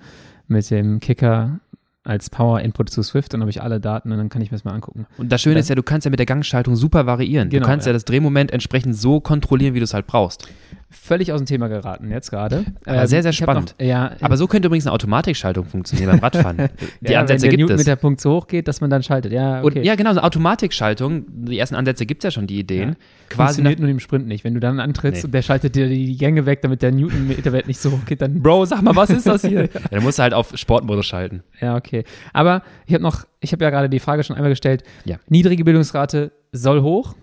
mit 0.47 0.71
dem 0.71 1.01
Kicker 1.01 1.61
als 2.09 2.31
Power-Input 2.31 2.91
zu 2.91 3.03
Swift, 3.03 3.35
dann 3.35 3.41
habe 3.41 3.51
ich 3.51 3.63
alle 3.63 3.81
Daten 3.81 4.11
und 4.11 4.19
dann 4.19 4.29
kann 4.29 4.43
ich 4.43 4.51
mir 4.51 4.57
das 4.57 4.65
mal 4.65 4.73
angucken. 4.73 5.07
Und 5.19 5.31
das 5.31 5.43
Schöne 5.43 5.57
Ja. 5.57 5.61
ist 5.61 5.69
ja, 5.69 5.75
du 5.75 5.83
kannst 5.83 6.05
ja 6.05 6.11
mit 6.11 6.19
der 6.19 6.27
Gangschaltung 6.27 6.75
super 6.77 7.07
variieren. 7.07 7.51
Genau, 7.51 7.63
du 7.65 7.69
kannst 7.71 7.87
ja. 7.87 7.91
ja. 7.91 7.95
das 7.95 8.05
Drehmoment 8.05 8.51
entsprechend 8.51 8.97
so 8.97 9.21
kontrollieren, 9.21 9.75
wie 9.75 9.79
du 9.81 9.85
es 9.85 9.95
halt 9.95 10.07
brauchst. 10.07 10.49
Völlig 10.91 11.33
aus 11.33 11.41
dem 11.41 11.47
Thema 11.47 11.69
geraten 11.69 12.11
jetzt 12.11 12.31
gerade. 12.31 12.65
Aber 12.87 13.07
sehr, 13.07 13.23
sehr 13.23 13.31
hab 13.33 13.35
spannend. 13.35 13.75
Noch, 13.79 13.87
ja, 13.87 14.13
Aber 14.23 14.39
so 14.39 14.47
könnte 14.47 14.69
übrigens 14.69 14.87
eine 14.87 14.95
Automatikschaltung 14.95 15.67
funktionieren 15.67 16.13
beim 16.13 16.21
Radfahren. 16.21 16.57
Die 17.03 17.13
ja, 17.13 17.21
Ansätze 17.21 17.43
wenn 17.43 17.51
der 17.51 17.59
gibt 17.59 17.71
es. 17.71 17.77
Newtonmeter-Punkt 17.77 18.21
so 18.23 18.37
hoch 18.37 18.47
geht, 18.47 18.69
dass 18.69 18.81
man 18.81 18.89
dann 18.89 19.03
schaltet. 19.03 19.33
Ja, 19.33 19.63
okay. 19.63 19.81
Und, 19.81 19.85
ja, 19.85 19.97
genau, 19.97 20.15
so 20.15 20.21
Automatikschaltung, 20.21 21.27
die 21.29 21.59
ersten 21.59 21.75
Ansätze 21.75 22.07
gibt 22.07 22.25
es 22.25 22.29
ja 22.29 22.31
schon, 22.31 22.47
die 22.47 22.59
Ideen. 22.59 22.91
Ja. 22.91 22.95
Quasi 23.29 23.57
Funktioniert 23.57 23.81
nur 23.81 23.91
im 23.91 24.01
Sprint 24.01 24.27
nicht. 24.29 24.45
Wenn 24.45 24.55
du 24.55 24.61
dann 24.61 24.81
antrittst 24.81 25.25
Nee. 25.25 25.27
und 25.27 25.33
der 25.35 25.43
schaltet 25.43 25.75
dir 25.75 25.91
die, 25.91 26.17
Gänge 26.17 26.47
weg, 26.47 26.63
damit 26.63 26.81
der 26.81 26.91
Newtonmeterwert 26.91 27.69
nicht 27.69 27.81
so 27.81 27.91
hoch 27.91 28.07
geht, 28.07 28.23
dann 28.23 28.43
Bro, 28.43 28.65
sag 28.65 28.81
mal, 28.81 28.97
was 28.97 29.11
ist 29.11 29.27
das 29.27 29.43
hier? 29.43 29.65
ja, 29.75 29.81
dann 29.91 30.03
musst 30.03 30.19
du 30.19 30.23
halt 30.23 30.33
auf 30.33 30.57
Sportmodus 30.57 31.05
schalten. 31.05 31.43
Ja, 31.61 31.77
okay. 31.77 32.05
Aber 32.33 32.63
ich 32.87 32.95
habe 32.95 33.03
noch, 33.03 33.27
ich 33.41 33.53
habe 33.53 33.63
ja 33.63 33.69
gerade 33.69 33.91
die 33.91 34.01
Frage 34.01 34.25
schon 34.25 34.37
einmal 34.37 34.51
gestellt. 34.51 34.85
Ja. 35.05 35.17
Niedrige 35.29 35.65
Bildungsrate 35.65 36.33
soll 36.53 36.81
hoch. 36.81 37.15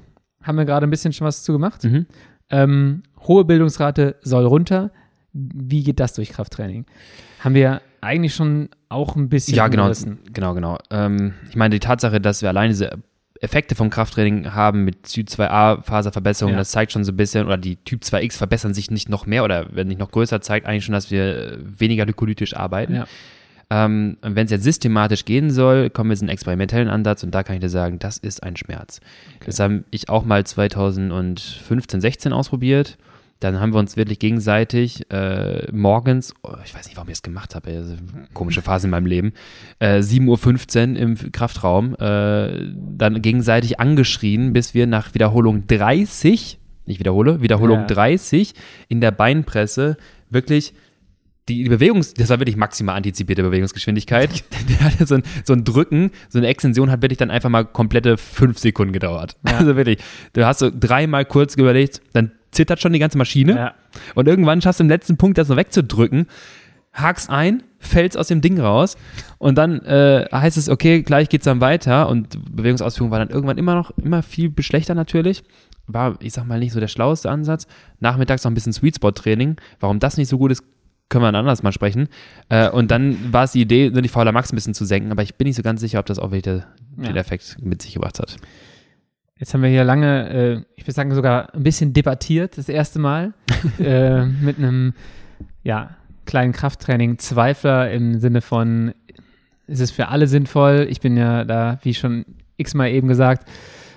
Haben 0.43 0.59
wir 0.59 0.66
gerade 0.66 0.86
ein 0.86 0.91
bisschen 0.91 1.13
schon 1.13 1.26
was 1.26 1.41
zu 1.41 1.53
gemacht. 1.53 1.84
Mhm. 1.84 2.05
Ähm, 2.51 3.01
hohe 3.28 3.45
Bildungsrate 3.45 4.15
soll 4.21 4.45
runter. 4.45 4.91
Wie 5.34 5.84
geht 5.84 5.99
das 5.99 6.13
durch 6.13 6.30
Krafttraining? 6.30 6.86
Haben 7.39 7.55
wir 7.55 7.82
eigentlich 8.01 8.34
schon 8.36 8.69
auch 8.89 9.15
ein 9.15 9.30
bisschen 9.30 9.55
Ja, 9.55 9.67
genau, 9.67 9.84
umrissen. 9.84 10.19
genau, 10.32 10.53
genau. 10.53 10.78
Ähm, 10.91 11.34
ich 11.49 11.55
meine, 11.55 11.73
die 11.76 11.80
Tatsache, 11.80 12.21
dass 12.21 12.41
wir 12.41 12.49
alleine 12.49 12.69
diese 12.69 12.91
Effekte 13.41 13.76
vom 13.76 13.89
Krafttraining 13.89 14.53
haben 14.53 14.86
mit 14.86 15.03
Typ-2a-Faserverbesserung, 15.03 16.53
Ja. 16.53 16.57
das 16.59 16.71
zeigt 16.71 16.91
schon 16.93 17.03
so 17.03 17.11
ein 17.11 17.17
bisschen, 17.17 17.45
oder 17.45 17.57
die 17.57 17.76
Typ-2x 17.78 18.38
verbessern 18.38 18.73
sich 18.73 18.89
nicht 18.91 19.09
noch 19.09 19.26
mehr 19.26 19.43
oder 19.43 19.76
werden 19.76 19.89
nicht 19.89 19.99
noch 19.99 20.11
größer, 20.11 20.39
zeigt 20.41 20.65
eigentlich 20.67 20.86
schon, 20.86 20.93
dass 20.93 21.11
wir 21.11 21.23
äh, 21.53 21.57
weniger 21.80 22.05
glykolytisch 22.05 22.55
arbeiten. 22.55 22.95
Ja. 22.95 23.05
Ähm, 23.69 24.17
und 24.21 24.36
wenn 24.36 24.45
es 24.45 24.51
jetzt 24.51 24.63
systematisch 24.63 25.26
gehen 25.26 25.49
soll, 25.49 25.89
kommen 25.89 26.09
wir 26.11 26.13
jetzt 26.13 26.21
einen 26.21 26.30
experimentellen 26.30 26.88
Ansatz 26.88 27.23
und 27.23 27.32
da 27.36 27.43
kann 27.43 27.55
ich 27.55 27.61
dir 27.61 27.69
sagen, 27.69 27.99
das 27.99 28.17
ist 28.19 28.43
ein 28.43 28.55
Schmerz. 28.55 29.01
Das 29.45 29.59
habe 29.59 29.84
ich 29.91 30.07
auch 30.07 30.23
mal 30.23 30.45
2015, 30.45 31.99
16 32.01 32.32
ausprobiert. 32.34 32.97
Dann 33.41 33.59
haben 33.59 33.73
wir 33.73 33.79
uns 33.79 33.97
wirklich 33.97 34.19
gegenseitig 34.19 35.11
äh, 35.11 35.69
morgens, 35.71 36.33
oh, 36.43 36.53
ich 36.63 36.73
weiß 36.73 36.86
nicht, 36.86 36.95
warum 36.95 37.09
ich 37.09 37.15
das 37.15 37.21
gemacht 37.21 37.53
habe, 37.53 37.69
eine 37.69 37.97
komische 38.33 38.61
Phase 38.61 38.88
in 38.88 38.91
meinem 38.91 39.05
Leben, 39.05 39.33
äh, 39.79 39.99
7.15 39.99 40.93
Uhr 40.93 40.99
im 40.99 41.31
Kraftraum, 41.31 41.95
äh, 41.95 42.71
dann 42.75 43.21
gegenseitig 43.21 43.79
angeschrien, 43.79 44.53
bis 44.53 44.73
wir 44.73 44.88
nach 44.88 45.13
Wiederholung 45.13 45.67
30, 45.67 46.59
ich 46.86 46.99
wiederhole, 46.99 47.41
Wiederholung 47.41 47.79
Ja. 47.79 47.88
30 47.88 48.53
in 48.88 49.01
der 49.01 49.11
Beinpresse 49.11 49.97
wirklich 50.29 50.73
die 51.47 51.65
Bewegungs, 51.65 52.13
das 52.13 52.29
war 52.29 52.39
wirklich 52.39 52.55
maximal 52.55 52.95
antizipierte 52.95 53.43
Bewegungsgeschwindigkeit. 53.43 54.43
Der 54.69 54.79
hatte 54.79 55.05
so 55.05 55.15
ein, 55.15 55.23
so 55.43 55.53
ein 55.53 55.63
Drücken, 55.63 56.11
so 56.29 56.39
eine 56.39 56.47
Extension 56.47 56.89
hat 56.89 57.01
wirklich 57.01 57.17
dann 57.17 57.31
einfach 57.31 57.49
mal 57.49 57.65
komplette 57.65 58.17
fünf 58.17 58.57
Sekunden 58.57 58.93
gedauert. 58.93 59.36
Ja. 59.45 59.57
Also 59.57 59.75
wirklich, 59.75 59.99
du 60.33 60.45
hast 60.45 60.59
so 60.59 60.71
dreimal 60.73 61.25
kurz 61.25 61.55
überlegt, 61.55 62.01
dann 62.13 62.31
zittert 62.55 62.81
schon 62.81 62.93
die 62.93 62.99
ganze 62.99 63.17
Maschine 63.17 63.55
Ja. 63.55 63.73
und 64.15 64.27
irgendwann 64.27 64.61
schaffst 64.61 64.79
du 64.79 64.83
im 64.83 64.89
letzten 64.89 65.17
Punkt 65.17 65.37
das 65.37 65.47
so 65.47 65.55
wegzudrücken, 65.55 66.25
hakst 66.93 67.29
ein, 67.29 67.63
fällst 67.79 68.17
aus 68.17 68.27
dem 68.29 68.41
Ding 68.41 68.59
raus 68.59 68.95
und 69.37 69.57
dann 69.57 69.81
äh, 69.81 70.27
heißt 70.31 70.57
es, 70.57 70.69
okay, 70.69 71.01
gleich 71.03 71.29
geht's 71.29 71.45
dann 71.45 71.61
weiter 71.61 72.09
und 72.09 72.55
Bewegungsausführung 72.55 73.11
war 73.11 73.19
dann 73.19 73.29
irgendwann 73.29 73.57
immer 73.57 73.75
noch, 73.75 73.91
immer 73.97 74.23
viel 74.23 74.51
schlechter 74.59 74.95
natürlich. 74.95 75.43
War, 75.87 76.15
ich 76.19 76.33
sag 76.33 76.47
mal, 76.47 76.57
nicht 76.57 76.71
so 76.73 76.79
der 76.79 76.87
schlaueste 76.87 77.29
Ansatz. 77.29 77.67
Nachmittags 77.99 78.43
noch 78.43 78.49
ein 78.49 78.55
bisschen 78.55 78.73
Sweet 78.73 78.95
Spot 78.95 79.11
Training. 79.11 79.57
Warum 79.79 79.99
das 79.99 80.17
nicht 80.17 80.29
so 80.29 80.39
gut 80.39 80.51
ist, 80.51 80.63
können 81.09 81.23
wir 81.23 81.27
ein 81.27 81.35
anderes 81.35 81.61
Mal 81.61 81.73
sprechen. 81.73 82.07
Äh, 82.49 82.69
und 82.71 82.89
dann 82.89 83.31
war 83.31 83.43
es 83.43 83.51
die 83.51 83.61
Idee, 83.61 83.91
nur 83.91 84.01
die 84.01 84.09
Fauler 84.09 84.31
Max 84.31 84.51
ein 84.51 84.55
bisschen 84.55 84.73
zu 84.73 84.83
senken, 84.85 85.11
aber 85.11 85.21
ich 85.21 85.35
bin 85.35 85.45
nicht 85.45 85.57
so 85.57 85.61
ganz 85.61 85.81
sicher, 85.81 85.99
ob 85.99 86.07
das 86.07 86.17
auch 86.17 86.31
wirklich 86.31 86.41
der, 86.41 86.65
Ja. 86.97 87.09
den 87.09 87.17
Effekt 87.17 87.57
mit 87.61 87.83
sich 87.83 87.93
gebracht 87.93 88.17
hat. 88.17 88.37
Jetzt 89.38 89.53
haben 89.53 89.63
wir 89.63 89.69
hier 89.69 89.83
lange, 89.83 90.29
äh, 90.29 90.61
ich 90.77 90.83
würde 90.83 90.93
sagen 90.93 91.13
sogar 91.13 91.53
ein 91.53 91.63
bisschen 91.63 91.91
debattiert, 91.91 92.57
das 92.57 92.69
erste 92.69 92.99
Mal, 92.99 93.33
äh, 93.79 94.25
mit 94.25 94.57
einem, 94.57 94.93
ja, 95.63 95.97
kleinen 96.25 96.53
Krafttraining. 96.53 97.17
Zweifler 97.17 97.91
im 97.91 98.19
Sinne 98.19 98.41
von, 98.41 98.93
ist 99.67 99.81
es 99.81 99.91
für 99.91 100.07
alle 100.07 100.27
sinnvoll? 100.27 100.88
Ich 100.89 101.01
bin 101.01 101.17
ja 101.17 101.43
da, 101.43 101.79
wie 101.83 101.93
schon 101.93 102.25
x-mal 102.57 102.89
eben 102.89 103.09
gesagt, 103.09 103.47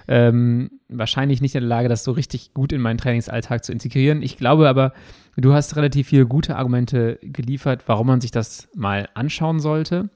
ähm, 0.09 0.70
wahrscheinlich 0.89 1.41
nicht 1.41 1.55
in 1.55 1.61
der 1.61 1.68
Lage, 1.68 1.89
das 1.89 2.03
so 2.03 2.12
richtig 2.12 2.53
gut 2.53 2.72
in 2.72 2.80
meinen 2.80 2.99
Trainingsalltag 2.99 3.64
zu 3.64 3.70
integrieren. 3.70 4.22
Ich 4.22 4.39
glaube 4.39 4.68
aber, 4.68 4.93
du 5.36 5.53
hast 5.53 5.76
relativ 5.76 6.09
viele 6.09 6.26
gute 6.26 6.57
Argumente 6.57 7.18
geliefert, 7.22 7.84
warum 7.86 8.09
man 8.09 8.20
sich 8.20 8.32
das 8.32 8.68
mal 8.74 9.09
anschauen 9.14 9.61
sollte. 9.61 10.11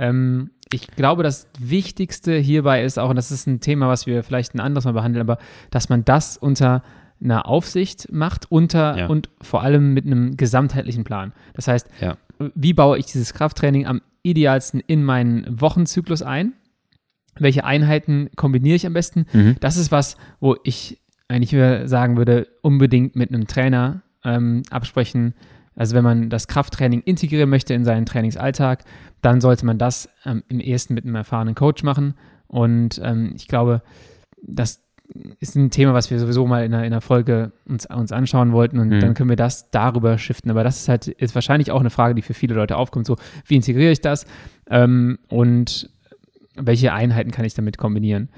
Ähm, 0.00 0.50
ich 0.72 0.88
glaube, 0.88 1.22
das 1.22 1.48
Wichtigste 1.58 2.36
hierbei 2.36 2.82
ist 2.82 2.98
auch, 2.98 3.10
und 3.10 3.16
das 3.16 3.30
ist 3.30 3.46
ein 3.46 3.60
Thema, 3.60 3.88
was 3.88 4.06
wir 4.06 4.22
vielleicht 4.22 4.54
ein 4.54 4.60
anderes 4.60 4.84
Mal 4.84 4.92
behandeln, 4.92 5.20
aber 5.20 5.38
dass 5.70 5.88
man 5.88 6.04
das 6.04 6.36
unter 6.36 6.82
einer 7.22 7.46
Aufsicht 7.46 8.10
macht 8.10 8.50
unter 8.50 8.96
ja. 8.96 9.06
und 9.06 9.28
vor 9.42 9.62
allem 9.62 9.92
mit 9.92 10.06
einem 10.06 10.36
gesamtheitlichen 10.36 11.04
Plan. 11.04 11.32
Das 11.54 11.68
heißt, 11.68 11.88
ja. 12.00 12.16
wie 12.54 12.72
baue 12.72 12.98
ich 12.98 13.06
dieses 13.06 13.34
Krafttraining 13.34 13.86
am 13.86 14.00
idealsten 14.22 14.80
in 14.86 15.04
meinen 15.04 15.60
Wochenzyklus 15.60 16.22
ein? 16.22 16.54
Welche 17.38 17.64
Einheiten 17.64 18.30
kombiniere 18.36 18.76
ich 18.76 18.86
am 18.86 18.94
besten? 18.94 19.26
Mhm. 19.32 19.56
Das 19.60 19.76
ist 19.76 19.92
was, 19.92 20.16
wo 20.40 20.56
ich 20.64 21.00
eigentlich 21.28 21.54
sagen 21.88 22.16
würde, 22.16 22.48
unbedingt 22.62 23.16
mit 23.16 23.32
einem 23.32 23.46
Trainer 23.46 24.02
ähm, 24.24 24.62
absprechen. 24.70 25.34
Also 25.80 25.94
wenn 25.94 26.04
man 26.04 26.28
das 26.28 26.46
Krafttraining 26.46 27.00
integrieren 27.00 27.48
möchte 27.48 27.72
in 27.72 27.86
seinen 27.86 28.04
Trainingsalltag, 28.04 28.84
dann 29.22 29.40
sollte 29.40 29.64
man 29.64 29.78
das 29.78 30.10
ähm, 30.26 30.42
im 30.48 30.60
ersten 30.60 30.92
mit 30.92 31.06
einem 31.06 31.14
erfahrenen 31.14 31.54
Coach 31.54 31.84
machen. 31.84 32.12
Und 32.48 33.00
ähm, 33.02 33.32
ich 33.34 33.48
glaube, 33.48 33.80
das 34.42 34.82
ist 35.38 35.56
ein 35.56 35.70
Thema, 35.70 35.94
was 35.94 36.10
wir 36.10 36.18
sowieso 36.18 36.46
mal 36.46 36.66
in 36.66 36.74
einer, 36.74 36.84
in 36.84 36.92
einer 36.92 37.00
Folge 37.00 37.52
uns, 37.66 37.86
uns 37.86 38.12
anschauen 38.12 38.52
wollten 38.52 38.78
und 38.78 38.90
mhm. 38.90 39.00
dann 39.00 39.14
können 39.14 39.30
wir 39.30 39.36
das 39.36 39.70
darüber 39.70 40.18
shiften. 40.18 40.50
Aber 40.50 40.64
das 40.64 40.82
ist 40.82 40.90
halt 40.90 41.08
ist 41.08 41.34
wahrscheinlich 41.34 41.70
auch 41.70 41.80
eine 41.80 41.88
Frage, 41.88 42.14
die 42.14 42.20
für 42.20 42.34
viele 42.34 42.54
Leute 42.54 42.76
aufkommt. 42.76 43.06
So, 43.06 43.16
wie 43.46 43.56
integriere 43.56 43.90
ich 43.90 44.02
das 44.02 44.26
ähm, 44.68 45.18
und 45.28 45.88
welche 46.56 46.92
Einheiten 46.92 47.30
kann 47.30 47.46
ich 47.46 47.54
damit 47.54 47.78
kombinieren? 47.78 48.28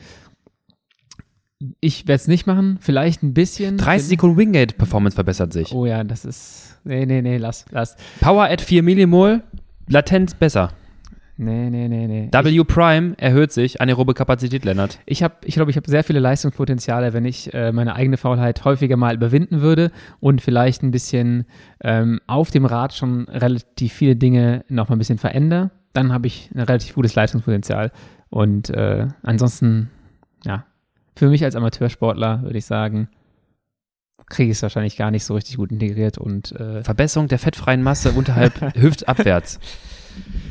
Ich 1.81 2.09
werde 2.09 2.21
es 2.21 2.29
nicht 2.29 2.47
machen, 2.47 2.79
vielleicht 2.81 3.23
ein 3.23 3.35
bisschen. 3.35 3.77
30 3.77 4.09
Sekunden 4.09 4.37
Wingate 4.37 4.75
Performance 4.75 5.15
verbessert 5.15 5.53
sich. 5.53 5.73
Oh 5.73 5.87
ja, 5.87 6.05
das 6.05 6.25
ist. 6.25 6.79
Nee, 6.85 7.07
nee, 7.07 7.23
nee, 7.23 7.37
lass, 7.37 7.65
lass. 7.71 7.97
Power 8.21 8.45
at 8.45 8.61
4 8.61 8.83
Millimol, 8.83 9.43
Latenz 9.89 10.35
besser. 10.35 10.71
Nee, 11.39 11.71
nee, 11.71 11.89
nee, 11.89 12.07
nee. 12.07 12.29
W 12.31 12.49
ich, 12.49 12.67
Prime 12.67 13.15
erhöht 13.19 13.53
sich, 13.53 13.81
anaerobe 13.81 14.15
Kapazität, 14.15 14.65
Lennart. 14.65 14.99
Ich 15.07 15.23
habe, 15.23 15.35
ich 15.45 15.55
glaube, 15.55 15.71
ich 15.71 15.77
habe 15.77 15.91
sehr 15.91 16.05
viele 16.05 16.21
Leistungspotenziale, 16.21 17.13
wenn 17.15 17.25
ich 17.25 17.53
äh, 17.55 17.73
meine 17.73 17.95
eigene 17.95 18.17
Faulheit 18.17 18.65
häufiger 18.65 18.97
mal 18.97 19.15
überwinden 19.15 19.61
würde 19.61 19.91
und 20.21 20.43
vielleicht 20.43 20.83
ein 20.83 20.91
bisschen 20.91 21.47
ähm, 21.81 22.21
auf 22.27 22.51
dem 22.51 22.67
Rad 22.67 22.95
schon 22.95 23.29
relativ 23.29 23.93
viele 23.93 24.15
Dinge 24.15 24.65
noch 24.69 24.89
mal 24.89 24.97
ein 24.97 24.99
bisschen 24.99 25.19
verändere. 25.19 25.71
Dann 25.95 26.13
habe 26.13 26.27
ich 26.27 26.51
ein 26.55 26.61
relativ 26.61 26.95
gutes 26.95 27.15
Leistungspotenzial. 27.15 27.93
Und 28.29 28.71
äh, 28.71 29.09
ansonsten, 29.23 29.91
ja, 30.45 30.65
für 31.15 31.29
mich 31.29 31.45
als 31.45 31.57
Amateursportler 31.57 32.43
würde 32.43 32.59
ich 32.59 32.67
sagen, 32.67 33.09
kriege 34.27 34.51
ich 34.51 34.59
es 34.59 34.63
wahrscheinlich 34.63 34.97
gar 34.97 35.11
nicht 35.11 35.25
so 35.25 35.35
richtig 35.35 35.57
gut 35.57 35.71
integriert 35.71 36.19
und 36.19 36.53
äh 36.53 36.83
Verbesserung 36.83 37.29
der 37.29 37.39
fettfreien 37.39 37.83
Masse 37.83 38.13
unterhalb 38.13 38.75
hüftabwärts. 38.77 39.59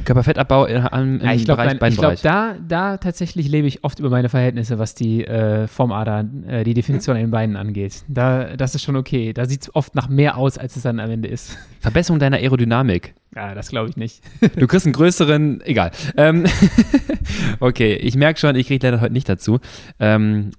Körperfettabbau 0.05 0.66
im, 0.66 0.88
im 0.91 1.22
ja, 1.22 1.34
ich 1.34 1.45
glaube, 1.45 1.78
glaub, 1.91 2.22
da, 2.22 2.55
da 2.68 2.97
tatsächlich 2.97 3.47
lebe 3.47 3.68
ich 3.68 3.84
oft 3.84 3.99
über 3.99 4.09
meine 4.09 4.30
Verhältnisse, 4.30 4.80
was 4.80 4.95
die 4.95 5.24
äh, 5.26 5.68
Formader, 5.68 6.26
äh, 6.47 6.64
die 6.64 6.74
Definition 6.74 7.16
in 7.16 7.24
den 7.24 7.32
Beinen 7.32 7.55
angeht. 7.55 8.03
Da, 8.07 8.55
das 8.55 8.74
ist 8.74 8.82
schon 8.82 8.95
okay. 8.95 9.34
Da 9.34 9.45
sieht 9.45 9.64
es 9.64 9.76
oft 9.76 9.93
nach 9.93 10.09
mehr 10.09 10.38
aus, 10.38 10.57
als 10.57 10.76
es 10.76 10.84
dann 10.84 10.99
am 10.99 11.12
Ende 11.12 11.28
ist. 11.28 11.57
Verbesserung 11.80 12.20
deiner 12.20 12.38
Aerodynamik. 12.38 13.14
Ja, 13.36 13.53
das 13.53 13.70
glaube 13.70 13.89
ich 13.89 13.97
nicht. 13.97 14.22
Du 14.55 14.66
kriegst 14.66 14.88
einen 14.88 14.93
größeren, 14.93 15.62
egal. 15.62 15.91
Ähm, 16.18 16.45
okay, 17.59 17.93
ich 17.93 18.16
merke 18.16 18.39
schon, 18.39 18.55
ich 18.55 18.68
kriege 18.68 18.86
leider 18.86 19.01
heute 19.01 19.14
nicht 19.14 19.30
dazu. 19.30 19.59
Ähm, 19.99 20.51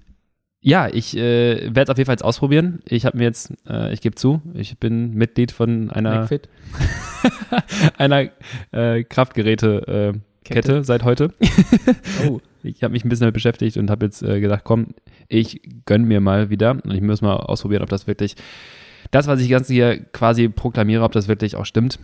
ja, 0.62 0.88
ich 0.88 1.16
äh, 1.16 1.74
werde 1.74 1.82
es 1.82 1.90
auf 1.90 1.98
jeden 1.98 2.06
Fall 2.06 2.14
jetzt 2.14 2.24
ausprobieren. 2.24 2.82
Ich 2.86 3.04
habe 3.04 3.18
mir 3.18 3.24
jetzt, 3.24 3.52
äh, 3.68 3.92
ich 3.92 4.00
gebe 4.00 4.14
zu, 4.14 4.40
ich 4.54 4.78
bin 4.78 5.12
Mitglied 5.12 5.50
von 5.50 5.90
einer, 5.90 6.28
einer 7.98 8.30
äh, 8.70 9.02
Kraftgeräte-Kette 9.02 10.76
äh, 10.76 10.84
seit 10.84 11.02
heute. 11.02 11.34
oh. 12.28 12.40
Ich 12.62 12.84
habe 12.84 12.92
mich 12.92 13.04
ein 13.04 13.08
bisschen 13.08 13.24
damit 13.24 13.34
beschäftigt 13.34 13.76
und 13.76 13.90
habe 13.90 14.06
jetzt 14.06 14.22
äh, 14.22 14.40
gedacht, 14.40 14.62
komm, 14.62 14.94
ich 15.26 15.62
gönn 15.84 16.04
mir 16.04 16.20
mal 16.20 16.48
wieder 16.48 16.70
und 16.70 16.92
ich 16.92 17.00
muss 17.00 17.22
mal 17.22 17.34
ausprobieren, 17.34 17.82
ob 17.82 17.88
das 17.88 18.06
wirklich 18.06 18.36
das, 19.10 19.26
was 19.26 19.40
ich 19.40 19.48
ganz 19.48 19.66
hier 19.66 19.98
quasi 20.12 20.48
proklamiere, 20.48 21.02
ob 21.02 21.10
das 21.10 21.26
wirklich 21.26 21.56
auch 21.56 21.66
stimmt. 21.66 21.98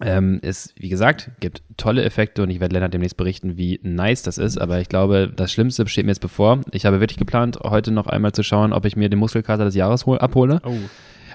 Ähm, 0.00 0.40
es, 0.42 0.74
wie 0.76 0.88
gesagt, 0.88 1.30
gibt 1.40 1.62
tolle 1.76 2.04
Effekte 2.04 2.42
und 2.42 2.50
ich 2.50 2.60
werde 2.60 2.74
Lennart 2.74 2.92
demnächst 2.92 3.16
berichten, 3.16 3.56
wie 3.56 3.80
nice 3.82 4.22
das 4.22 4.38
ist. 4.38 4.58
Aber 4.58 4.80
ich 4.80 4.88
glaube, 4.88 5.32
das 5.34 5.52
Schlimmste 5.52 5.86
steht 5.88 6.04
mir 6.04 6.12
jetzt 6.12 6.20
bevor. 6.20 6.60
Ich 6.72 6.84
habe 6.84 7.00
wirklich 7.00 7.18
geplant, 7.18 7.58
heute 7.62 7.92
noch 7.92 8.06
einmal 8.06 8.32
zu 8.32 8.42
schauen, 8.42 8.72
ob 8.72 8.84
ich 8.84 8.96
mir 8.96 9.08
den 9.08 9.18
Muskelkater 9.18 9.64
des 9.64 9.74
Jahres 9.74 10.06
hol, 10.06 10.18
abhole. 10.18 10.60
Oh. 10.64 10.76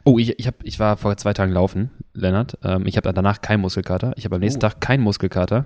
Oh, 0.03 0.17
ich, 0.17 0.39
ich, 0.39 0.47
hab, 0.47 0.55
ich 0.63 0.79
war 0.79 0.97
vor 0.97 1.15
zwei 1.17 1.33
Tagen 1.33 1.51
laufen, 1.51 1.91
Lennart. 2.13 2.57
Ähm, 2.63 2.85
ich 2.87 2.97
habe 2.97 3.11
danach 3.13 3.41
keinen 3.41 3.61
Muskelkater. 3.61 4.13
Ich 4.15 4.25
habe 4.25 4.35
am 4.35 4.41
nächsten 4.41 4.59
oh. 4.59 4.67
Tag 4.67 4.81
keinen 4.81 5.01
Muskelkater. 5.01 5.65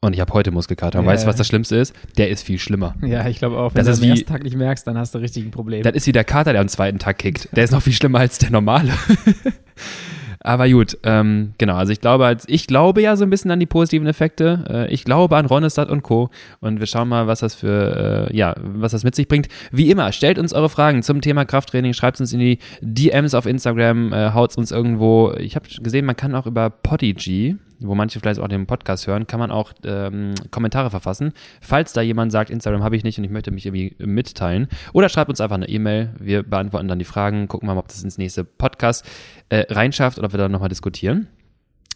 Und 0.00 0.12
ich 0.12 0.20
habe 0.20 0.32
heute 0.34 0.50
Muskelkater. 0.50 0.98
Und 0.98 1.06
yeah. 1.06 1.14
weißt 1.14 1.24
du, 1.24 1.28
was 1.28 1.36
das 1.36 1.46
Schlimmste 1.46 1.76
ist? 1.76 1.94
Der 2.18 2.30
ist 2.30 2.44
viel 2.44 2.58
schlimmer. 2.58 2.94
Ja, 3.02 3.26
ich 3.26 3.38
glaube 3.38 3.58
auch. 3.58 3.74
Wenn 3.74 3.84
das 3.84 3.98
du 3.98 4.04
am 4.04 4.10
ersten 4.10 4.26
Tag 4.26 4.44
nicht 4.44 4.56
merkst, 4.56 4.86
dann 4.86 4.96
hast 4.96 5.14
du 5.14 5.18
richtig 5.18 5.44
ein 5.44 5.50
Problem. 5.50 5.82
Das 5.82 5.94
ist 5.94 6.06
wie 6.06 6.12
der 6.12 6.24
Kater, 6.24 6.52
der 6.52 6.60
am 6.60 6.68
zweiten 6.68 6.98
Tag 6.98 7.18
kickt. 7.18 7.48
Der 7.56 7.64
ist 7.64 7.72
noch 7.72 7.82
viel 7.82 7.94
schlimmer 7.94 8.20
als 8.20 8.38
der 8.38 8.50
normale. 8.50 8.92
Aber 10.46 10.68
gut, 10.68 10.96
ähm, 11.02 11.54
genau, 11.58 11.74
also 11.74 11.92
ich 11.92 12.00
glaube, 12.00 12.36
ich 12.46 12.68
glaube 12.68 13.02
ja 13.02 13.16
so 13.16 13.24
ein 13.24 13.30
bisschen 13.30 13.50
an 13.50 13.58
die 13.58 13.66
positiven 13.66 14.06
Effekte. 14.06 14.64
Äh, 14.70 14.94
ich 14.94 15.02
glaube 15.02 15.36
an 15.36 15.46
Ronestad 15.46 15.90
und 15.90 16.04
Co. 16.04 16.30
Und 16.60 16.78
wir 16.78 16.86
schauen 16.86 17.08
mal, 17.08 17.26
was 17.26 17.40
das 17.40 17.56
für, 17.56 18.28
äh, 18.30 18.36
ja, 18.36 18.54
was 18.60 18.92
das 18.92 19.02
mit 19.02 19.16
sich 19.16 19.26
bringt. 19.26 19.48
Wie 19.72 19.90
immer, 19.90 20.12
stellt 20.12 20.38
uns 20.38 20.52
eure 20.52 20.68
Fragen 20.68 21.02
zum 21.02 21.20
Thema 21.20 21.44
Krafttraining, 21.44 21.94
schreibt 21.94 22.20
uns 22.20 22.32
in 22.32 22.38
die 22.38 22.60
DMs 22.80 23.34
auf 23.34 23.44
Instagram, 23.44 24.12
äh, 24.12 24.30
haut 24.34 24.56
uns 24.56 24.70
irgendwo. 24.70 25.34
Ich 25.36 25.56
habe 25.56 25.66
gesehen, 25.82 26.06
man 26.06 26.14
kann 26.14 26.32
auch 26.36 26.46
über 26.46 26.70
Podigy, 26.70 27.56
wo 27.80 27.94
manche 27.94 28.20
vielleicht 28.20 28.40
auch 28.40 28.48
den 28.48 28.66
Podcast 28.66 29.06
hören, 29.06 29.26
kann 29.26 29.40
man 29.40 29.50
auch 29.50 29.72
ähm, 29.84 30.34
Kommentare 30.50 30.90
verfassen. 30.90 31.32
Falls 31.60 31.92
da 31.92 32.00
jemand 32.00 32.32
sagt, 32.32 32.50
Instagram 32.50 32.82
habe 32.82 32.96
ich 32.96 33.04
nicht 33.04 33.18
und 33.18 33.24
ich 33.24 33.30
möchte 33.30 33.50
mich 33.50 33.66
irgendwie 33.66 33.94
mitteilen. 33.98 34.68
Oder 34.92 35.08
schreibt 35.08 35.30
uns 35.30 35.40
einfach 35.40 35.56
eine 35.56 35.68
E-Mail. 35.68 36.10
Wir 36.18 36.42
beantworten 36.42 36.88
dann 36.88 36.98
die 36.98 37.04
Fragen, 37.04 37.48
gucken 37.48 37.66
mal, 37.66 37.76
ob 37.76 37.88
das 37.88 38.02
ins 38.02 38.18
nächste 38.18 38.44
Podcast 38.44 39.04
äh, 39.48 39.64
reinschafft 39.68 40.18
oder 40.18 40.26
ob 40.26 40.32
wir 40.32 40.38
dann 40.38 40.52
nochmal 40.52 40.68
diskutieren. 40.68 41.28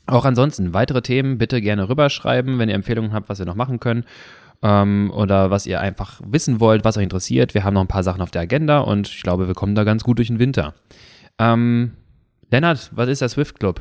Auch 0.07 0.24
ansonsten, 0.24 0.74
weitere 0.74 1.03
Themen 1.03 1.39
bitte 1.39 1.61
gerne 1.61 1.89
rüberschreiben, 1.89 2.59
wenn 2.59 2.68
ihr 2.68 2.74
Empfehlungen 2.74 3.12
habt, 3.12 3.28
was 3.28 3.39
wir 3.39 3.47
noch 3.47 3.55
machen 3.55 3.81
können. 3.81 4.05
Ähm, 4.62 5.11
oder 5.14 5.51
was 5.51 5.66
ihr 5.66 5.81
einfach 5.81 6.20
wissen 6.24 6.61
wollt, 6.61 6.85
was 6.85 6.97
euch 6.97 7.05
interessiert. 7.05 7.55
Wir 7.55 7.64
haben 7.64 7.74
noch 7.74 7.81
ein 7.81 7.89
paar 7.89 8.03
Sachen 8.03 8.20
auf 8.20 8.31
der 8.31 8.43
Agenda 8.43 8.81
und 8.81 9.09
ich 9.09 9.22
glaube, 9.22 9.47
wir 9.47 9.55
kommen 9.55 9.74
da 9.74 9.85
ganz 9.85 10.05
gut 10.05 10.18
durch 10.18 10.28
den 10.28 10.39
Winter. 10.39 10.74
Ähm, 11.39 11.93
Lennart, 12.51 12.91
was 12.93 13.09
ist 13.09 13.22
der 13.22 13.31
Swift 13.31 13.59
Club? 13.59 13.81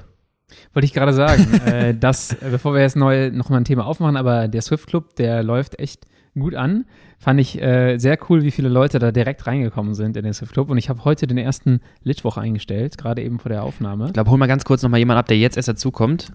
Wollte 0.74 0.86
ich 0.86 0.94
gerade 0.94 1.14
sagen, 1.14 1.54
äh, 1.66 1.96
dass, 1.96 2.34
äh, 2.34 2.50
bevor 2.52 2.74
wir 2.74 2.82
jetzt 2.82 2.96
neu 2.96 3.32
nochmal 3.32 3.62
ein 3.62 3.66
Thema 3.66 3.86
aufmachen, 3.86 4.18
aber 4.18 4.48
der 4.48 4.62
Swift 4.62 4.88
Club, 4.88 5.16
der 5.16 5.44
läuft 5.44 5.80
echt 5.80 6.06
gut 6.38 6.56
an. 6.56 6.86
Fand 7.18 7.40
ich 7.40 7.62
äh, 7.62 7.98
sehr 7.98 8.18
cool, 8.30 8.44
wie 8.44 8.52
viele 8.52 8.70
Leute 8.70 9.00
da 9.00 9.12
direkt 9.12 9.46
reingekommen 9.46 9.94
sind 9.94 10.16
in 10.16 10.24
den 10.24 10.34
Swift 10.34 10.54
Club. 10.54 10.70
Und 10.70 10.78
ich 10.78 10.90
habe 10.90 11.04
heute 11.04 11.28
den 11.28 11.38
ersten 11.38 11.82
Litwoch 12.04 12.38
eingestellt, 12.38 12.98
gerade 12.98 13.22
eben 13.22 13.40
vor 13.40 13.50
der 13.50 13.64
Aufnahme. 13.64 14.08
Ich 14.08 14.14
glaube, 14.14 14.32
hol 14.32 14.38
mal 14.38 14.48
ganz 14.48 14.64
kurz 14.64 14.84
nochmal 14.84 15.00
jemand 15.00 15.20
ab, 15.20 15.28
der 15.28 15.38
jetzt 15.38 15.58
erst 15.58 15.70
dazukommt. 15.70 16.32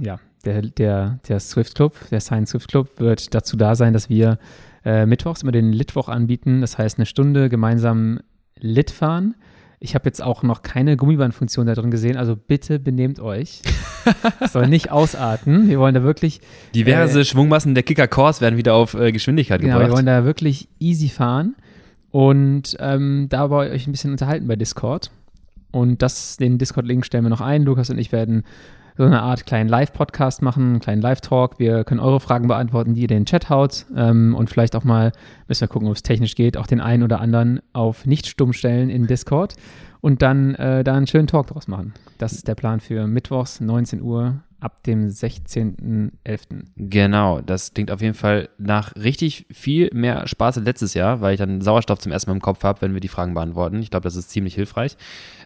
Ja, 0.00 0.18
der, 0.44 0.62
der, 0.62 1.18
der 1.28 1.40
Swift 1.40 1.74
Club, 1.74 1.96
der 2.10 2.20
Science 2.20 2.50
Swift 2.50 2.68
Club 2.68 2.98
wird 2.98 3.34
dazu 3.34 3.56
da 3.56 3.74
sein, 3.74 3.92
dass 3.92 4.08
wir 4.08 4.38
äh, 4.84 5.06
mittwochs 5.06 5.42
immer 5.42 5.52
den 5.52 5.72
Litwoch 5.72 6.08
anbieten. 6.08 6.60
Das 6.60 6.78
heißt, 6.78 6.98
eine 6.98 7.06
Stunde 7.06 7.48
gemeinsam 7.48 8.20
Lit 8.58 8.90
fahren 8.90 9.34
ich 9.84 9.94
habe 9.94 10.06
jetzt 10.06 10.22
auch 10.22 10.42
noch 10.42 10.62
keine 10.62 10.96
Gummibandfunktion 10.96 11.66
da 11.66 11.74
drin 11.74 11.90
gesehen, 11.90 12.16
also 12.16 12.36
bitte 12.36 12.78
benehmt 12.78 13.20
euch. 13.20 13.60
Das 14.38 14.52
soll 14.52 14.68
nicht 14.68 14.90
ausarten. 14.90 15.66
Wir 15.66 15.78
wollen 15.78 15.94
da 15.94 16.02
wirklich. 16.02 16.42
Diverse 16.74 17.20
äh, 17.20 17.24
Schwungmassen 17.24 17.74
der 17.74 17.84
Kicker 17.84 18.06
Course 18.06 18.42
werden 18.42 18.58
wieder 18.58 18.74
auf 18.74 18.92
äh, 18.92 19.12
Geschwindigkeit 19.12 19.62
genau, 19.62 19.74
gebracht. 19.74 19.88
Wir 19.88 19.94
wollen 19.94 20.04
da 20.04 20.26
wirklich 20.26 20.68
easy 20.78 21.08
fahren 21.08 21.54
und 22.10 22.76
ähm, 22.80 23.28
da 23.30 23.48
wollen 23.48 23.70
wir 23.70 23.74
euch 23.74 23.86
ein 23.86 23.92
bisschen 23.92 24.10
unterhalten 24.10 24.46
bei 24.46 24.56
Discord. 24.56 25.10
Und 25.70 26.02
das, 26.02 26.36
den 26.36 26.58
Discord-Link 26.58 27.06
stellen 27.06 27.24
wir 27.24 27.30
noch 27.30 27.40
ein. 27.40 27.62
Lukas 27.62 27.88
und 27.88 27.96
ich 27.96 28.12
werden 28.12 28.44
so 28.96 29.04
eine 29.04 29.22
Art 29.22 29.46
kleinen 29.46 29.68
Live-Podcast 29.68 30.42
machen, 30.42 30.64
einen 30.64 30.80
kleinen 30.80 31.02
Live-Talk. 31.02 31.58
Wir 31.58 31.84
können 31.84 32.00
eure 32.00 32.20
Fragen 32.20 32.46
beantworten, 32.46 32.94
die 32.94 33.02
ihr 33.02 33.10
in 33.10 33.20
den 33.20 33.26
Chat 33.26 33.50
haut. 33.50 33.86
Ähm, 33.96 34.34
und 34.34 34.50
vielleicht 34.50 34.76
auch 34.76 34.84
mal, 34.84 35.12
müssen 35.48 35.62
wir 35.62 35.68
gucken, 35.68 35.88
ob 35.88 35.96
es 35.96 36.02
technisch 36.02 36.34
geht, 36.34 36.56
auch 36.56 36.66
den 36.66 36.80
einen 36.80 37.02
oder 37.02 37.20
anderen 37.20 37.60
auf 37.72 38.06
nicht 38.06 38.26
stumm 38.26 38.52
stellen 38.52 38.90
in 38.90 39.06
Discord. 39.06 39.54
und 40.00 40.20
dann 40.20 40.54
äh, 40.56 40.84
da 40.84 40.94
einen 40.94 41.06
schönen 41.06 41.26
Talk 41.26 41.46
draus 41.46 41.66
machen. 41.66 41.94
Das 42.18 42.32
ist 42.32 42.46
der 42.46 42.54
Plan 42.54 42.80
für 42.80 43.06
Mittwochs, 43.06 43.60
19 43.60 44.02
Uhr 44.02 44.42
ab 44.60 44.82
dem 44.82 45.08
16.11. 45.08 46.64
Genau, 46.76 47.40
das 47.42 47.74
klingt 47.74 47.90
auf 47.90 48.00
jeden 48.00 48.14
Fall 48.14 48.48
nach 48.58 48.94
richtig 48.96 49.46
viel 49.50 49.90
mehr 49.92 50.26
Spaß 50.26 50.58
als 50.58 50.66
letztes 50.66 50.94
Jahr, 50.94 51.20
weil 51.20 51.34
ich 51.34 51.38
dann 51.38 51.60
Sauerstoff 51.60 51.98
zum 51.98 52.12
ersten 52.12 52.30
Mal 52.30 52.36
im 52.36 52.42
Kopf 52.42 52.64
habe, 52.64 52.80
wenn 52.80 52.94
wir 52.94 53.00
die 53.00 53.08
Fragen 53.08 53.34
beantworten. 53.34 53.80
Ich 53.80 53.90
glaube, 53.90 54.04
das 54.04 54.16
ist 54.16 54.30
ziemlich 54.30 54.54
hilfreich. 54.54 54.96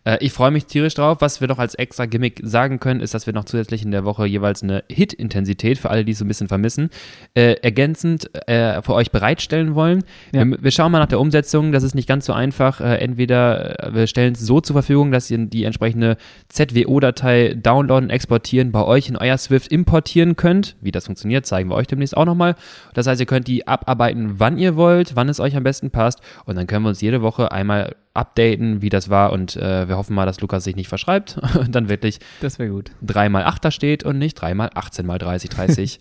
Äh, 0.09 0.19
ich 0.21 0.33
freue 0.33 0.51
mich 0.51 0.65
tierisch 0.67 0.95
drauf. 0.95 1.19
Was 1.21 1.41
wir 1.41 1.49
noch 1.49 1.59
als 1.59 1.75
extra 1.75 2.07
Gimmick 2.07 2.41
sagen 2.43 2.81
können, 2.81 3.01
ist, 3.01 3.15
dass 3.15 3.27
wir 3.27 3.35
noch 3.35 3.45
zusätzlich 3.45 3.83
in 3.85 3.91
der 3.91 4.05
Woche 4.05 4.27
jeweils 4.27 4.63
eine 4.63 4.85
Hit-Intensität 4.91 5.79
für 5.79 5.91
alle, 5.91 6.05
die 6.05 6.13
es 6.13 6.19
so 6.19 6.25
ein 6.25 6.29
bisschen 6.29 6.49
vermissen, 6.49 6.91
äh, 7.35 7.57
ergänzend 7.63 8.31
äh, 8.49 8.81
für 8.83 8.95
euch 8.95 9.11
bereitstellen 9.11 9.75
wollen. 9.75 10.05
Ja. 10.33 10.47
Wir, 10.47 10.63
wir, 10.63 10.71
schauen 10.71 10.93
mal 10.93 10.99
nach 10.99 11.07
der 11.07 11.21
Umsetzung. 11.21 11.73
Das 11.73 11.83
ist 11.83 11.95
nicht 11.95 12.09
ganz 12.09 12.25
so 12.25 12.33
einfach. 12.33 12.81
Äh, 12.81 12.97
entweder 12.97 13.85
äh, 13.85 13.95
wir 13.95 14.07
stellen 14.07 14.33
es 14.33 14.41
so 14.41 14.61
zur 14.61 14.75
Verfügung, 14.75 15.13
dass 15.13 15.31
ihr 15.31 15.39
die 15.39 15.65
entsprechende 15.65 16.17
ZWO-Datei 16.49 17.55
downloaden, 17.55 18.11
exportieren, 18.11 18.73
bei 18.73 18.85
euch 18.85 19.09
in 19.09 19.17
euer 19.17 19.37
Swift 19.37 19.71
importieren 19.71 20.37
könnt. 20.37 20.77
Wie 20.81 20.91
das 20.91 21.07
funktioniert, 21.07 21.45
zeigen 21.45 21.69
wir 21.69 21.75
euch 21.75 21.87
demnächst 21.87 22.17
auch 22.17 22.25
nochmal. 22.25 22.55
Das 22.95 23.07
heißt, 23.07 23.21
ihr 23.21 23.27
könnt 23.27 23.47
die 23.47 23.67
abarbeiten, 23.67 24.39
wann 24.39 24.57
ihr 24.57 24.77
wollt, 24.77 25.17
wann 25.17 25.29
es 25.29 25.41
euch 25.41 25.55
am 25.57 25.65
besten 25.65 25.91
passt. 25.91 26.21
Und 26.47 26.57
dann 26.57 26.67
können 26.67 26.85
wir 26.85 26.89
uns 26.89 27.01
jede 27.01 27.21
Woche 27.21 27.53
einmal 27.53 27.95
updaten, 28.19 28.83
wie 28.83 28.89
das 28.89 29.09
war. 29.09 29.33
Und 29.33 29.57
äh, 29.57 29.89
wir 29.89 29.97
hoffen 29.97 30.15
mal, 30.15 30.27
dass 30.27 30.41
Lukas 30.41 30.65
sich 30.65 30.77
nicht 30.77 30.89
verschreibt 30.89 31.39
und 31.59 31.75
dann 31.75 31.89
wirklich 31.89 32.19
das 32.41 32.59
gut. 32.59 32.91
3 33.03 33.29
mal 33.29 33.45
8 33.45 33.65
da 33.65 33.71
steht 33.71 34.05
und 34.05 34.19
nicht 34.19 34.35
3 34.35 34.55
mal 34.55 34.71
18 34.75 35.07
mal 35.07 35.19
30, 35.19 35.51
30. 35.51 36.01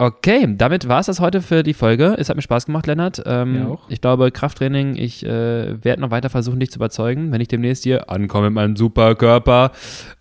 Okay, 0.00 0.54
damit 0.56 0.86
war 0.86 1.00
es 1.00 1.06
das 1.06 1.18
heute 1.18 1.42
für 1.42 1.64
die 1.64 1.74
Folge. 1.74 2.14
Es 2.18 2.28
hat 2.28 2.36
mir 2.36 2.42
Spaß 2.42 2.66
gemacht, 2.66 2.86
Lennart. 2.86 3.20
Ähm, 3.26 3.54
ja 3.56 3.66
auch. 3.66 3.90
Ich 3.90 4.00
glaube, 4.00 4.30
Krafttraining, 4.30 4.94
ich 4.94 5.26
äh, 5.26 5.84
werde 5.84 6.00
noch 6.00 6.12
weiter 6.12 6.30
versuchen, 6.30 6.60
dich 6.60 6.70
zu 6.70 6.78
überzeugen, 6.78 7.32
wenn 7.32 7.40
ich 7.40 7.48
demnächst 7.48 7.82
hier 7.82 8.08
ankomme 8.08 8.50
mit 8.50 8.54
meinem 8.54 8.76
Superkörper 8.76 9.72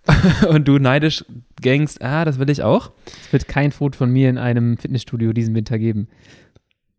und 0.49 0.67
du 0.67 0.79
neidisch 0.79 1.23
gängst, 1.61 2.01
ah, 2.01 2.25
das 2.25 2.39
will 2.39 2.49
ich 2.49 2.63
auch. 2.63 2.91
Es 3.27 3.33
wird 3.33 3.47
kein 3.47 3.71
Foto 3.71 3.95
von 3.95 4.09
mir 4.09 4.31
in 4.31 4.39
einem 4.39 4.79
Fitnessstudio 4.79 5.31
diesen 5.31 5.53
Winter 5.53 5.77
geben. 5.77 6.07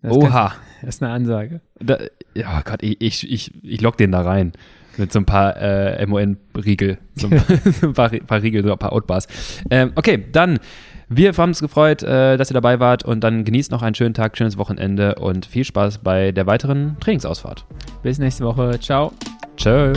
Das 0.01 0.13
Oha. 0.13 0.51
Kann, 0.51 0.59
das 0.83 0.95
ist 0.95 1.03
eine 1.03 1.13
Ansage. 1.13 1.61
Da, 1.81 1.99
ja 2.39 2.63
Gott, 2.65 2.83
ich, 2.83 3.01
ich, 3.01 3.31
ich, 3.31 3.53
ich 3.63 3.81
lock 3.81 3.97
den 3.97 4.13
da 4.13 4.23
rein. 4.23 4.53
Mit 4.97 5.13
so 5.13 5.21
ein 5.21 5.27
paar 5.27 5.57
äh, 5.57 6.05
MON-Riegel. 6.07 6.99
So, 7.15 7.29
ein 7.29 7.95
paar, 7.95 8.11
paar 8.11 8.43
Riegel, 8.43 8.65
so 8.65 8.73
ein 8.73 8.79
paar 8.79 8.93
Outbars. 8.93 9.27
Ähm, 9.71 9.93
okay, 9.97 10.25
dann 10.33 10.59
wir 11.09 11.33
haben 11.33 11.51
uns 11.51 11.61
gefreut, 11.61 12.03
äh, 12.03 12.37
dass 12.37 12.51
ihr 12.51 12.55
dabei 12.55 12.81
wart 12.81 13.03
und 13.03 13.25
dann 13.25 13.45
genießt 13.45 13.71
noch 13.71 13.83
einen 13.83 13.95
schönen 13.95 14.15
Tag, 14.15 14.37
schönes 14.37 14.59
Wochenende 14.59 15.15
und 15.15 15.47
viel 15.47 15.65
Spaß 15.65 15.99
bei 15.99 16.33
der 16.33 16.47
weiteren 16.47 16.97
Trainingsausfahrt. 17.01 17.65
Bis 18.03 18.19
nächste 18.19 18.45
Woche. 18.45 18.79
Ciao. 18.79 19.13
Ciao. 19.57 19.93